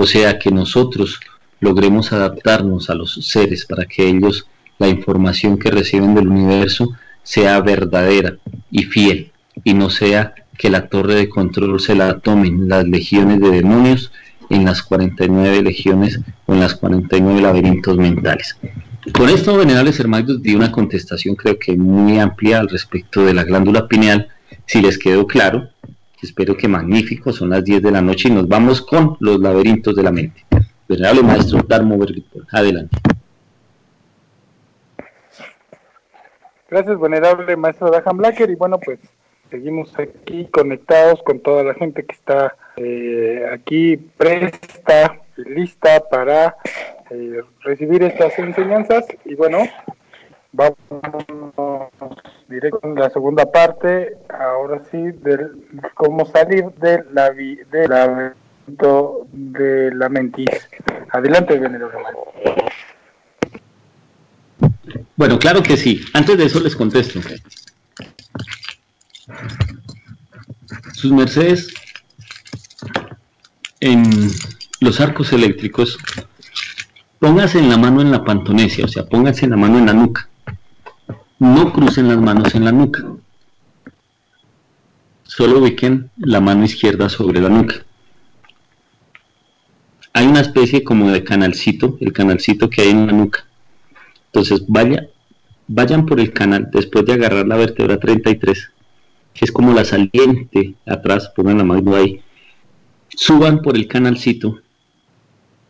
o 0.00 0.06
sea, 0.06 0.38
que 0.38 0.50
nosotros 0.50 1.20
logremos 1.60 2.12
adaptarnos 2.14 2.88
a 2.88 2.94
los 2.94 3.12
seres 3.22 3.66
para 3.66 3.84
que 3.84 4.08
ellos, 4.08 4.46
la 4.78 4.88
información 4.88 5.58
que 5.58 5.70
reciben 5.70 6.14
del 6.14 6.28
universo, 6.28 6.92
sea 7.22 7.60
verdadera 7.60 8.38
y 8.70 8.84
fiel, 8.84 9.30
y 9.62 9.74
no 9.74 9.90
sea 9.90 10.32
que 10.56 10.70
la 10.70 10.88
torre 10.88 11.16
de 11.16 11.28
control 11.28 11.78
se 11.80 11.94
la 11.94 12.18
tomen 12.18 12.66
las 12.66 12.88
legiones 12.88 13.40
de 13.40 13.50
demonios 13.50 14.10
en 14.48 14.64
las 14.64 14.82
49 14.82 15.62
legiones 15.62 16.18
o 16.46 16.54
en 16.54 16.60
las 16.60 16.76
49 16.76 17.42
laberintos 17.42 17.98
mentales. 17.98 18.56
Con 19.12 19.28
esto, 19.28 19.54
venerables 19.58 20.00
hermanos, 20.00 20.42
di 20.42 20.54
una 20.54 20.72
contestación 20.72 21.36
creo 21.36 21.58
que 21.58 21.76
muy 21.76 22.18
amplia 22.18 22.60
al 22.60 22.70
respecto 22.70 23.22
de 23.22 23.34
la 23.34 23.44
glándula 23.44 23.86
pineal. 23.86 24.28
Si 24.64 24.80
les 24.80 24.96
quedó 24.96 25.26
claro, 25.26 25.68
Espero 26.22 26.56
que 26.56 26.68
magnífico, 26.68 27.32
son 27.32 27.50
las 27.50 27.64
10 27.64 27.82
de 27.82 27.90
la 27.90 28.02
noche 28.02 28.28
y 28.28 28.32
nos 28.32 28.46
vamos 28.46 28.82
con 28.82 29.16
los 29.20 29.40
laberintos 29.40 29.96
de 29.96 30.02
la 30.02 30.12
mente. 30.12 30.44
Venerable 30.88 31.22
maestro 31.22 31.62
Darmo 31.66 31.98
adelante. 32.52 32.96
Gracias, 36.68 37.00
venerable 37.00 37.56
maestro 37.56 37.90
Dahan 37.90 38.16
Blacker. 38.16 38.50
Y 38.50 38.54
bueno, 38.54 38.78
pues 38.78 39.00
seguimos 39.50 39.96
aquí 39.98 40.46
conectados 40.52 41.22
con 41.22 41.40
toda 41.40 41.64
la 41.64 41.74
gente 41.74 42.04
que 42.04 42.14
está 42.14 42.54
eh, 42.76 43.44
aquí 43.52 43.96
presta 43.96 45.20
lista 45.36 46.02
para 46.10 46.56
eh, 47.10 47.42
recibir 47.60 48.02
estas 48.02 48.38
enseñanzas. 48.38 49.04
Y 49.24 49.34
bueno, 49.34 49.58
vamos 50.52 50.76
directo 52.48 52.80
en 52.82 52.94
la 52.96 53.10
segunda 53.10 53.50
parte, 53.50 54.16
ahora 54.28 54.82
sí, 54.90 54.98
de 54.98 55.48
cómo 55.94 56.26
salir 56.26 56.66
de 56.80 57.04
la, 57.12 57.30
de 57.30 57.88
la, 57.88 58.34
de 59.32 59.94
la 59.94 60.08
mentis. 60.08 60.68
Adelante. 61.10 61.60
Bueno, 65.16 65.38
claro 65.38 65.62
que 65.62 65.76
sí. 65.76 66.04
Antes 66.12 66.38
de 66.38 66.44
eso 66.44 66.60
les 66.60 66.74
contesto. 66.74 67.20
Sus 70.92 71.12
mercedes 71.12 71.72
en 73.80 74.30
los 74.80 75.00
arcos 75.00 75.32
eléctricos, 75.32 75.98
póngase 77.18 77.58
en 77.58 77.70
la 77.70 77.78
mano 77.78 78.02
en 78.02 78.10
la 78.10 78.24
pantonesia, 78.24 78.84
o 78.84 78.88
sea, 78.88 79.06
póngase 79.06 79.44
en 79.44 79.52
la 79.52 79.56
mano 79.56 79.78
en 79.78 79.86
la 79.86 79.92
nuca 79.92 80.29
no 81.40 81.72
crucen 81.72 82.06
las 82.06 82.18
manos 82.18 82.54
en 82.54 82.66
la 82.66 82.70
nuca. 82.70 83.02
Solo 85.24 85.60
ubiquen 85.60 86.10
la 86.18 86.40
mano 86.40 86.64
izquierda 86.64 87.08
sobre 87.08 87.40
la 87.40 87.48
nuca. 87.48 87.76
Hay 90.12 90.26
una 90.26 90.40
especie 90.40 90.84
como 90.84 91.10
de 91.10 91.24
canalcito, 91.24 91.96
el 92.00 92.12
canalcito 92.12 92.68
que 92.68 92.82
hay 92.82 92.90
en 92.90 93.06
la 93.06 93.12
nuca. 93.14 93.46
Entonces 94.26 94.64
vaya, 94.68 95.08
vayan 95.66 96.04
por 96.04 96.20
el 96.20 96.32
canal 96.32 96.68
después 96.70 97.06
de 97.06 97.14
agarrar 97.14 97.46
la 97.46 97.56
vértebra 97.56 97.98
33, 97.98 98.70
que 99.32 99.44
es 99.46 99.50
como 99.50 99.72
la 99.72 99.86
saliente 99.86 100.74
atrás, 100.84 101.32
pongan 101.34 101.58
la 101.58 101.64
mano 101.64 101.96
ahí. 101.96 102.20
Suban 103.08 103.62
por 103.62 103.76
el 103.76 103.88
canalcito, 103.88 104.60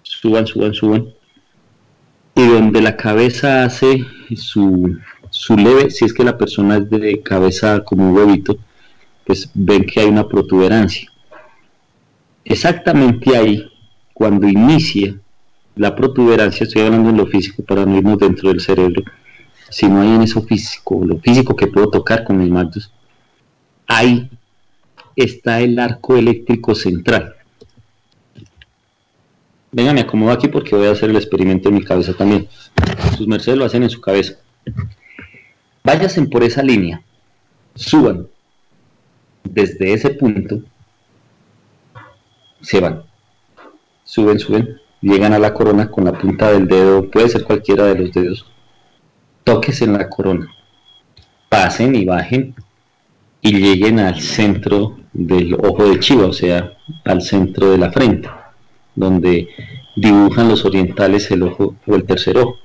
suban, 0.02 0.48
suban, 0.48 0.74
suban. 0.74 1.14
Y 2.34 2.46
donde 2.46 2.80
la 2.80 2.96
cabeza 2.96 3.64
hace 3.64 4.04
su 4.34 4.98
su 5.40 5.56
leve, 5.56 5.90
si 5.90 6.04
es 6.04 6.12
que 6.12 6.22
la 6.22 6.36
persona 6.36 6.76
es 6.76 6.90
de 6.90 7.22
cabeza 7.22 7.82
como 7.82 8.10
un 8.10 8.14
huevito, 8.14 8.58
pues 9.24 9.50
ven 9.54 9.86
que 9.86 10.00
hay 10.00 10.06
una 10.06 10.28
protuberancia. 10.28 11.10
Exactamente 12.44 13.34
ahí, 13.34 13.64
cuando 14.12 14.46
inicia 14.46 15.18
la 15.76 15.96
protuberancia, 15.96 16.64
estoy 16.64 16.82
hablando 16.82 17.08
en 17.08 17.16
lo 17.16 17.26
físico 17.26 17.62
para 17.62 17.86
no 17.86 17.96
irnos 17.96 18.18
dentro 18.18 18.50
del 18.50 18.60
cerebro, 18.60 19.02
si 19.70 19.88
no 19.88 20.02
hay 20.02 20.10
en 20.10 20.20
eso 20.20 20.42
físico, 20.42 21.02
lo 21.06 21.18
físico 21.20 21.56
que 21.56 21.68
puedo 21.68 21.88
tocar 21.88 22.22
con 22.22 22.36
mis 22.36 22.50
manos, 22.50 22.92
ahí 23.86 24.28
está 25.16 25.62
el 25.62 25.78
arco 25.78 26.18
eléctrico 26.18 26.74
central. 26.74 27.34
Venga, 29.72 29.94
me 29.94 30.02
acomodo 30.02 30.32
aquí 30.32 30.48
porque 30.48 30.76
voy 30.76 30.88
a 30.88 30.90
hacer 30.90 31.08
el 31.08 31.16
experimento 31.16 31.70
en 31.70 31.76
mi 31.76 31.82
cabeza 31.82 32.12
también. 32.12 32.46
Sus 33.16 33.26
mercedes 33.26 33.58
lo 33.58 33.64
hacen 33.64 33.84
en 33.84 33.90
su 33.90 34.02
cabeza. 34.02 34.34
Váyanse 35.82 36.22
por 36.22 36.42
esa 36.42 36.62
línea, 36.62 37.02
suban 37.74 38.26
desde 39.44 39.94
ese 39.94 40.10
punto, 40.10 40.60
se 42.60 42.80
van, 42.80 43.02
suben, 44.04 44.38
suben, 44.38 44.76
llegan 45.00 45.32
a 45.32 45.38
la 45.38 45.54
corona 45.54 45.90
con 45.90 46.04
la 46.04 46.12
punta 46.12 46.52
del 46.52 46.68
dedo, 46.68 47.10
puede 47.10 47.28
ser 47.28 47.44
cualquiera 47.44 47.84
de 47.86 47.94
los 47.94 48.12
dedos, 48.12 48.46
toques 49.44 49.80
en 49.80 49.94
la 49.94 50.08
corona, 50.08 50.48
pasen 51.48 51.94
y 51.94 52.04
bajen 52.04 52.54
y 53.40 53.52
lleguen 53.52 53.98
al 53.98 54.20
centro 54.20 54.98
del 55.12 55.54
ojo 55.54 55.88
de 55.88 55.98
Chiva, 55.98 56.26
o 56.26 56.32
sea, 56.32 56.76
al 57.04 57.22
centro 57.22 57.70
de 57.70 57.78
la 57.78 57.90
frente, 57.90 58.28
donde 58.94 59.48
dibujan 59.96 60.48
los 60.48 60.64
orientales 60.64 61.30
el 61.30 61.42
ojo 61.42 61.76
o 61.86 61.94
el 61.94 62.04
tercer 62.04 62.36
ojo. 62.36 62.58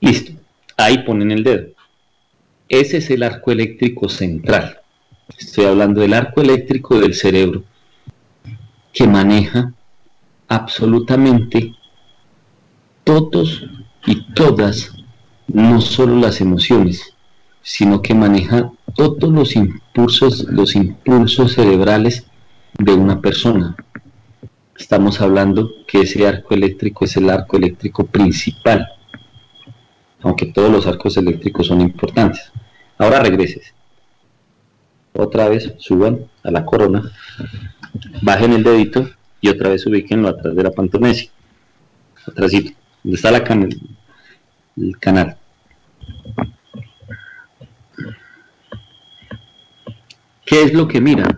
Listo, 0.00 0.32
ahí 0.76 0.98
ponen 0.98 1.30
el 1.30 1.42
dedo. 1.42 1.66
Ese 2.74 2.96
es 2.96 3.08
el 3.10 3.22
arco 3.22 3.52
eléctrico 3.52 4.08
central. 4.08 4.80
Estoy 5.38 5.66
hablando 5.66 6.00
del 6.00 6.12
arco 6.12 6.40
eléctrico 6.40 6.98
del 6.98 7.14
cerebro 7.14 7.62
que 8.92 9.06
maneja 9.06 9.72
absolutamente 10.48 11.72
todos 13.04 13.64
y 14.06 14.26
todas, 14.32 14.90
no 15.46 15.80
solo 15.80 16.16
las 16.16 16.40
emociones, 16.40 17.14
sino 17.62 18.02
que 18.02 18.12
maneja 18.12 18.72
todos 18.96 19.32
los 19.32 19.54
impulsos, 19.54 20.42
los 20.50 20.74
impulsos 20.74 21.52
cerebrales 21.52 22.26
de 22.76 22.92
una 22.92 23.20
persona. 23.20 23.76
Estamos 24.76 25.20
hablando 25.20 25.70
que 25.86 26.00
ese 26.00 26.26
arco 26.26 26.54
eléctrico 26.54 27.04
es 27.04 27.16
el 27.18 27.30
arco 27.30 27.56
eléctrico 27.56 28.04
principal, 28.04 28.88
aunque 30.22 30.46
todos 30.46 30.72
los 30.72 30.88
arcos 30.88 31.16
eléctricos 31.16 31.68
son 31.68 31.80
importantes. 31.80 32.50
Ahora 33.04 33.20
regreses. 33.20 33.74
Otra 35.12 35.46
vez 35.50 35.74
suban 35.76 36.30
a 36.42 36.50
la 36.50 36.64
corona, 36.64 37.02
bajen 38.22 38.54
el 38.54 38.62
dedito 38.62 39.10
y 39.42 39.50
otra 39.50 39.68
vez 39.68 39.86
ubiquenlo 39.86 40.28
atrás 40.28 40.56
de 40.56 40.62
la 40.62 40.70
pantonesia. 40.70 41.30
Atrásito, 42.26 42.72
donde 43.02 43.16
está 43.16 43.30
la 43.30 43.44
el 44.76 44.98
canal. 44.98 45.36
¿Qué 50.46 50.62
es 50.62 50.72
lo 50.72 50.88
que 50.88 51.02
mira? 51.02 51.28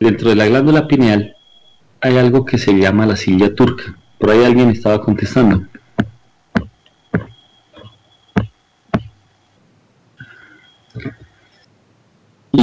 Dentro 0.00 0.30
de 0.30 0.36
la 0.36 0.46
glándula 0.46 0.88
pineal 0.88 1.36
hay 2.00 2.16
algo 2.16 2.46
que 2.46 2.56
se 2.56 2.72
llama 2.72 3.04
la 3.04 3.16
silla 3.16 3.54
turca. 3.54 3.98
Por 4.18 4.30
ahí 4.30 4.42
alguien 4.42 4.70
estaba 4.70 5.02
contestando. 5.02 5.66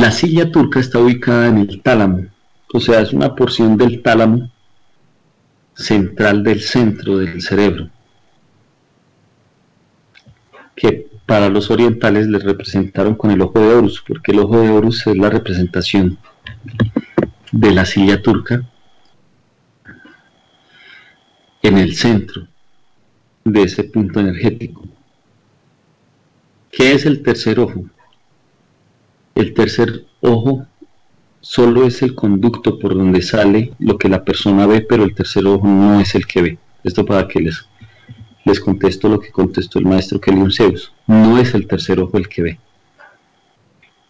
La 0.02 0.10
silla 0.10 0.52
turca 0.52 0.80
está 0.80 0.98
ubicada 0.98 1.46
en 1.46 1.60
el 1.60 1.80
tálamo, 1.80 2.26
o 2.74 2.80
sea, 2.80 3.02
es 3.02 3.14
una 3.14 3.36
porción 3.36 3.78
del 3.78 4.02
tálamo 4.02 4.50
central 5.76 6.44
del 6.44 6.60
centro 6.60 7.20
del 7.20 7.40
cerebro, 7.40 7.88
que 10.76 11.08
para 11.28 11.50
los 11.50 11.70
orientales 11.70 12.26
les 12.26 12.44
representaron 12.44 13.14
con 13.14 13.30
el 13.30 13.42
ojo 13.42 13.60
de 13.60 13.76
Horus, 13.76 14.04
porque 14.08 14.32
el 14.32 14.40
ojo 14.40 14.60
de 14.60 14.72
Horus 14.72 15.06
es 15.06 15.16
la 15.18 15.30
representación 15.30 16.18
de 17.52 17.72
la 17.72 17.86
silla 17.86 18.24
turca 18.24 18.68
en 21.62 21.78
el 21.78 21.94
centro 21.94 22.48
de 23.44 23.62
ese 23.62 23.84
punto 23.84 24.20
energético. 24.20 24.84
¿Qué 26.72 26.94
es 26.94 27.06
el 27.06 27.22
tercer 27.22 27.60
ojo? 27.60 27.86
El 29.36 29.54
tercer 29.54 30.06
ojo 30.22 30.66
solo 31.40 31.86
es 31.86 32.02
el 32.02 32.16
conducto 32.16 32.78
por 32.78 32.96
donde 32.96 33.22
sale 33.22 33.74
lo 33.80 33.98
que 33.98 34.10
la 34.10 34.24
persona 34.24 34.68
ve, 34.68 34.82
pero 34.82 35.04
el 35.04 35.16
tercer 35.16 35.46
ojo 35.48 35.68
no 35.68 36.00
es 36.00 36.16
el 36.16 36.28
que 36.28 36.42
ve. 36.42 36.58
Esto 36.84 37.06
para 37.06 37.28
que 37.28 37.40
les 37.42 37.66
les 38.44 38.60
contesto 38.60 39.08
lo 39.08 39.20
que 39.20 39.32
contestó 39.32 39.80
el 39.80 39.86
maestro 39.86 40.20
Kelion 40.20 40.52
Zeus. 40.52 40.94
No 41.08 41.38
es 41.38 41.54
el 41.54 41.68
tercer 41.68 42.00
ojo 42.00 42.18
el 42.18 42.28
que 42.28 42.42
ve. 42.42 42.60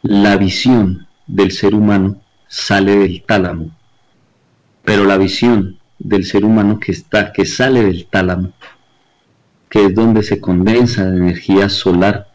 La 0.01 0.37
visión 0.37 1.07
del 1.27 1.51
ser 1.51 1.75
humano 1.75 2.21
sale 2.47 2.95
del 2.97 3.23
tálamo, 3.23 3.71
pero 4.83 5.05
la 5.05 5.17
visión 5.17 5.77
del 5.99 6.25
ser 6.25 6.43
humano 6.43 6.79
que 6.79 6.91
está, 6.91 7.31
que 7.31 7.45
sale 7.45 7.83
del 7.83 8.07
tálamo, 8.07 8.51
que 9.69 9.85
es 9.85 9.95
donde 9.95 10.23
se 10.23 10.41
condensa 10.41 11.03
la 11.03 11.17
energía 11.17 11.69
solar, 11.69 12.29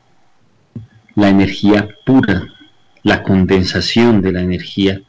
la 1.15 1.29
energía 1.29 1.89
pura, 2.05 2.47
la 3.07 3.23
condensación 3.23 4.21
de 4.21 4.33
la 4.33 4.41
energía 4.41 5.01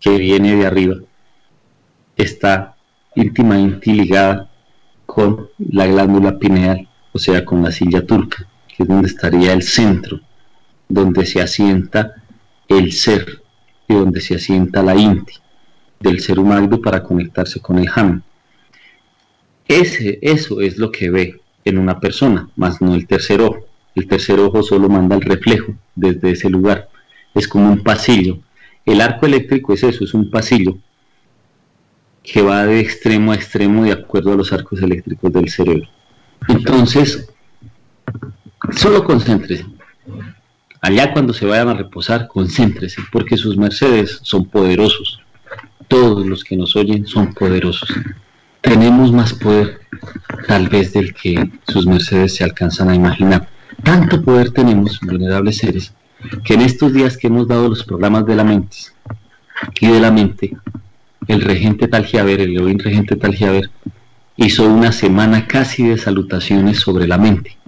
que 0.00 0.18
viene 0.18 0.56
de 0.56 0.66
arriba, 0.66 0.96
está 2.16 2.74
íntimamente 3.14 3.92
ligada 3.92 4.50
con 5.06 5.48
la 5.60 5.86
glándula 5.86 6.36
pineal, 6.36 6.88
o 7.12 7.18
sea, 7.20 7.44
con 7.44 7.62
la 7.62 7.70
silla 7.70 8.04
turca, 8.04 8.44
que 8.66 8.82
es 8.82 8.88
donde 8.88 9.06
estaría 9.06 9.52
el 9.52 9.62
centro, 9.62 10.18
donde 10.88 11.24
se 11.26 11.40
asienta 11.40 12.12
el 12.66 12.90
ser 12.90 13.40
y 13.86 13.94
donde 13.94 14.20
se 14.20 14.34
asienta 14.34 14.82
la 14.82 14.96
inti 14.96 15.34
del 16.00 16.18
ser 16.18 16.40
humano 16.40 16.80
para 16.80 17.04
conectarse 17.04 17.60
con 17.60 17.78
el 17.78 17.88
ham. 17.94 18.20
Ese, 19.68 20.18
eso 20.22 20.60
es 20.60 20.76
lo 20.76 20.90
que 20.90 21.08
ve 21.08 21.40
en 21.64 21.78
una 21.78 22.00
persona, 22.00 22.48
más 22.56 22.82
no 22.82 22.96
el 22.96 23.06
tercer 23.06 23.40
ojo. 23.42 23.60
El 23.94 24.08
tercer 24.08 24.40
ojo 24.40 24.64
solo 24.64 24.88
manda 24.88 25.14
el 25.14 25.22
reflejo 25.22 25.72
desde 25.94 26.32
ese 26.32 26.50
lugar. 26.50 26.88
Es 27.34 27.46
como 27.48 27.70
un 27.70 27.82
pasillo. 27.82 28.38
El 28.84 29.00
arco 29.00 29.26
eléctrico 29.26 29.74
es 29.74 29.82
eso, 29.82 30.04
es 30.04 30.14
un 30.14 30.30
pasillo 30.30 30.78
que 32.22 32.42
va 32.42 32.66
de 32.66 32.80
extremo 32.80 33.32
a 33.32 33.34
extremo 33.34 33.84
de 33.84 33.92
acuerdo 33.92 34.32
a 34.32 34.36
los 34.36 34.52
arcos 34.52 34.82
eléctricos 34.82 35.32
del 35.32 35.48
cerebro. 35.48 35.88
Entonces, 36.48 37.30
solo 38.76 39.04
concéntrese. 39.04 39.66
Allá 40.80 41.12
cuando 41.12 41.32
se 41.32 41.46
vayan 41.46 41.68
a 41.68 41.74
reposar, 41.74 42.28
concéntrese, 42.28 43.02
porque 43.10 43.36
sus 43.36 43.56
mercedes 43.56 44.20
son 44.22 44.44
poderosos. 44.44 45.20
Todos 45.88 46.26
los 46.26 46.44
que 46.44 46.56
nos 46.56 46.76
oyen 46.76 47.06
son 47.06 47.32
poderosos. 47.34 47.88
Tenemos 48.60 49.12
más 49.12 49.32
poder 49.32 49.80
tal 50.46 50.68
vez 50.68 50.92
del 50.92 51.14
que 51.14 51.50
sus 51.68 51.86
mercedes 51.86 52.36
se 52.36 52.44
alcanzan 52.44 52.90
a 52.90 52.94
imaginar. 52.94 53.48
Tanto 53.82 54.22
poder 54.22 54.50
tenemos, 54.50 55.00
vulnerables 55.00 55.58
seres, 55.58 55.94
que 56.44 56.54
en 56.54 56.62
estos 56.62 56.92
días 56.92 57.16
que 57.16 57.28
hemos 57.28 57.46
dado 57.46 57.68
los 57.68 57.84
programas 57.84 58.26
de 58.26 58.36
la 58.36 58.44
mente 58.44 58.76
y 59.80 59.88
de 59.88 60.00
la 60.00 60.10
mente, 60.10 60.56
el 61.26 61.40
regente 61.42 61.88
Talgiaver, 61.88 62.40
el 62.40 62.50
Elohim 62.50 62.78
regente 62.78 63.16
Talgiaver, 63.16 63.70
hizo 64.36 64.64
una 64.64 64.92
semana 64.92 65.46
casi 65.46 65.84
de 65.84 65.98
salutaciones 65.98 66.78
sobre 66.78 67.06
la 67.06 67.18
mente, 67.18 67.58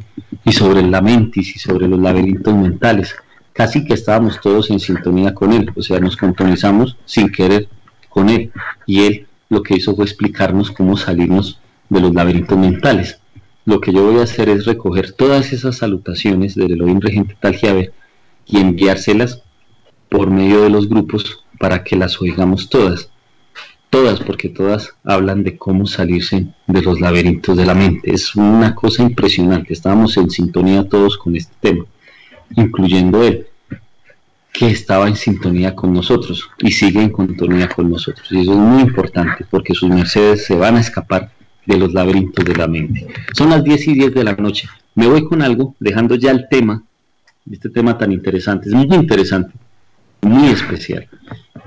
y 0.44 0.52
sobre 0.52 0.82
la 0.82 1.00
mentis 1.00 1.56
y 1.56 1.58
sobre 1.58 1.88
los 1.88 1.98
laberintos 1.98 2.54
mentales. 2.54 3.14
Casi 3.52 3.84
que 3.84 3.94
estábamos 3.94 4.40
todos 4.40 4.70
en 4.70 4.80
sintonía 4.80 5.34
con 5.34 5.52
él, 5.52 5.70
o 5.76 5.82
sea, 5.82 6.00
nos 6.00 6.14
sintonizamos 6.14 6.96
sin 7.04 7.30
querer 7.30 7.68
con 8.08 8.28
él, 8.28 8.50
y 8.86 9.00
él 9.02 9.26
lo 9.48 9.62
que 9.62 9.74
hizo 9.74 9.94
fue 9.94 10.04
explicarnos 10.04 10.70
cómo 10.70 10.96
salirnos 10.96 11.60
de 11.88 12.00
los 12.00 12.14
laberintos 12.14 12.56
mentales. 12.56 13.20
Lo 13.64 13.80
que 13.80 13.92
yo 13.92 14.04
voy 14.04 14.20
a 14.20 14.24
hacer 14.24 14.48
es 14.48 14.64
recoger 14.64 15.12
todas 15.12 15.52
esas 15.52 15.76
salutaciones 15.76 16.54
del 16.54 16.72
Elohim 16.72 17.00
regente 17.00 17.36
Talgiaver 17.38 17.92
y 18.50 18.58
enviárselas 18.58 19.42
por 20.08 20.30
medio 20.30 20.62
de 20.62 20.70
los 20.70 20.88
grupos 20.88 21.44
para 21.58 21.84
que 21.84 21.96
las 21.96 22.20
oigamos 22.20 22.68
todas 22.68 23.10
todas, 23.90 24.20
porque 24.20 24.48
todas 24.48 24.94
hablan 25.04 25.42
de 25.42 25.58
cómo 25.58 25.86
salirse 25.86 26.46
de 26.66 26.82
los 26.82 27.00
laberintos 27.00 27.56
de 27.56 27.66
la 27.66 27.74
mente. 27.74 28.12
Es 28.14 28.34
una 28.36 28.74
cosa 28.74 29.02
impresionante, 29.02 29.72
estábamos 29.72 30.16
en 30.16 30.30
sintonía 30.30 30.88
todos 30.88 31.18
con 31.18 31.36
este 31.36 31.54
tema, 31.60 31.84
incluyendo 32.56 33.22
él, 33.22 33.46
que 34.52 34.68
estaba 34.68 35.08
en 35.08 35.16
sintonía 35.16 35.74
con 35.74 35.92
nosotros 35.92 36.48
y 36.58 36.70
sigue 36.70 37.02
en 37.02 37.14
sintonía 37.14 37.68
con 37.68 37.90
nosotros. 37.90 38.26
Y 38.30 38.40
eso 38.40 38.52
es 38.52 38.58
muy 38.58 38.82
importante, 38.82 39.44
porque 39.50 39.74
sus 39.74 39.88
mercedes 39.88 40.46
se 40.46 40.54
van 40.54 40.76
a 40.76 40.80
escapar 40.80 41.32
de 41.66 41.76
los 41.76 41.92
laberintos 41.92 42.44
de 42.44 42.54
la 42.54 42.68
mente. 42.68 43.06
Son 43.36 43.50
las 43.50 43.62
10 43.62 43.88
y 43.88 43.94
10 43.94 44.14
de 44.14 44.24
la 44.24 44.34
noche. 44.34 44.68
Me 44.94 45.08
voy 45.08 45.24
con 45.24 45.42
algo, 45.42 45.74
dejando 45.78 46.14
ya 46.14 46.30
el 46.30 46.46
tema, 46.48 46.84
este 47.50 47.70
tema 47.70 47.96
tan 47.96 48.12
interesante, 48.12 48.68
es 48.68 48.74
muy 48.74 48.96
interesante, 48.96 49.52
muy 50.22 50.48
especial, 50.48 51.08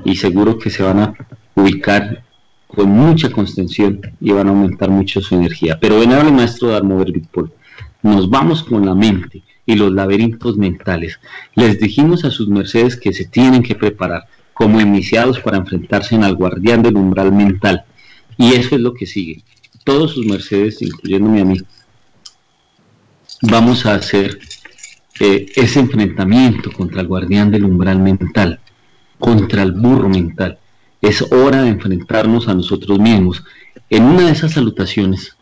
y 0.03 0.15
seguro 0.15 0.57
que 0.57 0.69
se 0.69 0.84
van 0.84 0.99
a 0.99 1.13
ubicar 1.55 2.24
con 2.67 2.89
mucha 2.89 3.30
constención 3.30 4.01
y 4.19 4.32
van 4.32 4.47
a 4.47 4.49
aumentar 4.51 4.89
mucho 4.89 5.21
su 5.21 5.36
energía. 5.36 5.78
Pero 5.80 5.99
venerable 5.99 6.32
maestro 6.32 6.69
Darmover 6.69 7.11
Bitpol, 7.11 7.51
nos 8.01 8.30
vamos 8.30 8.63
con 8.63 8.86
la 8.86 8.95
mente 8.95 9.43
y 9.65 9.76
los 9.76 9.91
laberintos 9.91 10.57
mentales. 10.57 11.19
Les 11.55 11.80
dijimos 11.80 12.26
a 12.26 12.32
sus 12.32 12.49
mercedes 12.49 12.97
que 12.97 13.13
se 13.13 13.26
tienen 13.26 13.63
que 13.63 13.76
preparar 13.76 14.28
como 14.53 14.82
iniciados 14.82 15.39
para 15.39 15.57
enfrentarse 15.57 16.15
en 16.15 16.24
al 16.24 16.36
guardián 16.36 16.84
del 16.84 16.97
umbral 16.97 17.32
mental. 17.32 17.86
Y 18.38 18.53
eso 18.53 18.76
es 18.76 18.82
lo 18.82 18.93
que 18.93 19.05
sigue. 19.05 19.43
Todos 19.84 20.11
sus 20.11 20.26
mercedes, 20.26 20.82
incluyéndome 20.82 21.41
a 21.41 21.45
mí, 21.45 21.57
vamos 23.41 23.86
a 23.86 23.95
hacer 23.95 24.39
eh, 25.20 25.45
ese 25.55 25.80
enfrentamiento 25.80 26.72
contra 26.72 27.01
el 27.01 27.07
guardián 27.07 27.51
del 27.51 27.66
umbral 27.66 27.99
mental, 27.99 28.59
contra 29.20 29.64
el 29.64 29.72
burro 29.74 30.09
mental 30.09 30.59
es 31.03 31.22
hora 31.34 31.61
de 31.64 31.70
enfrentarnos 31.70 32.47
a 32.47 32.53
nosotros 32.53 32.97
mismos. 32.97 33.43
En 33.89 34.03
una 34.03 34.24
de 34.24 34.32
esas 34.32 34.53
salutaciones 34.53 35.36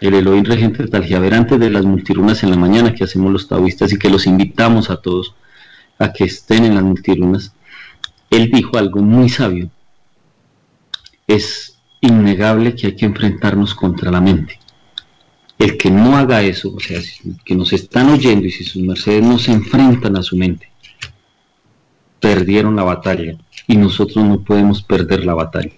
el 0.00 0.14
Elohim 0.14 0.44
regente 0.44 0.84
de 0.84 1.34
antes 1.34 1.58
de 1.58 1.70
las 1.70 1.84
multirunas 1.84 2.42
en 2.42 2.50
la 2.50 2.56
mañana 2.56 2.94
que 2.94 3.04
hacemos 3.04 3.32
los 3.32 3.48
taoístas 3.48 3.92
y 3.92 3.98
que 3.98 4.10
los 4.10 4.26
invitamos 4.26 4.90
a 4.90 5.00
todos 5.00 5.34
a 5.98 6.12
que 6.12 6.24
estén 6.24 6.64
en 6.66 6.74
las 6.74 6.84
multirunas, 6.84 7.52
él 8.30 8.50
dijo 8.52 8.76
algo 8.78 9.00
muy 9.00 9.28
sabio. 9.28 9.70
Es 11.26 11.78
innegable 12.00 12.74
que 12.76 12.88
hay 12.88 12.96
que 12.96 13.06
enfrentarnos 13.06 13.74
contra 13.74 14.10
la 14.12 14.20
mente. 14.20 14.57
El 15.58 15.76
que 15.76 15.90
no 15.90 16.16
haga 16.16 16.42
eso, 16.42 16.72
o 16.74 16.80
sea, 16.80 17.00
que 17.44 17.56
nos 17.56 17.72
están 17.72 18.10
oyendo 18.10 18.46
y 18.46 18.50
si 18.50 18.64
sus 18.64 18.82
mercedes 18.82 19.22
no 19.24 19.38
se 19.38 19.52
enfrentan 19.52 20.16
a 20.16 20.22
su 20.22 20.36
mente, 20.36 20.70
perdieron 22.20 22.76
la 22.76 22.84
batalla 22.84 23.36
y 23.66 23.76
nosotros 23.76 24.24
no 24.24 24.42
podemos 24.42 24.82
perder 24.82 25.24
la 25.24 25.34
batalla. 25.34 25.72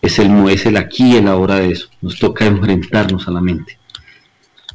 Es 0.00 0.18
el, 0.18 0.48
es 0.50 0.66
el 0.66 0.76
aquí 0.76 1.12
y 1.12 1.16
el 1.16 1.28
ahora 1.28 1.56
de 1.56 1.70
eso. 1.70 1.88
Nos 2.00 2.18
toca 2.18 2.44
enfrentarnos 2.44 3.28
a 3.28 3.30
la 3.30 3.40
mente. 3.40 3.78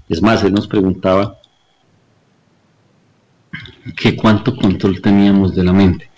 Es 0.07 0.21
más, 0.21 0.43
él 0.43 0.53
nos 0.53 0.67
preguntaba 0.67 1.37
que 3.95 4.15
cuánto 4.15 4.55
control 4.55 5.01
teníamos 5.01 5.55
de 5.55 5.63
la 5.63 5.73
mente. 5.73 6.09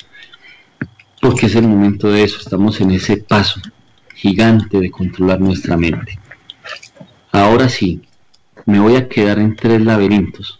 Porque 1.21 1.47
es 1.47 1.55
el 1.55 1.67
momento 1.67 2.11
de 2.11 2.23
eso, 2.23 2.37
estamos 2.39 2.79
en 2.81 2.91
ese 2.91 3.17
paso 3.17 3.59
gigante 4.15 4.79
de 4.79 4.91
controlar 4.91 5.41
nuestra 5.41 5.75
mente. 5.75 6.19
Ahora 7.31 7.67
sí, 7.67 8.01
me 8.69 8.79
voy 8.79 8.95
a 8.95 9.09
quedar 9.09 9.39
en 9.39 9.55
tres 9.55 9.81
laberintos, 9.81 10.59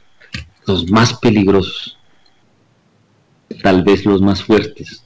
los 0.66 0.90
más 0.90 1.14
peligrosos, 1.20 1.98
tal 3.62 3.84
vez 3.84 4.04
los 4.04 4.20
más 4.20 4.44
fuertes. 4.44 5.04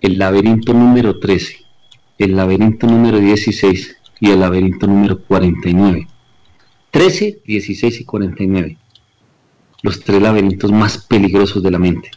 El 0.00 0.18
laberinto 0.18 0.74
número 0.74 1.20
13, 1.20 1.58
el 2.18 2.34
laberinto 2.34 2.88
número 2.88 3.18
16 3.20 3.96
y 4.18 4.30
el 4.30 4.40
laberinto 4.40 4.88
número 4.88 5.22
49. 5.22 6.08
13, 6.90 7.42
16 7.46 8.00
y 8.00 8.04
49. 8.04 8.78
Los 9.82 10.00
tres 10.00 10.20
laberintos 10.20 10.72
más 10.72 10.98
peligrosos 10.98 11.62
de 11.62 11.70
la 11.70 11.78
mente. 11.78 12.10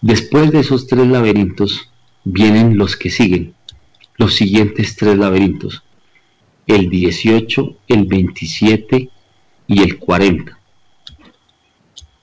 Después 0.00 0.50
de 0.52 0.60
esos 0.60 0.86
tres 0.86 1.06
laberintos 1.06 1.90
vienen 2.24 2.78
los 2.78 2.96
que 2.96 3.10
siguen, 3.10 3.54
los 4.16 4.34
siguientes 4.34 4.96
tres 4.96 5.18
laberintos, 5.18 5.82
el 6.66 6.90
18, 6.90 7.76
el 7.88 8.06
27 8.06 9.10
y 9.68 9.82
el 9.82 9.98
40. 9.98 10.58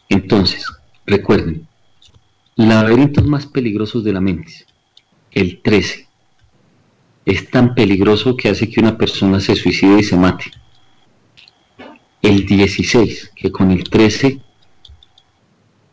Entonces, 0.09 0.65
recuerden, 1.05 1.67
laberintos 2.55 3.25
más 3.25 3.45
peligrosos 3.45 4.03
de 4.03 4.13
la 4.13 4.21
mente, 4.21 4.65
el 5.31 5.61
13, 5.61 6.07
es 7.25 7.49
tan 7.49 7.73
peligroso 7.73 8.35
que 8.35 8.49
hace 8.49 8.69
que 8.69 8.81
una 8.81 8.97
persona 8.97 9.39
se 9.39 9.55
suicide 9.55 9.99
y 9.99 10.03
se 10.03 10.17
mate. 10.17 10.51
El 12.21 12.45
16, 12.45 13.31
que 13.35 13.51
con 13.51 13.71
el 13.71 13.83
13 13.85 14.41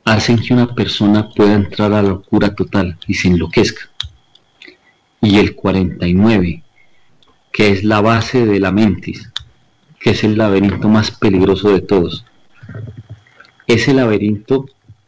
hacen 0.05 0.39
que 0.39 0.55
una 0.55 0.75
persona 0.75 1.29
pueda 1.29 1.55
entrar 1.55 1.93
a 1.93 2.03
la 2.03 2.09
locura 2.09 2.55
total 2.55 2.99
y 3.07 3.15
se 3.15 3.29
enloquezca. 3.29 3.91
Y 5.21 5.39
el 5.39 5.55
49, 5.55 6.63
que 7.53 7.71
es 7.71 7.85
la 7.85 8.01
base 8.01 8.47
de 8.47 8.61
la 8.61 8.73
mentis, 8.73 9.31
que 9.99 10.11
es 10.11 10.25
el 10.25 10.39
laberinto 10.39 10.89
más 10.89 11.11
peligroso 11.11 11.71
de 11.71 11.81
todos. 11.81 12.25
Ese 13.67 13.95
laberinto 13.95 14.67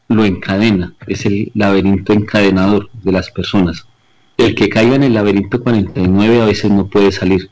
lo 0.09 0.25
encadena, 0.25 0.95
es 1.07 1.27
el 1.27 1.51
laberinto 1.55 2.13
encadenador 2.13 2.91
de 3.03 3.13
las 3.13 3.31
personas. 3.31 3.87
El 4.37 4.55
que 4.55 4.69
caiga 4.69 4.97
en 4.97 5.03
el 5.03 5.15
laberinto 5.15 5.63
49 5.63 6.43
a 6.43 6.47
veces 6.47 6.71
no 6.71 6.89
puede 6.89 7.13
salir. 7.13 7.51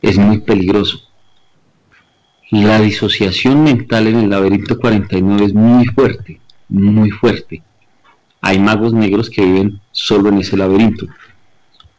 Es 0.00 0.18
muy 0.18 0.40
peligroso. 0.40 1.00
La 2.50 2.80
disociación 2.80 3.64
mental 3.64 4.08
en 4.08 4.18
el 4.18 4.30
laberinto 4.30 4.78
49 4.78 5.44
es 5.44 5.54
muy 5.54 5.86
fuerte 5.86 6.42
muy 6.72 7.10
fuerte. 7.10 7.62
Hay 8.40 8.58
magos 8.58 8.92
negros 8.92 9.30
que 9.30 9.44
viven 9.44 9.80
solo 9.92 10.30
en 10.30 10.38
ese 10.38 10.56
laberinto 10.56 11.06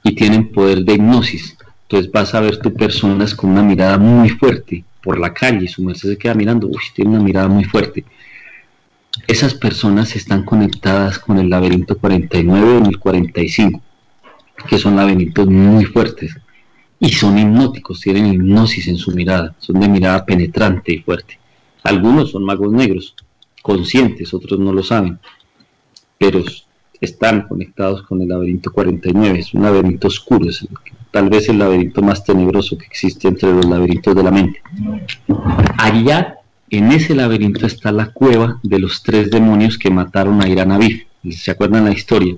y 0.03 0.15
tienen 0.15 0.51
poder 0.51 0.83
de 0.83 0.93
hipnosis. 0.93 1.55
Entonces 1.93 2.11
vas 2.11 2.33
a 2.33 2.39
ver 2.39 2.57
tu 2.57 2.73
personas 2.73 3.35
con 3.35 3.51
una 3.51 3.61
mirada 3.61 3.99
muy 3.99 4.27
fuerte 4.27 4.83
por 5.03 5.19
la 5.19 5.31
calle, 5.31 5.67
su 5.67 5.83
merced 5.83 6.09
se 6.09 6.17
queda 6.17 6.33
mirando, 6.33 6.65
uy, 6.65 6.81
tiene 6.95 7.11
una 7.11 7.23
mirada 7.23 7.47
muy 7.47 7.65
fuerte. 7.65 8.03
Esas 9.27 9.53
personas 9.53 10.15
están 10.15 10.43
conectadas 10.43 11.19
con 11.19 11.37
el 11.37 11.51
laberinto 11.51 11.95
49 11.95 12.77
o 12.77 12.89
el 12.89 12.97
45, 12.97 13.79
que 14.67 14.79
son 14.79 14.95
laberintos 14.95 15.45
muy 15.45 15.85
fuertes 15.85 16.35
y 16.99 17.09
son 17.09 17.37
hipnóticos, 17.37 18.01
tienen 18.01 18.33
hipnosis 18.33 18.87
en 18.87 18.97
su 18.97 19.11
mirada, 19.11 19.53
son 19.59 19.79
de 19.79 19.87
mirada 19.87 20.25
penetrante 20.25 20.93
y 20.93 20.97
fuerte. 20.97 21.37
Algunos 21.83 22.31
son 22.31 22.43
magos 22.43 22.71
negros, 22.71 23.13
conscientes, 23.61 24.33
otros 24.33 24.59
no 24.59 24.73
lo 24.73 24.81
saben, 24.81 25.19
pero 26.17 26.43
están 26.99 27.47
conectados 27.47 28.01
con 28.01 28.19
el 28.19 28.29
laberinto 28.29 28.73
49, 28.73 29.37
es 29.37 29.53
un 29.53 29.61
laberinto 29.61 30.07
oscuro, 30.07 30.49
es 30.49 30.65
tal 31.13 31.29
vez 31.29 31.47
el 31.47 31.59
laberinto 31.59 32.01
más 32.01 32.25
tenebroso 32.25 32.75
que 32.75 32.87
existe 32.87 33.27
entre 33.27 33.53
los 33.53 33.65
laberintos 33.65 34.15
de 34.15 34.23
la 34.23 34.31
mente. 34.31 34.63
Allá, 35.77 36.39
en 36.71 36.91
ese 36.91 37.13
laberinto 37.13 37.67
está 37.67 37.91
la 37.91 38.07
cueva 38.07 38.59
de 38.63 38.79
los 38.79 39.03
tres 39.03 39.29
demonios 39.29 39.77
que 39.77 39.91
mataron 39.91 40.41
a 40.41 40.49
Irán 40.49 40.71
Aviv, 40.71 41.05
¿se 41.29 41.51
acuerdan 41.51 41.85
la 41.85 41.91
historia? 41.91 42.35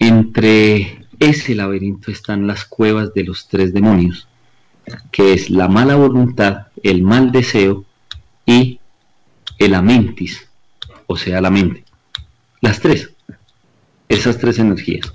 Entre 0.00 1.06
ese 1.20 1.54
laberinto 1.54 2.10
están 2.10 2.48
las 2.48 2.64
cuevas 2.64 3.14
de 3.14 3.22
los 3.22 3.46
tres 3.46 3.72
demonios, 3.72 4.26
que 5.12 5.32
es 5.32 5.48
la 5.48 5.68
mala 5.68 5.94
voluntad, 5.94 6.66
el 6.82 7.04
mal 7.04 7.30
deseo 7.30 7.84
y 8.44 8.80
el 9.58 9.74
amentis, 9.74 10.48
o 11.06 11.16
sea, 11.16 11.40
la 11.40 11.50
mente. 11.50 11.84
Las 12.60 12.80
tres, 12.80 13.12
esas 14.08 14.38
tres 14.38 14.58
energías. 14.58 15.14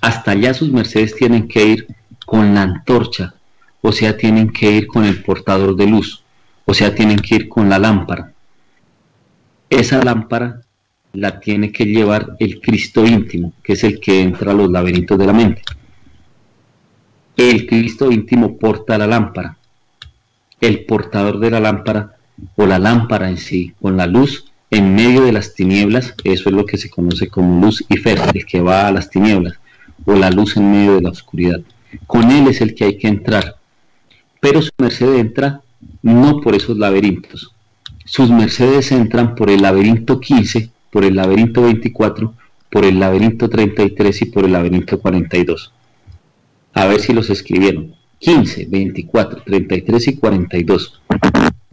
Hasta 0.00 0.32
allá 0.32 0.54
sus 0.54 0.70
mercedes 0.70 1.14
tienen 1.14 1.48
que 1.48 1.64
ir 1.64 1.86
con 2.26 2.54
la 2.54 2.62
antorcha, 2.62 3.34
o 3.80 3.92
sea, 3.92 4.16
tienen 4.16 4.50
que 4.50 4.70
ir 4.70 4.86
con 4.86 5.04
el 5.04 5.22
portador 5.22 5.76
de 5.76 5.86
luz, 5.86 6.22
o 6.64 6.74
sea, 6.74 6.94
tienen 6.94 7.18
que 7.18 7.36
ir 7.36 7.48
con 7.48 7.68
la 7.68 7.78
lámpara. 7.78 8.32
Esa 9.70 10.02
lámpara 10.02 10.60
la 11.12 11.40
tiene 11.40 11.72
que 11.72 11.84
llevar 11.86 12.36
el 12.38 12.60
Cristo 12.60 13.06
íntimo, 13.06 13.52
que 13.62 13.74
es 13.74 13.84
el 13.84 14.00
que 14.00 14.20
entra 14.20 14.52
a 14.52 14.54
los 14.54 14.70
laberintos 14.70 15.18
de 15.18 15.26
la 15.26 15.32
mente. 15.32 15.62
El 17.36 17.66
Cristo 17.66 18.10
íntimo 18.10 18.58
porta 18.58 18.98
la 18.98 19.06
lámpara. 19.06 19.56
El 20.60 20.84
portador 20.84 21.38
de 21.38 21.50
la 21.50 21.60
lámpara 21.60 22.16
o 22.56 22.66
la 22.66 22.78
lámpara 22.78 23.28
en 23.30 23.38
sí, 23.38 23.74
con 23.80 23.96
la 23.96 24.06
luz 24.06 24.44
en 24.70 24.94
medio 24.94 25.22
de 25.22 25.32
las 25.32 25.54
tinieblas, 25.54 26.14
eso 26.24 26.48
es 26.48 26.54
lo 26.54 26.66
que 26.66 26.76
se 26.76 26.90
conoce 26.90 27.28
como 27.28 27.64
luz 27.64 27.84
y 27.88 27.96
fe, 27.96 28.16
el 28.34 28.44
que 28.44 28.60
va 28.60 28.86
a 28.86 28.92
las 28.92 29.08
tinieblas, 29.08 29.54
o 30.04 30.14
la 30.14 30.30
luz 30.30 30.56
en 30.56 30.70
medio 30.70 30.94
de 30.96 31.02
la 31.02 31.10
oscuridad. 31.10 31.60
Con 32.06 32.30
él 32.30 32.48
es 32.48 32.60
el 32.60 32.74
que 32.74 32.84
hay 32.84 32.98
que 32.98 33.08
entrar. 33.08 33.56
Pero 34.40 34.62
su 34.62 34.70
merced 34.78 35.14
entra 35.14 35.62
no 36.02 36.40
por 36.40 36.54
esos 36.54 36.76
laberintos. 36.78 37.52
Sus 38.04 38.30
mercedes 38.30 38.92
entran 38.92 39.34
por 39.34 39.50
el 39.50 39.62
laberinto 39.62 40.20
15, 40.20 40.70
por 40.90 41.04
el 41.04 41.16
laberinto 41.16 41.62
24, 41.62 42.34
por 42.70 42.84
el 42.84 43.00
laberinto 43.00 43.48
33 43.48 44.22
y 44.22 44.24
por 44.26 44.44
el 44.44 44.52
laberinto 44.52 44.98
42. 44.98 45.72
A 46.74 46.86
ver 46.86 47.00
si 47.00 47.12
los 47.12 47.30
escribieron. 47.30 47.94
15, 48.20 48.66
24, 48.68 49.42
33 49.44 50.08
y 50.08 50.16
42. 50.16 51.00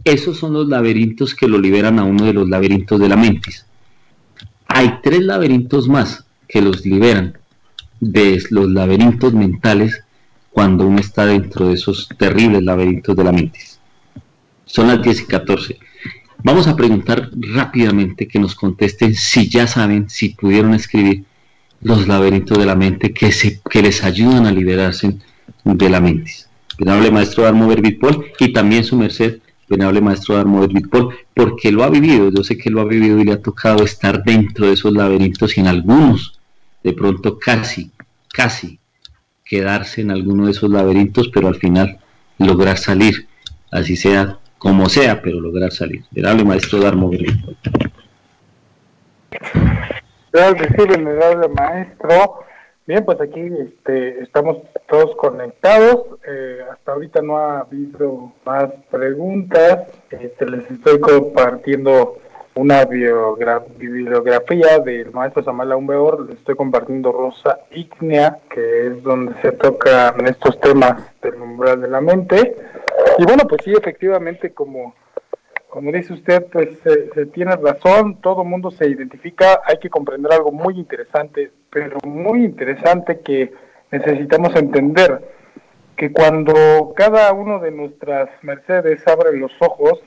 Esos 0.04 0.36
son 0.38 0.52
los 0.52 0.68
laberintos 0.68 1.34
que 1.34 1.48
lo 1.48 1.58
liberan 1.58 1.98
a 1.98 2.04
uno 2.04 2.24
de 2.24 2.32
los 2.32 2.48
laberintos 2.48 3.00
de 3.00 3.08
la 3.08 3.16
mentis. 3.16 3.66
Hay 4.68 4.98
tres 5.02 5.22
laberintos 5.22 5.88
más 5.88 6.26
que 6.48 6.60
los 6.60 6.84
liberan 6.84 7.36
de 8.00 8.42
los 8.50 8.68
laberintos 8.70 9.32
mentales 9.32 10.02
cuando 10.50 10.86
uno 10.86 10.98
está 10.98 11.26
dentro 11.26 11.68
de 11.68 11.74
esos 11.74 12.08
terribles 12.16 12.62
laberintos 12.62 13.16
de 13.16 13.24
la 13.24 13.32
mentis. 13.32 13.78
Son 14.64 14.88
las 14.88 15.02
10 15.02 15.22
y 15.22 15.26
14. 15.26 15.78
Vamos 16.42 16.66
a 16.66 16.76
preguntar 16.76 17.30
rápidamente 17.32 18.28
que 18.28 18.38
nos 18.38 18.54
contesten 18.54 19.14
si 19.14 19.48
ya 19.48 19.66
saben, 19.66 20.08
si 20.08 20.30
pudieron 20.30 20.74
escribir 20.74 21.24
los 21.80 22.08
laberintos 22.08 22.58
de 22.58 22.66
la 22.66 22.74
mente 22.74 23.12
que, 23.12 23.32
se, 23.32 23.60
que 23.68 23.82
les 23.82 24.02
ayudan 24.02 24.46
a 24.46 24.52
liberarse 24.52 25.16
de 25.64 25.90
la 25.90 26.00
mentis. 26.00 26.48
Venerable 26.78 27.10
maestro 27.10 27.46
Armo 27.46 27.68
Verbitpol 27.68 28.26
y 28.38 28.52
también 28.52 28.84
su 28.84 28.96
merced 28.96 29.40
venerable 29.68 30.00
maestro 30.00 30.36
Darmo 30.36 30.66
Víctor, 30.66 31.14
porque 31.34 31.72
lo 31.72 31.84
ha 31.84 31.90
vivido, 31.90 32.30
yo 32.30 32.44
sé 32.44 32.56
que 32.56 32.70
lo 32.70 32.80
ha 32.80 32.84
vivido 32.84 33.18
y 33.18 33.24
le 33.24 33.32
ha 33.32 33.42
tocado 33.42 33.84
estar 33.84 34.22
dentro 34.24 34.66
de 34.66 34.74
esos 34.74 34.92
laberintos 34.92 35.56
y 35.56 35.60
en 35.60 35.66
algunos, 35.66 36.38
de 36.86 36.92
pronto 36.92 37.36
casi, 37.36 37.90
casi 38.32 38.78
quedarse 39.44 40.02
en 40.02 40.12
alguno 40.12 40.44
de 40.44 40.52
esos 40.52 40.70
laberintos, 40.70 41.28
pero 41.34 41.48
al 41.48 41.56
final 41.56 41.98
lograr 42.38 42.78
salir, 42.78 43.26
así 43.72 43.96
sea 43.96 44.38
como 44.56 44.88
sea, 44.88 45.20
pero 45.20 45.40
lograr 45.40 45.72
salir. 45.72 46.04
Venerable 46.12 46.44
maestro 46.44 46.78
Darmo 46.78 47.10
sí, 47.10 47.26
venerable 50.88 51.48
maestro. 51.48 52.44
Bien, 52.86 53.04
pues 53.04 53.20
aquí 53.20 53.40
este, 53.40 54.22
estamos 54.22 54.58
todos 54.88 55.16
conectados. 55.16 56.20
Eh, 56.24 56.60
hasta 56.70 56.92
ahorita 56.92 57.20
no 57.20 57.36
ha 57.36 57.62
habido 57.62 58.32
más 58.44 58.70
preguntas. 58.92 59.88
Este, 60.10 60.48
les 60.48 60.70
estoy 60.70 61.00
compartiendo 61.00 62.18
una 62.56 62.84
bibliografía 62.86 64.78
del 64.78 65.12
maestro 65.12 65.44
Samuel 65.44 65.72
Aumbeor. 65.72 66.26
Les 66.26 66.38
estoy 66.38 66.56
compartiendo 66.56 67.12
Rosa 67.12 67.60
Ígnea, 67.70 68.38
que 68.50 68.86
es 68.88 69.02
donde 69.02 69.34
se 69.42 69.52
tocan 69.52 70.26
estos 70.26 70.58
temas 70.60 71.02
del 71.22 71.40
umbral 71.40 71.80
de 71.80 71.88
la 71.88 72.00
mente. 72.00 72.56
Y 73.18 73.24
bueno, 73.24 73.44
pues 73.46 73.62
sí, 73.64 73.72
efectivamente, 73.72 74.52
como 74.52 74.94
como 75.76 75.92
dice 75.92 76.14
usted, 76.14 76.46
pues 76.50 76.78
se, 76.82 77.26
tiene 77.26 77.54
razón, 77.54 78.22
todo 78.22 78.44
mundo 78.44 78.70
se 78.70 78.88
identifica, 78.88 79.60
hay 79.62 79.78
que 79.78 79.90
comprender 79.90 80.32
algo 80.32 80.50
muy 80.50 80.78
interesante, 80.78 81.50
pero 81.68 81.98
muy 82.02 82.46
interesante 82.46 83.20
que 83.20 83.52
necesitamos 83.90 84.56
entender, 84.56 85.20
que 85.94 86.10
cuando 86.12 86.94
cada 86.96 87.30
uno 87.34 87.58
de 87.58 87.72
nuestras 87.72 88.30
mercedes 88.42 89.06
abre 89.06 89.36
los 89.36 89.52
ojos, 89.60 90.00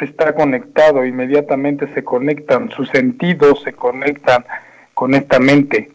está 0.00 0.34
conectado, 0.34 1.04
inmediatamente 1.04 1.86
se 1.94 2.02
conectan, 2.02 2.70
sus 2.70 2.88
sentidos 2.88 3.62
se 3.62 3.72
conectan 3.72 4.44
con 4.94 5.14
esta 5.14 5.38
mente. 5.38 5.90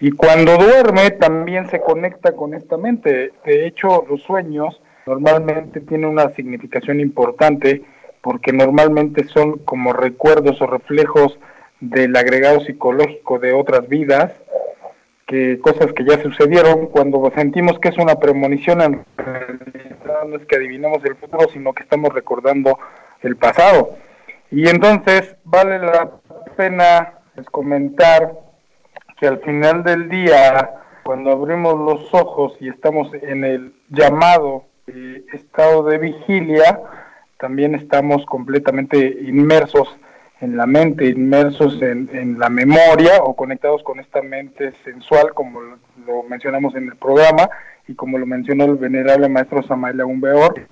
Y 0.00 0.12
cuando 0.12 0.56
duerme 0.56 1.10
también 1.12 1.68
se 1.70 1.80
conecta 1.80 2.32
con 2.32 2.54
esta 2.54 2.76
mente. 2.76 3.32
De 3.44 3.66
hecho, 3.66 4.04
los 4.08 4.22
sueños 4.22 4.80
normalmente 5.06 5.80
tienen 5.80 6.10
una 6.10 6.30
significación 6.30 7.00
importante 7.00 7.82
porque 8.20 8.52
normalmente 8.52 9.24
son 9.24 9.58
como 9.58 9.92
recuerdos 9.92 10.60
o 10.62 10.66
reflejos 10.66 11.38
del 11.80 12.16
agregado 12.16 12.60
psicológico 12.60 13.38
de 13.38 13.52
otras 13.52 13.88
vidas, 13.88 14.32
que 15.26 15.58
cosas 15.60 15.92
que 15.92 16.04
ya 16.04 16.22
sucedieron, 16.22 16.86
cuando 16.86 17.30
sentimos 17.34 17.78
que 17.78 17.88
es 17.88 17.98
una 17.98 18.16
premonición, 18.16 19.04
no 20.28 20.36
es 20.36 20.46
que 20.46 20.56
adivinamos 20.56 21.04
el 21.04 21.16
futuro, 21.16 21.48
sino 21.52 21.72
que 21.72 21.82
estamos 21.82 22.12
recordando 22.14 22.78
el 23.24 23.36
pasado. 23.36 23.96
Y 24.50 24.68
entonces 24.68 25.36
vale 25.44 25.78
la 25.78 26.10
pena 26.56 27.14
pues, 27.34 27.46
comentar 27.50 28.32
que 29.18 29.26
al 29.26 29.40
final 29.40 29.82
del 29.82 30.08
día, 30.08 30.70
cuando 31.02 31.32
abrimos 31.32 31.78
los 31.78 32.12
ojos 32.14 32.56
y 32.60 32.68
estamos 32.68 33.12
en 33.14 33.44
el 33.44 33.74
llamado 33.88 34.64
eh, 34.86 35.24
estado 35.32 35.82
de 35.84 35.98
vigilia, 35.98 36.80
también 37.38 37.74
estamos 37.74 38.24
completamente 38.26 38.98
inmersos 39.22 39.88
en 40.40 40.56
la 40.56 40.66
mente, 40.66 41.06
inmersos 41.06 41.80
en, 41.80 42.38
la 42.38 42.48
memoria 42.48 43.22
o 43.22 43.34
conectados 43.34 43.82
con 43.82 44.00
esta 44.00 44.22
mente 44.22 44.72
sensual, 44.84 45.32
como 45.32 45.60
lo, 45.60 46.22
mencionamos 46.28 46.74
en 46.74 46.84
el 46.88 46.96
programa 46.96 47.48
y 47.88 47.94
como 47.94 48.18
lo 48.18 48.26
mencionó 48.26 48.64
el 48.64 48.76
venerable 48.76 49.28
maestro 49.28 49.62
Samael 49.62 50.00
Aumbeor, 50.00 50.66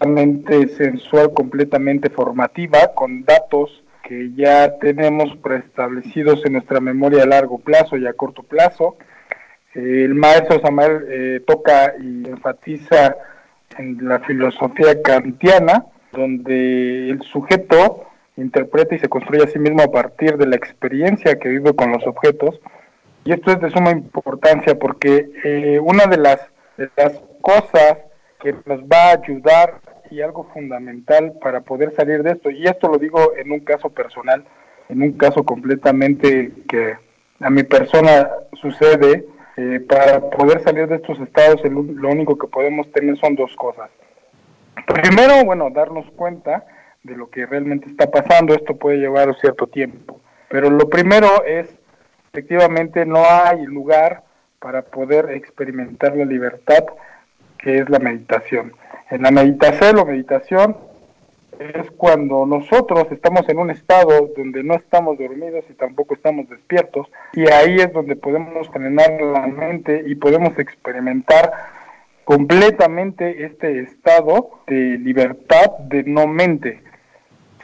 una 0.00 0.12
mente 0.12 0.68
sensual 0.68 1.32
completamente 1.32 2.10
formativa, 2.10 2.92
con 2.94 3.24
datos 3.24 3.82
que 4.02 4.30
ya 4.36 4.78
tenemos 4.78 5.36
preestablecidos 5.38 6.44
en 6.44 6.54
nuestra 6.54 6.80
memoria 6.80 7.24
a 7.24 7.26
largo 7.26 7.58
plazo 7.58 7.96
y 7.96 8.06
a 8.06 8.12
corto 8.12 8.42
plazo. 8.42 8.96
El 9.74 10.14
maestro 10.14 10.60
Samael 10.60 11.06
eh, 11.08 11.40
toca 11.46 11.94
y 12.00 12.28
enfatiza 12.28 13.16
en 13.78 14.08
la 14.08 14.20
filosofía 14.20 15.02
kantiana, 15.02 15.86
donde 16.12 17.10
el 17.10 17.20
sujeto 17.22 18.06
interpreta 18.36 18.94
y 18.94 18.98
se 18.98 19.08
construye 19.08 19.44
a 19.44 19.48
sí 19.48 19.58
mismo 19.58 19.82
a 19.82 19.90
partir 19.90 20.36
de 20.36 20.46
la 20.46 20.56
experiencia 20.56 21.38
que 21.38 21.48
vive 21.48 21.74
con 21.74 21.90
los 21.90 22.06
objetos. 22.06 22.60
Y 23.24 23.32
esto 23.32 23.50
es 23.50 23.60
de 23.60 23.70
suma 23.70 23.90
importancia 23.90 24.78
porque 24.78 25.30
eh, 25.42 25.80
una 25.82 26.06
de 26.06 26.18
las 26.18 26.38
cosas 27.40 27.98
que 28.52 28.70
nos 28.70 28.82
va 28.82 29.10
a 29.10 29.12
ayudar 29.12 29.80
y 30.10 30.20
algo 30.20 30.44
fundamental 30.54 31.32
para 31.40 31.60
poder 31.62 31.92
salir 31.94 32.22
de 32.22 32.32
esto, 32.32 32.50
y 32.50 32.64
esto 32.66 32.88
lo 32.88 32.98
digo 32.98 33.32
en 33.36 33.50
un 33.50 33.60
caso 33.60 33.90
personal, 33.90 34.44
en 34.88 35.02
un 35.02 35.12
caso 35.12 35.44
completamente 35.44 36.52
que 36.68 36.94
a 37.40 37.50
mi 37.50 37.64
persona 37.64 38.30
sucede, 38.60 39.26
eh, 39.56 39.80
para 39.80 40.20
poder 40.20 40.62
salir 40.62 40.86
de 40.86 40.96
estos 40.96 41.18
estados 41.18 41.62
lo 41.64 42.10
único 42.10 42.36
que 42.36 42.46
podemos 42.46 42.92
tener 42.92 43.16
son 43.18 43.34
dos 43.34 43.54
cosas. 43.56 43.90
Primero, 44.86 45.44
bueno, 45.44 45.70
darnos 45.70 46.10
cuenta 46.10 46.66
de 47.02 47.16
lo 47.16 47.30
que 47.30 47.46
realmente 47.46 47.88
está 47.88 48.10
pasando. 48.10 48.54
Esto 48.54 48.76
puede 48.76 48.98
llevar 48.98 49.34
cierto 49.40 49.66
tiempo. 49.66 50.20
Pero 50.50 50.68
lo 50.68 50.90
primero 50.90 51.42
es, 51.44 51.74
efectivamente, 52.32 53.06
no 53.06 53.24
hay 53.24 53.64
lugar 53.64 54.24
para 54.58 54.82
poder 54.82 55.30
experimentar 55.30 56.14
la 56.14 56.26
libertad 56.26 56.84
que 57.66 57.78
es 57.78 57.90
la 57.90 57.98
meditación. 57.98 58.74
En 59.10 59.22
la 59.22 59.32
meditación 59.32 59.98
o 59.98 60.04
meditación 60.04 60.76
es 61.58 61.90
cuando 61.96 62.46
nosotros 62.46 63.08
estamos 63.10 63.48
en 63.48 63.58
un 63.58 63.70
estado 63.70 64.30
donde 64.36 64.62
no 64.62 64.74
estamos 64.74 65.18
dormidos 65.18 65.64
y 65.68 65.74
tampoco 65.74 66.14
estamos 66.14 66.48
despiertos 66.48 67.08
y 67.32 67.50
ahí 67.50 67.74
es 67.74 67.92
donde 67.92 68.14
podemos 68.14 68.68
frenar 68.68 69.20
la 69.20 69.48
mente 69.48 70.04
y 70.06 70.14
podemos 70.14 70.56
experimentar 70.60 71.50
completamente 72.22 73.44
este 73.44 73.80
estado 73.80 74.60
de 74.68 74.98
libertad 74.98 75.76
de 75.88 76.04
no 76.04 76.28
mente. 76.28 76.84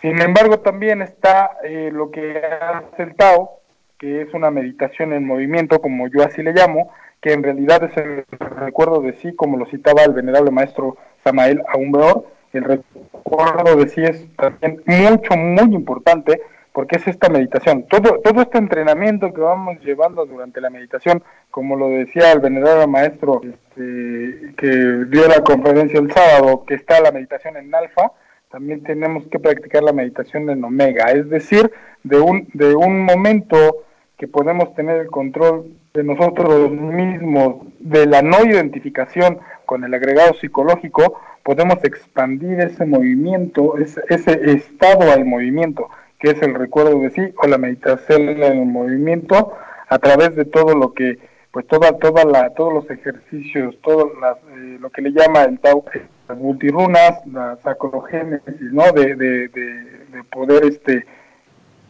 Sin 0.01 0.21
embargo, 0.21 0.59
también 0.59 1.01
está 1.01 1.59
eh, 1.63 1.91
lo 1.93 2.11
que 2.11 2.43
hace 2.43 3.05
el 3.05 3.15
Tao, 3.15 3.61
que 3.99 4.23
es 4.23 4.35
una 4.35 4.51
meditación 4.51 5.13
en 5.13 5.25
movimiento, 5.25 5.81
como 5.81 6.09
yo 6.09 6.25
así 6.25 6.43
le 6.43 6.53
llamo, 6.53 6.91
que 7.23 7.33
en 7.33 7.43
realidad 7.43 7.85
es 7.85 7.97
el 7.97 8.25
recuerdo 8.39 9.01
de 9.01 9.15
sí, 9.15 9.33
como 9.35 9.57
lo 9.57 9.65
citaba 9.67 10.03
el 10.03 10.13
venerable 10.13 10.51
maestro 10.51 10.97
Samael 11.23 11.63
Aumbeor, 11.73 12.27
el 12.53 12.65
recuerdo 12.65 13.77
de 13.77 13.89
sí 13.89 14.03
es 14.03 14.27
también 14.37 14.83
mucho, 14.85 15.37
muy 15.37 15.75
importante, 15.75 16.43
porque 16.73 16.97
es 16.97 17.07
esta 17.07 17.29
meditación. 17.29 17.85
Todo, 17.85 18.19
todo 18.25 18.43
este 18.43 18.59
entrenamiento 18.59 19.33
que 19.33 19.41
vamos 19.41 19.79
llevando 19.85 20.27
durante 20.27 20.61
la 20.61 20.69
meditación, 20.69 21.23
como 21.51 21.77
lo 21.77 21.89
decía 21.89 22.33
el 22.33 22.41
venerable 22.41 22.89
maestro 22.89 23.41
este, 23.45 24.55
que 24.57 25.05
dio 25.09 25.29
la 25.29 25.43
conferencia 25.45 26.01
el 26.01 26.13
sábado, 26.13 26.65
que 26.67 26.75
está 26.75 27.01
la 27.01 27.13
meditación 27.13 27.57
en 27.57 27.73
alfa, 27.73 28.11
también 28.51 28.83
tenemos 28.83 29.27
que 29.29 29.39
practicar 29.39 29.85
la 29.85 29.93
meditación 29.93 30.51
en 30.51 30.65
omega, 30.65 31.13
es 31.13 31.31
decir, 31.31 31.71
de 32.03 32.19
un, 32.19 32.49
de 32.53 32.75
un 32.75 33.05
momento 33.05 33.85
que 34.19 34.27
podemos 34.27 34.75
tener 34.75 34.97
el 34.97 35.07
control 35.07 35.71
de 35.95 36.05
nosotros 36.05 36.71
mismos, 36.71 37.67
de 37.79 38.07
la 38.07 38.23
no 38.23 38.45
identificación 38.45 39.39
con 39.67 39.85
el 39.85 39.93
agregado 39.95 40.35
psicológico, 40.35 41.21
podemos 41.43 41.83
expandir 41.85 42.61
ese 42.61 42.87
movimiento, 42.87 43.77
ese, 43.79 44.01
ese 44.09 44.53
estado 44.53 45.11
al 45.11 45.25
movimiento 45.25 45.89
que 46.23 46.31
es 46.31 46.43
el 46.43 46.55
recuerdo 46.55 47.01
de 47.01 47.11
sí, 47.11 47.35
o 47.37 47.49
la 47.49 47.59
meditación 47.59 48.29
en 48.29 48.43
el 48.45 48.65
movimiento, 48.65 49.55
a 49.89 49.99
través 49.99 50.37
de 50.37 50.45
todo 50.45 50.77
lo 50.77 50.95
que, 50.95 51.19
pues 51.51 51.67
toda, 51.67 51.99
toda 51.99 52.25
la, 52.25 52.51
todos 52.51 52.73
los 52.73 52.91
ejercicios, 52.91 53.77
todo 53.83 54.07
eh, 54.07 54.79
lo 54.81 54.89
que 54.91 55.03
le 55.03 55.11
llama 55.11 55.43
el 55.43 55.59
Tao, 55.59 55.85
las 56.29 56.39
multirunas, 56.39 57.27
la 57.27 57.59
sacrogénesis, 57.65 58.73
¿no? 58.73 58.85
De, 58.93 59.17
de, 59.17 59.49
de, 59.49 60.25
poder 60.31 60.65
este 60.65 61.05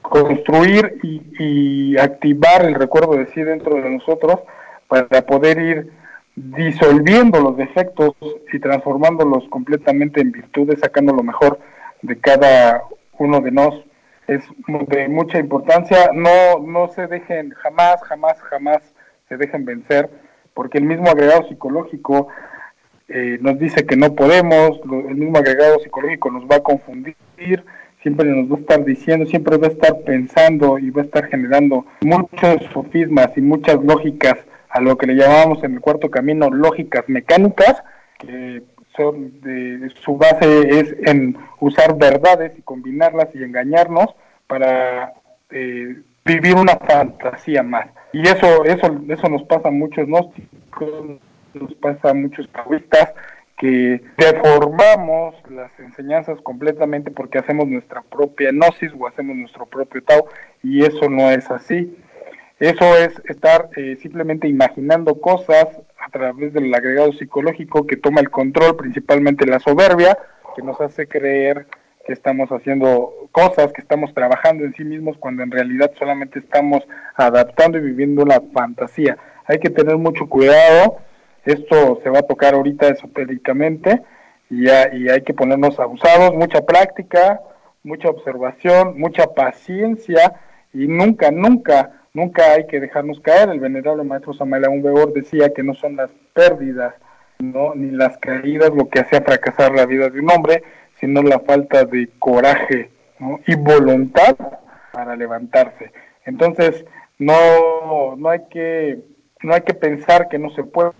construir 0.02 0.98
y, 1.02 1.22
y 1.38 1.98
activar 1.98 2.64
el 2.64 2.74
recuerdo 2.74 3.16
de 3.16 3.26
sí 3.28 3.42
dentro 3.42 3.76
de 3.76 3.88
nosotros 3.88 4.40
para 4.88 5.22
poder 5.22 5.58
ir 5.58 5.92
disolviendo 6.34 7.40
los 7.40 7.56
defectos 7.56 8.14
y 8.52 8.58
transformándolos 8.58 9.48
completamente 9.48 10.20
en 10.20 10.32
virtudes, 10.32 10.80
sacando 10.80 11.12
lo 11.12 11.22
mejor 11.22 11.58
de 12.02 12.18
cada 12.18 12.82
uno 13.18 13.40
de 13.40 13.50
nosotros 13.50 13.92
es 14.26 14.44
de 14.88 15.08
mucha 15.08 15.38
importancia. 15.38 16.10
No, 16.12 16.58
no 16.60 16.88
se 16.88 17.06
dejen, 17.06 17.50
jamás, 17.50 18.02
jamás, 18.02 18.40
jamás 18.42 18.94
se 19.28 19.36
dejen 19.36 19.64
vencer, 19.64 20.10
porque 20.54 20.78
el 20.78 20.84
mismo 20.84 21.08
agregado 21.08 21.48
psicológico 21.48 22.28
eh, 23.08 23.38
nos 23.40 23.58
dice 23.58 23.84
que 23.86 23.96
no 23.96 24.14
podemos, 24.14 24.80
el 24.84 25.16
mismo 25.16 25.38
agregado 25.38 25.78
psicológico 25.80 26.30
nos 26.30 26.44
va 26.44 26.56
a 26.56 26.62
confundir, 26.62 27.16
siempre 28.02 28.28
nos 28.28 28.50
va 28.50 28.56
a 28.56 28.60
estar 28.60 28.84
diciendo, 28.84 29.26
siempre 29.26 29.56
va 29.56 29.68
a 29.68 29.70
estar 29.70 30.00
pensando 30.00 30.78
y 30.78 30.90
va 30.90 31.02
a 31.02 31.04
estar 31.04 31.26
generando 31.28 31.86
muchos 32.02 32.62
sofismas 32.72 33.30
y 33.36 33.40
muchas 33.40 33.82
lógicas 33.82 34.38
a 34.68 34.80
lo 34.80 34.96
que 34.96 35.06
le 35.06 35.14
llamamos 35.14 35.62
en 35.62 35.74
el 35.74 35.80
cuarto 35.80 36.10
camino 36.10 36.50
lógicas 36.50 37.08
mecánicas, 37.08 37.82
que 38.18 38.62
son 38.96 39.40
de, 39.40 39.90
su 40.02 40.16
base 40.16 40.80
es 40.80 40.94
en 41.06 41.36
usar 41.60 41.96
verdades 41.96 42.58
y 42.58 42.62
combinarlas 42.62 43.28
y 43.34 43.42
engañarnos 43.42 44.06
para 44.46 45.12
eh, 45.50 45.96
vivir 46.24 46.56
una 46.56 46.76
fantasía 46.76 47.62
más. 47.62 47.86
Y 48.12 48.22
eso, 48.22 48.64
eso, 48.64 49.00
eso 49.08 49.28
nos 49.28 49.42
pasa 49.44 49.68
a 49.68 49.72
muchos 49.72 50.06
gnósticos, 50.06 51.20
nos 51.54 51.74
pasa 51.74 52.10
a 52.10 52.14
muchos 52.14 52.48
taoístas, 52.50 53.14
que 53.62 54.02
deformamos 54.16 55.36
las 55.48 55.70
enseñanzas 55.78 56.40
completamente 56.40 57.12
porque 57.12 57.38
hacemos 57.38 57.68
nuestra 57.68 58.02
propia 58.02 58.50
gnosis 58.50 58.90
o 58.98 59.06
hacemos 59.06 59.36
nuestro 59.36 59.66
propio 59.66 60.02
Tao, 60.02 60.26
y 60.64 60.84
eso 60.84 61.08
no 61.08 61.30
es 61.30 61.48
así. 61.48 61.96
Eso 62.58 62.96
es 62.96 63.22
estar 63.28 63.68
eh, 63.76 63.96
simplemente 64.02 64.48
imaginando 64.48 65.20
cosas 65.20 65.68
a 65.96 66.10
través 66.10 66.52
del 66.52 66.74
agregado 66.74 67.12
psicológico 67.12 67.86
que 67.86 67.96
toma 67.96 68.20
el 68.20 68.30
control, 68.30 68.76
principalmente 68.76 69.46
la 69.46 69.60
soberbia, 69.60 70.18
que 70.56 70.62
nos 70.62 70.80
hace 70.80 71.06
creer 71.06 71.66
que 72.04 72.14
estamos 72.14 72.50
haciendo 72.50 73.28
cosas, 73.30 73.72
que 73.72 73.80
estamos 73.80 74.12
trabajando 74.12 74.64
en 74.64 74.74
sí 74.74 74.82
mismos, 74.82 75.18
cuando 75.18 75.44
en 75.44 75.52
realidad 75.52 75.92
solamente 75.96 76.40
estamos 76.40 76.82
adaptando 77.14 77.78
y 77.78 77.82
viviendo 77.82 78.24
la 78.24 78.42
fantasía. 78.52 79.18
Hay 79.44 79.60
que 79.60 79.70
tener 79.70 79.98
mucho 79.98 80.26
cuidado, 80.26 80.98
esto 81.44 82.00
se 82.02 82.10
va 82.10 82.20
a 82.20 82.26
tocar 82.26 82.54
ahorita 82.54 82.88
esotéricamente 82.88 84.02
y, 84.50 84.66
y 84.66 85.08
hay 85.08 85.22
que 85.22 85.34
ponernos 85.34 85.78
abusados, 85.80 86.34
mucha 86.34 86.64
práctica, 86.64 87.40
mucha 87.82 88.08
observación, 88.08 88.98
mucha 88.98 89.26
paciencia 89.34 90.34
y 90.72 90.86
nunca, 90.86 91.30
nunca, 91.30 92.02
nunca 92.14 92.52
hay 92.52 92.66
que 92.66 92.80
dejarnos 92.80 93.20
caer. 93.20 93.48
El 93.50 93.60
venerable 93.60 94.04
maestro 94.04 94.34
Samael 94.34 94.82
Beor 94.82 95.12
decía 95.12 95.52
que 95.52 95.62
no 95.62 95.74
son 95.74 95.96
las 95.96 96.10
pérdidas, 96.32 96.94
no 97.38 97.74
ni 97.74 97.90
las 97.90 98.16
caídas 98.18 98.70
lo 98.70 98.88
que 98.88 99.00
hacía 99.00 99.22
fracasar 99.22 99.72
la 99.74 99.86
vida 99.86 100.08
de 100.08 100.20
un 100.20 100.30
hombre, 100.30 100.62
sino 101.00 101.22
la 101.22 101.40
falta 101.40 101.84
de 101.84 102.08
coraje 102.18 102.90
y 103.46 103.54
voluntad 103.56 104.36
para 104.92 105.16
levantarse. 105.16 105.92
Entonces, 106.24 106.84
no, 107.18 108.16
no 108.16 108.28
hay 108.28 108.42
que 108.50 109.00
no 109.42 109.54
hay 109.54 109.62
que 109.62 109.74
pensar 109.74 110.28
que 110.28 110.38
no 110.38 110.50
se 110.50 110.62
puede, 110.62 110.92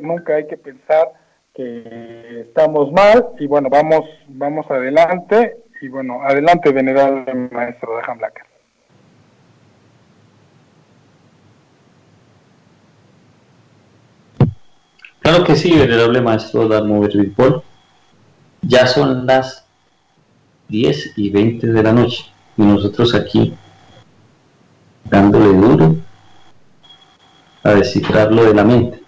nunca 0.00 0.34
hay 0.34 0.46
que 0.46 0.56
pensar 0.56 1.12
que 1.54 2.42
estamos 2.46 2.92
mal 2.92 3.28
y 3.38 3.46
bueno, 3.46 3.68
vamos 3.70 4.02
vamos 4.28 4.70
adelante 4.70 5.56
y 5.80 5.88
bueno, 5.88 6.22
adelante 6.22 6.72
venerable 6.72 7.32
maestro 7.50 7.96
de 7.96 8.02
Blacker. 8.18 8.44
Claro 15.20 15.44
que 15.44 15.56
sí, 15.56 15.76
venerable 15.76 16.20
maestro 16.20 16.68
Darmo 16.68 17.04
Paul. 17.36 17.62
Ya 18.62 18.86
son 18.86 19.26
las 19.26 19.66
10 20.68 21.18
y 21.18 21.30
20 21.30 21.66
de 21.66 21.82
la 21.82 21.92
noche 21.92 22.24
y 22.56 22.62
nosotros 22.62 23.14
aquí 23.14 23.54
dándole 25.04 25.46
duro 25.46 25.96
a 27.62 27.74
descifrarlo 27.74 28.44
de 28.44 28.54
la 28.54 28.64
mente. 28.64 29.05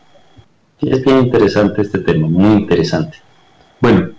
Es 0.81 1.05
bien 1.05 1.19
interesante 1.19 1.83
este 1.83 1.99
tema, 1.99 2.29
muy 2.29 2.63
interesante. 2.63 3.19
Bueno, 3.81 4.11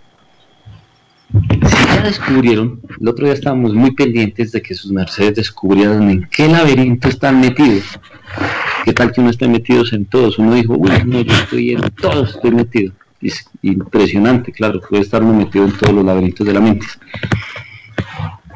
si 1.31 1.85
ya 1.95 2.01
descubrieron, 2.01 2.81
el 2.99 3.07
otro 3.07 3.25
día 3.25 3.33
estábamos 3.33 3.73
muy 3.73 3.91
pendientes 3.91 4.51
de 4.51 4.61
que 4.61 4.73
sus 4.73 4.91
mercedes 4.91 5.35
descubrieran 5.35 6.09
en 6.09 6.27
qué 6.31 6.47
laberinto 6.47 7.07
están 7.07 7.39
metidos. 7.39 7.99
¿Qué 8.83 8.93
tal 8.93 9.11
que 9.11 9.21
uno 9.21 9.29
esté 9.29 9.47
metidos 9.47 9.93
en 9.93 10.05
todos? 10.05 10.37
Uno 10.39 10.53
dijo, 10.53 10.75
uy, 10.77 10.91
no, 11.05 11.21
yo 11.21 11.33
estoy 11.33 11.71
en 11.71 11.81
todos, 11.91 12.35
estoy 12.35 12.51
metido 12.51 12.93
es 13.21 13.45
impresionante, 13.61 14.51
claro, 14.51 14.79
puede 14.81 15.03
estar 15.03 15.21
metido 15.21 15.65
en 15.65 15.77
todos 15.77 15.93
los 15.93 16.05
laberintos 16.05 16.45
de 16.45 16.53
la 16.53 16.61
mente. 16.61 16.85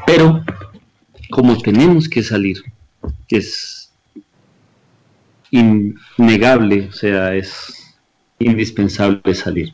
Pero, 0.05 0.43
como 1.30 1.57
tenemos 1.57 2.07
que 2.07 2.23
salir, 2.23 2.63
que 3.27 3.38
es 3.38 3.91
innegable, 5.51 6.88
o 6.89 6.93
sea, 6.93 7.35
es 7.35 7.82
indispensable 8.39 9.34
salir. 9.34 9.73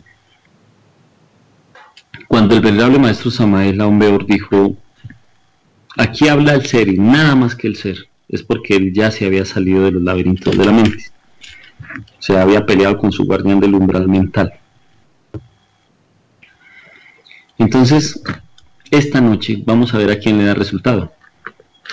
Cuando 2.27 2.56
el 2.56 2.61
venerable 2.61 2.99
maestro 2.99 3.31
Samael 3.31 3.81
Aumbeor 3.81 4.26
dijo, 4.26 4.77
aquí 5.98 6.27
habla 6.27 6.53
el 6.53 6.65
ser 6.65 6.88
y 6.88 6.98
nada 6.98 7.36
más 7.36 7.56
que 7.56 7.68
el 7.68 7.76
ser, 7.76 8.07
es 8.27 8.44
porque 8.44 8.76
él 8.76 8.94
ya 8.94 9.10
se 9.11 9.26
había 9.26 9.45
salido 9.45 9.84
de 9.84 9.91
los 9.91 10.03
laberintos 10.03 10.57
de 10.57 10.65
la 10.65 10.72
mente. 10.72 11.06
Se 12.19 12.38
había 12.38 12.65
peleado 12.65 12.98
con 12.98 13.11
su 13.11 13.26
guardián 13.26 13.60
del 13.60 13.73
umbral 13.73 14.07
mental. 14.07 14.53
Entonces, 17.57 18.22
esta 18.91 19.22
noche 19.22 19.61
vamos 19.65 19.94
a 19.94 19.98
ver 19.98 20.11
a 20.11 20.19
quién 20.19 20.38
le 20.38 20.45
da 20.45 20.53
resultado. 20.53 21.11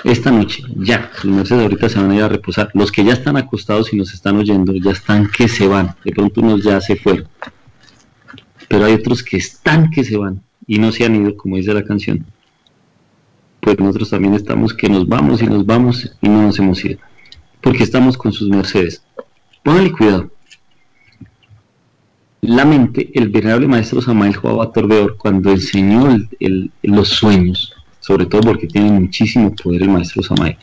Esta 0.05 0.31
noche, 0.31 0.63
ya, 0.77 1.11
sus 1.21 1.31
mercedes 1.31 1.63
ahorita 1.63 1.89
se 1.89 1.99
van 1.99 2.11
a 2.11 2.17
ir 2.17 2.23
a 2.23 2.29
reposar. 2.29 2.71
Los 2.75 2.93
que 2.93 3.05
ya 3.05 3.15
están 3.15 3.37
acostados 3.37 3.93
y 3.93 3.97
nos 3.97 4.13
están 4.13 4.37
oyendo, 4.37 4.73
ya 4.75 4.91
están 4.91 5.29
que 5.31 5.49
se 5.49 5.67
van. 5.67 5.95
De 6.05 6.13
pronto 6.13 6.41
unos 6.41 6.63
ya 6.63 6.81
se 6.81 6.97
fueron. 6.97 7.29
Pero 8.69 8.85
hay 8.85 8.95
otros 8.95 9.23
que 9.23 9.37
están 9.37 9.91
que 9.91 10.05
se 10.05 10.17
van 10.17 10.43
y 10.67 10.79
no 10.79 10.93
se 10.93 11.05
han 11.05 11.17
ido, 11.17 11.37
como 11.37 11.57
dice 11.57 11.73
la 11.73 11.85
canción. 11.85 12.27
Pues 13.61 13.79
nosotros 13.79 14.11
también 14.11 14.35
estamos 14.35 14.75
que 14.75 14.89
nos 14.89 15.09
vamos 15.09 15.43
y 15.43 15.47
nos 15.47 15.65
vamos 15.65 16.13
y 16.21 16.29
no 16.29 16.43
nos 16.43 16.59
hemos 16.59 16.85
ido. 16.85 16.99
Porque 17.61 17.83
estamos 17.83 18.17
con 18.19 18.33
sus 18.33 18.49
mercedes. 18.49 19.03
Pónganle 19.63 19.93
cuidado 19.93 20.31
la 22.47 22.65
mente, 22.65 23.11
el 23.15 23.29
venerable 23.29 23.67
maestro 23.67 24.01
Samael 24.01 24.37
Joao 24.37 24.71
Torbeor, 24.71 25.17
cuando 25.17 25.51
enseñó 25.51 26.17
los 26.83 27.09
sueños, 27.09 27.75
sobre 28.07 28.27
todo 28.27 28.43
porque 28.43 28.67
tiene 28.67 28.91
muchísimo 28.91 29.55
poder 29.55 29.83
el 29.83 29.91
maestro 29.91 30.23
Samael, 30.23 30.57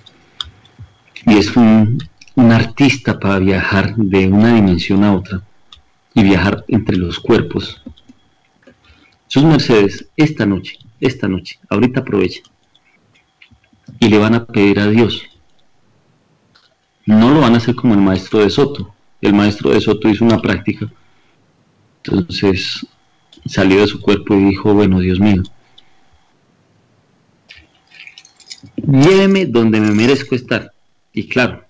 y 1.26 1.38
es 1.38 1.56
un, 1.56 1.98
artista 2.36 3.20
para 3.20 3.40
viajar 3.40 3.96
de 3.96 4.28
una 4.28 4.56
dimensión 4.56 5.04
a 5.04 5.14
otra 5.14 5.44
y 6.14 6.24
viajar 6.24 6.64
entre 6.68 6.98
los 6.98 7.20
cuerpos. 7.20 7.82
Sus 9.28 9.44
mercedes, 9.44 10.08
esta 10.18 10.46
noche, 10.46 10.78
esta 11.00 11.28
noche, 11.28 11.60
ahorita 11.70 12.00
aprovechen 12.00 12.44
y 14.00 14.10
le 14.10 14.18
van 14.18 14.36
a 14.36 14.46
pedir 14.46 14.80
a 14.80 14.88
Dios. 14.88 15.24
No 17.06 17.32
lo 17.32 17.42
van 17.42 17.54
a 17.54 17.58
hacer 17.58 17.76
como 17.76 17.94
el 17.94 18.02
maestro 18.02 18.40
de 18.40 18.50
Soto. 18.50 18.94
El 19.22 19.34
maestro 19.34 19.70
de 19.72 19.82
Soto 19.82 20.10
hizo 20.10 20.26
una 20.26 20.42
práctica 20.42 20.90
entonces 22.06 22.86
salió 23.46 23.82
de 23.82 23.88
su 23.88 24.02
cuerpo 24.02 24.36
y 24.36 24.44
dijo, 24.46 24.74
bueno, 24.74 25.00
Dios 25.00 25.20
mío, 25.20 25.44
lléveme 28.76 29.46
donde 29.46 29.80
me 29.80 29.92
merezco 29.92 30.36
estar. 30.36 30.72
Y 31.14 31.28
claro, 31.28 31.64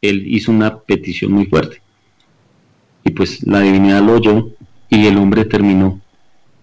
él 0.00 0.24
hizo 0.26 0.52
una 0.52 0.78
petición 0.78 1.32
muy 1.32 1.46
fuerte. 1.46 1.80
Y 3.04 3.10
pues 3.10 3.46
la 3.46 3.60
divinidad 3.60 4.02
lo 4.02 4.14
oyó 4.14 4.50
y 4.88 5.06
el 5.06 5.16
hombre 5.16 5.44
terminó 5.44 6.00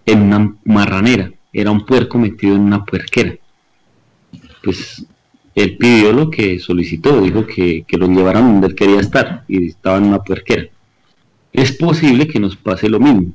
en 0.06 0.22
una 0.22 0.56
marranera. 0.64 1.32
Era 1.52 1.70
un 1.70 1.84
puerco 1.84 2.18
metido 2.18 2.54
en 2.54 2.62
una 2.62 2.84
puerquera. 2.84 3.34
Pues 4.62 5.04
él 5.54 5.76
pidió 5.76 6.12
lo 6.12 6.30
que 6.30 6.58
solicitó, 6.58 7.20
dijo 7.20 7.46
que, 7.46 7.84
que 7.86 7.96
lo 7.96 8.06
llevaran 8.06 8.44
donde 8.44 8.68
él 8.68 8.74
quería 8.74 9.00
estar 9.00 9.44
y 9.48 9.66
estaba 9.66 9.98
en 9.98 10.04
una 10.04 10.22
puerquera 10.22 10.68
es 11.52 11.72
posible 11.72 12.28
que 12.28 12.40
nos 12.40 12.56
pase 12.56 12.88
lo 12.88 13.00
mismo, 13.00 13.32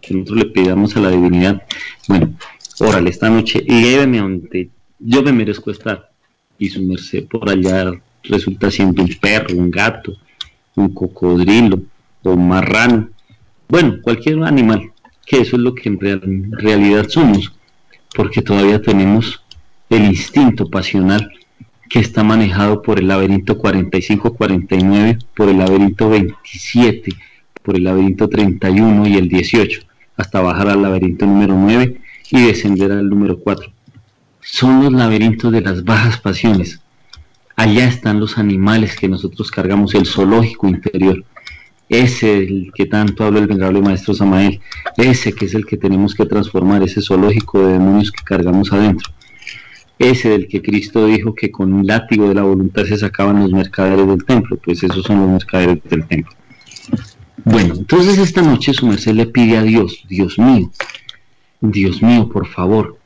que 0.00 0.14
nosotros 0.14 0.38
le 0.38 0.44
pidamos 0.46 0.96
a 0.96 1.00
la 1.00 1.10
divinidad, 1.10 1.62
bueno, 2.08 2.34
órale, 2.80 3.10
esta 3.10 3.30
noche, 3.30 3.60
lléveme 3.60 4.18
donde 4.18 4.68
yo 5.04 5.22
me 5.22 5.32
merezco 5.32 5.70
estar, 5.70 6.10
y 6.58 6.68
su 6.68 6.82
merced 6.82 7.26
por 7.26 7.48
allá 7.50 7.92
resulta 8.22 8.70
siendo 8.70 9.02
un 9.02 9.08
perro, 9.20 9.56
un 9.56 9.70
gato, 9.70 10.16
un 10.76 10.94
cocodrilo, 10.94 11.82
o 12.22 12.30
un 12.30 12.48
marrano, 12.48 13.10
bueno, 13.68 13.98
cualquier 14.02 14.42
animal, 14.44 14.92
que 15.26 15.40
eso 15.40 15.56
es 15.56 15.62
lo 15.62 15.74
que 15.74 15.88
en 15.88 16.52
realidad 16.52 17.08
somos, 17.08 17.52
porque 18.14 18.42
todavía 18.42 18.80
tenemos 18.80 19.42
el 19.90 20.04
instinto 20.04 20.68
pasional 20.68 21.30
que 21.88 21.98
está 21.98 22.22
manejado 22.22 22.80
por 22.80 22.98
el 22.98 23.08
laberinto 23.08 23.58
45-49, 23.58 25.24
por 25.36 25.48
el 25.48 25.58
laberinto 25.58 26.08
27, 26.08 27.12
por 27.62 27.76
el 27.76 27.84
laberinto 27.84 28.28
31 28.28 29.06
y 29.08 29.16
el 29.16 29.28
18, 29.28 29.82
hasta 30.16 30.40
bajar 30.40 30.68
al 30.68 30.82
laberinto 30.82 31.26
número 31.26 31.54
9 31.54 32.00
y 32.30 32.42
descender 32.42 32.92
al 32.92 33.08
número 33.08 33.38
4. 33.38 33.70
Son 34.42 34.82
los 34.82 34.92
laberintos 34.92 35.52
de 35.52 35.60
las 35.60 35.84
bajas 35.84 36.18
pasiones. 36.18 36.80
Allá 37.54 37.86
están 37.86 38.18
los 38.18 38.38
animales 38.38 38.96
que 38.96 39.08
nosotros 39.08 39.50
cargamos, 39.50 39.94
el 39.94 40.04
zoológico 40.04 40.66
interior. 40.66 41.24
Ese 41.88 42.38
el 42.38 42.72
que 42.74 42.86
tanto 42.86 43.24
habla 43.24 43.38
el 43.38 43.46
venerable 43.46 43.80
maestro 43.80 44.14
Samael, 44.14 44.60
ese 44.96 45.32
que 45.32 45.44
es 45.44 45.54
el 45.54 45.64
que 45.64 45.76
tenemos 45.76 46.14
que 46.14 46.26
transformar, 46.26 46.82
ese 46.82 47.00
zoológico 47.00 47.64
de 47.64 47.74
demonios 47.74 48.10
que 48.10 48.24
cargamos 48.24 48.72
adentro. 48.72 49.12
Ese 49.98 50.30
del 50.30 50.48
que 50.48 50.60
Cristo 50.60 51.06
dijo 51.06 51.34
que 51.34 51.52
con 51.52 51.72
un 51.72 51.86
látigo 51.86 52.28
de 52.28 52.34
la 52.34 52.42
voluntad 52.42 52.84
se 52.84 52.96
sacaban 52.96 53.40
los 53.40 53.52
mercaderes 53.52 54.08
del 54.08 54.24
templo, 54.24 54.56
pues 54.56 54.82
esos 54.82 55.04
son 55.04 55.20
los 55.20 55.28
mercaderes 55.28 55.78
del 55.84 56.06
templo. 56.08 56.34
Bueno, 57.44 57.74
entonces 57.74 58.18
esta 58.18 58.42
noche 58.42 58.74
su 58.74 58.86
merced 58.86 59.12
le 59.12 59.26
pide 59.26 59.58
a 59.58 59.62
Dios, 59.62 60.04
Dios 60.08 60.38
mío, 60.38 60.72
Dios 61.60 62.02
mío, 62.02 62.28
por 62.28 62.48
favor, 62.48 62.98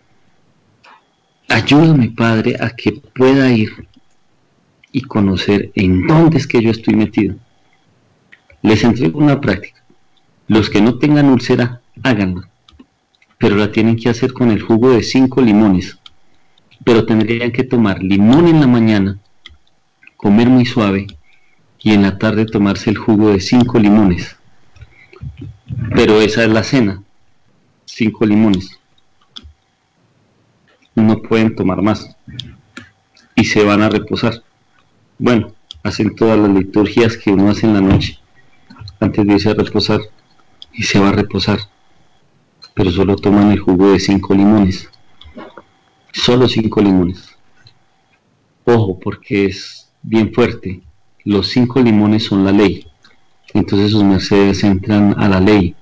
ayúdame, 1.49 2.11
Padre, 2.11 2.57
a 2.61 2.71
que 2.71 2.93
pueda 2.93 3.51
ir 3.53 3.89
y 4.93 5.03
conocer 5.03 5.71
en 5.75 6.07
dónde 6.07 6.39
es 6.39 6.47
que 6.47 6.63
yo 6.63 6.71
estoy 6.71 6.95
metido. 6.95 7.37
Les 8.63 8.83
entrego 8.83 9.19
una 9.19 9.41
práctica. 9.41 9.83
Los 10.49 10.71
que 10.71 10.81
no 10.81 10.99
tengan 10.99 11.27
úlcera, 11.27 11.81
háganla. 12.03 12.49
Pero 13.39 13.57
la 13.57 13.71
tienen 13.71 13.97
que 13.97 14.09
hacer 14.09 14.33
con 14.33 14.51
el 14.51 14.63
jugo 14.63 14.93
de 14.93 15.03
cinco 15.03 15.43
limones. 15.43 15.99
Pero 16.85 17.05
tendrían 17.05 17.53
que 17.53 17.65
tomar 17.65 18.03
limón 18.03 18.47
en 18.49 18.61
la 18.61 18.67
mañana, 18.67 19.19
comer 20.17 20.49
muy 20.49 20.65
suave 20.65 21.07
y 21.81 21.93
en 21.93 22.03
la 22.03 22.19
tarde 22.19 22.47
tomarse 22.47 22.91
el 22.91 22.97
jugo 22.97 23.33
de 23.33 23.41
cinco 23.41 23.79
limones. 23.79 24.37
Pero 25.95 26.21
esa 26.21 26.45
es 26.45 26.51
la 26.51 26.63
cena, 26.63 27.03
cinco 27.85 28.25
limones. 28.25 28.79
No 30.97 31.23
pueden 31.23 31.55
tomar 31.55 31.81
más 31.83 32.17
y 33.37 33.45
se 33.45 33.63
van 33.63 33.83
a 33.83 33.89
reposar. 33.89 34.43
Bueno, 35.19 35.53
hacen 35.85 36.17
todas 36.17 36.39
las 36.39 36.51
liturgias 36.51 37.17
que 37.17 37.31
uno 37.31 37.51
hace 37.51 37.67
en 37.67 37.75
la 37.75 37.81
noche 37.81 38.19
antes 38.99 39.27
de 39.27 39.35
irse 39.35 39.51
a 39.51 39.55
reposar 39.55 40.01
y 40.73 40.83
se 40.83 40.99
va 40.99 41.11
a 41.11 41.13
reposar. 41.13 41.61
Pero 42.75 42.91
solo 42.91 43.15
toman 43.17 43.53
el 43.53 43.61
jugo 43.61 43.93
de 43.93 44.01
cinco 44.01 44.35
limones. 44.35 44.91
Solo 46.13 46.49
cinco 46.49 46.81
limones. 46.81 47.29
Ojo, 48.65 48.99
porque 48.99 49.47
es 49.47 49.91
bien 50.03 50.33
fuerte. 50.33 50.83
Los 51.25 51.49
cinco 51.49 51.81
limones 51.81 52.25
son 52.25 52.45
la 52.45 52.53
ley. 52.53 52.87
Entonces 53.55 53.93
sus 53.93 54.03
mercedes 54.03 54.65
entran 54.65 55.15
a 55.19 55.29
la 55.29 55.41
ley. 55.41 55.75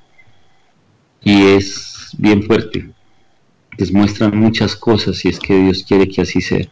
Y 1.22 1.42
es 1.42 2.10
bien 2.18 2.42
fuerte. 2.42 2.90
Les 3.76 3.92
muestran 3.92 4.36
muchas 4.38 4.76
cosas 4.76 5.16
si 5.16 5.28
es 5.28 5.38
que 5.38 5.56
Dios 5.56 5.84
quiere 5.84 6.09
que 6.09 6.22
así 6.22 6.40
sea. 6.40 6.66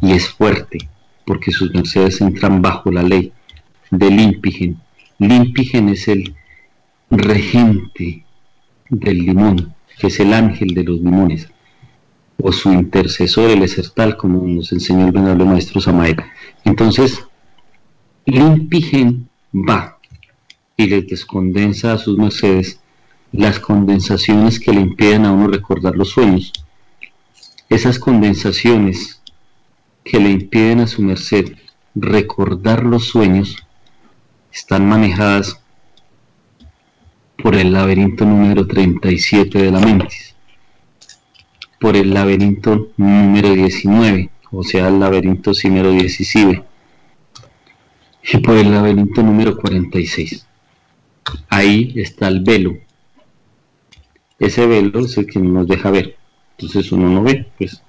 Y 0.00 0.12
es 0.12 0.28
fuerte, 0.28 0.78
porque 1.24 1.50
sus 1.50 1.72
mercedes 1.72 2.20
entran 2.20 2.62
bajo 2.62 2.90
la 2.90 3.02
ley 3.02 3.32
del 3.90 4.20
impigen. 4.20 4.80
Limpigen 5.18 5.88
es 5.88 6.08
el 6.08 6.34
regente 7.10 8.24
del 8.90 9.18
limón, 9.18 9.74
que 9.98 10.08
es 10.08 10.20
el 10.20 10.32
ángel 10.32 10.74
de 10.74 10.84
los 10.84 11.00
limones, 11.00 11.48
o 12.38 12.52
su 12.52 12.72
intercesor, 12.72 13.50
el 13.50 13.62
esertal, 13.62 14.16
como 14.16 14.46
nos 14.46 14.72
enseñó 14.72 15.06
el 15.06 15.12
venerable 15.12 15.44
maestro 15.46 15.80
Samael. 15.80 16.16
Entonces, 16.64 17.24
Limpigen 18.26 19.28
va 19.52 19.98
y 20.76 20.86
les 20.86 21.06
descondensa 21.06 21.94
a 21.94 21.98
sus 21.98 22.18
mercedes 22.18 22.80
las 23.32 23.60
condensaciones 23.60 24.60
que 24.60 24.72
le 24.72 24.80
impiden 24.80 25.24
a 25.24 25.32
uno 25.32 25.48
recordar 25.48 25.96
los 25.96 26.10
sueños. 26.10 26.52
Esas 27.68 27.98
condensaciones 27.98 29.20
que 30.04 30.20
le 30.20 30.30
impiden 30.30 30.80
a 30.80 30.86
su 30.86 31.02
merced 31.02 31.56
recordar 31.94 32.84
los 32.84 33.06
sueños 33.06 33.56
están 34.52 34.88
manejadas 34.88 35.60
por 37.42 37.54
el 37.54 37.72
laberinto 37.72 38.24
número 38.24 38.66
37 38.66 39.58
de 39.58 39.70
la 39.70 39.80
mentis, 39.80 40.34
por 41.78 41.96
el 41.96 42.14
laberinto 42.14 42.88
número 42.96 43.52
19, 43.52 44.30
o 44.52 44.62
sea, 44.62 44.88
el 44.88 45.00
laberinto 45.00 45.52
número 45.64 45.90
17, 45.90 46.64
y 48.32 48.38
por 48.38 48.56
el 48.56 48.70
laberinto 48.70 49.22
número 49.22 49.56
46. 49.56 50.46
Ahí 51.48 51.92
está 51.96 52.28
el 52.28 52.40
velo. 52.42 52.76
Ese 54.38 54.66
velo 54.66 55.00
es 55.00 55.16
el 55.18 55.26
que 55.26 55.38
nos 55.38 55.66
deja 55.66 55.90
ver. 55.90 56.16
Entonces 56.58 56.90
uno 56.92 57.08
no 57.08 57.22
ve, 57.22 57.46
pues 57.58 57.82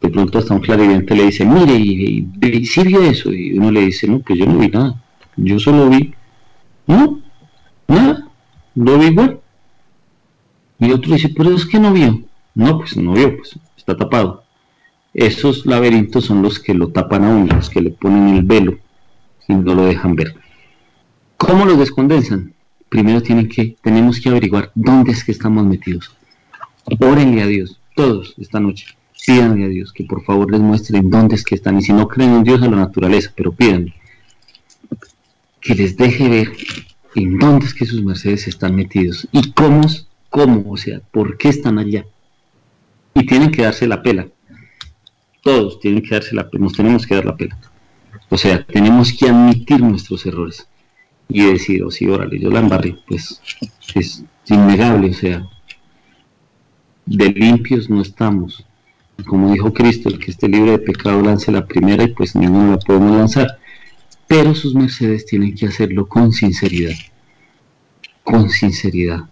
de 0.00 0.08
pronto 0.10 0.38
hasta 0.38 0.54
un 0.54 0.60
clarividente 0.60 1.14
le 1.14 1.24
dice, 1.24 1.44
mire, 1.44 1.74
y, 1.76 2.28
y, 2.40 2.82
vio 2.84 3.02
eso, 3.02 3.32
y 3.32 3.58
uno 3.58 3.70
le 3.70 3.86
dice, 3.86 4.06
no, 4.06 4.20
pues 4.20 4.38
yo 4.38 4.44
no 4.44 4.58
vi 4.58 4.68
nada, 4.68 5.02
yo 5.36 5.58
solo 5.58 5.88
vi, 5.88 6.12
no, 6.86 7.20
nada, 7.88 8.28
lo 8.74 8.98
vi 8.98 9.06
igual. 9.06 9.40
Y 10.78 10.92
otro 10.92 11.14
dice, 11.14 11.30
pero 11.34 11.54
es 11.54 11.64
que 11.64 11.78
no 11.78 11.92
vio. 11.92 12.20
No, 12.54 12.78
pues 12.78 12.96
no 12.96 13.14
vio, 13.14 13.36
pues 13.36 13.58
está 13.76 13.96
tapado. 13.96 14.44
Esos 15.12 15.66
laberintos 15.66 16.24
son 16.24 16.42
los 16.42 16.58
que 16.58 16.74
lo 16.74 16.88
tapan 16.88 17.24
a 17.24 17.28
uno, 17.28 17.54
los 17.54 17.70
que 17.70 17.80
le 17.80 17.90
ponen 17.90 18.36
el 18.36 18.42
velo 18.42 18.78
y 19.48 19.54
no 19.54 19.74
lo 19.74 19.86
dejan 19.86 20.14
ver. 20.16 20.34
¿Cómo 21.36 21.64
los 21.64 21.78
descondensan? 21.78 22.53
Primero 22.94 23.20
tienen 23.20 23.48
que, 23.48 23.76
tenemos 23.82 24.20
que 24.20 24.28
averiguar 24.28 24.70
dónde 24.76 25.10
es 25.10 25.24
que 25.24 25.32
estamos 25.32 25.66
metidos. 25.66 26.14
Órenle 27.00 27.42
a 27.42 27.46
Dios, 27.48 27.80
todos 27.96 28.36
esta 28.38 28.60
noche. 28.60 28.86
Pídanle 29.26 29.64
a 29.64 29.68
Dios 29.68 29.92
que 29.92 30.04
por 30.04 30.22
favor 30.22 30.52
les 30.52 30.60
muestren 30.60 31.10
dónde 31.10 31.34
es 31.34 31.42
que 31.42 31.56
están. 31.56 31.76
Y 31.76 31.82
si 31.82 31.92
no 31.92 32.06
creen 32.06 32.34
en 32.34 32.44
Dios, 32.44 32.62
a 32.62 32.68
la 32.68 32.76
naturaleza, 32.76 33.32
pero 33.34 33.50
pídanle. 33.50 33.94
Que 35.60 35.74
les 35.74 35.96
deje 35.96 36.28
ver 36.28 36.52
en 37.16 37.36
dónde 37.36 37.66
es 37.66 37.74
que 37.74 37.84
sus 37.84 38.00
mercedes 38.04 38.46
están 38.46 38.76
metidos 38.76 39.26
y 39.32 39.50
cómo, 39.50 39.88
cómo, 40.30 40.70
o 40.70 40.76
sea, 40.76 41.00
por 41.10 41.36
qué 41.36 41.48
están 41.48 41.80
allá. 41.80 42.06
Y 43.12 43.26
tienen 43.26 43.50
que 43.50 43.62
darse 43.62 43.88
la 43.88 44.04
pela. 44.04 44.28
Todos 45.42 45.80
tienen 45.80 46.00
que 46.00 46.14
darse 46.14 46.32
la 46.36 46.48
pela, 46.48 46.62
nos 46.62 46.74
tenemos 46.74 47.08
que 47.08 47.16
dar 47.16 47.24
la 47.24 47.36
pela. 47.36 47.58
O 48.28 48.38
sea, 48.38 48.64
tenemos 48.64 49.12
que 49.12 49.28
admitir 49.28 49.80
nuestros 49.80 50.24
errores 50.26 50.68
y 51.28 51.44
decir, 51.44 51.82
o 51.82 51.88
oh, 51.88 51.90
sí, 51.90 52.06
órale, 52.06 52.38
yo 52.38 52.50
la 52.50 52.60
embarré, 52.60 52.96
pues 53.06 53.40
es 53.94 54.24
innegable, 54.46 55.10
o 55.10 55.14
sea, 55.14 55.46
de 57.06 57.28
limpios 57.28 57.88
no 57.90 58.02
estamos. 58.02 58.64
Como 59.26 59.52
dijo 59.52 59.72
Cristo, 59.72 60.08
el 60.08 60.18
que 60.18 60.32
esté 60.32 60.48
libre 60.48 60.72
de 60.72 60.78
pecado 60.78 61.22
lance 61.22 61.52
la 61.52 61.66
primera 61.66 62.02
y 62.02 62.08
pues 62.08 62.34
ninguno 62.34 62.72
la 62.72 62.78
podemos 62.78 63.16
lanzar 63.16 63.58
pero 64.26 64.54
sus 64.54 64.74
mercedes 64.74 65.26
tienen 65.26 65.54
que 65.54 65.66
hacerlo 65.66 66.08
con 66.08 66.32
sinceridad, 66.32 66.94
con 68.22 68.48
sinceridad. 68.50 69.24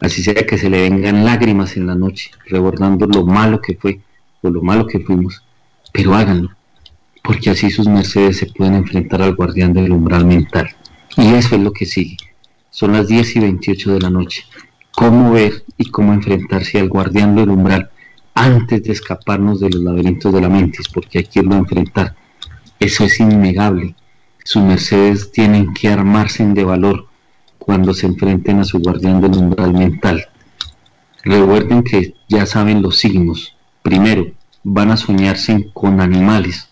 Así 0.00 0.22
sea 0.22 0.34
que 0.46 0.58
se 0.58 0.70
le 0.70 0.82
vengan 0.82 1.24
lágrimas 1.24 1.76
en 1.76 1.86
la 1.86 1.94
noche, 1.94 2.30
recordando 2.46 3.06
lo 3.06 3.24
malo 3.24 3.60
que 3.60 3.74
fue 3.76 4.00
o 4.42 4.50
lo 4.50 4.62
malo 4.62 4.86
que 4.86 5.00
fuimos, 5.00 5.42
pero 5.92 6.14
háganlo, 6.14 6.50
porque 7.22 7.50
así 7.50 7.70
sus 7.70 7.88
mercedes 7.88 8.38
se 8.38 8.46
pueden 8.46 8.74
enfrentar 8.74 9.22
al 9.22 9.34
guardián 9.34 9.72
del 9.72 9.92
umbral 9.92 10.26
mental. 10.26 10.68
Y 11.16 11.34
eso 11.34 11.56
es 11.56 11.60
lo 11.62 11.72
que 11.72 11.86
sigue. 11.86 12.16
Son 12.70 12.92
las 12.92 13.08
10 13.08 13.36
y 13.36 13.40
28 13.40 13.94
de 13.94 14.00
la 14.00 14.10
noche. 14.10 14.44
Cómo 14.92 15.32
ver 15.32 15.64
y 15.76 15.90
cómo 15.90 16.12
enfrentarse 16.12 16.78
al 16.78 16.88
guardián 16.88 17.34
del 17.34 17.50
umbral 17.50 17.90
antes 18.34 18.82
de 18.82 18.92
escaparnos 18.92 19.60
de 19.60 19.70
los 19.70 19.82
laberintos 19.82 20.32
de 20.32 20.40
la 20.40 20.48
mentis, 20.48 20.88
porque 20.88 21.18
hay 21.18 21.24
que 21.24 21.40
irlo 21.40 21.54
a 21.54 21.58
enfrentar. 21.58 22.14
Eso 22.78 23.04
es 23.04 23.18
innegable 23.20 23.94
sus 24.46 24.62
mercedes 24.62 25.32
tienen 25.32 25.74
que 25.74 25.88
armarse 25.88 26.46
de 26.46 26.64
valor 26.64 27.08
cuando 27.58 27.92
se 27.92 28.06
enfrenten 28.06 28.60
a 28.60 28.64
su 28.64 28.78
guardián 28.78 29.20
del 29.20 29.36
umbral 29.36 29.72
mental. 29.72 30.24
Recuerden 31.24 31.82
que 31.82 32.14
ya 32.28 32.46
saben 32.46 32.80
los 32.80 32.98
signos. 32.98 33.56
Primero, 33.82 34.30
van 34.62 34.92
a 34.92 34.96
soñarse 34.96 35.68
con 35.72 36.00
animales, 36.00 36.68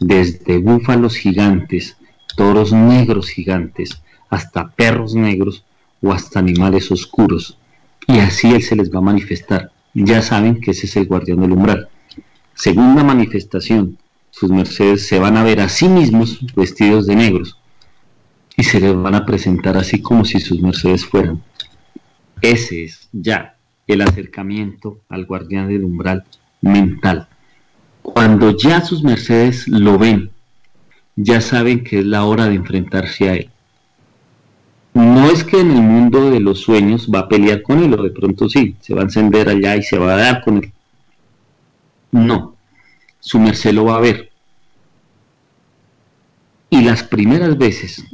desde 0.00 0.56
búfalos 0.56 1.16
gigantes, 1.16 1.97
toros 2.38 2.72
negros 2.72 3.30
gigantes, 3.30 4.00
hasta 4.30 4.68
perros 4.68 5.16
negros 5.16 5.64
o 6.00 6.12
hasta 6.12 6.38
animales 6.38 6.92
oscuros. 6.92 7.58
Y 8.06 8.20
así 8.20 8.54
él 8.54 8.62
se 8.62 8.76
les 8.76 8.94
va 8.94 8.98
a 8.98 9.10
manifestar. 9.12 9.72
Ya 9.92 10.22
saben 10.22 10.60
que 10.60 10.70
ese 10.70 10.86
es 10.86 10.96
el 10.96 11.08
guardián 11.08 11.40
del 11.40 11.50
umbral. 11.50 11.88
Segunda 12.54 13.02
manifestación, 13.02 13.98
sus 14.30 14.50
mercedes 14.52 15.08
se 15.08 15.18
van 15.18 15.36
a 15.36 15.42
ver 15.42 15.58
a 15.60 15.68
sí 15.68 15.88
mismos 15.88 16.38
vestidos 16.54 17.08
de 17.08 17.16
negros 17.16 17.58
y 18.56 18.62
se 18.62 18.78
les 18.78 18.94
van 18.94 19.16
a 19.16 19.26
presentar 19.26 19.76
así 19.76 20.00
como 20.00 20.24
si 20.24 20.38
sus 20.38 20.62
mercedes 20.62 21.04
fueran. 21.04 21.42
Ese 22.40 22.84
es 22.84 23.08
ya 23.12 23.56
el 23.88 24.00
acercamiento 24.02 25.00
al 25.08 25.26
guardián 25.26 25.68
del 25.68 25.82
umbral 25.82 26.24
mental. 26.60 27.26
Cuando 28.02 28.56
ya 28.56 28.80
sus 28.80 29.02
mercedes 29.02 29.66
lo 29.66 29.98
ven, 29.98 30.30
ya 31.20 31.40
saben 31.40 31.82
que 31.82 31.98
es 31.98 32.04
la 32.04 32.24
hora 32.24 32.46
de 32.46 32.54
enfrentarse 32.54 33.28
a 33.28 33.34
él. 33.34 33.50
No 34.94 35.28
es 35.30 35.42
que 35.42 35.60
en 35.60 35.72
el 35.72 35.82
mundo 35.82 36.30
de 36.30 36.38
los 36.38 36.60
sueños 36.60 37.08
va 37.12 37.20
a 37.20 37.28
pelear 37.28 37.62
con 37.62 37.82
él, 37.82 37.92
o 37.94 38.02
de 38.02 38.10
pronto 38.10 38.48
sí, 38.48 38.76
se 38.80 38.94
va 38.94 39.00
a 39.00 39.04
encender 39.04 39.48
allá 39.48 39.76
y 39.76 39.82
se 39.82 39.98
va 39.98 40.14
a 40.14 40.16
dar 40.16 40.44
con 40.44 40.58
él. 40.58 40.72
No, 42.12 42.54
su 43.18 43.40
merced 43.40 43.72
lo 43.72 43.86
va 43.86 43.96
a 43.96 44.00
ver. 44.00 44.30
Y 46.70 46.82
las 46.82 47.02
primeras 47.02 47.58
veces, 47.58 48.04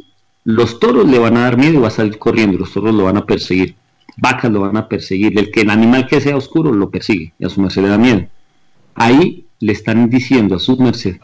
los 0.44 0.80
toros 0.80 1.06
le 1.06 1.18
van 1.18 1.36
a 1.36 1.42
dar 1.42 1.58
miedo 1.58 1.74
y 1.74 1.82
va 1.82 1.88
a 1.88 1.90
salir 1.90 2.18
corriendo, 2.18 2.56
los 2.56 2.72
toros 2.72 2.94
lo 2.94 3.04
van 3.04 3.18
a 3.18 3.26
perseguir, 3.26 3.76
vacas 4.16 4.50
lo 4.50 4.60
van 4.60 4.78
a 4.78 4.88
perseguir, 4.88 5.38
el 5.38 5.50
que 5.50 5.60
el 5.60 5.70
animal 5.70 6.06
que 6.06 6.22
sea 6.22 6.36
oscuro 6.36 6.72
lo 6.72 6.90
persigue 6.90 7.34
y 7.38 7.44
a 7.44 7.50
su 7.50 7.60
merced 7.60 7.82
le 7.82 7.88
da 7.88 7.98
miedo. 7.98 8.26
Ahí 8.94 9.46
le 9.60 9.72
están 9.72 10.08
diciendo 10.08 10.56
a 10.56 10.58
su 10.58 10.78
merced 10.78 11.18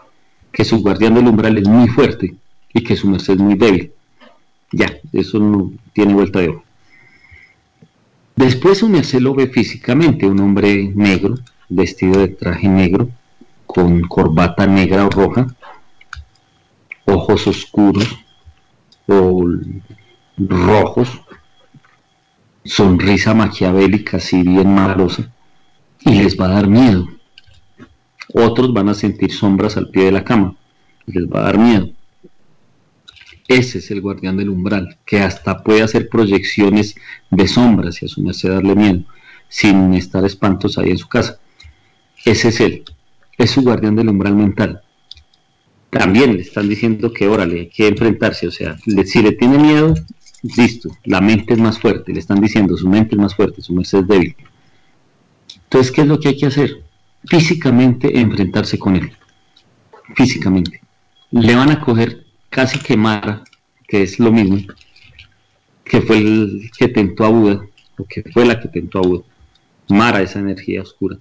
que 0.52 0.64
su 0.64 0.80
guardián 0.80 1.14
del 1.14 1.28
umbral 1.28 1.58
es 1.58 1.68
muy 1.68 1.88
fuerte 1.88 2.34
y 2.72 2.82
que 2.82 2.96
su 2.96 3.08
merced 3.08 3.34
es 3.34 3.40
muy 3.40 3.54
débil. 3.54 3.92
Ya, 4.72 4.92
eso 5.12 5.38
no 5.38 5.72
tiene 5.92 6.14
vuelta 6.14 6.40
de 6.40 6.48
ojo. 6.50 6.64
Después 8.36 8.78
su 8.78 8.88
merced 8.88 9.20
lo 9.20 9.34
ve 9.34 9.48
físicamente, 9.48 10.26
un 10.26 10.40
hombre 10.40 10.90
negro, 10.94 11.34
vestido 11.68 12.20
de 12.20 12.28
traje 12.28 12.68
negro, 12.68 13.10
con 13.66 14.02
corbata 14.02 14.66
negra 14.66 15.06
o 15.06 15.10
roja, 15.10 15.46
ojos 17.04 17.46
oscuros 17.46 18.18
o 19.06 19.44
rojos, 20.38 21.20
sonrisa 22.64 23.34
maquiavélica 23.34 24.16
así 24.16 24.42
bien 24.42 24.74
malosa, 24.74 25.30
y 26.00 26.14
les 26.14 26.38
va 26.38 26.46
a 26.46 26.54
dar 26.54 26.66
miedo. 26.66 27.08
Otros 28.32 28.72
van 28.72 28.88
a 28.88 28.94
sentir 28.94 29.32
sombras 29.32 29.76
al 29.76 29.90
pie 29.90 30.04
de 30.04 30.12
la 30.12 30.24
cama, 30.24 30.56
les 31.06 31.26
va 31.26 31.40
a 31.40 31.44
dar 31.44 31.58
miedo. 31.58 31.90
Ese 33.48 33.78
es 33.78 33.90
el 33.90 34.00
guardián 34.00 34.36
del 34.36 34.50
umbral, 34.50 34.98
que 35.04 35.20
hasta 35.20 35.64
puede 35.64 35.82
hacer 35.82 36.08
proyecciones 36.08 36.94
de 37.30 37.48
sombras 37.48 38.00
y 38.00 38.06
a 38.06 38.08
su 38.08 38.22
merced 38.22 38.50
darle 38.50 38.76
miedo, 38.76 39.02
sin 39.48 39.92
estar 39.94 40.24
espantos 40.24 40.78
ahí 40.78 40.90
en 40.90 40.98
su 40.98 41.08
casa. 41.08 41.40
Ese 42.24 42.48
es 42.48 42.60
él, 42.60 42.84
es 43.36 43.50
su 43.50 43.62
guardián 43.62 43.96
del 43.96 44.08
umbral 44.08 44.36
mental. 44.36 44.82
También 45.90 46.34
le 46.34 46.42
están 46.42 46.68
diciendo 46.68 47.12
que 47.12 47.26
órale, 47.26 47.60
hay 47.60 47.68
que 47.68 47.88
enfrentarse, 47.88 48.46
o 48.46 48.52
sea, 48.52 48.78
si 48.78 49.22
le 49.22 49.32
tiene 49.32 49.58
miedo, 49.58 49.94
listo, 50.56 50.96
la 51.04 51.20
mente 51.20 51.54
es 51.54 51.58
más 51.58 51.80
fuerte, 51.80 52.12
le 52.12 52.20
están 52.20 52.40
diciendo, 52.40 52.76
su 52.76 52.88
mente 52.88 53.16
es 53.16 53.20
más 53.20 53.34
fuerte, 53.34 53.60
su 53.62 53.74
merced 53.74 53.98
es 53.98 54.06
débil. 54.06 54.36
Entonces, 55.64 55.90
¿qué 55.90 56.02
es 56.02 56.06
lo 56.06 56.20
que 56.20 56.28
hay 56.28 56.36
que 56.36 56.46
hacer? 56.46 56.84
Físicamente 57.24 58.18
enfrentarse 58.18 58.78
con 58.78 58.96
él, 58.96 59.12
físicamente. 60.16 60.80
Le 61.30 61.54
van 61.54 61.70
a 61.70 61.80
coger 61.80 62.24
casi 62.48 62.78
que 62.78 62.96
Mara, 62.96 63.44
que 63.86 64.02
es 64.02 64.18
lo 64.18 64.32
mismo, 64.32 64.58
que 65.84 66.00
fue 66.00 66.18
el 66.18 66.70
que 66.76 66.88
tentó 66.88 67.24
a 67.24 67.28
Buda, 67.28 67.60
o 67.98 68.04
que 68.04 68.22
fue 68.32 68.44
la 68.46 68.58
que 68.60 68.68
tentó 68.68 68.98
a 68.98 69.02
Buda. 69.02 69.24
Mara, 69.88 70.22
esa 70.22 70.38
energía 70.38 70.82
oscura. 70.82 71.18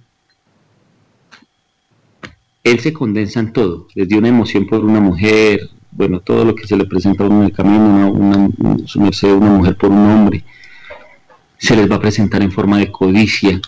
Él 2.62 2.78
se 2.80 2.92
condensa 2.92 3.40
en 3.40 3.52
todo, 3.52 3.88
desde 3.94 4.16
una 4.16 4.28
emoción 4.28 4.66
por 4.66 4.84
una 4.84 5.00
mujer, 5.00 5.70
bueno, 5.90 6.20
todo 6.20 6.44
lo 6.44 6.54
que 6.54 6.66
se 6.66 6.76
le 6.76 6.84
presenta 6.84 7.24
a 7.24 7.26
uno 7.26 7.40
en 7.40 7.46
el 7.46 7.52
camino, 7.52 8.10
una, 8.10 8.48
una 8.54 9.50
mujer 9.50 9.76
por 9.76 9.90
un 9.90 10.10
hombre, 10.10 10.44
se 11.58 11.76
les 11.76 11.90
va 11.90 11.96
a 11.96 12.00
presentar 12.00 12.42
en 12.42 12.52
forma 12.52 12.78
de 12.78 12.90
codicia, 12.90 13.60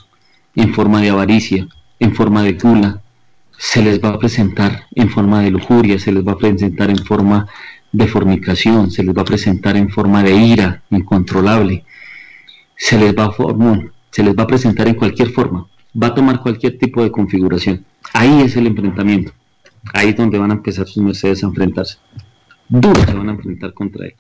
en 0.54 0.74
forma 0.74 1.00
de 1.00 1.10
avaricia, 1.10 1.68
en 1.98 2.14
forma 2.14 2.42
de 2.42 2.52
gula, 2.54 3.00
se 3.58 3.82
les 3.82 4.00
va 4.02 4.10
a 4.10 4.18
presentar 4.18 4.86
en 4.94 5.08
forma 5.08 5.42
de 5.42 5.50
lujuria, 5.50 5.98
se 5.98 6.12
les 6.12 6.26
va 6.26 6.32
a 6.32 6.38
presentar 6.38 6.90
en 6.90 6.98
forma 6.98 7.46
de 7.92 8.06
fornicación, 8.06 8.90
se 8.90 9.04
les 9.04 9.16
va 9.16 9.22
a 9.22 9.26
presentar 9.26 9.76
en 9.76 9.88
forma 9.88 10.22
de 10.22 10.34
ira 10.34 10.82
incontrolable, 10.90 11.84
se 12.76 12.98
les 12.98 13.14
va 13.14 13.26
a, 13.26 13.34
se 14.10 14.22
les 14.22 14.34
va 14.34 14.42
a 14.42 14.46
presentar 14.46 14.88
en 14.88 14.94
cualquier 14.94 15.30
forma, 15.30 15.66
va 16.00 16.08
a 16.08 16.14
tomar 16.14 16.40
cualquier 16.40 16.78
tipo 16.78 17.02
de 17.02 17.12
configuración. 17.12 17.84
Ahí 18.12 18.42
es 18.42 18.56
el 18.56 18.66
enfrentamiento. 18.66 19.32
Ahí 19.92 20.10
es 20.10 20.16
donde 20.16 20.38
van 20.38 20.50
a 20.50 20.54
empezar 20.54 20.86
sus 20.86 21.02
mercedes 21.02 21.42
a 21.42 21.46
enfrentarse. 21.46 21.98
Duro 22.68 23.04
se 23.04 23.12
van 23.12 23.28
a 23.28 23.32
enfrentar 23.32 23.74
contra 23.74 24.06
él. 24.06 24.14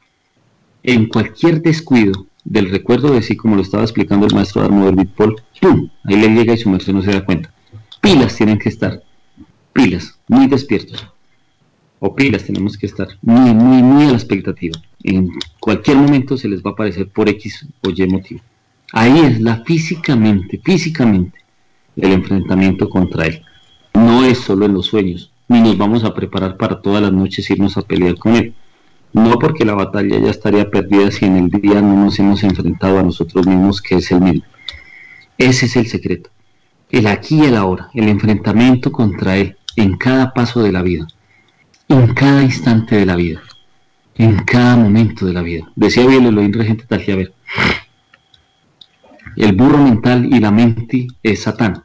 En 0.82 1.06
cualquier 1.06 1.62
descuido 1.62 2.26
del 2.44 2.70
recuerdo 2.70 3.12
de 3.12 3.22
sí, 3.22 3.36
como 3.36 3.56
lo 3.56 3.62
estaba 3.62 3.84
explicando 3.84 4.26
el 4.26 4.34
maestro 4.34 4.62
Darmo 4.62 4.90
Bitpol, 4.92 5.36
¡pum! 5.60 5.88
Ahí 6.04 6.16
le 6.16 6.28
llega 6.28 6.54
y 6.54 6.58
su 6.58 6.68
merced 6.68 6.92
no 6.92 7.02
se 7.02 7.12
da 7.12 7.24
cuenta. 7.24 7.51
Pilas 8.02 8.36
tienen 8.36 8.58
que 8.58 8.68
estar. 8.68 9.02
Pilas, 9.72 10.18
muy 10.28 10.46
despiertos. 10.46 11.08
O 12.00 12.14
pilas 12.14 12.44
tenemos 12.44 12.76
que 12.76 12.84
estar 12.84 13.08
muy, 13.22 13.54
muy, 13.54 13.82
muy 13.82 14.04
a 14.04 14.08
la 14.08 14.18
expectativa. 14.18 14.78
En 15.02 15.30
cualquier 15.58 15.96
momento 15.96 16.36
se 16.36 16.48
les 16.48 16.62
va 16.62 16.70
a 16.70 16.72
aparecer 16.74 17.08
por 17.08 17.30
X 17.30 17.66
o 17.82 17.88
Y 17.88 18.06
motivo. 18.06 18.42
Ahí 18.92 19.18
es 19.20 19.40
la 19.40 19.64
físicamente, 19.64 20.60
físicamente, 20.62 21.38
el 21.96 22.12
enfrentamiento 22.12 22.90
contra 22.90 23.24
él 23.24 23.42
no 23.94 24.24
es 24.24 24.38
solo 24.38 24.66
en 24.66 24.74
los 24.74 24.86
sueños, 24.86 25.30
ni 25.48 25.60
nos 25.60 25.76
vamos 25.76 26.04
a 26.04 26.14
preparar 26.14 26.56
para 26.56 26.80
todas 26.80 27.02
las 27.02 27.12
noches 27.12 27.48
irnos 27.50 27.76
a 27.76 27.82
pelear 27.82 28.16
con 28.16 28.36
él. 28.36 28.54
No 29.12 29.38
porque 29.38 29.64
la 29.64 29.74
batalla 29.74 30.18
ya 30.18 30.30
estaría 30.30 30.70
perdida 30.70 31.10
si 31.10 31.26
en 31.26 31.36
el 31.36 31.48
día 31.50 31.82
no 31.82 32.04
nos 32.04 32.18
hemos 32.18 32.42
enfrentado 32.42 32.98
a 32.98 33.02
nosotros 33.02 33.46
mismos, 33.46 33.82
que 33.82 33.96
es 33.96 34.10
el 34.10 34.22
mismo. 34.22 34.44
Ese 35.36 35.66
es 35.66 35.76
el 35.76 35.86
secreto. 35.86 36.30
El 36.92 37.08
aquí 37.08 37.40
y 37.40 37.46
el 37.46 37.56
ahora, 37.56 37.90
el 37.94 38.08
enfrentamiento 38.08 38.92
contra 38.92 39.36
él 39.36 39.56
en 39.74 39.96
cada 39.96 40.32
paso 40.32 40.62
de 40.62 40.70
la 40.70 40.82
vida, 40.82 41.08
en 41.88 42.14
cada 42.14 42.42
instante 42.42 42.94
de 42.94 43.06
la 43.06 43.16
vida, 43.16 43.42
en 44.14 44.44
cada 44.44 44.76
momento 44.76 45.26
de 45.26 45.32
la 45.32 45.42
vida. 45.42 45.68
Decía 45.74 46.06
bien 46.06 46.26
el 46.26 46.52
regente 46.52 46.86
ver 46.88 47.32
El 49.36 49.52
burro 49.56 49.78
mental 49.78 50.26
y 50.26 50.38
la 50.38 50.52
mente 50.52 51.08
es 51.24 51.42
Satán 51.42 51.82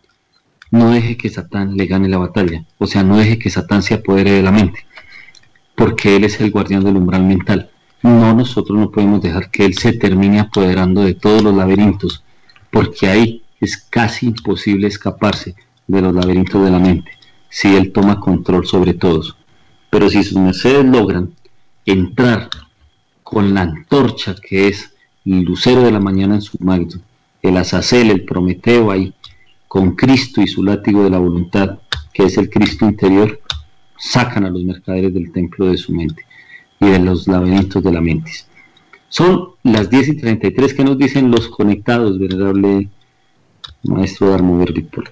no 0.71 0.91
deje 0.91 1.17
que 1.17 1.29
Satán 1.29 1.77
le 1.77 1.85
gane 1.85 2.09
la 2.09 2.17
batalla, 2.17 2.65
o 2.77 2.87
sea, 2.87 3.03
no 3.03 3.17
deje 3.17 3.39
que 3.39 3.49
Satán 3.49 3.83
se 3.83 3.95
apodere 3.95 4.31
de 4.31 4.43
la 4.43 4.51
mente, 4.51 4.85
porque 5.75 6.15
él 6.15 6.23
es 6.23 6.39
el 6.41 6.51
guardián 6.51 6.83
del 6.83 6.97
umbral 6.97 7.23
mental. 7.23 7.69
No, 8.03 8.33
nosotros 8.33 8.77
no 8.77 8.91
podemos 8.91 9.21
dejar 9.21 9.49
que 9.49 9.65
él 9.65 9.75
se 9.75 9.93
termine 9.93 10.39
apoderando 10.39 11.01
de 11.01 11.13
todos 11.13 11.41
los 11.41 11.55
laberintos, 11.55 12.23
porque 12.71 13.07
ahí 13.07 13.43
es 13.59 13.77
casi 13.77 14.27
imposible 14.27 14.87
escaparse 14.87 15.55
de 15.87 16.01
los 16.01 16.13
laberintos 16.13 16.63
de 16.63 16.71
la 16.71 16.79
mente, 16.79 17.11
si 17.49 17.75
él 17.75 17.91
toma 17.91 18.19
control 18.19 18.65
sobre 18.65 18.93
todos. 18.93 19.37
Pero 19.89 20.09
si 20.09 20.23
sus 20.23 20.37
mercedes 20.37 20.85
logran 20.85 21.33
entrar 21.85 22.49
con 23.23 23.53
la 23.53 23.61
antorcha 23.61 24.35
que 24.35 24.67
es 24.67 24.93
el 25.25 25.41
lucero 25.41 25.81
de 25.81 25.91
la 25.91 25.99
mañana 25.99 26.35
en 26.35 26.41
su 26.41 26.57
mano, 26.59 26.87
el 27.41 27.57
azacel, 27.57 28.11
el 28.11 28.25
prometeo 28.25 28.91
ahí, 28.91 29.13
con 29.67 29.95
Cristo 29.95 30.41
y 30.41 30.47
su 30.47 30.63
látigo 30.63 31.03
de 31.03 31.09
la 31.09 31.19
voluntad, 31.19 31.79
que 32.13 32.23
es 32.23 32.37
el 32.37 32.49
Cristo 32.49 32.85
interior, 32.85 33.39
sacan 33.97 34.45
a 34.45 34.49
los 34.49 34.63
mercaderes 34.63 35.13
del 35.13 35.31
templo 35.31 35.67
de 35.67 35.77
su 35.77 35.93
mente 35.93 36.23
y 36.79 36.87
de 36.87 36.99
los 36.99 37.27
laberintos 37.27 37.83
de 37.83 37.91
la 37.91 38.01
mente. 38.01 38.31
Son 39.09 39.49
las 39.63 39.89
10 39.89 40.09
y 40.09 40.17
33 40.17 40.73
que 40.73 40.83
nos 40.83 40.97
dicen 40.97 41.31
los 41.31 41.47
conectados, 41.47 42.19
venerable 42.19 42.89
maestro 43.83 44.31
Darmover 44.31 44.73
Víctor. 44.73 45.05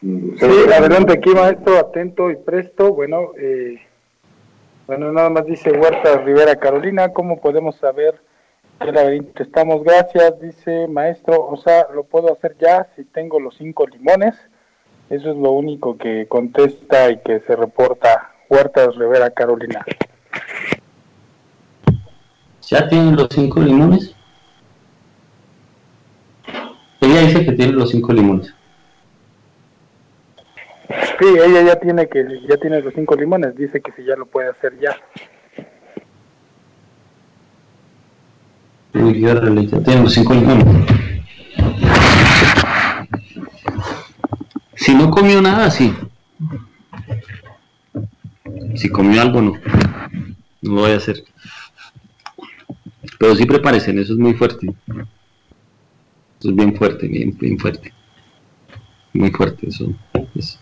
Sí, 0.00 0.44
adelante 0.72 1.12
aquí 1.12 1.30
maestro, 1.30 1.78
atento 1.78 2.30
y 2.30 2.36
presto. 2.36 2.92
Bueno, 2.92 3.32
eh, 3.38 3.80
bueno, 4.86 5.12
nada 5.12 5.30
más 5.30 5.46
dice 5.46 5.70
Huerta 5.72 6.18
Rivera 6.18 6.56
Carolina, 6.56 7.12
¿cómo 7.12 7.40
podemos 7.40 7.76
saber 7.76 8.20
¿Qué 8.80 8.92
laberinto 8.92 9.42
estamos? 9.42 9.82
Gracias, 9.82 10.40
dice 10.40 10.86
maestro. 10.86 11.48
O 11.48 11.56
sea, 11.56 11.88
lo 11.92 12.04
puedo 12.04 12.32
hacer 12.32 12.56
ya 12.60 12.86
si 12.94 13.04
tengo 13.04 13.40
los 13.40 13.56
cinco 13.56 13.84
limones. 13.88 14.36
Eso 15.10 15.30
es 15.30 15.36
lo 15.36 15.50
único 15.50 15.98
que 15.98 16.26
contesta 16.28 17.10
y 17.10 17.18
que 17.18 17.40
se 17.40 17.56
reporta 17.56 18.30
Huertas 18.48 18.94
Rivera 18.94 19.30
Carolina. 19.30 19.84
¿Ya 22.70 22.86
tienen 22.86 23.16
los 23.16 23.28
cinco 23.30 23.60
limones? 23.60 24.14
Ella 27.00 27.20
dice 27.22 27.46
que 27.46 27.52
tiene 27.52 27.72
los 27.72 27.90
cinco 27.90 28.12
limones. 28.12 28.54
Sí, 31.18 31.26
ella 31.26 31.62
ya 31.62 31.80
tiene 31.80 32.06
que 32.08 32.24
ya 32.46 32.58
tiene 32.58 32.82
los 32.82 32.92
cinco 32.92 33.16
limones. 33.16 33.56
Dice 33.56 33.80
que 33.80 33.90
si 33.92 34.04
ya 34.04 34.16
lo 34.16 34.26
puede 34.26 34.50
hacer 34.50 34.78
ya. 34.78 34.94
Uy, 38.92 39.20
ya 39.20 39.40
tengo 39.40 40.08
cinco 40.10 40.34
limones. 40.34 40.66
Si 44.74 44.94
no 44.94 45.10
comió 45.10 45.40
nada, 45.40 45.70
sí. 45.70 45.94
Si 48.74 48.90
comió 48.90 49.22
algo, 49.22 49.40
no. 49.40 49.52
No 50.60 50.74
lo 50.74 50.80
voy 50.82 50.92
a 50.92 50.96
hacer. 50.96 51.24
Pero 53.18 53.34
sí 53.34 53.44
prepárense, 53.44 53.90
eso 54.00 54.12
es 54.12 54.18
muy 54.18 54.34
fuerte. 54.34 54.72
Eso 56.38 56.50
es 56.50 56.54
bien 56.54 56.76
fuerte, 56.76 57.08
bien, 57.08 57.36
bien 57.38 57.58
fuerte. 57.58 57.92
Muy 59.12 59.30
fuerte, 59.30 59.68
eso. 59.68 59.92
esos 60.34 60.60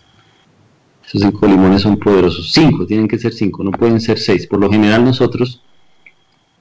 cinco 1.21 1.47
limones 1.47 1.83
son 1.83 1.97
poderosos. 1.97 2.51
Cinco, 2.51 2.85
tienen 2.85 3.07
que 3.07 3.19
ser 3.19 3.33
cinco, 3.33 3.63
no 3.63 3.71
pueden 3.71 4.01
ser 4.01 4.17
seis. 4.17 4.47
Por 4.47 4.59
lo 4.59 4.71
general 4.71 5.05
nosotros 5.05 5.61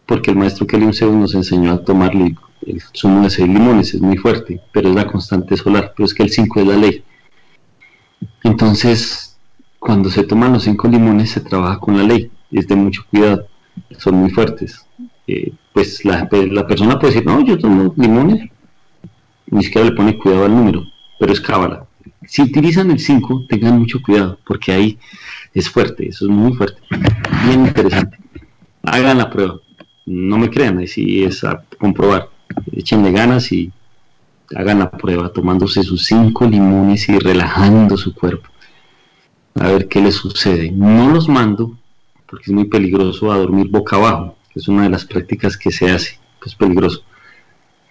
porque 0.06 0.30
el 0.30 0.36
maestro 0.36 0.66
Kelly 0.66 0.92
Zeus 0.94 1.14
nos 1.14 1.34
enseñó 1.34 1.72
a 1.72 1.84
tomar 1.84 2.12
el 2.14 2.80
zumo 2.94 3.24
de 3.24 3.30
seis 3.30 3.48
limones, 3.48 3.92
es 3.92 4.00
muy 4.00 4.16
fuerte, 4.16 4.60
pero 4.72 4.88
es 4.88 4.94
la 4.94 5.06
constante 5.06 5.56
solar, 5.56 5.92
pero 5.96 6.06
es 6.06 6.14
que 6.14 6.22
el 6.22 6.30
5 6.30 6.60
es 6.60 6.66
la 6.66 6.76
ley. 6.76 7.04
Entonces, 8.44 9.36
cuando 9.78 10.08
se 10.08 10.22
toman 10.22 10.52
los 10.52 10.62
cinco 10.62 10.88
limones 10.88 11.30
se 11.30 11.40
trabaja 11.40 11.78
con 11.78 11.96
la 11.98 12.04
ley, 12.04 12.30
es 12.50 12.66
de 12.66 12.76
mucho 12.76 13.02
cuidado, 13.10 13.46
son 13.98 14.14
muy 14.14 14.30
fuertes. 14.30 14.86
Eh, 15.26 15.52
pues 15.72 16.04
la, 16.04 16.28
persona 16.28 16.98
puede 16.98 17.14
decir, 17.14 17.26
no, 17.26 17.44
yo 17.44 17.58
tomo 17.58 17.92
limones, 17.96 18.50
ni 19.46 19.62
siquiera 19.62 19.88
le 19.88 19.94
pone 19.94 20.16
cuidado 20.18 20.44
al 20.44 20.54
número, 20.54 20.84
pero 21.18 21.32
es 21.32 21.40
cábala. 21.40 21.86
Si 22.26 22.42
utilizan 22.42 22.90
el 22.90 22.98
5, 22.98 23.46
tengan 23.48 23.78
mucho 23.78 24.00
cuidado, 24.02 24.38
porque 24.46 24.72
ahí 24.72 24.98
es 25.52 25.68
fuerte, 25.68 26.08
eso 26.08 26.26
es 26.26 26.30
muy 26.30 26.52
fuerte, 26.54 26.80
bien 27.46 27.66
interesante. 27.66 28.18
Hagan 28.82 29.18
la 29.18 29.30
prueba 29.30 29.60
no 30.06 30.38
me 30.38 30.48
crean, 30.48 30.86
sí 30.86 31.24
es 31.24 31.44
a 31.44 31.64
comprobar. 31.78 32.30
Échenle 32.72 33.10
ganas 33.10 33.50
y 33.52 33.72
hagan 34.54 34.78
la 34.78 34.90
prueba 34.90 35.32
tomándose 35.32 35.82
sus 35.82 36.06
cinco 36.06 36.46
limones 36.46 37.08
y 37.08 37.18
relajando 37.18 37.96
su 37.96 38.14
cuerpo. 38.14 38.48
A 39.56 39.68
ver 39.68 39.88
qué 39.88 40.00
les 40.00 40.14
sucede. 40.14 40.70
No 40.70 41.10
los 41.10 41.28
mando 41.28 41.76
porque 42.26 42.44
es 42.46 42.52
muy 42.52 42.66
peligroso 42.66 43.32
a 43.32 43.38
dormir 43.38 43.68
boca 43.68 43.96
abajo, 43.96 44.35
es 44.56 44.68
una 44.68 44.84
de 44.84 44.90
las 44.90 45.04
prácticas 45.04 45.56
que 45.56 45.70
se 45.70 45.90
hace, 45.90 46.18
que 46.42 46.48
es 46.48 46.54
peligroso. 46.54 47.04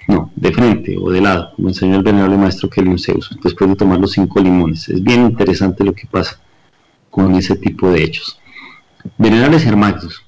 No, 0.08 0.32
de 0.36 0.52
frente 0.52 0.98
o 1.00 1.10
de 1.10 1.22
lado, 1.22 1.52
como 1.56 1.70
enseñó 1.70 1.96
el 1.96 2.04
venerable 2.04 2.38
maestro 2.38 2.70
Kelly 2.70 2.98
Zeus, 3.00 3.36
después 3.44 3.70
de 3.70 3.76
tomar 3.76 4.00
los 4.00 4.12
cinco 4.12 4.40
limones. 4.40 4.88
Es 4.90 5.02
bien 5.02 5.26
interesante 5.26 5.84
lo 5.84 5.94
que 5.94 6.06
pasa 6.06 6.40
con 7.10 7.34
ese 7.36 7.56
tipo 7.56 7.90
de 7.90 8.04
hechos. 8.04 8.40
Venerables 9.18 9.66
hermanos, 9.66 10.24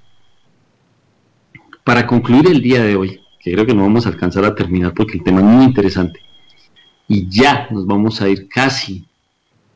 para 1.83 2.07
concluir 2.07 2.47
el 2.47 2.61
día 2.61 2.83
de 2.83 2.95
hoy, 2.95 3.21
que 3.39 3.51
creo 3.53 3.65
que 3.65 3.73
no 3.73 3.83
vamos 3.83 4.05
a 4.05 4.09
alcanzar 4.09 4.45
a 4.45 4.55
terminar 4.55 4.93
porque 4.93 5.17
el 5.17 5.23
tema 5.23 5.39
es 5.39 5.45
muy 5.45 5.65
interesante, 5.65 6.21
y 7.07 7.29
ya 7.29 7.67
nos 7.71 7.85
vamos 7.85 8.21
a 8.21 8.29
ir 8.29 8.47
casi 8.47 9.05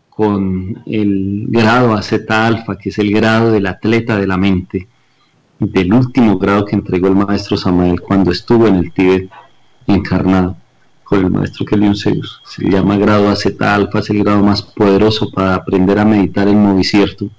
con 0.10 0.84
el 0.86 1.46
grado 1.48 1.94
AZ 1.94 2.14
alfa, 2.30 2.78
que 2.78 2.90
es 2.90 2.98
el 3.00 3.12
grado 3.12 3.52
del 3.52 3.68
atleta 3.68 4.18
de 4.18 4.28
la 4.28 4.38
mente, 4.38 4.88
del 5.62 5.94
último 5.94 6.40
grado 6.40 6.66
que 6.66 6.76
entregó 6.76 7.08
el 7.08 7.16
maestro 7.16 7.56
Samael 7.56 8.02
cuando 8.02 8.32
estuvo 8.32 8.66
en 8.66 8.78
el 8.78 8.92
Tíbet 8.92 9.30
encarnado 9.86 10.58
con 11.04 11.20
el 11.20 11.30
maestro 11.30 11.68
Kelion 11.68 11.96
Zeus. 11.96 12.42
Se 12.46 12.68
llama 12.68 12.98
grado 12.98 13.30
AZ 13.30 13.46
alfa, 13.60 14.00
es 14.00 14.10
el 14.10 14.24
grado 14.24 14.42
más 14.42 14.64
poderoso 14.64 15.30
para 15.30 15.54
aprender 15.54 16.00
a 16.00 16.06
meditar 16.06 16.48
en 16.48 16.64
movicierto. 16.64 17.30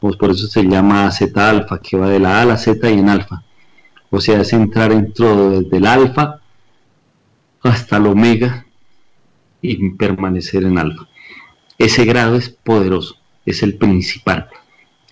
Pues 0.00 0.16
por 0.16 0.32
eso 0.32 0.48
se 0.48 0.64
llama 0.64 1.06
AZ 1.06 1.22
alfa, 1.36 1.78
que 1.78 1.96
va 1.96 2.08
de 2.08 2.18
la 2.18 2.38
A 2.38 2.42
a 2.42 2.46
la 2.46 2.56
Z 2.56 2.90
y 2.90 2.98
en 2.98 3.08
alfa. 3.08 3.44
O 4.10 4.20
sea, 4.20 4.40
es 4.40 4.52
entrar 4.52 4.92
dentro 4.92 5.50
desde 5.50 5.76
el 5.76 5.86
alfa 5.86 6.40
hasta 7.62 7.98
el 7.98 8.08
omega 8.08 8.66
y 9.60 9.90
permanecer 9.90 10.64
en 10.64 10.78
alfa. 10.78 11.06
Ese 11.78 12.04
grado 12.06 12.34
es 12.34 12.48
poderoso, 12.48 13.18
es 13.46 13.62
el 13.62 13.76
principal, 13.76 14.48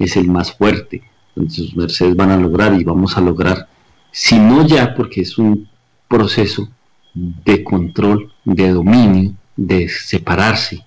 es 0.01 0.16
el 0.16 0.28
más 0.28 0.52
fuerte, 0.52 1.05
sus 1.48 1.76
mercedes 1.76 2.16
van 2.16 2.30
a 2.30 2.36
lograr 2.36 2.78
y 2.78 2.84
vamos 2.84 3.16
a 3.16 3.20
lograr, 3.20 3.68
si 4.10 4.38
no 4.38 4.66
ya, 4.66 4.94
porque 4.94 5.22
es 5.22 5.38
un 5.38 5.68
proceso 6.08 6.68
de 7.14 7.62
control, 7.62 8.32
de 8.44 8.70
dominio, 8.70 9.32
de 9.56 9.88
separarse, 9.88 10.84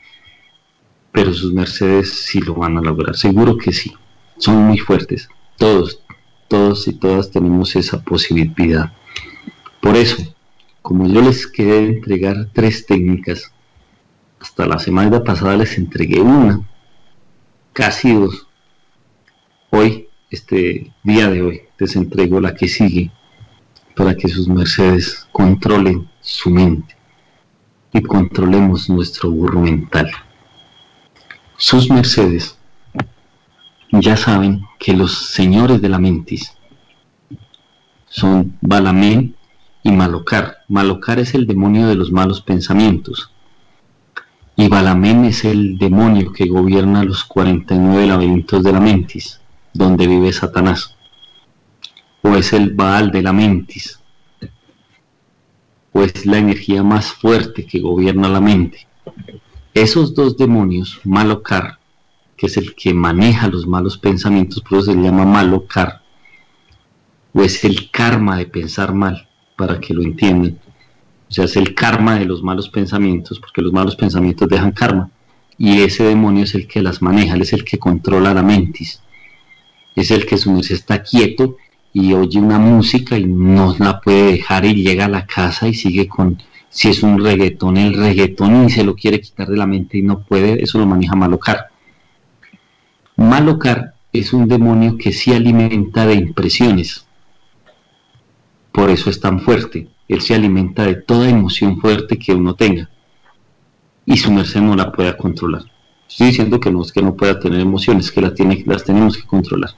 pero 1.11 1.33
sus 1.33 1.53
mercedes 1.53 2.25
sí 2.25 2.41
lo 2.41 2.55
van 2.55 2.77
a 2.77 2.81
lograr, 2.81 3.15
seguro 3.15 3.57
que 3.57 3.71
sí, 3.71 3.93
son 4.37 4.67
muy 4.67 4.77
fuertes, 4.77 5.29
todos, 5.57 6.01
todos 6.47 6.87
y 6.87 6.93
todas 6.93 7.31
tenemos 7.31 7.75
esa 7.75 8.01
posibilidad. 8.01 8.91
Por 9.81 9.95
eso, 9.95 10.17
como 10.81 11.07
yo 11.07 11.21
les 11.21 11.47
quedé 11.47 11.85
entregar 11.85 12.49
tres 12.53 12.85
técnicas, 12.85 13.51
hasta 14.39 14.65
la 14.65 14.79
semana 14.79 15.23
pasada 15.23 15.55
les 15.55 15.77
entregué 15.77 16.19
una, 16.19 16.61
casi 17.71 18.13
dos. 18.13 18.47
Hoy 19.69 20.02
este 20.33 20.91
día 21.03 21.29
de 21.29 21.43
hoy 21.43 21.61
les 21.77 21.95
entrego 21.95 22.41
la 22.41 22.55
que 22.55 22.67
sigue 22.67 23.11
para 23.95 24.15
que 24.15 24.27
sus 24.27 24.47
mercedes 24.47 25.27
controlen 25.31 26.09
su 26.21 26.49
mente 26.49 26.95
y 27.93 28.01
controlemos 28.01 28.89
nuestro 28.89 29.29
burro 29.29 29.61
mental. 29.61 30.09
Sus 31.55 31.87
mercedes 31.91 32.57
ya 33.91 34.17
saben 34.17 34.63
que 34.79 34.93
los 34.93 35.13
señores 35.13 35.83
de 35.83 35.89
la 35.89 35.99
mentis 35.99 36.57
son 38.07 38.57
Balamén 38.59 39.35
y 39.83 39.91
Malocar. 39.91 40.57
Malocar 40.67 41.19
es 41.19 41.35
el 41.35 41.45
demonio 41.45 41.85
de 41.85 41.93
los 41.95 42.11
malos 42.11 42.41
pensamientos. 42.41 43.31
Y 44.55 44.67
Balamén 44.67 45.25
es 45.25 45.45
el 45.45 45.77
demonio 45.77 46.33
que 46.33 46.47
gobierna 46.47 47.03
los 47.03 47.23
49 47.23 48.07
laberintos 48.07 48.63
de 48.63 48.71
la 48.71 48.79
mentis 48.79 49.42
donde 49.73 50.07
vive 50.07 50.31
Satanás, 50.31 50.95
o 52.21 52.35
es 52.35 52.53
el 52.53 52.71
Baal 52.71 53.11
de 53.11 53.21
la 53.21 53.33
mentis, 53.33 53.99
o 55.91 56.03
es 56.03 56.25
la 56.25 56.37
energía 56.37 56.83
más 56.83 57.11
fuerte 57.11 57.65
que 57.65 57.79
gobierna 57.79 58.29
la 58.29 58.39
mente. 58.39 58.87
Esos 59.73 60.13
dos 60.13 60.37
demonios, 60.37 61.01
Malocar, 61.03 61.79
que 62.37 62.47
es 62.47 62.57
el 62.57 62.75
que 62.75 62.93
maneja 62.93 63.47
los 63.47 63.67
malos 63.67 63.97
pensamientos, 63.97 64.61
por 64.61 64.79
eso 64.79 64.91
se 64.91 64.97
llama 64.97 65.25
Malocar, 65.25 66.01
o 67.33 67.41
es 67.41 67.63
el 67.63 67.89
karma 67.89 68.37
de 68.37 68.45
pensar 68.45 68.93
mal, 68.93 69.27
para 69.55 69.79
que 69.79 69.93
lo 69.93 70.03
entiendan. 70.03 70.59
O 71.29 71.33
sea, 71.33 71.45
es 71.45 71.55
el 71.55 71.73
karma 71.73 72.19
de 72.19 72.25
los 72.25 72.43
malos 72.43 72.69
pensamientos, 72.69 73.39
porque 73.39 73.61
los 73.61 73.73
malos 73.73 73.95
pensamientos 73.95 74.47
dejan 74.47 74.71
karma. 74.71 75.09
Y 75.57 75.81
ese 75.81 76.03
demonio 76.03 76.43
es 76.43 76.53
el 76.53 76.67
que 76.67 76.81
las 76.81 77.01
maneja, 77.01 77.33
él 77.33 77.41
es 77.41 77.53
el 77.53 77.63
que 77.63 77.79
controla 77.79 78.33
la 78.33 78.43
mentis 78.43 79.01
es 79.95 80.11
el 80.11 80.25
que 80.25 80.37
su 80.37 80.51
merced 80.51 80.75
está 80.75 81.03
quieto 81.03 81.57
y 81.93 82.13
oye 82.13 82.39
una 82.39 82.57
música 82.57 83.17
y 83.17 83.25
no 83.25 83.75
la 83.77 84.01
puede 84.01 84.31
dejar 84.33 84.65
y 84.65 84.83
llega 84.83 85.05
a 85.05 85.09
la 85.09 85.27
casa 85.27 85.67
y 85.67 85.73
sigue 85.73 86.07
con, 86.07 86.41
si 86.69 86.89
es 86.89 87.03
un 87.03 87.23
reggaetón, 87.23 87.77
el 87.77 87.93
reggaetón 87.93 88.65
y 88.65 88.69
se 88.71 88.83
lo 88.83 88.95
quiere 88.95 89.21
quitar 89.21 89.47
de 89.47 89.57
la 89.57 89.67
mente 89.67 89.99
y 89.99 90.01
no 90.01 90.23
puede, 90.23 90.63
eso 90.63 90.79
lo 90.79 90.87
maneja 90.87 91.15
Malocar. 91.15 91.67
Malocar 93.15 93.93
es 94.11 94.33
un 94.33 94.47
demonio 94.47 94.97
que 94.97 95.11
sí 95.11 95.33
alimenta 95.33 96.07
de 96.07 96.15
impresiones, 96.15 97.05
por 98.71 98.89
eso 98.89 99.11
es 99.11 99.19
tan 99.19 99.39
fuerte, 99.39 99.87
él 100.07 100.21
se 100.21 100.33
alimenta 100.33 100.83
de 100.83 100.95
toda 100.95 101.29
emoción 101.29 101.79
fuerte 101.79 102.17
que 102.17 102.33
uno 102.33 102.55
tenga 102.55 102.89
y 104.05 104.17
su 104.17 104.31
merced 104.31 104.61
no 104.61 104.75
la 104.75 104.91
pueda 104.91 105.15
controlar. 105.15 105.72
Estoy 106.09 106.27
diciendo 106.27 106.59
que 106.59 106.71
no 106.71 106.83
que 106.83 107.01
no 107.01 107.15
pueda 107.15 107.39
tener 107.39 107.59
emociones, 107.59 108.11
que 108.11 108.21
las, 108.21 108.33
tiene, 108.35 108.63
las 108.67 108.83
tenemos 108.83 109.17
que 109.17 109.23
controlar 109.23 109.71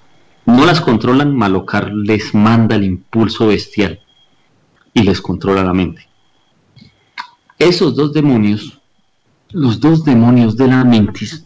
no 0.45 0.65
las 0.65 0.79
controlan, 0.79 1.35
Malocar 1.35 1.91
les 1.91 2.33
manda 2.33 2.75
el 2.75 2.83
impulso 2.83 3.47
bestial 3.47 3.99
y 4.93 5.03
les 5.03 5.21
controla 5.21 5.63
la 5.63 5.73
mente. 5.73 6.07
Esos 7.57 7.95
dos 7.95 8.13
demonios, 8.13 8.79
los 9.49 9.79
dos 9.79 10.05
demonios 10.05 10.55
de 10.55 10.67
la 10.67 10.83
mentis, 10.83 11.45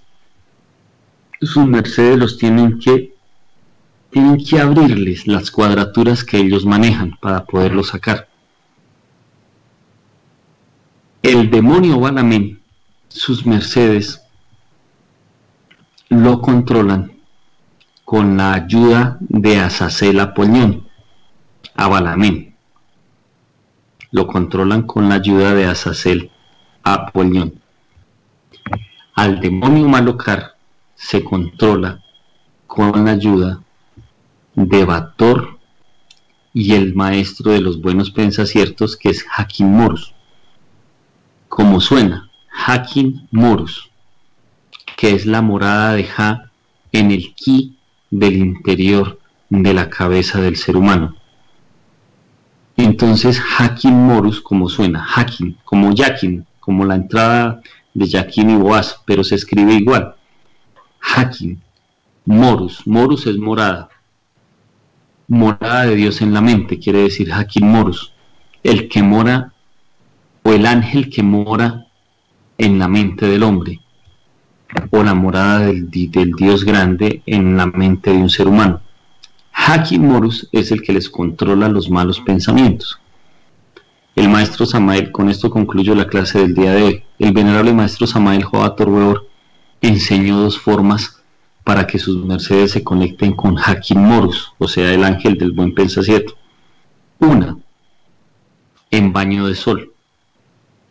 sus 1.42 1.66
mercedes 1.66 2.18
los 2.18 2.38
tienen 2.38 2.80
que 2.80 3.14
tienen 4.12 4.44
que 4.44 4.60
abrirles 4.60 5.28
las 5.28 5.52
cuadraturas 5.52 6.24
que 6.24 6.38
ellos 6.38 6.66
manejan 6.66 7.16
para 7.22 7.46
poderlos 7.46 7.90
sacar. 7.90 8.28
El 11.22 11.52
demonio 11.52 12.00
Balamen, 12.00 12.60
sus 13.08 13.46
mercedes, 13.46 14.20
lo 16.10 16.42
controlan 16.42 17.12
con 18.04 18.36
la 18.36 18.54
ayuda 18.54 19.18
de 19.20 19.60
Azazel 19.60 20.20
Apollón, 20.20 20.88
Abalamén. 21.76 22.56
Lo 24.12 24.26
controlan 24.26 24.84
con 24.84 25.08
la 25.08 25.16
ayuda 25.16 25.54
de 25.54 25.66
Azazel 25.66 26.32
Apollón. 26.84 27.62
Al 29.14 29.40
demonio 29.40 29.88
Malocar 29.88 30.56
se 30.96 31.24
controla 31.24 32.04
con 32.66 33.06
la 33.06 33.12
ayuda 33.12 33.62
de 34.56 34.86
Bator 34.86 35.60
y 36.54 36.74
el 36.74 36.96
maestro 36.96 37.52
de 37.52 37.62
los 37.62 37.82
buenos 37.82 38.10
pensaciertos 38.10 38.98
que 38.98 39.10
es 39.10 39.24
Hakim 39.38 39.68
Morus. 39.68 40.16
Como 41.48 41.80
suena, 41.80 42.32
Hakim 42.66 43.28
Morus, 43.30 43.89
que 45.00 45.14
es 45.14 45.26
la 45.26 45.42
morada 45.42 45.94
de 45.94 46.04
Ja 46.04 46.52
en 46.92 47.12
el 47.12 47.34
Ki 47.34 47.78
del 48.12 48.36
interior 48.36 49.18
de 49.50 49.74
la 49.74 49.90
cabeza 49.90 50.42
del 50.42 50.58
ser 50.58 50.76
humano. 50.76 51.16
Entonces, 52.76 53.42
Hakim 53.58 53.94
Morus, 53.94 54.42
como 54.42 54.68
suena, 54.68 55.08
Hakim, 55.16 55.56
como 55.64 55.94
Yakin, 55.94 56.46
como 56.60 56.84
la 56.84 56.96
entrada 56.96 57.62
de 57.94 58.08
Yakin 58.08 58.50
y 58.50 58.56
Boaz, 58.58 59.00
pero 59.06 59.24
se 59.24 59.36
escribe 59.36 59.74
igual. 59.74 60.16
Hakim, 61.00 61.62
Morus, 62.26 62.86
Morus 62.86 63.26
es 63.26 63.38
morada. 63.38 63.88
Morada 65.30 65.86
de 65.86 65.96
Dios 65.96 66.22
en 66.22 66.34
la 66.34 66.42
mente, 66.42 66.78
quiere 66.78 67.04
decir 67.04 67.32
Hakim 67.32 67.66
Morus, 67.66 68.12
el 68.64 68.90
que 68.90 69.02
mora 69.02 69.54
o 70.44 70.52
el 70.52 70.66
ángel 70.66 71.10
que 71.10 71.24
mora 71.24 71.86
en 72.58 72.78
la 72.78 72.90
mente 72.90 73.28
del 73.28 73.44
hombre 73.44 73.80
o 74.92 75.04
la 75.04 75.14
morada 75.14 75.60
del, 75.60 75.90
Dios 75.90 76.64
grande 76.64 77.22
en 77.26 77.58
la 77.58 77.66
mente 77.66 78.12
de 78.12 78.18
un 78.18 78.30
ser 78.30 78.48
humano. 78.48 78.82
Haki 79.52 80.00
Morus 80.00 80.48
es 80.52 80.72
el 80.72 80.82
que 80.82 80.94
les 80.94 81.10
controla 81.10 81.68
los 81.70 81.90
malos 81.90 82.20
pensamientos. 82.20 83.00
El 84.16 84.30
maestro 84.30 84.66
Samael, 84.66 85.12
con 85.12 85.30
esto 85.30 85.50
concluyo 85.50 85.96
la 85.96 86.08
clase 86.08 86.40
del 86.40 86.56
día 86.56 86.74
de 86.74 86.84
hoy. 86.84 87.04
El 87.20 87.34
venerable 87.34 87.74
maestro 87.74 88.08
Samael 88.08 88.44
Joator 88.44 88.90
Weor 88.90 89.28
enseñó 89.82 90.40
dos 90.40 90.60
formas 90.60 91.22
para 91.64 91.86
que 91.86 92.00
sus 92.00 92.26
mercedes 92.26 92.72
se 92.72 92.84
conecten 92.84 93.34
con 93.34 93.58
Haki 93.58 93.96
Morus, 93.96 94.54
o 94.58 94.68
sea, 94.68 94.92
el 94.94 95.04
ángel 95.04 95.38
del 95.38 95.52
buen 95.52 95.74
pensamiento. 95.74 96.34
Una, 97.20 97.58
en 98.92 99.14
baño 99.14 99.48
de 99.48 99.56
sol. 99.56 99.89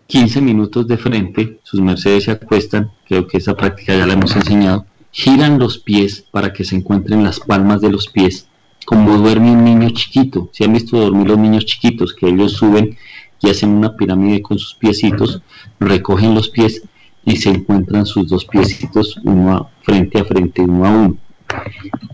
15 0.09 0.41
minutos 0.41 0.89
de 0.89 0.97
frente, 0.97 1.61
sus 1.63 1.83
mercedes 1.83 2.25
se 2.25 2.31
acuestan, 2.31 2.91
creo 3.07 3.27
que 3.27 3.37
esa 3.37 3.55
práctica 3.55 3.95
ya 3.95 4.07
la 4.07 4.15
hemos 4.15 4.35
enseñado, 4.35 4.87
giran 5.11 5.59
los 5.59 5.77
pies 5.77 6.25
para 6.31 6.55
que 6.55 6.65
se 6.65 6.77
encuentren 6.77 7.23
las 7.23 7.41
palmas 7.41 7.83
de 7.83 7.91
los 7.91 8.09
pies, 8.09 8.49
como 8.87 9.19
duerme 9.19 9.51
un 9.51 9.65
niño 9.65 9.91
chiquito. 9.91 10.49
Si 10.55 10.65
han 10.65 10.73
visto 10.73 10.97
dormir 10.97 11.29
los 11.29 11.37
niños 11.37 11.67
chiquitos, 11.67 12.15
que 12.15 12.27
ellos 12.27 12.53
suben 12.53 12.97
y 13.43 13.51
hacen 13.51 13.69
una 13.69 13.97
pirámide 13.99 14.41
con 14.41 14.59
sus 14.59 14.75
piecitos, 14.77 15.43
recogen 15.79 16.35
los 16.35 16.49
pies 16.49 16.83
y 17.27 17.37
se 17.37 17.51
encuentran 17.51 18.07
sus 18.07 18.29
dos 18.29 18.47
piecitos 18.47 19.21
uno 19.25 19.69
frente 19.83 20.21
a 20.21 20.25
frente, 20.25 20.63
uno 20.63 20.87
a 20.87 20.91
uno. 20.91 21.19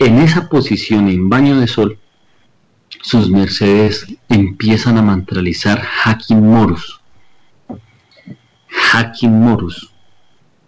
En 0.00 0.18
esa 0.18 0.48
posición, 0.48 1.08
en 1.08 1.28
baño 1.28 1.60
de 1.60 1.68
sol, 1.68 1.96
sus 3.02 3.30
mercedes 3.30 4.04
empiezan 4.28 4.98
a 4.98 5.02
mantralizar 5.02 5.80
Hakim 6.04 6.40
Morus. 6.40 7.03
Hakim 8.92 9.32
Morus. 9.32 9.92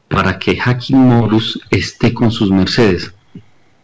Para 0.08 0.38
que 0.38 0.58
Hakim 0.62 0.98
Morus 0.98 1.60
esté 1.70 2.14
con 2.14 2.30
sus 2.30 2.50
mercedes. 2.50 3.14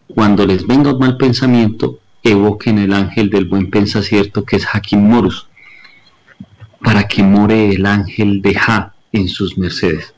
Cuando 0.08 0.46
les 0.46 0.66
venga 0.66 0.92
un 0.92 0.98
mal 0.98 1.16
pensamiento, 1.16 1.98
evoquen 2.22 2.78
el 2.78 2.92
ángel 2.92 3.30
del 3.30 3.46
buen 3.46 3.70
pensacierto 3.70 4.44
que 4.44 4.56
es 4.56 4.66
Hakim 4.72 5.00
Morus. 5.00 5.48
Para 6.80 7.06
que 7.06 7.22
more 7.22 7.74
el 7.74 7.86
ángel 7.86 8.42
de 8.42 8.56
Ha 8.56 8.94
en 9.12 9.28
sus 9.28 9.56
mercedes. 9.56 10.14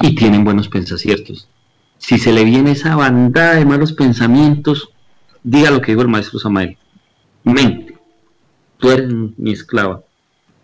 Y 0.00 0.14
tienen 0.14 0.44
buenos 0.44 0.68
pensaciertos. 0.68 1.48
Si 1.98 2.18
se 2.18 2.32
le 2.32 2.44
viene 2.44 2.72
esa 2.72 2.96
bandada 2.96 3.56
de 3.56 3.66
malos 3.66 3.92
pensamientos, 3.92 4.90
diga 5.42 5.70
lo 5.70 5.80
que 5.80 5.92
dijo 5.92 6.02
el 6.02 6.08
maestro 6.08 6.38
Samael 6.38 6.78
mente, 7.44 7.94
tú 8.78 8.90
eres 8.90 9.12
mi 9.36 9.52
esclava, 9.52 10.02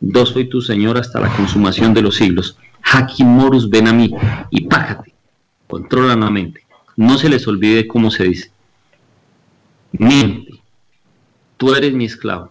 yo 0.01 0.27
soy 0.27 0.49
tu 0.49 0.61
señor 0.61 0.99
hasta 0.99 1.21
la 1.21 1.35
consumación 1.35 1.95
de 1.95 2.03
los 2.03 2.17
siglos. 2.17 2.59
Hakimorus 2.83 3.69
ven 3.69 3.89
a 3.89 3.93
mí 3.93 4.11
y 4.51 4.67
pájate, 4.67 5.15
controla 5.67 6.17
la 6.17 6.31
mente. 6.31 6.65
No 6.97 7.19
se 7.19 7.29
les 7.29 7.47
olvide 7.47 7.87
cómo 7.87 8.11
se 8.11 8.25
dice. 8.25 8.51
Miente, 9.93 10.61
tú 11.57 11.75
eres 11.75 11.93
mi 11.93 12.05
esclava. 12.05 12.51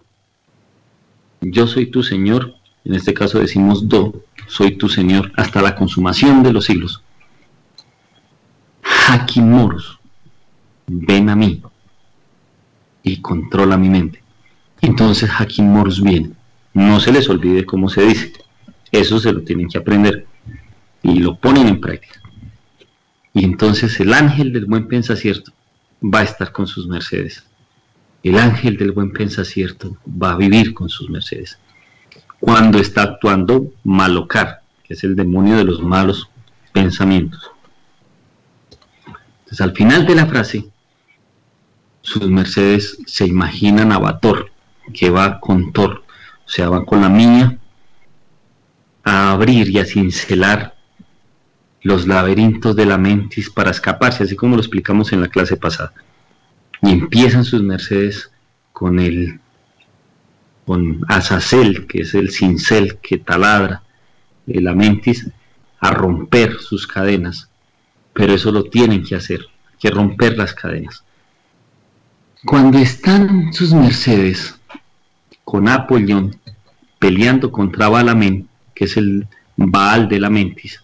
Yo 1.41 1.67
soy 1.67 1.87
tu 1.87 2.03
señor, 2.03 2.55
en 2.83 2.95
este 2.95 3.13
caso 3.13 3.39
decimos 3.39 3.87
do, 3.87 4.23
soy 4.47 4.77
tu 4.77 4.89
señor 4.89 5.31
hasta 5.35 5.61
la 5.61 5.75
consumación 5.75 6.43
de 6.43 6.53
los 6.53 6.65
siglos. 6.65 7.03
Hakimorus, 9.07 9.99
ven 10.87 11.29
a 11.29 11.35
mí 11.35 11.61
y 13.05 13.21
controla 13.21 13.77
mi 13.77 13.89
mente. 13.89 14.21
Entonces 14.81 15.29
Hakim 15.29 15.65
Morus 15.65 16.01
viene. 16.01 16.31
No 16.75 16.99
se 16.99 17.13
les 17.13 17.29
olvide 17.29 17.65
cómo 17.65 17.87
se 17.89 18.05
dice. 18.05 18.33
Eso 18.91 19.19
se 19.19 19.31
lo 19.31 19.41
tienen 19.41 19.69
que 19.69 19.77
aprender 19.77 20.27
y 21.01 21.19
lo 21.19 21.37
ponen 21.37 21.67
en 21.67 21.79
práctica. 21.79 22.21
Y 23.33 23.45
entonces 23.45 23.99
el 23.99 24.13
ángel 24.13 24.51
del 24.51 24.65
buen 24.65 24.87
pensacierto 24.87 25.51
va 26.03 26.19
a 26.19 26.23
estar 26.23 26.51
con 26.51 26.67
sus 26.67 26.87
mercedes. 26.87 27.45
El 28.23 28.37
ángel 28.37 28.75
del 28.77 28.91
buen 28.91 29.13
pensacierto 29.13 29.97
va 30.05 30.33
a 30.33 30.37
vivir 30.37 30.73
con 30.73 30.89
sus 30.89 31.09
mercedes. 31.09 31.57
Cuando 32.39 32.77
está 32.77 33.03
actuando 33.03 33.71
Malocar, 33.85 34.61
que 34.83 34.95
es 34.95 35.03
el 35.05 35.15
demonio 35.15 35.55
de 35.55 35.63
los 35.63 35.81
malos 35.81 36.29
pensamientos. 36.73 37.51
Entonces 39.39 39.61
al 39.61 39.71
final 39.73 40.05
de 40.05 40.15
la 40.15 40.25
frase 40.25 40.69
sus 42.01 42.29
mercedes 42.29 42.97
se 43.07 43.25
imaginan 43.25 43.91
a 43.91 43.97
Bator, 43.97 44.51
que 44.93 45.09
va 45.09 45.39
con 45.39 45.71
Thor, 45.71 46.04
o 46.45 46.49
sea, 46.49 46.69
va 46.69 46.85
con 46.85 47.01
la 47.01 47.09
miña 47.09 47.57
a 49.03 49.31
abrir 49.31 49.69
y 49.69 49.79
a 49.79 49.85
cincelar 49.85 50.75
los 51.81 52.07
laberintos 52.07 52.75
de 52.75 52.85
la 52.85 52.97
mentis 52.97 53.49
para 53.49 53.71
escaparse, 53.71 54.23
así 54.23 54.35
como 54.35 54.55
lo 54.55 54.61
explicamos 54.61 55.13
en 55.13 55.21
la 55.21 55.27
clase 55.27 55.57
pasada. 55.57 55.93
Y 56.81 56.91
empiezan 56.91 57.45
sus 57.45 57.61
mercedes 57.61 58.31
con 58.71 58.99
el 58.99 59.39
con 60.65 61.01
Azazel, 61.07 61.85
que 61.85 62.01
es 62.01 62.15
el 62.15 62.31
cincel 62.31 62.97
que 62.97 63.19
taladra 63.19 63.83
de 64.47 64.61
la 64.61 64.73
mentis, 64.73 65.29
a 65.79 65.91
romper 65.91 66.59
sus 66.59 66.87
cadenas. 66.87 67.49
Pero 68.13 68.33
eso 68.33 68.51
lo 68.51 68.63
tienen 68.63 69.03
que 69.03 69.15
hacer, 69.15 69.41
que 69.79 69.91
romper 69.91 70.35
las 70.37 70.53
cadenas. 70.53 71.03
Cuando 72.45 72.79
están 72.79 73.53
sus 73.53 73.73
mercedes 73.73 74.54
con 75.45 75.69
Apollón 75.69 76.35
peleando 76.99 77.51
contra 77.51 77.87
Balamén, 77.87 78.49
que 78.73 78.85
es 78.85 78.97
el 78.97 79.27
Baal 79.55 80.09
de 80.09 80.19
la 80.19 80.29
Mentis, 80.29 80.81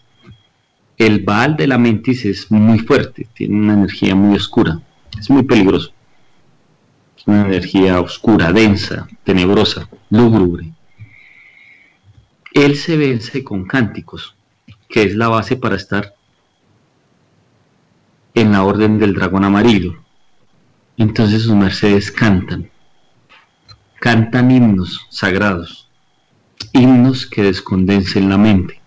el 0.98 1.24
Baal 1.24 1.58
de 1.58 1.66
la 1.66 1.80
Mentis 1.80 2.26
es 2.26 2.52
muy 2.52 2.78
fuerte, 2.78 3.28
tiene 3.34 3.56
una 3.56 3.74
energía 3.74 4.14
muy 4.14 4.36
oscura, 4.36 4.80
es 5.20 5.32
muy 5.32 5.42
peligroso. 5.42 5.92
Es 7.18 7.26
una 7.26 7.42
energía 7.42 8.00
oscura, 8.00 8.52
densa, 8.54 9.08
tenebrosa, 9.24 9.90
lúgubre. 10.12 10.72
Él 12.54 12.76
se 12.76 12.98
vence 12.98 13.44
con 13.44 13.66
cánticos, 13.66 14.36
que 14.88 15.02
es 15.02 15.16
la 15.16 15.28
base 15.28 15.56
para 15.56 15.76
estar 15.76 16.14
en 18.36 18.52
la 18.52 18.64
orden 18.64 19.00
del 19.00 19.16
dragón 19.16 19.44
amarillo, 19.44 20.04
entonces 20.98 21.42
sus 21.42 21.56
mercedes 21.56 22.12
cantan, 22.12 22.70
cantan 24.02 24.50
himnos 24.50 25.06
sagrados, 25.10 25.88
himnos 26.74 27.28
que 27.28 27.44
descondensen 27.44 28.30
la 28.30 28.38
mente, 28.40 28.82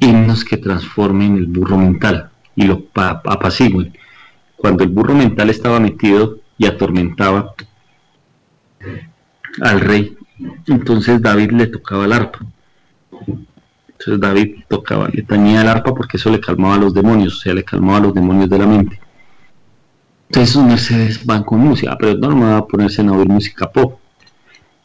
himnos 0.00 0.44
que 0.44 0.56
transformen 0.56 1.36
el 1.36 1.46
burro 1.46 1.78
mental 1.78 2.28
y 2.56 2.64
lo 2.64 2.88
apacigüen. 2.94 3.96
Cuando 4.56 4.82
el 4.82 4.90
burro 4.90 5.14
mental 5.14 5.50
estaba 5.50 5.78
metido 5.78 6.40
y 6.58 6.66
atormentaba 6.66 7.54
al 9.60 9.80
rey, 9.80 10.16
entonces 10.66 11.22
David 11.22 11.52
le 11.52 11.68
tocaba 11.68 12.04
el 12.04 12.12
arpa. 12.12 12.40
Entonces 13.86 14.20
David 14.20 14.64
tocaba, 14.66 15.08
le 15.12 15.22
tañía 15.22 15.60
el 15.60 15.68
arpa 15.68 15.94
porque 15.94 16.16
eso 16.16 16.28
le 16.28 16.40
calmaba 16.40 16.74
a 16.74 16.78
los 16.78 16.92
demonios, 16.92 17.36
o 17.36 17.40
sea, 17.40 17.54
le 17.54 17.62
calmaba 17.62 17.98
a 17.98 18.02
los 18.02 18.14
demonios 18.14 18.50
de 18.50 18.58
la 18.58 18.66
mente. 18.66 19.00
Entonces 20.28 20.56
mercedes 20.56 21.24
van 21.24 21.44
con 21.44 21.60
música, 21.60 21.96
pero 21.96 22.18
no 22.18 22.34
me 22.34 22.46
va 22.46 22.58
a 22.58 22.66
ponerse 22.66 23.00
a 23.00 23.12
oír 23.12 23.28
música 23.28 23.70
pop. 23.70 24.00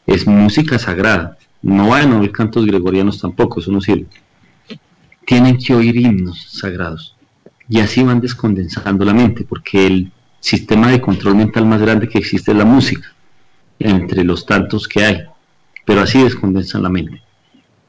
Es 0.06 0.26
música 0.26 0.78
sagrada. 0.78 1.38
No 1.62 1.88
van 1.88 2.12
a 2.12 2.18
oír 2.18 2.32
cantos 2.32 2.66
gregorianos 2.66 3.20
tampoco, 3.20 3.60
eso 3.60 3.72
no 3.72 3.80
sirve. 3.80 4.06
Tienen 5.24 5.56
que 5.56 5.74
oír 5.74 5.96
himnos 5.96 6.50
sagrados. 6.52 7.16
Y 7.68 7.80
así 7.80 8.02
van 8.02 8.20
descondensando 8.20 9.04
la 9.04 9.14
mente, 9.14 9.44
porque 9.44 9.86
el 9.86 10.12
sistema 10.40 10.90
de 10.90 11.00
control 11.00 11.36
mental 11.36 11.64
más 11.64 11.80
grande 11.80 12.08
que 12.08 12.18
existe 12.18 12.50
es 12.50 12.56
la 12.56 12.66
música, 12.66 13.14
entre 13.78 14.24
los 14.24 14.44
tantos 14.44 14.86
que 14.86 15.04
hay. 15.04 15.22
Pero 15.86 16.02
así 16.02 16.22
descondensan 16.22 16.82
la 16.82 16.90
mente. 16.90 17.22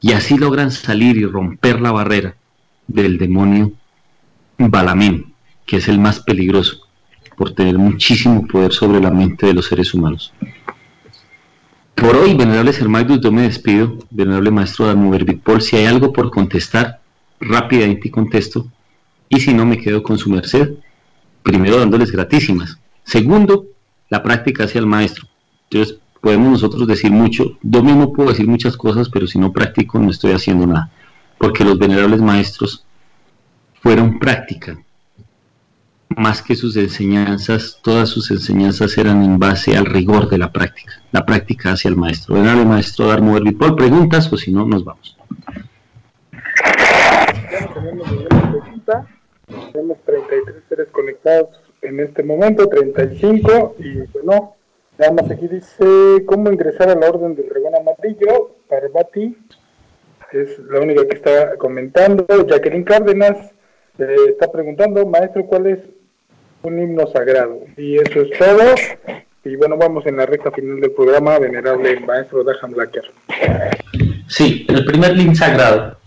Y 0.00 0.12
así 0.12 0.38
logran 0.38 0.70
salir 0.70 1.16
y 1.16 1.26
romper 1.26 1.80
la 1.80 1.92
barrera 1.92 2.36
del 2.86 3.18
demonio 3.18 3.72
Balamén, 4.58 5.34
que 5.66 5.76
es 5.76 5.88
el 5.88 5.98
más 5.98 6.20
peligroso 6.20 6.86
por 7.36 7.52
tener 7.52 7.78
muchísimo 7.78 8.46
poder 8.46 8.72
sobre 8.72 9.00
la 9.00 9.10
mente 9.10 9.46
de 9.46 9.54
los 9.54 9.66
seres 9.66 9.92
humanos. 9.94 10.32
Por 11.96 12.14
hoy, 12.14 12.34
venerables 12.34 12.78
hermanos, 12.80 13.20
yo 13.22 13.32
me 13.32 13.42
despido, 13.42 13.98
venerable 14.10 14.50
maestro 14.50 14.94
de 14.94 15.34
Paul. 15.42 15.62
Si 15.62 15.76
hay 15.76 15.86
algo 15.86 16.12
por 16.12 16.30
contestar, 16.30 17.00
rápidamente 17.40 18.10
contesto, 18.10 18.70
y 19.30 19.40
si 19.40 19.54
no, 19.54 19.64
me 19.64 19.78
quedo 19.78 20.02
con 20.02 20.18
su 20.18 20.30
merced. 20.30 20.74
Primero, 21.42 21.78
dándoles 21.78 22.12
gratísimas. 22.12 22.78
Segundo, 23.02 23.64
la 24.10 24.22
práctica 24.22 24.64
hacia 24.64 24.78
el 24.78 24.86
maestro. 24.86 25.26
Entonces, 25.70 25.98
podemos 26.20 26.50
nosotros 26.50 26.86
decir 26.86 27.10
mucho. 27.10 27.56
Yo 27.62 27.82
mismo 27.82 28.12
puedo 28.12 28.28
decir 28.28 28.46
muchas 28.46 28.76
cosas, 28.76 29.08
pero 29.08 29.26
si 29.26 29.38
no 29.38 29.52
practico, 29.52 29.98
no 29.98 30.10
estoy 30.10 30.32
haciendo 30.32 30.66
nada. 30.66 30.90
Porque 31.38 31.64
los 31.64 31.78
venerables 31.78 32.20
maestros 32.20 32.84
fueron 33.82 34.18
práctica, 34.18 34.78
más 36.08 36.42
que 36.42 36.54
sus 36.54 36.76
enseñanzas, 36.76 37.80
todas 37.82 38.08
sus 38.08 38.30
enseñanzas 38.30 38.96
eran 38.96 39.24
en 39.24 39.38
base 39.38 39.76
al 39.76 39.86
rigor 39.86 40.28
de 40.28 40.38
la 40.38 40.52
práctica, 40.52 41.02
la 41.12 41.26
práctica 41.26 41.72
hacia 41.72 41.88
el 41.88 41.96
maestro. 41.96 42.36
Venale, 42.36 42.64
maestro 42.64 43.08
Darmo 43.08 43.38
por 43.58 43.76
preguntas 43.76 44.32
o 44.32 44.36
si 44.36 44.52
no, 44.52 44.66
nos 44.66 44.84
vamos. 44.84 45.16
Tenemos 49.72 49.98
33 50.04 50.56
seres 50.68 50.88
conectados 50.90 51.48
en 51.82 52.00
este 52.00 52.22
momento, 52.22 52.68
35, 52.68 53.76
y 53.78 53.98
bueno, 54.12 54.56
nada 54.98 55.12
más 55.12 55.30
aquí 55.30 55.46
dice 55.48 56.24
cómo 56.26 56.50
ingresar 56.50 56.88
a 56.88 56.94
la 56.94 57.08
orden 57.08 57.34
del 57.34 57.48
dragón 57.48 57.74
amarillo, 57.76 58.56
Parvati, 58.68 59.36
es 60.32 60.58
la 60.58 60.80
única 60.80 61.06
que 61.06 61.16
está 61.16 61.56
comentando, 61.56 62.26
Jacqueline 62.46 62.84
Cárdenas, 62.84 63.52
eh, 63.98 64.16
está 64.30 64.50
preguntando, 64.50 65.06
maestro, 65.06 65.46
¿cuál 65.46 65.66
es 65.68 65.78
un 66.62 66.80
himno 66.80 67.06
sagrado. 67.08 67.60
Y 67.76 67.96
eso 67.96 68.22
es 68.22 68.38
todo. 68.38 68.74
Y 69.44 69.56
bueno, 69.56 69.76
vamos 69.76 70.06
en 70.06 70.16
la 70.16 70.26
recta 70.26 70.50
final 70.50 70.80
del 70.80 70.90
programa, 70.90 71.38
venerable 71.38 72.00
maestro 72.00 72.42
Dahan 72.42 72.72
Blacker. 72.72 73.04
Sí, 74.28 74.66
el 74.68 74.84
primer 74.84 75.16
himno 75.16 75.34
sagrado, 75.34 75.98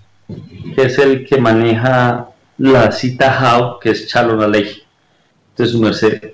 que 0.75 0.83
es 0.83 0.97
el 0.99 1.25
que 1.25 1.37
maneja 1.37 2.29
la 2.57 2.91
cita 2.91 3.39
Hao, 3.39 3.79
que 3.79 3.91
es 3.91 4.07
Chalon 4.07 4.41
Alej. 4.41 4.85
Entonces, 5.51 5.73
su 5.73 5.81
merced 5.81 6.31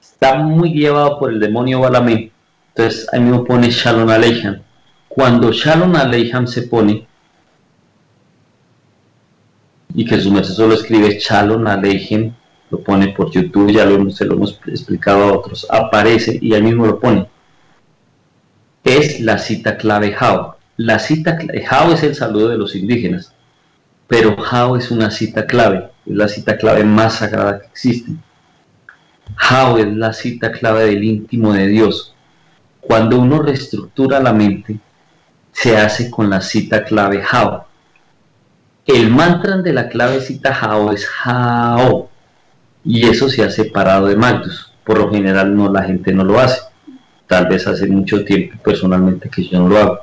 está 0.00 0.34
muy 0.34 0.72
llevado 0.72 1.18
por 1.18 1.30
el 1.30 1.40
demonio 1.40 1.80
Balamé. 1.80 2.32
Entonces, 2.68 3.06
ahí 3.12 3.20
mismo 3.20 3.44
pone 3.44 3.70
Shalom 3.70 4.08
Aleichan. 4.08 4.62
Cuando 5.08 5.52
Shalom 5.52 5.94
Aleiham 5.94 6.48
se 6.48 6.62
pone, 6.62 7.06
y 9.94 10.04
que 10.04 10.18
su 10.18 10.32
merced 10.32 10.54
solo 10.54 10.74
escribe 10.74 11.20
Shalom 11.20 11.66
Aleihim, 11.68 12.34
lo 12.74 12.80
pone 12.80 13.08
por 13.08 13.30
YouTube, 13.30 13.72
ya 13.72 13.84
lo, 13.84 14.10
se 14.10 14.24
lo 14.24 14.34
hemos 14.34 14.60
explicado 14.66 15.22
a 15.22 15.32
otros, 15.32 15.66
aparece 15.70 16.38
y 16.40 16.54
ahí 16.54 16.62
mismo 16.62 16.86
lo 16.86 16.98
pone. 16.98 17.28
Es 18.82 19.20
la 19.20 19.38
cita 19.38 19.76
clave 19.76 20.14
How. 20.20 20.54
La 20.76 20.98
cita 20.98 21.38
How 21.70 21.92
es 21.92 22.02
el 22.02 22.16
saludo 22.16 22.48
de 22.48 22.58
los 22.58 22.74
indígenas, 22.74 23.32
pero 24.08 24.36
How 24.36 24.76
es 24.76 24.90
una 24.90 25.10
cita 25.10 25.46
clave, 25.46 25.90
es 26.04 26.16
la 26.16 26.28
cita 26.28 26.58
clave 26.58 26.82
más 26.84 27.14
sagrada 27.14 27.60
que 27.60 27.66
existe. 27.66 28.12
How 29.50 29.78
es 29.78 29.86
la 29.96 30.12
cita 30.12 30.50
clave 30.50 30.86
del 30.86 31.04
íntimo 31.04 31.52
de 31.52 31.68
Dios. 31.68 32.14
Cuando 32.80 33.18
uno 33.18 33.40
reestructura 33.40 34.20
la 34.20 34.32
mente, 34.32 34.78
se 35.52 35.76
hace 35.76 36.10
con 36.10 36.28
la 36.28 36.40
cita 36.40 36.84
clave 36.84 37.22
How. 37.22 37.62
El 38.84 39.10
mantra 39.10 39.58
de 39.58 39.72
la 39.72 39.88
clave 39.88 40.20
cita 40.20 40.52
How 40.60 40.90
es 40.92 41.08
How. 41.24 42.08
Y 42.84 43.06
eso 43.06 43.28
se 43.28 43.42
ha 43.42 43.50
separado 43.50 44.06
de 44.06 44.16
Magnus. 44.16 44.72
Por 44.84 44.98
lo 44.98 45.10
general 45.10 45.56
no 45.56 45.72
la 45.72 45.82
gente 45.84 46.12
no 46.12 46.24
lo 46.24 46.38
hace. 46.38 46.60
Tal 47.26 47.46
vez 47.46 47.66
hace 47.66 47.86
mucho 47.86 48.24
tiempo 48.24 48.56
personalmente 48.62 49.30
que 49.30 49.44
yo 49.44 49.58
no 49.60 49.68
lo 49.68 49.78
hago. 49.78 49.98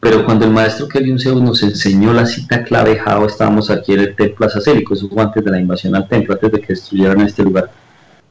Pero 0.00 0.24
cuando 0.24 0.44
el 0.44 0.50
maestro 0.50 0.88
Kelly 0.88 1.16
Zeus 1.18 1.40
nos 1.40 1.62
enseñó 1.62 2.12
la 2.12 2.26
cita 2.26 2.64
clave 2.64 3.00
How, 3.00 3.24
estábamos 3.24 3.70
aquí 3.70 3.92
en 3.92 4.00
el 4.00 4.16
templo 4.16 4.46
asacélico, 4.46 4.94
eso 4.94 5.08
fue 5.08 5.22
antes 5.22 5.44
de 5.44 5.50
la 5.50 5.60
invasión 5.60 5.94
al 5.94 6.08
templo, 6.08 6.34
antes 6.34 6.50
de 6.50 6.60
que 6.60 6.66
destruyeran 6.68 7.20
este 7.20 7.44
lugar 7.44 7.70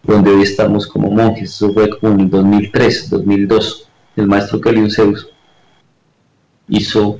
donde 0.04 0.32
hoy 0.32 0.44
estamos 0.44 0.88
como 0.88 1.10
monjes. 1.10 1.50
Eso 1.50 1.74
fue 1.74 1.90
como 1.90 2.20
en 2.20 2.30
2003, 2.30 3.10
2002. 3.10 3.88
El 4.18 4.28
maestro 4.28 4.60
Kelly 4.60 4.90
Zeus 4.92 5.30
hizo 6.68 7.20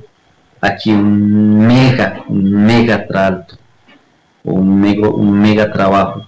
aquí 0.60 0.92
un 0.92 1.66
mega, 1.66 2.24
un 2.28 2.64
mega 2.64 3.06
un 4.44 4.80
mega, 4.80 5.08
un 5.08 5.40
mega 5.40 5.72
trabajo. 5.72 6.26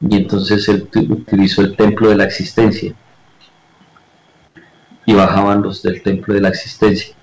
Y 0.00 0.16
entonces 0.16 0.68
él 0.68 0.88
utilizó 1.10 1.62
el 1.62 1.76
templo 1.76 2.08
de 2.08 2.16
la 2.16 2.24
existencia. 2.24 2.94
Y 5.06 5.14
bajaban 5.14 5.62
los 5.62 5.82
del 5.82 6.02
templo 6.02 6.34
de 6.34 6.40
la 6.40 6.48
existencia. 6.48 7.14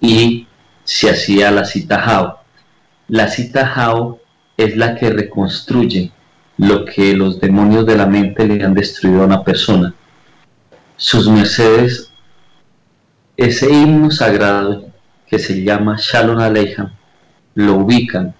Y 0.00 0.46
se 0.84 1.10
hacía 1.10 1.50
la 1.50 1.64
cita 1.64 2.02
Hao. 2.02 2.38
La 3.08 3.28
cita 3.28 3.72
Hao 3.74 4.20
es 4.56 4.76
la 4.76 4.94
que 4.96 5.10
reconstruye 5.10 6.12
lo 6.58 6.84
que 6.84 7.14
los 7.14 7.40
demonios 7.40 7.86
de 7.86 7.96
la 7.96 8.06
mente 8.06 8.46
le 8.46 8.64
han 8.64 8.74
destruido 8.74 9.22
a 9.22 9.26
una 9.26 9.44
persona. 9.44 9.94
Sus 10.96 11.28
mercedes, 11.28 12.12
ese 13.36 13.72
himno 13.72 14.10
sagrado 14.10 14.86
que 15.26 15.38
se 15.38 15.62
llama 15.62 15.96
Shalom 15.98 16.38
Aleichem, 16.38 16.88
lo 17.54 17.74
ubican 17.76 18.34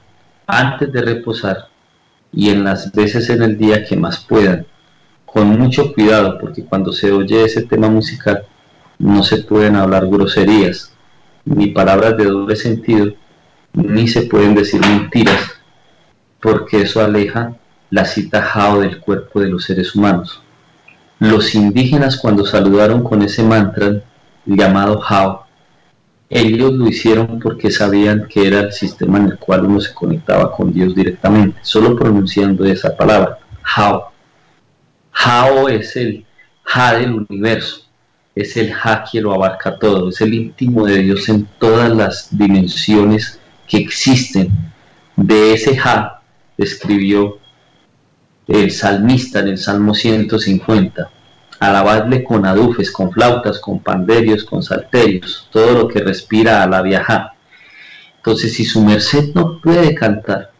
antes 0.46 0.92
de 0.92 1.02
reposar 1.02 1.68
y 2.32 2.50
en 2.50 2.64
las 2.64 2.92
veces 2.92 3.28
en 3.30 3.42
el 3.42 3.58
día 3.58 3.84
que 3.84 3.96
más 3.96 4.18
puedan, 4.18 4.66
con 5.24 5.48
mucho 5.58 5.92
cuidado, 5.92 6.38
porque 6.38 6.64
cuando 6.64 6.92
se 6.92 7.12
oye 7.12 7.44
ese 7.44 7.62
tema 7.62 7.88
musical 7.88 8.44
no 8.98 9.22
se 9.22 9.38
pueden 9.38 9.76
hablar 9.76 10.06
groserías, 10.06 10.92
ni 11.44 11.68
palabras 11.68 12.16
de 12.16 12.24
doble 12.24 12.56
sentido, 12.56 13.12
ni 13.72 14.06
se 14.08 14.22
pueden 14.22 14.54
decir 14.54 14.80
mentiras, 14.80 15.52
porque 16.40 16.82
eso 16.82 17.02
aleja 17.02 17.56
la 17.90 18.04
cita 18.04 18.42
Jao 18.42 18.80
del 18.80 19.00
cuerpo 19.00 19.40
de 19.40 19.48
los 19.48 19.64
seres 19.64 19.94
humanos. 19.94 20.42
Los 21.18 21.54
indígenas 21.54 22.16
cuando 22.16 22.44
saludaron 22.44 23.02
con 23.02 23.22
ese 23.22 23.42
mantra 23.42 24.02
llamado 24.44 25.00
Jao, 25.00 25.46
ellos 26.34 26.72
lo 26.72 26.88
hicieron 26.88 27.38
porque 27.38 27.70
sabían 27.70 28.26
que 28.26 28.46
era 28.46 28.60
el 28.60 28.72
sistema 28.72 29.18
en 29.18 29.26
el 29.26 29.38
cual 29.38 29.66
uno 29.66 29.80
se 29.80 29.92
conectaba 29.92 30.50
con 30.50 30.72
Dios 30.72 30.94
directamente, 30.94 31.58
solo 31.62 31.94
pronunciando 31.94 32.64
esa 32.64 32.96
palabra, 32.96 33.38
Jao. 33.62 34.10
Jao 35.10 35.68
es 35.68 35.94
el 35.94 36.24
Ja 36.62 36.94
del 36.94 37.26
universo, 37.28 37.82
es 38.34 38.56
el 38.56 38.72
Ja 38.72 39.04
que 39.04 39.20
lo 39.20 39.34
abarca 39.34 39.78
todo, 39.78 40.08
es 40.08 40.22
el 40.22 40.32
íntimo 40.32 40.86
de 40.86 41.02
Dios 41.02 41.28
en 41.28 41.46
todas 41.58 41.94
las 41.94 42.28
dimensiones 42.30 43.38
que 43.68 43.76
existen. 43.76 44.48
De 45.16 45.52
ese 45.52 45.76
Ja 45.76 46.22
escribió 46.56 47.38
el 48.48 48.70
salmista 48.70 49.40
en 49.40 49.48
el 49.48 49.58
Salmo 49.58 49.92
150. 49.94 51.10
Alabadle 51.62 52.24
con 52.24 52.44
adufes, 52.44 52.90
con 52.90 53.12
flautas, 53.12 53.60
con 53.60 53.78
panderios, 53.78 54.44
con 54.44 54.62
salterios, 54.62 55.48
todo 55.52 55.72
lo 55.72 55.88
que 55.88 56.00
respira 56.00 56.62
a 56.62 56.66
la. 56.66 57.34
Entonces, 58.16 58.54
si 58.54 58.64
su 58.64 58.82
merced 58.82 59.32
no 59.34 59.60
puede 59.60 59.94
cantar, 59.94 60.50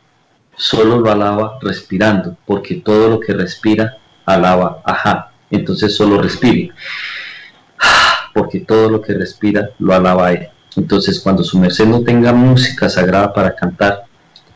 solo 0.54 1.00
lo 1.00 1.10
alaba 1.10 1.58
respirando, 1.60 2.36
porque 2.46 2.76
todo 2.76 3.08
lo 3.08 3.20
que 3.20 3.32
respira 3.32 3.98
alaba 4.26 4.80
ajá. 4.84 5.32
Entonces 5.50 5.94
solo 5.94 6.22
respire, 6.22 6.70
porque 8.34 8.60
todo 8.60 8.88
lo 8.88 9.02
que 9.02 9.14
respira 9.14 9.70
lo 9.78 9.94
alaba 9.94 10.32
él. 10.32 10.48
Entonces, 10.76 11.18
cuando 11.20 11.42
su 11.42 11.58
merced 11.58 11.86
no 11.86 12.04
tenga 12.04 12.32
música 12.32 12.88
sagrada 12.88 13.32
para 13.32 13.54
cantar, 13.56 14.04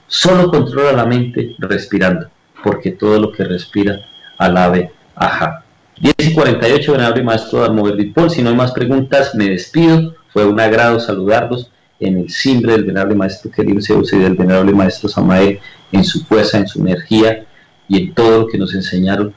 solo 0.06 0.50
controla 0.50 0.92
la 0.92 1.04
mente 1.06 1.56
respirando 1.58 2.30
porque 2.62 2.90
todo 2.90 3.18
lo 3.20 3.32
que 3.32 3.44
respira 3.44 4.00
alabe 4.38 4.92
ajá. 5.14 5.65
10 5.98 6.14
y 6.18 6.34
48, 6.34 6.92
venerable 6.92 7.22
maestro 7.22 7.60
Darmover 7.60 8.12
Paul. 8.12 8.30
Si 8.30 8.42
no 8.42 8.50
hay 8.50 8.56
más 8.56 8.72
preguntas, 8.72 9.34
me 9.34 9.48
despido. 9.48 10.14
Fue 10.28 10.44
un 10.44 10.60
agrado 10.60 11.00
saludarlos 11.00 11.70
en 12.00 12.18
el 12.18 12.30
simbre 12.30 12.72
del 12.72 12.84
venerable 12.84 13.14
maestro 13.14 13.50
querido 13.50 13.80
Zeus 13.80 14.12
y 14.12 14.18
del 14.18 14.34
venerable 14.34 14.72
maestro 14.72 15.08
Samael, 15.08 15.58
en 15.92 16.04
su 16.04 16.22
fuerza, 16.24 16.58
en 16.58 16.68
su 16.68 16.80
energía 16.80 17.46
y 17.88 18.02
en 18.02 18.14
todo 18.14 18.40
lo 18.40 18.46
que 18.46 18.58
nos 18.58 18.74
enseñaron. 18.74 19.34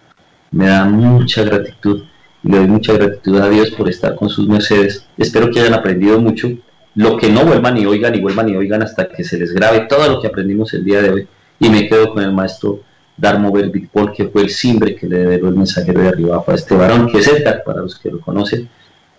Me 0.52 0.68
da 0.68 0.84
mucha 0.84 1.44
gratitud 1.44 2.03
y 2.44 2.52
le 2.52 2.57
doy 2.57 2.68
mucha 2.68 2.94
gratitud 2.94 3.40
a 3.40 3.49
Dios 3.49 3.72
por 3.72 3.88
estar 3.88 4.15
con 4.15 4.30
sus 4.30 4.48
mercedes. 4.49 5.06
Espero 5.18 5.49
que 5.52 5.61
hayan 5.61 5.76
aprendido 5.76 6.19
mucho. 6.19 6.49
Lo 6.95 7.15
que 7.15 7.30
no 7.30 7.45
vuelvan 7.45 7.77
y 7.77 7.86
oigan 7.86 8.15
y 8.15 8.19
vuelvan 8.19 8.49
y 8.49 8.57
oigan 8.57 8.84
hasta 8.84 9.07
que 9.07 9.23
se 9.23 9.38
les 9.38 9.53
grabe 9.53 9.81
todo 9.88 10.10
lo 10.10 10.22
que 10.22 10.27
aprendimos 10.27 10.73
el 10.73 10.84
día 10.84 11.02
de 11.02 11.10
hoy. 11.11 11.27
Y 11.60 11.69
me 11.69 11.88
quedo 11.88 12.14
con 12.14 12.23
el 12.23 12.34
maestro 12.34 12.81
dar 13.20 13.38
mover 13.40 13.70
Bitpol, 13.70 14.14
que 14.14 14.28
fue 14.30 14.44
el 14.44 14.50
simbre 14.50 14.96
que 14.96 15.08
le 15.08 15.20
develó 15.20 15.50
el 15.50 15.56
mensajero 15.56 16.02
de 16.02 16.08
arriba 16.08 16.44
a 16.46 16.54
este 16.54 16.76
varón, 16.76 17.08
que 17.12 17.18
es 17.18 17.28
Edgar, 17.28 17.64
para 17.64 17.82
los 17.82 18.00
que 18.00 18.10
lo 18.10 18.22
conocen, 18.22 18.70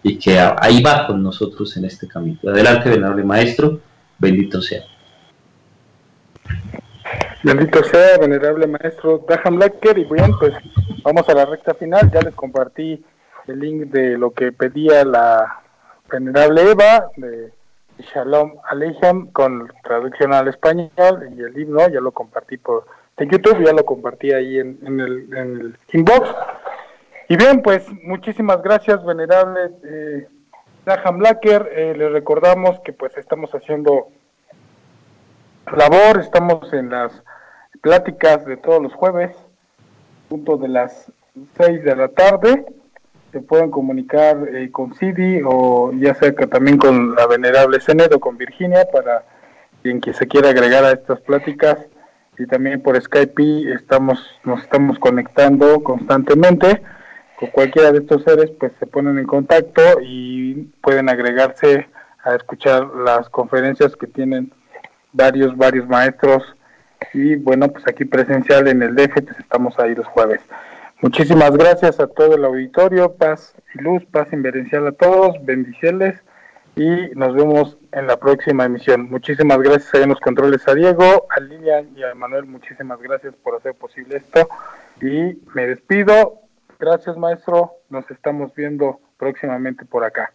y 0.02 0.18
que 0.18 0.38
ahí 0.38 0.82
va 0.82 1.06
con 1.06 1.22
nosotros 1.22 1.76
en 1.76 1.84
este 1.84 2.08
camino. 2.08 2.38
Adelante, 2.48 2.88
venerable 2.88 3.24
maestro, 3.24 3.80
bendito 4.18 4.62
sea. 4.62 4.82
Bendito 7.42 7.84
sea, 7.84 8.18
venerable 8.18 8.66
maestro 8.66 9.24
Daham 9.28 9.58
Lacker, 9.58 9.98
y 9.98 10.04
bien, 10.04 10.32
pues 10.38 10.54
vamos 11.02 11.28
a 11.28 11.34
la 11.34 11.44
recta 11.44 11.74
final, 11.74 12.10
ya 12.10 12.20
les 12.20 12.34
compartí 12.34 13.04
el 13.46 13.58
link 13.58 13.90
de 13.90 14.16
lo 14.16 14.30
que 14.32 14.52
pedía 14.52 15.04
la 15.04 15.60
venerable 16.10 16.70
Eva, 16.70 17.10
de 17.16 17.52
Shalom 18.14 18.54
Aleichem, 18.70 19.30
con 19.32 19.70
traducción 19.82 20.32
al 20.32 20.48
español, 20.48 21.28
y 21.36 21.42
el 21.42 21.58
himno 21.58 21.86
ya 21.88 22.00
lo 22.00 22.12
compartí 22.12 22.56
por 22.56 22.86
en 23.16 23.28
YouTube, 23.28 23.64
ya 23.64 23.72
lo 23.72 23.84
compartí 23.84 24.32
ahí 24.32 24.58
en, 24.58 24.78
el, 25.00 25.76
inbox. 25.92 26.34
Y 27.28 27.36
bien, 27.36 27.62
pues 27.62 27.86
muchísimas 28.02 28.62
gracias, 28.62 29.04
venerable 29.04 29.70
eh, 29.84 30.28
Blacker. 30.84 31.70
Eh, 31.72 31.94
le 31.96 32.08
recordamos 32.08 32.80
que 32.80 32.92
pues 32.92 33.16
estamos 33.16 33.50
haciendo 33.54 34.08
labor, 35.76 36.20
estamos 36.20 36.72
en 36.72 36.90
las 36.90 37.22
pláticas 37.80 38.44
de 38.46 38.56
todos 38.56 38.82
los 38.82 38.94
jueves, 38.94 39.36
punto 40.28 40.56
de 40.56 40.68
las 40.68 41.12
6 41.58 41.84
de 41.84 41.96
la 41.96 42.08
tarde. 42.08 42.64
Se 43.32 43.40
pueden 43.40 43.70
comunicar 43.70 44.48
eh, 44.52 44.70
con 44.72 44.94
Cidi 44.94 45.40
o 45.44 45.92
ya 45.92 46.14
sea 46.14 46.34
que 46.34 46.46
también 46.46 46.78
con 46.78 47.14
la 47.14 47.26
venerable 47.26 47.80
Cenedo, 47.80 48.18
con 48.18 48.36
Virginia, 48.36 48.88
para 48.92 49.24
quien 49.82 50.00
que 50.00 50.12
se 50.12 50.26
quiera 50.26 50.50
agregar 50.50 50.84
a 50.84 50.92
estas 50.92 51.20
pláticas 51.20 51.86
y 52.40 52.46
también 52.46 52.80
por 52.80 53.00
Skype 53.00 53.72
estamos 53.74 54.18
nos 54.44 54.62
estamos 54.62 54.98
conectando 54.98 55.82
constantemente. 55.82 56.82
Con 57.38 57.50
cualquiera 57.50 57.92
de 57.92 57.98
estos 57.98 58.22
seres 58.22 58.50
pues 58.58 58.72
se 58.78 58.86
ponen 58.86 59.18
en 59.18 59.26
contacto 59.26 59.82
y 60.02 60.54
pueden 60.80 61.08
agregarse 61.08 61.88
a 62.24 62.34
escuchar 62.34 62.86
las 63.04 63.28
conferencias 63.28 63.94
que 63.96 64.06
tienen 64.06 64.52
varios 65.12 65.56
varios 65.56 65.86
maestros. 65.86 66.42
Y 67.12 67.36
bueno 67.36 67.68
pues 67.68 67.86
aquí 67.86 68.04
presencial 68.04 68.68
en 68.68 68.82
el 68.82 68.94
DF 68.94 69.22
pues 69.22 69.38
estamos 69.38 69.78
ahí 69.78 69.94
los 69.94 70.06
jueves. 70.06 70.40
Muchísimas 71.02 71.56
gracias 71.56 72.00
a 72.00 72.06
todo 72.06 72.36
el 72.36 72.44
auditorio. 72.44 73.14
Paz 73.14 73.54
y 73.74 73.82
luz 73.82 74.04
paz 74.06 74.32
inverencial 74.32 74.86
a 74.86 74.92
todos. 74.92 75.36
Bendiciones 75.44 76.14
y 76.80 77.10
nos 77.14 77.34
vemos 77.34 77.76
en 77.92 78.06
la 78.06 78.16
próxima 78.16 78.64
emisión. 78.64 79.10
Muchísimas 79.10 79.58
gracias 79.58 80.02
a 80.02 80.06
los 80.06 80.18
controles 80.18 80.66
a 80.66 80.74
Diego, 80.74 81.26
a 81.28 81.38
Lilian 81.38 81.90
y 81.94 82.02
a 82.02 82.14
Manuel, 82.14 82.46
muchísimas 82.46 82.98
gracias 83.02 83.34
por 83.34 83.54
hacer 83.54 83.74
posible 83.74 84.16
esto 84.16 84.48
y 85.02 85.38
me 85.54 85.66
despido. 85.66 86.40
Gracias 86.78 87.18
maestro, 87.18 87.72
nos 87.90 88.10
estamos 88.10 88.54
viendo 88.54 88.98
próximamente 89.18 89.84
por 89.84 90.04
acá. 90.04 90.32